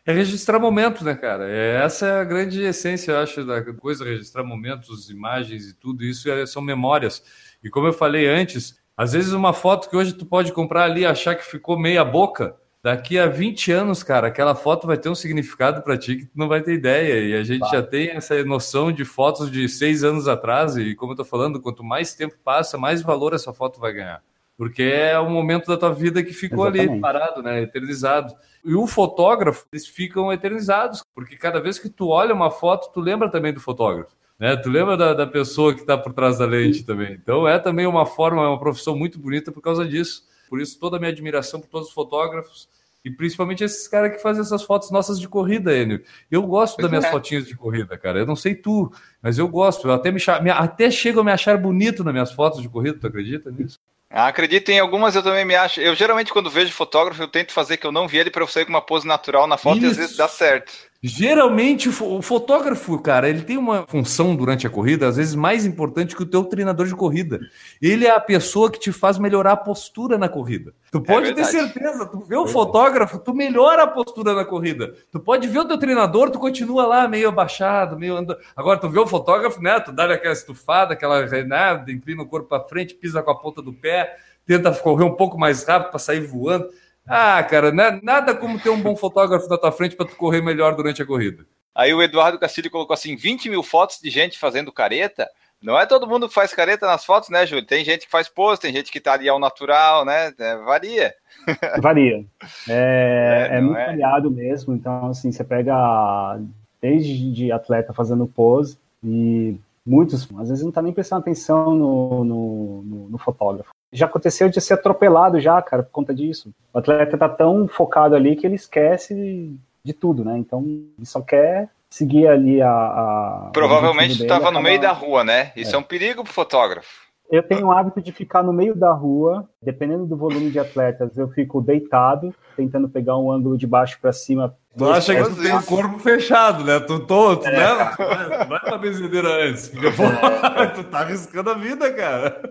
É 0.05 0.11
registrar 0.11 0.59
momentos, 0.59 1.01
né, 1.03 1.15
cara? 1.15 1.49
É, 1.49 1.81
essa 1.81 2.05
é 2.05 2.19
a 2.19 2.23
grande 2.25 2.61
essência, 2.61 3.13
eu 3.13 3.19
acho, 3.19 3.45
da 3.45 3.63
coisa, 3.73 4.03
registrar 4.03 4.43
momentos, 4.43 5.09
imagens 5.09 5.69
e 5.69 5.73
tudo 5.73 6.03
isso 6.03 6.29
é- 6.29 6.45
são 6.45 6.61
memórias. 6.61 7.23
E 7.63 7.69
como 7.69 7.87
eu 7.87 7.93
falei 7.93 8.27
antes, 8.27 8.77
às 8.97 9.13
vezes 9.13 9.31
uma 9.31 9.53
foto 9.53 9.89
que 9.89 9.95
hoje 9.95 10.11
tu 10.13 10.25
pode 10.25 10.51
comprar 10.51 10.83
ali 10.83 11.01
e 11.01 11.05
achar 11.05 11.35
que 11.35 11.45
ficou 11.45 11.79
meia 11.79 12.03
boca, 12.03 12.53
daqui 12.83 13.17
a 13.17 13.27
20 13.27 13.71
anos, 13.71 14.03
cara, 14.03 14.27
aquela 14.27 14.53
foto 14.53 14.85
vai 14.85 14.97
ter 14.97 15.07
um 15.07 15.15
significado 15.15 15.81
para 15.81 15.97
ti 15.97 16.17
que 16.17 16.25
tu 16.25 16.37
não 16.37 16.49
vai 16.49 16.61
ter 16.61 16.73
ideia. 16.73 17.25
E 17.25 17.33
a 17.33 17.43
gente 17.43 17.67
já 17.71 17.81
tem 17.81 18.09
essa 18.09 18.43
noção 18.43 18.91
de 18.91 19.05
fotos 19.05 19.49
de 19.49 19.69
seis 19.69 20.03
anos 20.03 20.27
atrás, 20.27 20.75
e 20.75 20.93
como 20.93 21.13
eu 21.13 21.17
tô 21.17 21.23
falando, 21.23 21.61
quanto 21.61 21.83
mais 21.83 22.13
tempo 22.13 22.35
passa, 22.43 22.77
mais 22.77 23.01
valor 23.01 23.33
essa 23.33 23.53
foto 23.53 23.79
vai 23.79 23.93
ganhar. 23.93 24.21
Porque 24.57 24.83
é 24.83 25.17
o 25.17 25.29
momento 25.29 25.67
da 25.67 25.77
tua 25.77 25.91
vida 25.91 26.21
que 26.21 26.33
ficou 26.33 26.65
ali 26.65 26.79
Exatamente. 26.79 27.01
parado, 27.01 27.41
né? 27.41 27.61
Eternizado. 27.63 28.35
E 28.63 28.75
o 28.75 28.85
fotógrafo, 28.85 29.65
eles 29.71 29.87
ficam 29.87 30.31
eternizados, 30.31 31.03
porque 31.15 31.35
cada 31.35 31.59
vez 31.59 31.79
que 31.79 31.89
tu 31.89 32.09
olha 32.09 32.35
uma 32.35 32.51
foto, 32.51 32.91
tu 32.93 32.99
lembra 32.99 33.29
também 33.29 33.51
do 33.51 33.59
fotógrafo. 33.59 34.15
Né? 34.37 34.55
Tu 34.55 34.69
lembra 34.69 34.95
da, 34.95 35.13
da 35.13 35.25
pessoa 35.25 35.73
que 35.73 35.81
está 35.81 35.97
por 35.97 36.13
trás 36.13 36.37
da 36.37 36.45
lente 36.45 36.83
também. 36.83 37.13
Então 37.13 37.47
é 37.47 37.57
também 37.57 37.87
uma 37.87 38.05
forma, 38.05 38.43
é 38.43 38.47
uma 38.47 38.59
profissão 38.59 38.95
muito 38.95 39.17
bonita 39.17 39.51
por 39.51 39.61
causa 39.61 39.85
disso. 39.85 40.23
Por 40.53 40.61
isso, 40.61 40.77
toda 40.79 40.97
a 40.97 40.99
minha 40.99 41.11
admiração 41.11 41.59
por 41.59 41.67
todos 41.67 41.87
os 41.87 41.93
fotógrafos 41.95 42.69
E 43.03 43.09
principalmente 43.09 43.63
esses 43.63 43.87
caras 43.87 44.11
que 44.15 44.21
fazem 44.21 44.43
essas 44.43 44.61
fotos 44.61 44.91
nossas 44.91 45.19
de 45.19 45.27
corrida, 45.27 45.75
Enio. 45.75 46.03
Eu 46.29 46.43
gosto 46.43 46.75
Pois 46.75 46.83
das 46.83 46.91
minhas 46.91 47.05
é. 47.05 47.09
fotinhas 47.09 47.47
de 47.47 47.55
corrida, 47.55 47.97
cara. 47.97 48.19
Eu 48.19 48.27
não 48.27 48.35
sei 48.35 48.53
tu, 48.53 48.93
mas 49.19 49.39
eu 49.39 49.47
gosto. 49.47 49.87
Eu 49.87 49.93
até, 49.93 50.11
me, 50.11 50.19
me- 50.43 50.51
até 50.51 50.91
chego 50.91 51.21
a 51.21 51.23
me 51.23 51.31
achar 51.31 51.57
bonito 51.57 52.03
nas 52.03 52.13
minhas 52.13 52.31
fotos 52.31 52.61
de 52.61 52.69
corrida, 52.69 52.99
tu 53.01 53.07
acredita 53.07 53.49
nisso? 53.49 53.79
Ah, 54.11 54.27
acredito, 54.27 54.69
em 54.69 54.79
algumas 54.79 55.15
eu 55.15 55.23
também 55.23 55.43
me 55.43 55.55
acho. 55.55 55.81
Eu 55.81 55.95
geralmente, 55.95 56.31
quando 56.31 56.51
vejo 56.51 56.71
fotógrafo, 56.71 57.19
eu 57.23 57.27
tento 57.27 57.51
fazer 57.51 57.77
que 57.77 57.87
eu 57.87 57.91
não 57.91 58.07
vi 58.07 58.19
ele 58.19 58.29
pra 58.29 58.43
eu 58.43 58.47
sair 58.47 58.63
com 58.63 58.69
uma 58.69 58.79
pose 58.79 59.07
natural 59.07 59.47
na 59.47 59.57
foto 59.57 59.81
e 59.81 59.85
às 59.85 59.93
Isso. 59.93 59.99
vezes 60.01 60.15
dá 60.17 60.27
certo. 60.27 60.71
Geralmente, 61.05 61.89
o 61.89 61.91
fo- 61.91 62.17
o 62.17 62.21
fotógrafo, 62.21 62.97
cara, 62.97 63.27
ele 63.27 63.41
tem 63.41 63.57
uma 63.57 63.85
função 63.89 64.33
durante 64.37 64.65
a 64.65 64.69
corrida, 64.69 65.05
às 65.05 65.17
vezes 65.17 65.35
mais 65.35 65.65
importante 65.65 66.15
que 66.15 66.23
o 66.23 66.25
teu 66.25 66.45
treinador 66.45 66.87
de 66.87 66.95
corrida. 66.95 67.41
Ele 67.81 68.05
é 68.07 68.11
a 68.11 68.21
pessoa 68.21 68.71
que 68.71 68.79
te 68.79 68.89
faz 68.93 69.17
melhorar 69.17 69.51
a 69.51 69.57
postura 69.57 70.17
na 70.17 70.29
corrida. 70.29 70.71
Tu 70.93 71.01
pode 71.01 71.33
ter 71.33 71.41
É 71.41 71.43
verdade. 71.43 71.51
certeza, 71.73 72.05
tu 72.05 72.19
vê 72.21 72.37
o 72.37 72.47
fotógrafo, 72.47 73.19
tu 73.19 73.33
melhora 73.33 73.83
a 73.83 73.87
postura 73.87 74.33
na 74.33 74.45
corrida. 74.45 74.93
Tu 75.11 75.19
pode 75.19 75.45
ver 75.45 75.59
o 75.59 75.65
teu 75.65 75.77
treinador, 75.77 76.31
tu 76.31 76.39
continua 76.39 76.85
lá 76.87 77.05
meio 77.05 77.27
abaixado, 77.27 77.99
meio 77.99 78.15
andando. 78.15 78.39
Agora, 78.55 78.79
tu 78.79 78.87
vê 78.87 78.99
o 78.99 79.05
fotógrafo, 79.07 79.61
né? 79.61 79.81
Tu 79.81 79.91
dá 79.91 80.05
aquela 80.05 80.33
estufada, 80.33 80.93
aquela, 80.93 81.25
né? 81.25 81.83
Inclina 81.89 82.23
o 82.23 82.27
corpo 82.27 82.47
para 82.47 82.63
frente, 82.63 82.93
pisa 82.95 83.21
com 83.21 83.29
a 83.31 83.37
ponta 83.37 83.61
do 83.61 83.73
pé, 83.73 84.15
tenta 84.45 84.71
correr 84.71 85.03
um 85.03 85.15
pouco 85.15 85.37
mais 85.37 85.65
rápido 85.65 85.89
para 85.89 85.99
sair 85.99 86.21
voando. 86.21 86.69
Ah, 87.07 87.43
cara, 87.43 87.71
né? 87.71 87.99
nada 88.01 88.33
como 88.35 88.59
ter 88.59 88.69
um 88.69 88.81
bom 88.81 88.95
fotógrafo 88.95 89.47
na 89.49 89.57
tua 89.57 89.71
frente 89.71 89.95
para 89.95 90.05
tu 90.07 90.15
correr 90.15 90.41
melhor 90.41 90.75
durante 90.75 91.01
a 91.01 91.05
corrida. 91.05 91.45
Aí 91.75 91.93
o 91.93 92.01
Eduardo 92.01 92.39
Castilho 92.39 92.69
colocou 92.71 92.93
assim: 92.93 93.15
20 93.15 93.49
mil 93.49 93.63
fotos 93.63 93.99
de 94.01 94.09
gente 94.09 94.37
fazendo 94.39 94.71
careta. 94.71 95.27
Não 95.61 95.79
é 95.79 95.85
todo 95.85 96.07
mundo 96.07 96.27
que 96.27 96.33
faz 96.33 96.53
careta 96.53 96.85
nas 96.85 97.05
fotos, 97.05 97.29
né, 97.29 97.45
Júlio? 97.45 97.65
Tem 97.65 97.85
gente 97.85 98.05
que 98.05 98.11
faz 98.11 98.27
pose, 98.27 98.59
tem 98.59 98.73
gente 98.73 98.91
que 98.91 98.99
tá 98.99 99.13
ali 99.13 99.29
ao 99.29 99.39
natural, 99.39 100.03
né? 100.03 100.33
É, 100.37 100.57
varia. 100.57 101.13
Varia. 101.81 102.25
É, 102.69 103.49
É, 103.51 103.57
é 103.57 103.61
muito 103.61 103.77
é? 103.77 103.85
variado 103.87 104.29
mesmo. 104.29 104.73
Então, 104.75 105.07
assim, 105.07 105.31
você 105.31 105.43
pega 105.43 106.37
desde 106.81 107.31
de 107.31 107.51
atleta 107.51 107.93
fazendo 107.93 108.27
pose 108.27 108.77
e 109.03 109.55
muitos, 109.85 110.27
às 110.37 110.49
vezes, 110.49 110.63
não 110.63 110.71
tá 110.71 110.81
nem 110.81 110.93
prestando 110.93 111.21
atenção 111.21 111.75
no, 111.75 112.23
no, 112.25 112.81
no- 112.83 113.09
no 113.09 113.17
fotógrafo. 113.17 113.69
Já 113.93 114.07
aconteceu 114.07 114.49
de 114.49 114.59
ser 114.59 114.73
atropelado 114.73 115.39
já, 115.39 115.61
cara, 115.61 115.83
por 115.83 115.91
conta 115.91 116.13
disso. 116.13 116.51
O 116.73 116.79
atleta 116.79 117.17
tá 117.17 117.29
tão 117.29 117.67
focado 117.67 118.15
ali 118.15 118.35
que 118.35 118.45
ele 118.45 118.55
esquece 118.55 119.55
de 119.83 119.93
tudo, 119.93 120.25
né? 120.25 120.37
Então, 120.37 120.61
ele 120.61 121.05
só 121.05 121.21
quer 121.21 121.69
seguir 121.89 122.27
ali 122.27 122.61
a. 122.61 122.69
a 122.69 123.49
Provavelmente 123.53 124.17
tu 124.17 124.27
tava 124.27 124.49
no 124.49 124.61
meio 124.61 124.81
da 124.81 124.91
rua, 124.91 125.23
né? 125.23 125.51
Isso 125.55 125.75
é, 125.75 125.79
um 125.79 125.83
perigo 125.83 126.23
pro 126.23 126.33
fotógrafo. 126.33 127.03
eu 127.29 127.43
tenho 127.43 127.67
o 127.67 127.71
hábito 127.71 128.01
de 128.01 128.11
ficar 128.11 128.41
no 128.41 128.51
meio 128.51 128.75
da 128.75 128.91
rua, 128.91 129.47
dependendo 129.61 130.05
do 130.05 130.17
volume 130.17 130.49
de 130.49 130.59
atletas, 130.59 131.17
eu 131.17 131.29
fico 131.29 131.61
deitado, 131.61 132.33
tentando 132.55 132.89
pegar 132.89 133.17
um 133.17 133.31
ângulo 133.31 133.57
de 133.57 133.67
baixo 133.67 133.99
para 134.01 134.11
cima. 134.11 134.57
Tu 134.77 134.91
acha 134.91 135.13
que 135.15 135.23
tu 135.23 135.41
tem 135.41 135.55
o 135.55 135.63
corpo 135.63 135.99
fechado, 135.99 136.63
né? 136.63 136.79
Tu, 136.79 136.99
tô, 137.01 137.35
tu, 137.37 137.45
né? 137.45 137.67
tu 137.95 137.97
vai, 138.03 138.43
tu 138.43 138.49
vai 138.49 138.59
pra 138.59 138.77
benzedeira 138.77 139.27
antes. 139.49 139.69
Porque, 139.69 139.91
pô, 139.91 140.03
tu 140.75 140.83
tá 140.85 140.99
arriscando 141.01 141.51
a 141.51 141.53
vida, 141.53 141.93
cara. 141.93 142.41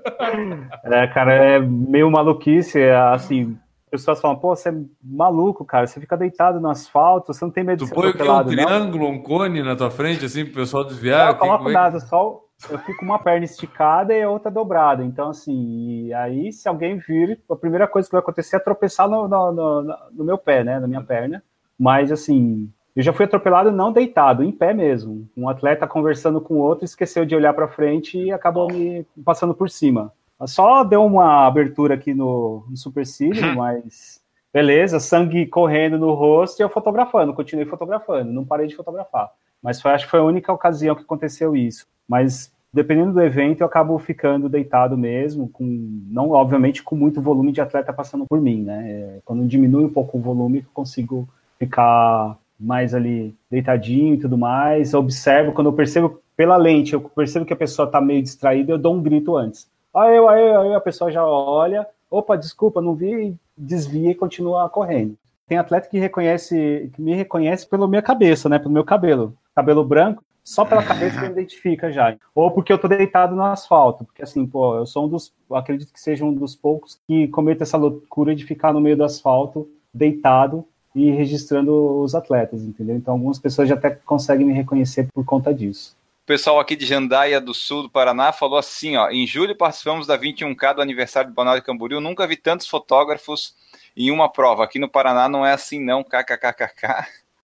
É, 0.84 1.06
cara, 1.08 1.32
é 1.34 1.58
meio 1.58 2.10
maluquice, 2.10 2.80
é, 2.80 2.94
assim. 2.96 3.58
Pessoas 3.90 4.20
falam, 4.20 4.38
pô, 4.38 4.54
você 4.56 4.70
é 4.70 4.74
maluco, 5.02 5.64
cara. 5.64 5.86
Você 5.86 6.00
fica 6.00 6.16
deitado 6.16 6.58
no 6.60 6.68
asfalto, 6.70 7.34
você 7.34 7.44
não 7.44 7.52
tem 7.52 7.64
medo 7.64 7.78
Tu 7.80 7.84
de 7.84 7.88
ser 7.90 7.94
põe 7.94 8.08
o 8.08 8.12
quê? 8.14 8.22
Um 8.22 8.36
atropelado, 8.36 8.50
não? 8.56 8.64
triângulo, 8.66 9.08
um 9.08 9.22
cone 9.22 9.62
na 9.62 9.76
tua 9.76 9.90
frente, 9.90 10.24
assim, 10.24 10.44
pro 10.44 10.54
pessoal 10.54 10.84
desviar? 10.84 11.24
Não, 11.24 11.28
eu 11.32 11.34
coloco 11.36 11.64
é 11.64 11.66
que- 11.66 11.72
nada, 11.72 12.00
só 12.00 12.40
eu 12.70 12.78
fico 12.78 13.00
com 13.00 13.04
uma 13.04 13.18
perna 13.18 13.44
esticada 13.44 14.14
e 14.14 14.22
a 14.22 14.30
outra 14.30 14.50
dobrada. 14.50 15.04
Então, 15.04 15.28
assim, 15.30 16.06
e 16.06 16.14
aí 16.14 16.52
se 16.52 16.68
alguém 16.68 16.96
vir, 16.98 17.40
a 17.50 17.56
primeira 17.56 17.86
coisa 17.88 18.08
que 18.08 18.12
vai 18.12 18.20
acontecer 18.20 18.56
é 18.56 18.60
tropeçar 18.60 19.08
no, 19.08 19.26
no, 19.28 19.52
no- 19.52 19.96
no 20.12 20.24
meu 20.24 20.38
pé, 20.38 20.62
né? 20.64 20.78
Na 20.78 20.86
minha 20.86 21.02
perna. 21.02 21.42
Mas, 21.78 22.12
assim, 22.12 22.70
eu 22.94 23.02
já 23.02 23.12
fui 23.12 23.24
atropelado 23.24 23.72
não 23.72 23.92
deitado, 23.92 24.42
em 24.42 24.52
pé 24.52 24.74
mesmo. 24.74 25.28
Um 25.36 25.48
atleta 25.48 25.86
conversando 25.86 26.40
com 26.40 26.54
o 26.54 26.58
outro, 26.58 26.84
esqueceu 26.84 27.24
de 27.24 27.34
olhar 27.34 27.54
para 27.54 27.68
frente 27.68 28.18
e 28.18 28.30
acabou 28.30 28.70
me 28.70 29.06
passando 29.24 29.54
por 29.54 29.70
cima. 29.70 30.12
Só 30.46 30.84
deu 30.84 31.04
uma 31.04 31.46
abertura 31.46 31.94
aqui 31.94 32.12
no, 32.12 32.64
no 32.68 32.76
supercílio, 32.76 33.54
mas 33.56 34.20
beleza, 34.52 35.00
sangue 35.00 35.46
correndo 35.46 35.98
no 35.98 36.12
rosto 36.12 36.60
e 36.60 36.62
eu 36.62 36.68
fotografando, 36.68 37.32
continuei 37.32 37.64
fotografando, 37.64 38.30
não 38.30 38.44
parei 38.44 38.66
de 38.66 38.76
fotografar. 38.76 39.30
Mas 39.62 39.80
foi, 39.80 39.92
acho 39.92 40.04
que 40.04 40.10
foi 40.10 40.20
a 40.20 40.24
única 40.24 40.52
ocasião 40.52 40.94
que 40.94 41.02
aconteceu 41.02 41.56
isso. 41.56 41.86
Mas 42.06 42.52
dependendo 42.72 43.12
do 43.12 43.22
evento, 43.22 43.60
eu 43.60 43.66
acabo 43.66 43.98
ficando 43.98 44.48
deitado 44.48 44.98
mesmo, 44.98 45.48
com 45.48 45.64
não 46.08 46.30
obviamente 46.30 46.82
com 46.82 46.96
muito 46.96 47.20
volume 47.20 47.52
de 47.52 47.60
atleta 47.60 47.92
passando 47.92 48.26
por 48.26 48.40
mim, 48.40 48.62
né? 48.62 48.90
É, 48.90 49.20
Quando 49.24 49.46
diminui 49.46 49.84
um 49.84 49.92
pouco 49.92 50.18
o 50.18 50.20
volume, 50.20 50.58
eu 50.58 50.64
consigo 50.74 51.28
ficar 51.62 52.36
mais 52.58 52.92
ali 52.92 53.34
deitadinho 53.48 54.14
e 54.14 54.18
tudo 54.18 54.36
mais. 54.36 54.92
Eu 54.92 55.00
observo, 55.00 55.52
quando 55.52 55.68
eu 55.68 55.72
percebo 55.72 56.20
pela 56.36 56.56
lente, 56.56 56.92
eu 56.92 57.00
percebo 57.00 57.46
que 57.46 57.52
a 57.52 57.56
pessoa 57.56 57.86
está 57.86 58.00
meio 58.00 58.22
distraída, 58.22 58.72
eu 58.72 58.78
dou 58.78 58.96
um 58.96 59.02
grito 59.02 59.36
antes. 59.36 59.70
Aí, 59.94 60.18
aí, 60.18 60.56
aí 60.56 60.74
a 60.74 60.80
pessoa 60.80 61.10
já 61.12 61.24
olha, 61.24 61.86
opa, 62.10 62.36
desculpa, 62.36 62.80
não 62.80 62.94
vi, 62.94 63.36
desvia 63.56 64.10
e 64.10 64.14
continua 64.14 64.68
correndo. 64.68 65.16
Tem 65.46 65.58
atleta 65.58 65.88
que 65.88 65.98
reconhece, 65.98 66.90
que 66.94 67.00
me 67.00 67.14
reconhece 67.14 67.68
pela 67.68 67.86
minha 67.86 68.02
cabeça, 68.02 68.48
né? 68.48 68.58
Pelo 68.58 68.72
meu 68.72 68.84
cabelo. 68.84 69.36
Cabelo 69.54 69.84
branco, 69.84 70.24
só 70.42 70.64
pela 70.64 70.82
cabeça 70.82 71.20
me 71.20 71.28
identifica 71.28 71.92
já. 71.92 72.16
Ou 72.34 72.50
porque 72.50 72.72
eu 72.72 72.78
tô 72.78 72.88
deitado 72.88 73.36
no 73.36 73.44
asfalto. 73.44 74.04
Porque 74.04 74.22
assim, 74.22 74.46
pô, 74.46 74.76
eu 74.76 74.86
sou 74.86 75.04
um 75.04 75.08
dos. 75.08 75.32
acredito 75.52 75.92
que 75.92 76.00
seja 76.00 76.24
um 76.24 76.32
dos 76.32 76.56
poucos 76.56 76.98
que 77.06 77.28
cometa 77.28 77.64
essa 77.64 77.76
loucura 77.76 78.34
de 78.34 78.44
ficar 78.44 78.72
no 78.72 78.80
meio 78.80 78.96
do 78.96 79.04
asfalto, 79.04 79.68
deitado 79.92 80.64
e 80.94 81.10
registrando 81.10 82.00
os 82.00 82.14
atletas, 82.14 82.62
entendeu? 82.62 82.96
Então 82.96 83.14
algumas 83.14 83.38
pessoas 83.38 83.68
já 83.68 83.74
até 83.74 83.90
conseguem 83.90 84.46
me 84.46 84.52
reconhecer 84.52 85.08
por 85.12 85.24
conta 85.24 85.52
disso. 85.52 85.96
O 86.22 86.26
pessoal 86.26 86.60
aqui 86.60 86.76
de 86.76 86.86
Jandaia 86.86 87.40
do 87.40 87.52
Sul 87.52 87.82
do 87.82 87.90
Paraná 87.90 88.32
falou 88.32 88.56
assim, 88.58 88.96
ó, 88.96 89.10
em 89.10 89.26
julho 89.26 89.56
participamos 89.56 90.06
da 90.06 90.16
21K 90.16 90.76
do 90.76 90.82
aniversário 90.82 91.28
de 91.30 91.34
Balneário 91.34 91.62
Camboriú, 91.64 92.00
nunca 92.00 92.26
vi 92.26 92.36
tantos 92.36 92.68
fotógrafos 92.68 93.54
em 93.96 94.10
uma 94.10 94.30
prova. 94.30 94.62
Aqui 94.64 94.78
no 94.78 94.88
Paraná 94.88 95.28
não 95.28 95.44
é 95.44 95.52
assim 95.52 95.84
não, 95.84 96.04
kkkk. 96.04 96.86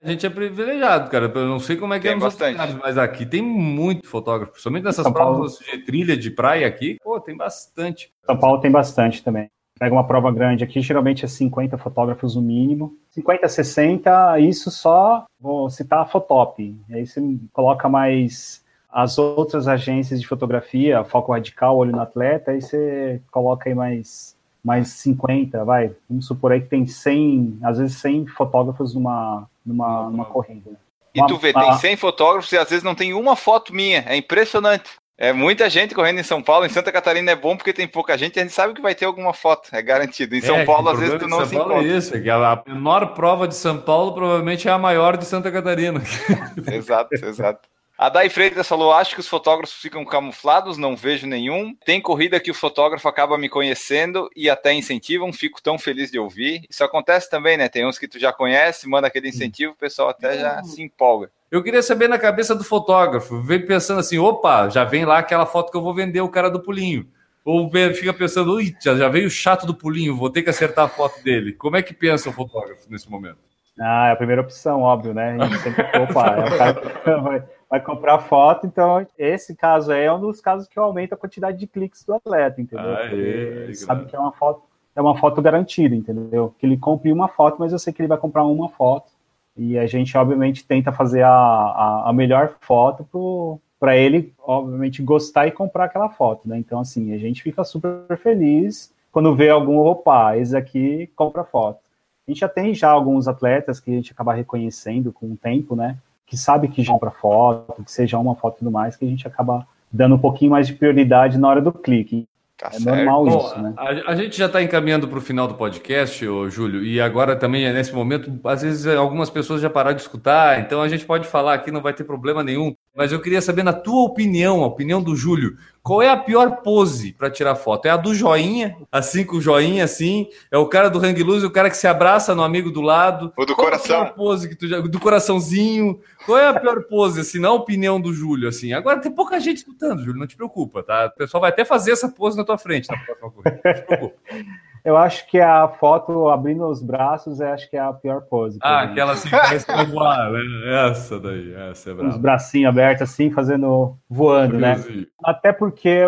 A 0.01 0.09
gente 0.09 0.25
é 0.25 0.31
privilegiado, 0.31 1.11
cara. 1.11 1.27
Eu 1.35 1.49
não 1.49 1.59
sei 1.59 1.75
como 1.77 1.93
é 1.93 1.99
que 1.99 2.05
Tem 2.05 2.13
é 2.13 2.15
nos 2.15 2.23
bastante. 2.23 2.75
mas 2.81 2.97
aqui 2.97 3.27
tem 3.27 3.43
muito 3.43 4.07
fotógrafo. 4.07 4.53
Principalmente 4.53 4.85
nessas 4.85 5.03
São 5.03 5.13
Paulo. 5.13 5.39
provas 5.39 5.59
de 5.59 5.79
trilha 5.79 6.17
de 6.17 6.31
praia 6.31 6.69
aqui, 6.69 6.99
pô, 7.03 7.21
tem 7.21 7.37
bastante. 7.37 8.13
São 8.25 8.39
Paulo 8.39 8.61
tem 8.61 8.71
bastante 8.71 9.25
também. 9.25 9.51
Pega 9.79 9.95
uma 9.95 10.07
prova 10.07 10.33
grande 10.33 10.65
aqui, 10.65 10.81
geralmente 10.81 11.25
é 11.25 11.29
50 11.29 11.79
fotógrafos 11.79 12.35
no 12.35 12.43
mínimo. 12.43 12.97
50, 13.11 13.49
60, 13.49 14.41
isso 14.41 14.71
só, 14.71 15.27
vou 15.41 15.71
citar 15.71 16.01
a 16.01 16.07
Fotop. 16.07 16.77
Aí 16.91 17.07
você 17.07 17.21
coloca 17.53 17.89
mais 17.89 18.65
as 18.91 19.19
outras 19.19 19.69
agências 19.69 20.21
de 20.21 20.27
fotografia, 20.27 21.05
Foco 21.05 21.33
Radical, 21.33 21.77
Olho 21.77 21.93
no 21.93 22.01
Atleta, 22.01 22.51
aí 22.51 22.61
você 22.61 23.21
coloca 23.31 23.69
aí 23.69 23.75
mais, 23.75 24.37
mais 24.65 24.89
50, 24.89 25.65
vai. 25.65 25.93
Vamos 26.09 26.27
supor 26.27 26.53
aí 26.53 26.61
que 26.61 26.69
tem 26.69 26.87
100, 26.87 27.59
às 27.63 27.79
vezes 27.79 27.97
100 27.99 28.27
fotógrafos 28.29 28.95
numa, 28.95 29.49
numa, 29.65 30.11
numa 30.11 30.25
corrida. 30.25 30.71
E 31.15 31.27
tu 31.27 31.37
vê, 31.37 31.53
tem 31.53 31.73
100 31.73 31.97
fotógrafos 31.97 32.51
e 32.53 32.59
às 32.59 32.69
vezes 32.69 32.85
não 32.85 32.95
tem 32.95 33.13
uma 33.13 33.37
foto 33.37 33.75
minha. 33.75 34.05
É 34.07 34.17
impressionante. 34.17 34.91
É 35.21 35.33
muita 35.33 35.69
gente 35.69 35.97
correndo 35.97 36.21
em 36.21 36.23
São 36.23 36.41
Paulo. 36.41 36.65
Em 36.65 36.69
Santa 36.69 36.93
Catarina 36.93 37.33
é 37.33 37.35
bom 37.35 37.57
porque 37.57 37.73
tem 37.73 37.89
pouca 37.89 38.17
gente 38.17 38.37
e 38.37 38.39
a 38.39 38.43
gente 38.45 38.55
sabe 38.55 38.73
que 38.73 38.81
vai 38.81 38.95
ter 38.95 39.05
alguma 39.05 39.35
foto. 39.35 39.69
É 39.73 39.83
garantido. 39.83 40.37
Em 40.37 40.41
São 40.41 40.59
É, 40.59 40.65
Paulo, 40.65 40.89
às 40.91 40.99
vezes, 41.01 41.19
tu 41.19 41.27
não 41.27 41.43
de 41.43 41.49
se 41.49 41.51
São 41.51 41.59
Paulo 41.59 41.73
encontra. 41.73 41.93
é 41.93 41.99
isso, 41.99 42.17
é 42.17 42.21
que 42.21 42.31
a 42.31 42.63
menor 42.69 43.15
prova 43.15 43.49
de 43.49 43.57
São 43.57 43.79
Paulo 43.79 44.15
provavelmente 44.15 44.69
é 44.69 44.71
a 44.71 44.79
maior 44.79 45.17
de 45.17 45.25
Santa 45.25 45.51
Catarina. 45.51 46.01
Exato, 46.73 47.15
exato. 47.15 47.69
A 47.99 48.09
Dai 48.09 48.29
Freitas 48.29 48.69
falou: 48.69 48.93
acho 48.93 49.13
que 49.15 49.21
os 49.21 49.27
fotógrafos 49.27 49.75
ficam 49.75 50.05
camuflados, 50.05 50.79
não 50.79 50.95
vejo 50.95 51.27
nenhum. 51.27 51.75
Tem 51.85 52.01
corrida 52.01 52.39
que 52.39 52.53
o 52.53 52.55
fotógrafo 52.55 53.09
acaba 53.09 53.37
me 53.37 53.49
conhecendo 53.49 54.31
e 54.37 54.49
até 54.49 54.73
incentivam, 54.73 55.33
fico 55.33 55.61
tão 55.61 55.77
feliz 55.77 56.13
de 56.13 56.19
ouvir. 56.21 56.63
Isso 56.71 56.85
acontece 56.85 57.29
também, 57.29 57.57
né? 57.57 57.69
Tem 57.69 57.85
uns 57.85 57.99
que 57.99 58.07
tu 58.07 58.21
já 58.21 58.33
conhece, 58.33 58.89
manda 58.89 59.09
aquele 59.09 59.29
incentivo, 59.29 59.73
o 59.73 59.77
pessoal 59.77 60.11
até 60.11 60.39
já 60.39 60.63
se 60.63 60.81
empolga. 60.81 61.29
Eu 61.51 61.63
queria 61.63 61.83
saber 61.83 62.09
na 62.09 62.19
cabeça 62.19 62.55
do 62.55 62.63
fotógrafo, 62.63 63.41
vem 63.41 63.65
pensando 63.65 64.01
assim, 64.01 64.19
opa, 64.19 64.69
já 64.69 64.85
vem 64.85 65.07
lá 65.07 65.19
aquela 65.19 65.47
foto 65.47 65.71
que 65.71 65.77
eu 65.77 65.83
vou 65.83 65.95
vender 65.95 66.21
o 66.21 66.29
cara 66.29 66.51
do 66.51 66.61
pulinho. 66.61 67.07
Ou 67.43 67.71
fica 67.95 68.13
pensando, 68.13 68.53
ui, 68.53 68.77
já 68.83 69.09
veio 69.09 69.27
o 69.27 69.31
chato 69.31 69.67
do 69.67 69.75
pulinho, 69.75 70.15
vou 70.15 70.29
ter 70.29 70.43
que 70.43 70.51
acertar 70.51 70.85
a 70.85 70.89
foto 70.89 71.23
dele. 71.25 71.55
Como 71.55 71.77
é 71.77 71.83
que 71.83 71.95
pensa 71.95 72.29
o 72.29 72.33
fotógrafo 72.33 72.91
nesse 72.91 73.11
momento? 73.11 73.39
Ah, 73.81 74.09
é 74.09 74.13
a 74.13 74.17
primeira 74.17 74.43
opção, 74.43 74.83
óbvio, 74.83 75.15
né? 75.15 75.39
A 75.41 75.47
gente 75.47 75.59
sempre, 75.61 75.83
opa, 75.99 76.27
é 76.37 76.55
o 76.55 76.59
cara 76.59 76.75
que 76.75 77.11
vai, 77.23 77.45
vai 77.71 77.81
comprar 77.81 78.19
foto, 78.19 78.67
então 78.67 79.07
esse 79.17 79.57
caso 79.57 79.93
aí 79.93 80.05
é 80.05 80.13
um 80.13 80.21
dos 80.21 80.43
casos 80.43 80.69
que 80.69 80.79
aumenta 80.79 81.15
a 81.15 81.19
quantidade 81.19 81.57
de 81.57 81.67
cliques 81.67 82.05
do 82.05 82.13
atleta, 82.13 82.61
entendeu? 82.61 82.95
Aê, 82.95 83.73
sabe 83.75 84.05
que 84.05 84.15
é 84.15 84.19
uma 84.19 84.33
foto, 84.33 84.63
é 84.95 85.01
uma 85.01 85.17
foto 85.17 85.41
garantida, 85.41 85.95
entendeu? 85.95 86.55
Que 86.59 86.67
ele 86.67 86.77
compre 86.77 87.11
uma 87.11 87.29
foto, 87.29 87.57
mas 87.59 87.73
eu 87.73 87.79
sei 87.79 87.93
que 87.93 88.03
ele 88.03 88.09
vai 88.09 88.19
comprar 88.19 88.45
uma 88.45 88.69
foto. 88.69 89.11
E 89.59 89.77
a 89.77 89.87
gente, 89.87 90.17
obviamente, 90.17 90.65
tenta 90.65 90.93
fazer 90.93 91.23
a, 91.23 91.31
a, 91.31 92.11
a 92.11 92.13
melhor 92.13 92.55
foto 92.61 93.61
para 93.79 93.97
ele, 93.97 94.33
obviamente, 94.39 95.03
gostar 95.03 95.49
e 95.49 95.51
comprar 95.51 95.85
aquela 95.85 96.09
foto, 96.09 96.49
né? 96.49 96.57
Então, 96.59 96.81
assim, 96.81 97.13
a 97.13 97.19
gente 97.19 97.43
fica 97.43 97.65
super 97.65 98.17
feliz 98.17 98.95
quando 99.11 99.35
vê 99.35 99.51
algum, 99.51 99.79
opa, 99.79 100.37
esse 100.37 100.57
aqui 100.57 101.11
compra 101.17 101.43
foto. 101.43 101.81
A 102.27 102.31
gente 102.31 102.41
já 102.41 102.49
tem 102.49 102.73
já 102.73 102.89
alguns 102.91 103.27
atletas 103.27 103.81
que 103.81 103.91
a 103.91 103.95
gente 103.95 104.13
acaba 104.13 104.33
reconhecendo 104.33 105.13
com 105.13 105.27
o 105.27 105.37
tempo, 105.37 105.75
né? 105.75 105.97
Que 106.25 106.37
sabe 106.37 106.69
que 106.69 106.83
já 106.83 106.97
para 106.97 107.11
foto, 107.11 107.83
que 107.83 107.91
seja 107.91 108.19
uma 108.19 108.35
foto 108.35 108.57
e 108.57 108.59
tudo 108.61 108.71
mais, 108.71 108.97
que 108.97 109.05
a 109.05 109.09
gente 109.09 109.27
acaba 109.27 109.67
dando 109.91 110.15
um 110.15 110.19
pouquinho 110.19 110.53
mais 110.53 110.67
de 110.67 110.75
prioridade 110.75 111.39
na 111.39 111.49
hora 111.49 111.61
do 111.61 111.73
clique. 111.73 112.29
Tá 112.59 112.71
é 112.73 112.81
certo. 112.81 112.97
normal 112.97 113.25
Bom, 113.25 113.39
isso, 113.39 113.63
né? 113.63 113.73
A, 113.77 114.11
a 114.11 114.15
gente 114.17 114.37
já 114.37 114.47
está 114.47 114.61
encaminhando 114.61 115.07
para 115.07 115.19
o 115.19 115.21
final 115.21 115.47
do 115.47 115.55
podcast, 115.55 116.27
ô, 116.27 116.51
Júlio, 116.51 116.83
e 116.83 117.01
agora 117.01 117.37
também, 117.37 117.73
nesse 117.73 117.95
momento, 117.95 118.37
às 118.43 118.63
vezes 118.63 118.85
algumas 118.85 119.31
pessoas 119.31 119.61
já 119.61 119.71
pararam 119.71 119.95
de 119.95 120.03
escutar, 120.03 120.59
então 120.59 120.83
a 120.83 120.89
gente 120.89 121.07
pode 121.07 121.29
falar 121.29 121.55
aqui, 121.55 121.71
não 121.71 121.81
vai 121.81 121.95
ter 121.95 122.03
problema 122.03 122.43
nenhum. 122.43 122.75
Mas 122.99 123.13
eu 123.13 123.21
queria 123.21 123.41
saber, 123.41 123.63
na 123.63 123.73
tua 123.73 124.03
opinião, 124.03 124.65
a 124.65 124.67
opinião 124.67 125.01
do 125.01 125.15
Júlio, 125.15 125.57
qual 125.85 126.03
é 126.03 126.09
a 126.09 126.17
pior 126.17 126.63
pose 126.63 127.13
para 127.13 127.31
tirar 127.31 127.55
foto? 127.55 127.87
É 127.87 127.91
a 127.91 127.97
do 127.97 128.13
joinha, 128.13 128.77
assim 128.91 129.25
com 129.25 129.37
o 129.37 129.41
joinha, 129.41 129.85
assim? 129.85 130.27
É 130.51 130.59
o 130.59 130.67
cara 130.67 130.91
do 130.91 130.99
hang 130.99 131.23
loose, 131.23 131.47
o 131.47 131.51
cara 131.51 131.71
que 131.71 131.77
se 131.77 131.87
abraça 131.87 132.35
no 132.35 132.43
amigo 132.43 132.73
do 132.73 132.81
lado? 132.81 133.33
Ou 133.37 133.47
do 133.47 133.55
qual 133.55 133.69
coração? 133.69 133.95
É 133.95 134.01
a 134.01 134.05
pior 134.07 134.15
pose 134.17 134.49
que 134.49 134.57
tu 134.57 134.67
já... 134.67 134.81
Do 134.81 134.99
coraçãozinho? 134.99 136.01
Qual 136.27 136.37
é 136.37 136.49
a 136.49 136.59
pior 136.59 136.83
pose, 136.89 137.21
assim, 137.21 137.39
na 137.39 137.53
opinião 137.53 138.01
do 138.01 138.13
Júlio, 138.13 138.49
assim? 138.49 138.73
Agora 138.73 139.01
tem 139.01 139.13
pouca 139.13 139.39
gente 139.39 139.59
escutando, 139.59 140.01
Júlio, 140.01 140.19
não 140.19 140.27
te 140.27 140.35
preocupa, 140.35 140.83
tá? 140.83 141.07
O 141.07 141.17
pessoal 141.17 141.41
vai 141.41 141.51
até 141.51 141.65
fazer 141.65 141.93
essa 141.93 142.09
pose 142.09 142.37
na 142.37 142.43
tua 142.43 142.59
frente 142.59 142.89
na 142.91 142.99
próxima 142.99 143.31
corrida, 143.31 143.61
não 143.65 143.73
te 143.75 143.87
preocupa. 143.87 144.17
Eu 144.89 144.97
acho 144.97 145.27
que 145.27 145.39
a 145.39 145.69
foto 145.69 146.31
abrindo 146.31 146.67
os 146.67 146.83
braços, 146.83 147.43
é, 147.43 147.53
acho 147.53 147.69
que 147.69 147.77
é 147.77 147.81
a 147.81 147.93
pior 147.93 148.23
pose. 148.23 148.59
Ah, 148.63 148.85
aquela 148.85 149.13
assim, 149.13 149.29
parece 149.29 149.67
que 149.67 149.85
voar, 149.85 150.33
né? 150.33 150.89
Essa 150.89 151.21
daí, 151.21 151.53
essa 151.53 151.91
é 151.91 151.95
brava. 151.95 152.09
Os 152.09 152.17
bracinhos 152.17 152.71
abertos 152.71 153.03
assim, 153.03 153.31
fazendo, 153.31 153.99
voando, 154.09 154.59
né? 154.59 154.83
Até 155.23 155.53
porque, 155.53 156.05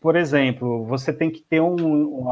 por 0.00 0.16
exemplo, 0.16 0.84
você 0.84 1.12
tem 1.12 1.30
que 1.30 1.42
ter 1.42 1.60
um, 1.60 1.76
um, 1.76 2.28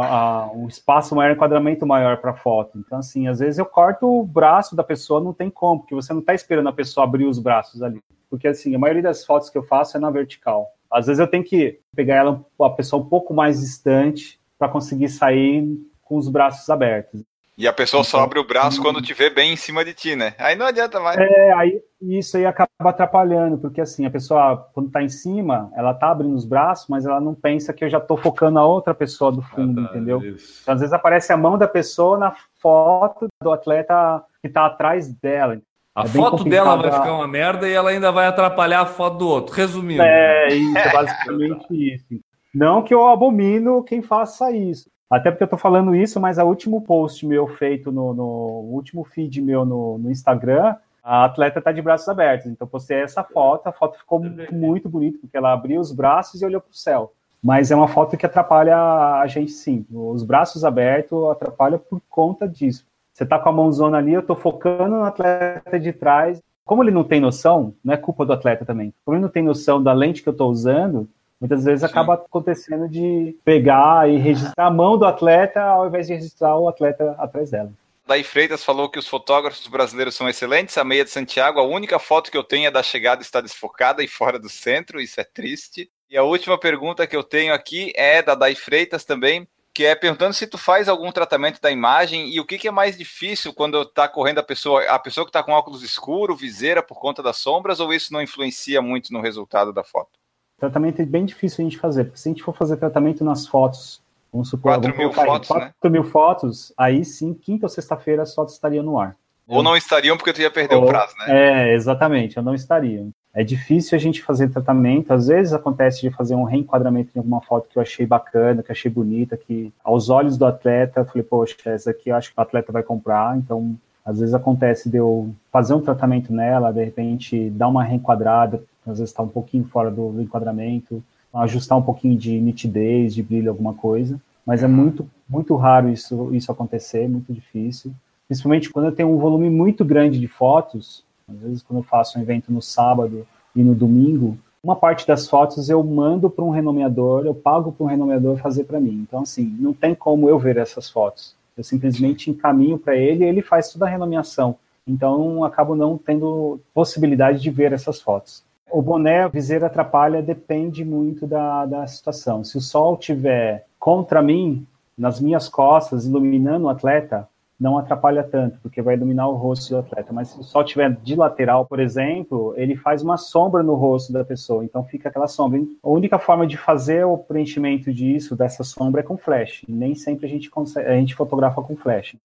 um 0.57 0.67
espaço 0.67 1.15
maior, 1.15 1.31
um 1.31 1.35
enquadramento 1.35 1.87
maior 1.87 2.17
para 2.17 2.35
foto. 2.35 2.77
Então, 2.85 2.99
assim, 2.99 3.29
às 3.29 3.39
vezes 3.39 3.61
eu 3.61 3.67
corto 3.67 4.05
o 4.05 4.27
braço 4.27 4.75
da 4.75 4.83
pessoa, 4.83 5.21
não 5.21 5.33
tem 5.33 5.51
como, 5.51 5.83
porque 5.83 5.95
você 5.95 6.13
não 6.13 6.19
está 6.19 6.35
esperando 6.35 6.69
a 6.69 6.73
pessoa 6.73 7.05
abrir 7.05 7.27
os 7.27 7.39
braços 7.39 7.81
ali. 7.81 8.03
Porque, 8.29 8.49
assim, 8.49 8.75
a 8.75 8.79
maioria 8.79 9.03
das 9.03 9.25
fotos 9.25 9.49
que 9.49 9.57
eu 9.57 9.63
faço 9.63 9.97
é 9.97 10.01
na 10.01 10.11
vertical. 10.11 10.67
Às 10.91 11.07
vezes 11.07 11.21
eu 11.21 11.29
tenho 11.29 11.45
que 11.45 11.79
pegar 11.95 12.17
ela, 12.17 12.45
a 12.61 12.71
pessoa 12.71 13.01
um 13.01 13.09
pouco 13.09 13.33
mais 13.33 13.61
distante, 13.61 14.43
para 14.59 14.69
conseguir 14.69 15.09
sair 15.09 15.77
com 16.13 16.19
os 16.19 16.29
braços 16.29 16.69
abertos. 16.69 17.23
E 17.57 17.67
a 17.67 17.73
pessoa 17.73 18.03
então, 18.03 18.11
só 18.11 18.21
abre 18.21 18.39
o 18.39 18.47
braço 18.47 18.83
quando 18.83 18.99
hum. 18.99 19.03
tiver 19.03 19.31
bem 19.31 19.53
em 19.53 19.57
cima 19.57 19.83
de 19.83 19.95
ti, 19.95 20.15
né? 20.15 20.35
Aí 20.39 20.55
não 20.55 20.67
adianta 20.67 21.01
mais. 21.01 21.19
É, 21.19 21.53
aí 21.55 21.81
isso 22.03 22.37
aí 22.37 22.45
acaba 22.45 22.69
atrapalhando, 22.81 23.57
porque 23.57 23.81
assim, 23.81 24.05
a 24.05 24.11
pessoa, 24.11 24.69
quando 24.75 24.91
tá 24.91 25.03
em 25.03 25.09
cima, 25.09 25.71
ela 25.75 25.95
tá 25.95 26.11
abrindo 26.11 26.35
os 26.35 26.45
braços, 26.45 26.87
mas 26.89 27.07
ela 27.07 27.21
não 27.21 27.35
pensa 27.35 27.73
que 27.73 27.85
eu 27.85 27.89
já 27.89 28.01
tô 28.01 28.17
focando 28.17 28.59
a 28.59 28.67
outra 28.67 28.93
pessoa 28.93 29.33
do 29.33 29.41
fundo, 29.41 29.81
ah, 29.81 29.85
tá, 29.85 29.91
entendeu? 29.91 30.19
Então, 30.19 30.75
às 30.75 30.81
vezes 30.81 30.93
aparece 30.93 31.33
a 31.33 31.37
mão 31.37 31.57
da 31.57 31.69
pessoa 31.69 32.19
na 32.19 32.35
foto 32.61 33.29
do 33.43 33.53
atleta 33.53 34.23
que 34.43 34.51
tá 34.51 34.67
atrás 34.67 35.09
dela. 35.09 35.59
A 35.95 36.05
é 36.05 36.09
foto 36.09 36.45
dela 36.45 36.77
vai 36.77 36.91
ficar 36.91 37.15
uma 37.15 37.29
merda 37.29 37.69
e 37.69 37.73
ela 37.73 37.91
ainda 37.91 38.11
vai 38.11 38.27
atrapalhar 38.27 38.81
a 38.81 38.87
foto 38.87 39.19
do 39.19 39.29
outro. 39.29 39.55
Resumindo. 39.55 40.03
É, 40.03 40.49
isso, 40.49 40.79
é 40.79 40.93
basicamente 40.93 41.95
isso. 41.95 42.21
Não 42.55 42.83
que 42.83 42.93
eu 42.93 43.07
abomino 43.07 43.83
quem 43.83 44.03
faça 44.03 44.51
isso. 44.51 44.91
Até 45.13 45.31
porque 45.31 45.45
eu 45.45 45.49
tô 45.49 45.59
falando 45.59 45.95
isso, 45.95 46.19
mas 46.19 46.39
o 46.39 46.45
último 46.45 46.81
post 46.81 47.27
meu 47.27 47.47
feito 47.47 47.93
no, 47.93 48.15
no 48.15 48.25
último 48.73 49.05
feed 49.05 49.43
meu 49.43 49.63
no, 49.63 49.99
no, 49.99 50.11
Instagram, 50.11 50.75
a 51.05 51.27
atleta 51.27 51.61
tá 51.61 51.71
de 51.71 51.83
braços 51.83 52.09
abertos. 52.09 52.47
Então 52.47 52.67
postei 52.67 53.03
essa 53.03 53.23
foto, 53.23 53.67
a 53.67 53.73
foto 53.73 53.99
ficou 53.99 54.19
muito 54.51 54.89
bonita, 54.89 55.19
porque 55.21 55.37
ela 55.37 55.53
abriu 55.53 55.79
os 55.83 55.93
braços 55.93 56.41
e 56.41 56.47
olhou 56.47 56.63
para 56.63 56.71
o 56.71 56.75
céu. 56.75 57.13
Mas 57.43 57.71
é 57.71 57.77
uma 57.77 57.89
foto 57.89 58.17
que 58.17 58.25
atrapalha 58.25 58.75
a 59.21 59.27
gente 59.27 59.51
sim. 59.51 59.85
Os 59.93 60.23
braços 60.23 60.65
abertos 60.65 61.31
atrapalha 61.31 61.79
por 61.79 62.01
conta 62.09 62.49
disso. 62.49 62.87
Você 63.13 63.27
tá 63.27 63.39
com 63.39 63.51
a 63.51 63.53
mãozona 63.53 63.99
ali, 63.99 64.15
eu 64.15 64.23
tô 64.23 64.35
focando 64.35 64.97
no 64.97 65.05
atleta 65.05 65.79
de 65.79 65.93
trás. 65.93 66.41
Como 66.65 66.83
ele 66.83 66.91
não 66.91 67.05
tem 67.05 67.21
noção, 67.21 67.75
não 67.85 67.93
é 67.93 67.99
culpa 67.99 68.25
do 68.25 68.33
atleta 68.33 68.65
também. 68.65 68.95
Como 69.05 69.15
ele 69.15 69.23
não 69.23 69.29
tem 69.29 69.43
noção 69.43 69.83
da 69.83 69.93
lente 69.93 70.23
que 70.23 70.29
eu 70.31 70.33
tô 70.33 70.49
usando, 70.49 71.07
Muitas 71.43 71.65
vezes 71.65 71.81
Sim. 71.81 71.87
acaba 71.87 72.15
acontecendo 72.15 72.89
de 72.89 73.37
pegar 73.45 74.09
e 74.09 74.17
registrar 74.17 74.67
a 74.67 74.71
mão 74.71 74.97
do 74.97 75.05
atleta 75.05 75.61
ao 75.61 75.89
invés 75.89 76.07
de 76.07 76.15
registrar 76.15 76.57
o 76.57 76.69
atleta 76.69 77.17
atrás 77.19 77.51
dela. 77.51 77.73
Daí 78.07 78.23
Freitas 78.23 78.63
falou 78.63 78.89
que 78.89 78.99
os 78.99 79.09
fotógrafos 79.09 79.67
brasileiros 79.67 80.15
são 80.15 80.29
excelentes. 80.29 80.79
A 80.79 80.85
meia 80.85 81.03
de 81.03 81.11
Santiago, 81.11 81.59
a 81.59 81.65
única 81.65 81.99
foto 81.99 82.31
que 82.31 82.37
eu 82.37 82.45
tenho 82.45 82.69
é 82.69 82.71
da 82.71 82.81
chegada 82.81 83.23
está 83.23 83.41
desfocada 83.41 84.05
e 84.05 84.07
fora 84.07 84.39
do 84.39 84.49
centro, 84.49 85.01
isso 85.01 85.21
é 85.21 85.25
triste. 85.25 85.91
E 86.09 86.17
a 86.17 86.23
última 86.23 86.57
pergunta 86.57 87.09
que 87.09 87.17
eu 87.17 87.25
tenho 87.25 87.53
aqui 87.53 87.93
é 87.97 88.23
da 88.23 88.37
Dai 88.37 88.55
Freitas 88.55 89.05
também, 89.05 89.49
que 89.75 89.85
é 89.85 89.97
perguntando 89.97 90.35
se 90.35 90.47
tu 90.47 90.57
faz 90.57 90.89
algum 90.89 91.11
tratamento 91.11 91.61
da 91.61 91.73
imagem 91.73 92.33
e 92.33 92.39
o 92.39 92.47
que, 92.47 92.57
que 92.57 92.69
é 92.69 92.73
mais 92.73 92.97
difícil 92.97 93.53
quando 93.53 93.83
está 93.83 94.07
correndo 94.07 94.39
a 94.39 94.45
pessoa, 94.45 94.85
a 94.85 94.99
pessoa 94.99 95.25
que 95.25 95.31
está 95.31 95.43
com 95.43 95.51
óculos 95.51 95.83
escuro, 95.83 96.37
viseira 96.37 96.85
por 96.85 97.01
conta 97.01 97.21
das 97.21 97.39
sombras, 97.39 97.81
ou 97.81 97.93
isso 97.93 98.13
não 98.13 98.23
influencia 98.23 98.81
muito 98.81 99.13
no 99.13 99.21
resultado 99.21 99.73
da 99.73 99.83
foto? 99.83 100.22
Tratamento 100.63 101.03
é 101.03 101.05
bem 101.05 101.25
difícil 101.25 101.61
a 101.61 101.69
gente 101.69 101.77
fazer, 101.77 102.05
porque 102.05 102.21
se 102.21 102.29
a 102.29 102.31
gente 102.31 102.41
for 102.41 102.55
fazer 102.55 102.77
tratamento 102.77 103.25
nas 103.25 103.49
fotos, 103.49 104.01
vamos 104.33 104.49
supor, 104.49 104.75
4 104.75 104.97
mil 104.97 105.13
fotos, 105.13 105.49
4 105.49 105.73
né? 105.83 105.91
mil 105.91 106.05
fotos, 106.05 106.73
aí 106.79 107.05
sim, 107.05 107.35
quinta 107.35 107.67
ou 107.67 107.69
sexta-feira 107.69 108.23
as 108.23 108.33
fotos 108.33 108.55
estariam 108.55 108.85
no 108.85 108.97
ar. 108.97 109.17
Ou 109.49 109.61
não 109.61 109.77
estariam 109.77 110.17
porque 110.17 110.33
tu 110.33 110.41
ia 110.41 110.53
perder 110.53 110.77
ou, 110.77 110.85
o 110.85 110.87
prazo, 110.87 111.17
né? 111.19 111.25
É, 111.71 111.75
exatamente, 111.75 112.39
ou 112.39 112.45
não 112.45 112.55
estariam. 112.55 113.11
É 113.35 113.43
difícil 113.43 113.97
a 113.97 114.01
gente 114.01 114.23
fazer 114.23 114.51
tratamento, 114.51 115.13
às 115.13 115.27
vezes 115.27 115.53
acontece 115.53 116.01
de 116.01 116.11
fazer 116.11 116.37
um 116.37 116.45
reenquadramento 116.45 117.11
em 117.13 117.19
alguma 117.19 117.41
foto 117.41 117.69
que 117.69 117.77
eu 117.77 117.83
achei 117.83 118.07
bacana, 118.07 118.63
que 118.63 118.71
achei 118.71 118.89
bonita, 118.89 119.37
que 119.37 119.73
aos 119.83 120.11
olhos 120.11 120.39
do 120.39 120.47
atleta, 120.47 121.01
eu 121.01 121.07
falei, 121.07 121.25
poxa, 121.25 121.57
essa 121.65 121.91
aqui 121.91 122.11
eu 122.11 122.15
acho 122.15 122.33
que 122.33 122.39
o 122.39 122.41
atleta 122.41 122.71
vai 122.71 122.85
comprar, 122.85 123.37
então 123.37 123.77
às 124.05 124.21
vezes 124.21 124.33
acontece 124.33 124.89
de 124.89 124.99
eu 124.99 125.35
fazer 125.51 125.75
um 125.75 125.81
tratamento 125.81 126.33
nela, 126.33 126.73
de 126.73 126.85
repente 126.85 127.51
dar 127.51 127.67
uma 127.67 127.83
reenquadrada, 127.83 128.63
às 128.87 128.99
vezes 128.99 129.11
está 129.11 129.23
um 129.23 129.29
pouquinho 129.29 129.65
fora 129.65 129.91
do, 129.91 130.13
do, 130.13 130.23
enquadramento, 130.23 131.03
ajustar 131.35 131.79
um 131.79 131.83
pouquinho 131.83 132.17
de 132.17 132.41
nitidez, 132.41 133.15
de 133.15 133.23
brilho, 133.23 133.51
alguma 133.51 133.75
coisa. 133.75 134.21
Mas 134.45 134.63
é 134.63 134.67
muito, 134.67 135.09
muito 135.29 135.55
raro 135.57 135.89
isso, 135.89 136.35
isso 136.35 136.51
acontecer, 136.51 137.09
muito 137.09 137.33
difícil. 137.33 137.93
Principalmente 138.27 138.71
quando 138.71 138.87
eu 138.87 138.93
tenho 138.93 139.09
um 139.09 139.19
volume 139.19 139.49
muito 139.49 139.85
grande 139.85 140.19
de 140.19 140.27
fotos, 140.27 141.05
às 141.29 141.39
vezes 141.39 141.63
quando 141.63 141.79
eu 141.79 141.85
faço 141.85 142.19
um 142.19 142.23
evento 142.23 142.53
no 142.53 142.61
sábado 142.61 143.27
e 143.55 143.63
no 143.63 143.75
domingo, 143.75 144.37
uma 144.63 144.77
parte 144.77 145.07
das 145.07 145.29
fotos 145.29 145.69
eu 145.69 145.83
mando 145.83 146.31
para 146.31 146.45
um 146.45 146.51
renomeador, 146.51 147.27
eu 147.27 147.35
pago 147.35 147.73
para 147.73 147.85
um 147.85 147.89
renomeador 147.89 148.37
fazer 148.37 148.65
para 148.65 148.81
mim. 148.81 149.05
Então, 149.07 149.23
assim, 149.23 149.45
não 149.59 149.73
tem 149.73 149.95
como 149.95 150.29
eu 150.29 150.39
ver 150.39 150.57
essas 150.57 150.89
fotos. 150.89 151.35
Eu 151.57 151.65
simplesmente 151.65 152.31
encaminho 152.31 152.79
para 152.79 152.97
ele 152.97 153.25
e 153.25 153.29
ele 153.29 153.43
faz 153.43 153.73
toda 153.73 153.87
a 153.87 153.89
renomeação. 153.89 154.57
Então, 154.87 155.45
acabo 155.45 155.75
não 155.75 155.99
tendo 155.99 156.61
possibilidade 156.73 157.41
de 157.41 157.51
ver 157.51 157.73
essas 157.73 158.01
fotos. 158.01 158.43
O 158.73 158.81
boné, 158.81 159.25
a 159.25 159.29
viseira 159.29 159.67
atrapalha, 159.67 160.23
depende 160.23 160.83
muito 160.83 161.27
da, 161.27 161.67
da 161.67 161.87
situação. 161.87 162.43
Se 162.43 162.57
o 162.57 162.61
sol 162.61 162.97
tiver 162.97 163.67
contra 163.79 164.23
mim, 164.23 164.67
nas 164.97 165.21
minhas 165.21 165.47
costas, 165.49 166.07
iluminando 166.07 166.65
o 166.65 166.69
atleta, 166.71 167.29
não 167.61 167.79
atrapalha 167.79 168.25
tanto, 168.25 168.59
porque 168.61 168.83
vai 168.83 168.97
iluminar 168.97 169.29
o 169.29 169.35
rosto 169.35 169.71
do 169.71 169.79
atleta. 169.79 170.13
Mas 170.13 170.29
se 170.29 170.41
o 170.41 170.43
sol 170.43 170.63
estiver 170.63 170.91
de 170.91 171.15
lateral, 171.15 171.67
por 171.67 171.79
exemplo, 171.79 172.55
ele 172.57 172.75
faz 172.75 173.03
uma 173.03 173.17
sombra 173.17 173.63
no 173.63 173.75
rosto 173.75 174.13
da 174.13 174.25
pessoa, 174.25 174.65
então 174.65 174.83
fica 174.83 175.09
aquela 175.09 175.29
sombra. 175.29 175.61
A 175.83 175.89
única 175.89 176.19
forma 176.19 176.47
de 176.47 176.57
fazer 176.57 177.05
o 177.05 177.19
preenchimento 177.19 177.93
disso, 177.93 178.35
dessa 178.35 178.65
sombra, 178.65 179.01
é 179.01 179.05
com 179.05 179.17
flash. 179.17 179.63
Nem 179.69 179.95
sempre 179.95 180.27
a 180.27 180.29
gente, 180.29 180.51
consegue, 180.51 180.89
a 180.89 180.95
gente 180.95 181.15
fotografa 181.15 181.63
com 181.63 181.77
flash. 181.77 182.17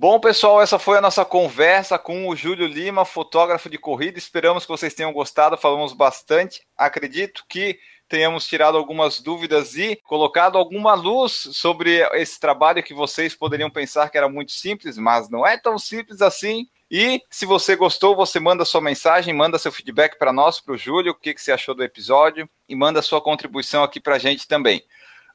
Bom, 0.00 0.18
pessoal, 0.18 0.62
essa 0.62 0.78
foi 0.78 0.96
a 0.96 1.00
nossa 1.02 1.26
conversa 1.26 1.98
com 1.98 2.26
o 2.26 2.34
Júlio 2.34 2.66
Lima, 2.66 3.04
fotógrafo 3.04 3.68
de 3.68 3.76
corrida. 3.76 4.18
Esperamos 4.18 4.64
que 4.64 4.70
vocês 4.70 4.94
tenham 4.94 5.12
gostado, 5.12 5.58
falamos 5.58 5.92
bastante. 5.92 6.62
Acredito 6.74 7.44
que 7.46 7.78
tenhamos 8.08 8.46
tirado 8.46 8.78
algumas 8.78 9.20
dúvidas 9.20 9.76
e 9.76 10.00
colocado 10.04 10.56
alguma 10.56 10.94
luz 10.94 11.50
sobre 11.52 11.98
esse 12.14 12.40
trabalho 12.40 12.82
que 12.82 12.94
vocês 12.94 13.34
poderiam 13.34 13.68
pensar 13.68 14.08
que 14.08 14.16
era 14.16 14.26
muito 14.26 14.52
simples, 14.52 14.96
mas 14.96 15.28
não 15.28 15.46
é 15.46 15.58
tão 15.58 15.78
simples 15.78 16.22
assim. 16.22 16.66
E 16.90 17.22
se 17.28 17.44
você 17.44 17.76
gostou, 17.76 18.16
você 18.16 18.40
manda 18.40 18.64
sua 18.64 18.80
mensagem, 18.80 19.34
manda 19.34 19.58
seu 19.58 19.70
feedback 19.70 20.18
para 20.18 20.32
nós, 20.32 20.62
para 20.62 20.72
o 20.72 20.78
Júlio, 20.78 21.12
o 21.12 21.14
que, 21.14 21.34
que 21.34 21.42
você 21.42 21.52
achou 21.52 21.74
do 21.74 21.84
episódio 21.84 22.48
e 22.66 22.74
manda 22.74 23.02
sua 23.02 23.20
contribuição 23.20 23.82
aqui 23.82 24.00
para 24.00 24.14
a 24.14 24.18
gente 24.18 24.48
também. 24.48 24.82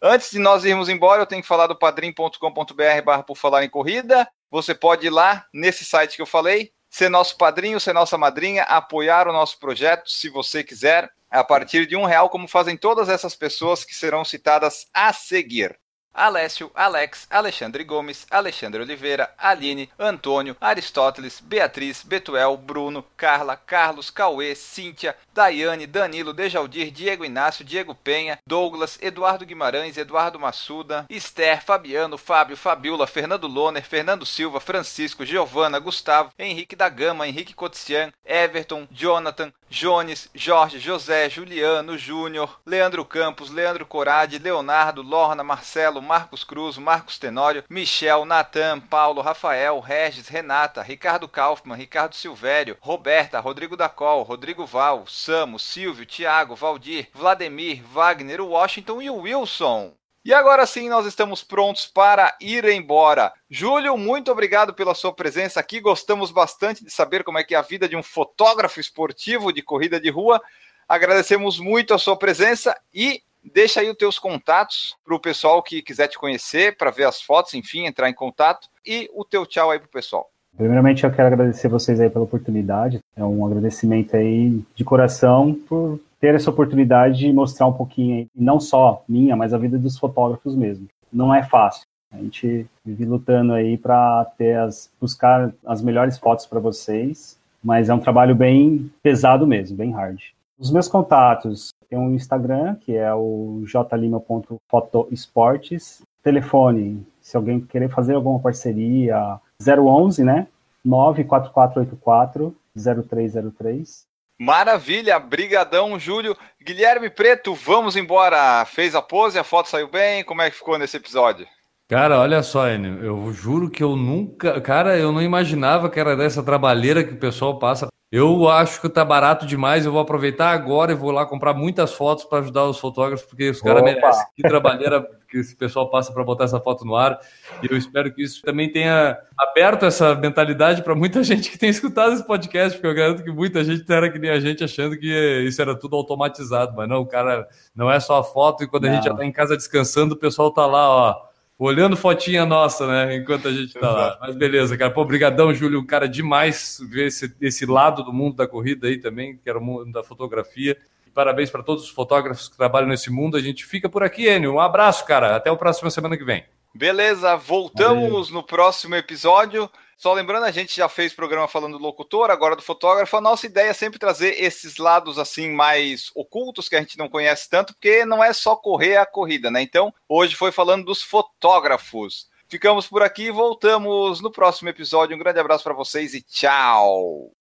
Antes 0.01 0.31
de 0.31 0.39
nós 0.39 0.65
irmos 0.65 0.89
embora, 0.89 1.21
eu 1.21 1.25
tenho 1.25 1.43
que 1.43 1.47
falar 1.47 1.67
do 1.67 1.75
padrim.com.br 1.75 3.01
barra 3.05 3.23
por 3.23 3.37
falar 3.37 3.63
em 3.63 3.69
corrida. 3.69 4.27
Você 4.49 4.73
pode 4.73 5.07
ir 5.07 5.09
lá 5.09 5.45
nesse 5.53 5.83
site 5.83 6.15
que 6.15 6.21
eu 6.21 6.25
falei, 6.25 6.71
ser 6.89 7.09
nosso 7.09 7.37
padrinho, 7.37 7.79
ser 7.79 7.93
nossa 7.93 8.17
madrinha, 8.17 8.63
apoiar 8.63 9.27
o 9.27 9.33
nosso 9.33 9.59
projeto, 9.59 10.09
se 10.09 10.29
você 10.29 10.63
quiser, 10.63 11.11
a 11.29 11.43
partir 11.43 11.85
de 11.85 11.95
um 11.95 12.05
real, 12.05 12.29
como 12.29 12.47
fazem 12.47 12.77
todas 12.77 13.09
essas 13.09 13.35
pessoas 13.35 13.83
que 13.83 13.93
serão 13.93 14.23
citadas 14.23 14.87
a 14.93 15.11
seguir. 15.11 15.77
Alessio, 16.15 16.71
Alex, 16.73 17.27
Alexandre 17.29 17.83
Gomes, 17.83 18.25
Alexandre 18.31 18.81
Oliveira, 18.81 19.29
Aline, 19.37 19.89
Antônio, 19.99 20.55
Aristóteles, 20.61 21.41
Beatriz, 21.41 22.03
Betuel, 22.03 22.55
Bruno, 22.55 23.05
Carla, 23.17 23.57
Carlos, 23.57 24.09
Cauê, 24.09 24.55
Cíntia, 24.55 25.15
Daiane, 25.33 25.85
Danilo, 25.85 26.33
Dejaldir, 26.33 26.89
Diego 26.91 27.25
Inácio, 27.25 27.65
Diego 27.65 27.93
Penha, 27.93 28.39
Douglas, 28.47 28.97
Eduardo 29.01 29.45
Guimarães, 29.45 29.97
Eduardo 29.97 30.39
Massuda, 30.39 31.05
Esther, 31.09 31.61
Fabiano, 31.61 32.17
Fábio, 32.17 32.55
Fabiola, 32.55 33.05
Fernando 33.05 33.47
Loner, 33.47 33.83
Fernando 33.83 34.25
Silva, 34.25 34.59
Francisco, 34.59 35.25
Giovana, 35.25 35.79
Gustavo, 35.79 36.31
Henrique 36.39 36.75
da 36.75 36.87
Gama, 36.87 37.27
Henrique 37.27 37.53
Cotian, 37.53 38.13
Everton, 38.25 38.87
Jonathan, 38.89 39.51
Jones, 39.69 40.29
Jorge, 40.35 40.79
José, 40.79 41.29
Juliano, 41.29 41.97
Júnior, 41.97 42.59
Leandro 42.65 43.03
Campos, 43.03 43.49
Leandro 43.49 43.85
Corade, 43.85 44.37
Leonardo, 44.37 45.01
Lorna, 45.01 45.43
Marcelo, 45.43 46.01
Marcos 46.01 46.43
Cruz, 46.43 46.77
Marcos 46.77 47.17
Tenório, 47.17 47.63
Michel, 47.69 48.25
Natan, 48.25 48.79
Paulo, 48.79 49.21
Rafael, 49.21 49.79
Regis, 49.79 50.29
Renata, 50.29 50.81
Ricardo 50.81 51.27
Kaufmann, 51.27 51.77
Ricardo 51.77 52.15
Silvério, 52.15 52.77
Roberta, 52.79 53.39
Rodrigo 53.39 53.75
Dacol, 53.75 54.23
Rodrigo 54.23 54.65
Val, 54.65 55.05
Samo, 55.07 55.59
Silvio, 55.59 56.05
Tiago, 56.05 56.55
Valdir, 56.55 57.09
Vladimir, 57.13 57.83
Wagner, 57.83 58.41
Washington 58.41 59.01
e 59.01 59.09
Wilson. 59.09 59.93
E 60.25 60.33
agora 60.33 60.65
sim, 60.65 60.89
nós 60.89 61.05
estamos 61.05 61.43
prontos 61.43 61.85
para 61.85 62.35
ir 62.41 62.65
embora. 62.65 63.31
Júlio, 63.47 63.95
muito 63.95 64.31
obrigado 64.31 64.73
pela 64.73 64.95
sua 64.95 65.13
presença 65.13 65.59
aqui. 65.59 65.79
Gostamos 65.79 66.31
bastante 66.31 66.83
de 66.83 66.89
saber 66.89 67.23
como 67.23 67.37
é 67.37 67.43
que 67.43 67.53
é 67.53 67.57
a 67.59 67.61
vida 67.61 67.87
de 67.87 67.95
um 67.95 68.01
fotógrafo 68.01 68.79
esportivo 68.79 69.53
de 69.53 69.61
corrida 69.61 69.99
de 69.99 70.09
rua. 70.09 70.41
Agradecemos 70.89 71.59
muito 71.59 71.93
a 71.93 71.99
sua 71.99 72.17
presença 72.17 72.75
e 72.91 73.21
deixa 73.53 73.81
aí 73.81 73.89
os 73.91 73.95
teus 73.95 74.17
contatos 74.17 74.97
para 75.05 75.13
o 75.15 75.19
pessoal 75.19 75.61
que 75.61 75.83
quiser 75.83 76.07
te 76.07 76.17
conhecer, 76.17 76.75
para 76.75 76.89
ver 76.89 77.03
as 77.03 77.21
fotos, 77.21 77.53
enfim, 77.53 77.85
entrar 77.85 78.09
em 78.09 78.13
contato. 78.15 78.67
E 78.83 79.07
o 79.13 79.23
teu 79.23 79.45
tchau 79.45 79.69
aí 79.69 79.77
para 79.77 79.85
o 79.85 79.91
pessoal. 79.91 80.31
Primeiramente, 80.57 81.03
eu 81.03 81.11
quero 81.11 81.27
agradecer 81.27 81.67
vocês 81.67 81.99
aí 81.99 82.09
pela 82.09 82.25
oportunidade. 82.25 82.99
É 83.15 83.23
um 83.23 83.45
agradecimento 83.45 84.15
aí 84.15 84.59
de 84.73 84.83
coração 84.83 85.53
por 85.53 85.99
ter 86.19 86.35
essa 86.35 86.49
oportunidade 86.49 87.19
de 87.19 87.33
mostrar 87.33 87.67
um 87.67 87.73
pouquinho, 87.73 88.27
não 88.35 88.59
só 88.59 89.03
minha, 89.07 89.35
mas 89.35 89.53
a 89.53 89.57
vida 89.57 89.77
dos 89.77 89.97
fotógrafos 89.97 90.55
mesmo. 90.55 90.87
Não 91.11 91.33
é 91.33 91.43
fácil. 91.43 91.85
A 92.11 92.17
gente 92.17 92.65
vive 92.83 93.05
lutando 93.05 93.53
aí 93.53 93.77
para 93.77 94.31
as 94.63 94.91
buscar 94.99 95.53
as 95.65 95.81
melhores 95.81 96.17
fotos 96.17 96.45
para 96.45 96.59
vocês, 96.59 97.39
mas 97.63 97.89
é 97.89 97.93
um 97.93 97.99
trabalho 97.99 98.35
bem 98.35 98.91
pesado 99.03 99.45
mesmo, 99.45 99.75
bem 99.75 99.91
hard. 99.91 100.19
Os 100.57 100.71
meus 100.71 100.87
contatos, 100.87 101.73
tem 101.89 101.99
um 101.99 102.15
Instagram, 102.15 102.75
que 102.75 102.95
é 102.95 103.13
o 103.13 103.63
jlima.fotoesportes. 103.65 106.01
Telefone, 106.23 107.05
se 107.19 107.35
alguém 107.35 107.59
querer 107.59 107.89
fazer 107.89 108.15
alguma 108.15 108.39
parceria, 108.39 109.37
011, 109.59 110.23
né? 110.23 110.47
94484 110.83 112.55
0303. 112.75 114.07
Maravilha, 114.39 115.17
brigadão, 115.17 115.97
Júlio. 115.97 116.35
Guilherme 116.61 117.09
Preto, 117.09 117.53
vamos 117.53 117.95
embora. 117.95 118.65
Fez 118.65 118.93
a 118.93 119.01
pose, 119.01 119.39
a 119.39 119.43
foto 119.43 119.69
saiu 119.69 119.87
bem. 119.87 120.23
Como 120.23 120.41
é 120.41 120.49
que 120.49 120.57
ficou 120.57 120.77
nesse 120.77 120.97
episódio? 120.97 121.47
Cara, 121.87 122.19
olha 122.19 122.41
só, 122.41 122.67
Enio, 122.67 123.03
eu 123.03 123.31
juro 123.31 123.69
que 123.69 123.83
eu 123.83 123.95
nunca. 123.95 124.59
Cara, 124.59 124.97
eu 124.97 125.11
não 125.11 125.21
imaginava 125.21 125.89
que 125.89 125.99
era 125.99 126.15
dessa 126.17 126.43
trabalheira 126.43 127.03
que 127.03 127.13
o 127.13 127.19
pessoal 127.19 127.59
passa. 127.59 127.87
Eu 128.15 128.47
acho 128.47 128.79
que 128.79 128.87
tá 128.87 129.03
barato 129.03 129.45
demais. 129.45 129.85
Eu 129.85 129.91
vou 129.91 129.99
aproveitar 129.99 130.51
agora 130.51 130.93
e 130.93 130.95
vou 130.95 131.11
lá 131.11 131.25
comprar 131.25 131.53
muitas 131.53 131.91
fotos 131.91 132.23
para 132.23 132.39
ajudar 132.39 132.63
os 132.63 132.79
fotógrafos, 132.79 133.25
porque 133.25 133.49
os 133.49 133.61
caras 133.61 133.83
merecem. 133.83 134.25
Que 134.33 134.41
trabalheira 134.41 135.05
que 135.27 135.39
esse 135.39 135.53
pessoal 135.53 135.89
passa 135.89 136.13
para 136.13 136.23
botar 136.23 136.45
essa 136.45 136.57
foto 136.61 136.85
no 136.85 136.95
ar. 136.95 137.19
E 137.61 137.69
eu 137.69 137.77
espero 137.77 138.13
que 138.13 138.23
isso 138.23 138.41
também 138.41 138.71
tenha 138.71 139.17
aberto 139.37 139.85
essa 139.85 140.15
mentalidade 140.15 140.81
para 140.81 140.95
muita 140.95 141.21
gente 141.27 141.51
que 141.51 141.57
tem 141.57 141.69
escutado 141.69 142.13
esse 142.13 142.25
podcast, 142.25 142.77
porque 142.77 142.87
eu 142.87 142.95
garanto 142.95 143.21
que 143.21 143.31
muita 143.31 143.65
gente 143.65 143.83
era 143.91 144.09
que 144.09 144.17
nem 144.17 144.31
a 144.31 144.39
gente 144.39 144.63
achando 144.63 144.97
que 144.97 145.43
isso 145.45 145.61
era 145.61 145.77
tudo 145.77 145.97
automatizado. 145.97 146.73
Mas 146.73 146.87
não, 146.87 147.01
o 147.01 147.05
cara 147.05 147.45
não 147.75 147.91
é 147.91 147.99
só 147.99 148.19
a 148.19 148.23
foto, 148.23 148.63
e 148.63 148.67
quando 148.67 148.83
não. 148.83 148.91
a 148.91 148.95
gente 148.95 149.03
já 149.03 149.11
está 149.11 149.25
em 149.25 149.31
casa 149.33 149.57
descansando, 149.57 150.15
o 150.15 150.17
pessoal 150.17 150.53
tá 150.53 150.65
lá, 150.65 150.89
ó 150.89 151.34
olhando 151.57 151.95
fotinha 151.95 152.45
nossa, 152.45 152.87
né? 152.87 153.15
Enquanto 153.15 153.47
a 153.47 153.51
gente 153.51 153.73
tá 153.73 153.91
lá. 153.91 154.17
Mas 154.21 154.35
beleza, 154.35 154.77
cara. 154.77 154.91
Pô, 154.91 155.01
obrigadão, 155.01 155.53
Júlio. 155.53 155.79
Um 155.79 155.85
cara 155.85 156.07
demais 156.07 156.79
ver 156.89 157.07
esse, 157.07 157.35
esse 157.41 157.65
lado 157.65 158.03
do 158.03 158.13
mundo 158.13 158.35
da 158.35 158.47
corrida 158.47 158.87
aí 158.87 158.97
também, 158.97 159.37
que 159.37 159.49
era 159.49 159.59
o 159.59 159.63
mundo 159.63 159.91
da 159.91 160.03
fotografia. 160.03 160.77
Parabéns 161.13 161.49
para 161.49 161.63
todos 161.63 161.85
os 161.85 161.89
fotógrafos 161.89 162.49
que 162.49 162.57
trabalham 162.57 162.89
nesse 162.89 163.09
mundo. 163.09 163.37
A 163.37 163.41
gente 163.41 163.65
fica 163.65 163.87
por 163.87 164.03
aqui, 164.03 164.27
Enio. 164.27 164.55
Um 164.55 164.59
abraço, 164.59 165.05
cara. 165.05 165.35
Até 165.35 165.49
o 165.49 165.55
próximo 165.55 165.89
semana 165.89 166.17
que 166.17 166.25
vem. 166.25 166.43
Beleza, 166.73 167.37
voltamos 167.37 168.27
Valeu. 168.27 168.33
no 168.33 168.43
próximo 168.43 168.95
episódio. 168.95 169.69
Só 169.97 170.13
lembrando, 170.13 170.43
a 170.43 170.51
gente 170.51 170.75
já 170.75 170.89
fez 170.89 171.13
programa 171.13 171.47
falando 171.47 171.77
do 171.77 171.83
locutor, 171.83 172.29
agora 172.29 172.55
do 172.55 172.61
fotógrafo. 172.61 173.15
A 173.15 173.21
nossa 173.21 173.45
ideia 173.45 173.69
é 173.69 173.73
sempre 173.73 173.97
trazer 173.97 174.41
esses 174.41 174.77
lados 174.77 175.17
assim 175.17 175.49
mais 175.49 176.11
ocultos 176.13 176.67
que 176.67 176.75
a 176.75 176.79
gente 176.79 176.97
não 176.97 177.07
conhece 177.07 177.49
tanto, 177.49 177.73
porque 177.73 178.05
não 178.05 178.23
é 178.23 178.33
só 178.33 178.55
correr 178.55 178.97
a 178.97 179.05
corrida, 179.05 179.49
né? 179.49 179.61
Então, 179.61 179.93
hoje 180.07 180.35
foi 180.35 180.51
falando 180.51 180.85
dos 180.85 181.01
fotógrafos. 181.01 182.29
Ficamos 182.47 182.87
por 182.87 183.01
aqui 183.01 183.31
voltamos 183.31 184.21
no 184.21 184.31
próximo 184.31 184.69
episódio. 184.69 185.15
Um 185.15 185.19
grande 185.19 185.39
abraço 185.39 185.63
para 185.63 185.73
vocês 185.73 186.13
e 186.13 186.21
tchau. 186.21 187.31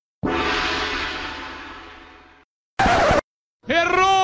Errou! 3.69 4.24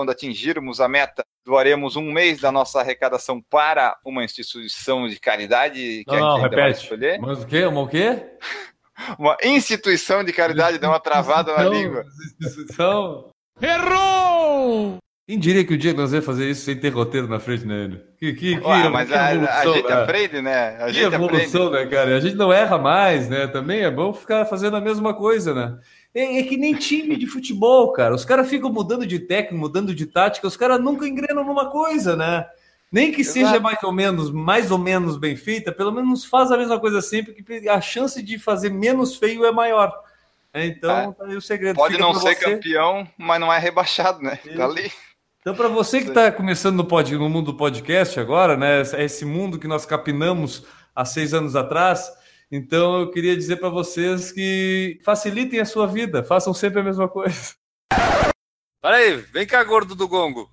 Quando 0.00 0.12
atingirmos 0.12 0.80
a 0.80 0.88
meta, 0.88 1.22
doaremos 1.44 1.94
um 1.94 2.10
mês 2.10 2.40
da 2.40 2.50
nossa 2.50 2.80
arrecadação 2.80 3.38
para 3.38 3.98
uma 4.02 4.24
instituição 4.24 5.06
de 5.06 5.20
caridade 5.20 5.74
que 5.78 6.04
não, 6.06 6.14
a 6.14 6.18
gente 6.20 6.28
não, 6.28 6.40
repete. 6.40 6.82
escolher. 6.82 7.20
Mas 7.20 7.42
o 7.42 7.46
quê? 7.46 7.66
Uma 7.66 7.82
o 7.82 7.86
quê? 7.86 8.22
uma 9.20 9.36
instituição 9.44 10.24
de 10.24 10.32
caridade, 10.32 10.78
deu 10.78 10.88
uma 10.88 10.98
travada 10.98 11.54
na 11.54 11.64
língua. 11.64 12.06
Instituição. 12.40 13.28
Errou! 13.60 14.96
Quem 15.28 15.38
diria 15.38 15.66
que 15.66 15.74
o 15.74 15.78
dia 15.78 15.92
que 15.92 16.00
nós 16.00 16.14
ia 16.14 16.22
fazer 16.22 16.48
isso 16.48 16.64
sem 16.64 16.80
ter 16.80 16.88
roteiro 16.88 17.28
na 17.28 17.38
frente, 17.38 17.66
né, 17.66 18.00
Que, 18.18 18.32
que, 18.32 18.58
que, 18.58 18.66
Ué, 18.66 18.88
mas 18.88 19.06
que 19.06 19.14
a, 19.14 19.26
a, 19.26 19.66
gente 19.66 19.86
né? 19.86 19.92
aprende, 19.92 20.40
né? 20.40 20.76
A 20.82 20.86
que 20.86 20.94
gente 20.94 21.14
evolução, 21.14 21.66
aprende. 21.66 21.84
né, 21.84 21.90
cara? 21.90 22.16
A 22.16 22.20
gente 22.20 22.36
não 22.36 22.50
erra 22.50 22.78
mais, 22.78 23.28
né? 23.28 23.46
Também 23.48 23.82
é 23.82 23.90
bom 23.90 24.14
ficar 24.14 24.46
fazendo 24.46 24.78
a 24.78 24.80
mesma 24.80 25.12
coisa, 25.12 25.54
né? 25.54 25.78
É, 26.14 26.40
é, 26.40 26.42
que 26.42 26.56
nem 26.56 26.74
time 26.74 27.16
de 27.16 27.26
futebol, 27.26 27.92
cara. 27.92 28.14
Os 28.14 28.24
caras 28.24 28.48
ficam 28.48 28.72
mudando 28.72 29.06
de 29.06 29.18
técnico, 29.18 29.60
mudando 29.60 29.94
de 29.94 30.06
tática, 30.06 30.46
os 30.46 30.56
caras 30.56 30.80
nunca 30.80 31.06
engrenam 31.06 31.44
numa 31.44 31.70
coisa, 31.70 32.16
né? 32.16 32.46
Nem 32.90 33.12
que 33.12 33.20
Exato. 33.20 33.34
seja 33.34 33.60
mais 33.60 33.80
ou 33.84 33.92
menos, 33.92 34.32
mais 34.32 34.70
ou 34.72 34.78
menos 34.78 35.16
bem 35.16 35.36
feita, 35.36 35.70
pelo 35.70 35.92
menos 35.92 36.24
faz 36.24 36.50
a 36.50 36.56
mesma 36.56 36.80
coisa 36.80 37.00
sempre, 37.00 37.34
que 37.34 37.68
a 37.68 37.80
chance 37.80 38.20
de 38.20 38.38
fazer 38.38 38.70
menos 38.70 39.16
feio 39.16 39.44
é 39.44 39.52
maior. 39.52 39.92
É, 40.52 40.66
então, 40.66 40.90
é. 40.90 41.12
tá 41.12 41.24
aí 41.26 41.36
o 41.36 41.40
segredo. 41.40 41.76
Pode 41.76 41.94
Fica 41.94 42.04
não 42.04 42.14
ser 42.14 42.34
você. 42.34 42.34
campeão, 42.34 43.08
mas 43.16 43.40
não 43.40 43.52
é 43.52 43.58
rebaixado, 43.58 44.20
né? 44.20 44.36
Tá 44.56 44.64
ali. 44.64 44.90
Então, 45.40 45.54
para 45.54 45.68
você 45.68 46.00
que 46.00 46.08
está 46.08 46.30
começando 46.32 46.76
no, 46.76 46.84
pod, 46.84 47.16
no 47.16 47.28
mundo 47.28 47.52
do 47.52 47.56
podcast 47.56 48.18
agora, 48.18 48.56
né? 48.56 48.82
Esse 48.98 49.24
mundo 49.24 49.58
que 49.58 49.68
nós 49.68 49.86
capinamos 49.86 50.64
há 50.94 51.04
seis 51.04 51.32
anos 51.32 51.54
atrás, 51.54 52.10
então 52.50 53.00
eu 53.00 53.10
queria 53.10 53.36
dizer 53.36 53.56
para 53.56 53.68
vocês 53.68 54.32
que 54.32 54.98
facilitem 55.04 55.60
a 55.60 55.64
sua 55.64 55.86
vida, 55.86 56.24
façam 56.24 56.52
sempre 56.52 56.80
a 56.80 56.84
mesma 56.84 57.08
coisa. 57.08 57.54
Para 58.80 58.96
aí, 58.96 59.16
vem 59.16 59.46
cá, 59.46 59.62
gordo 59.62 59.94
do 59.94 60.08
gongo. 60.08 60.50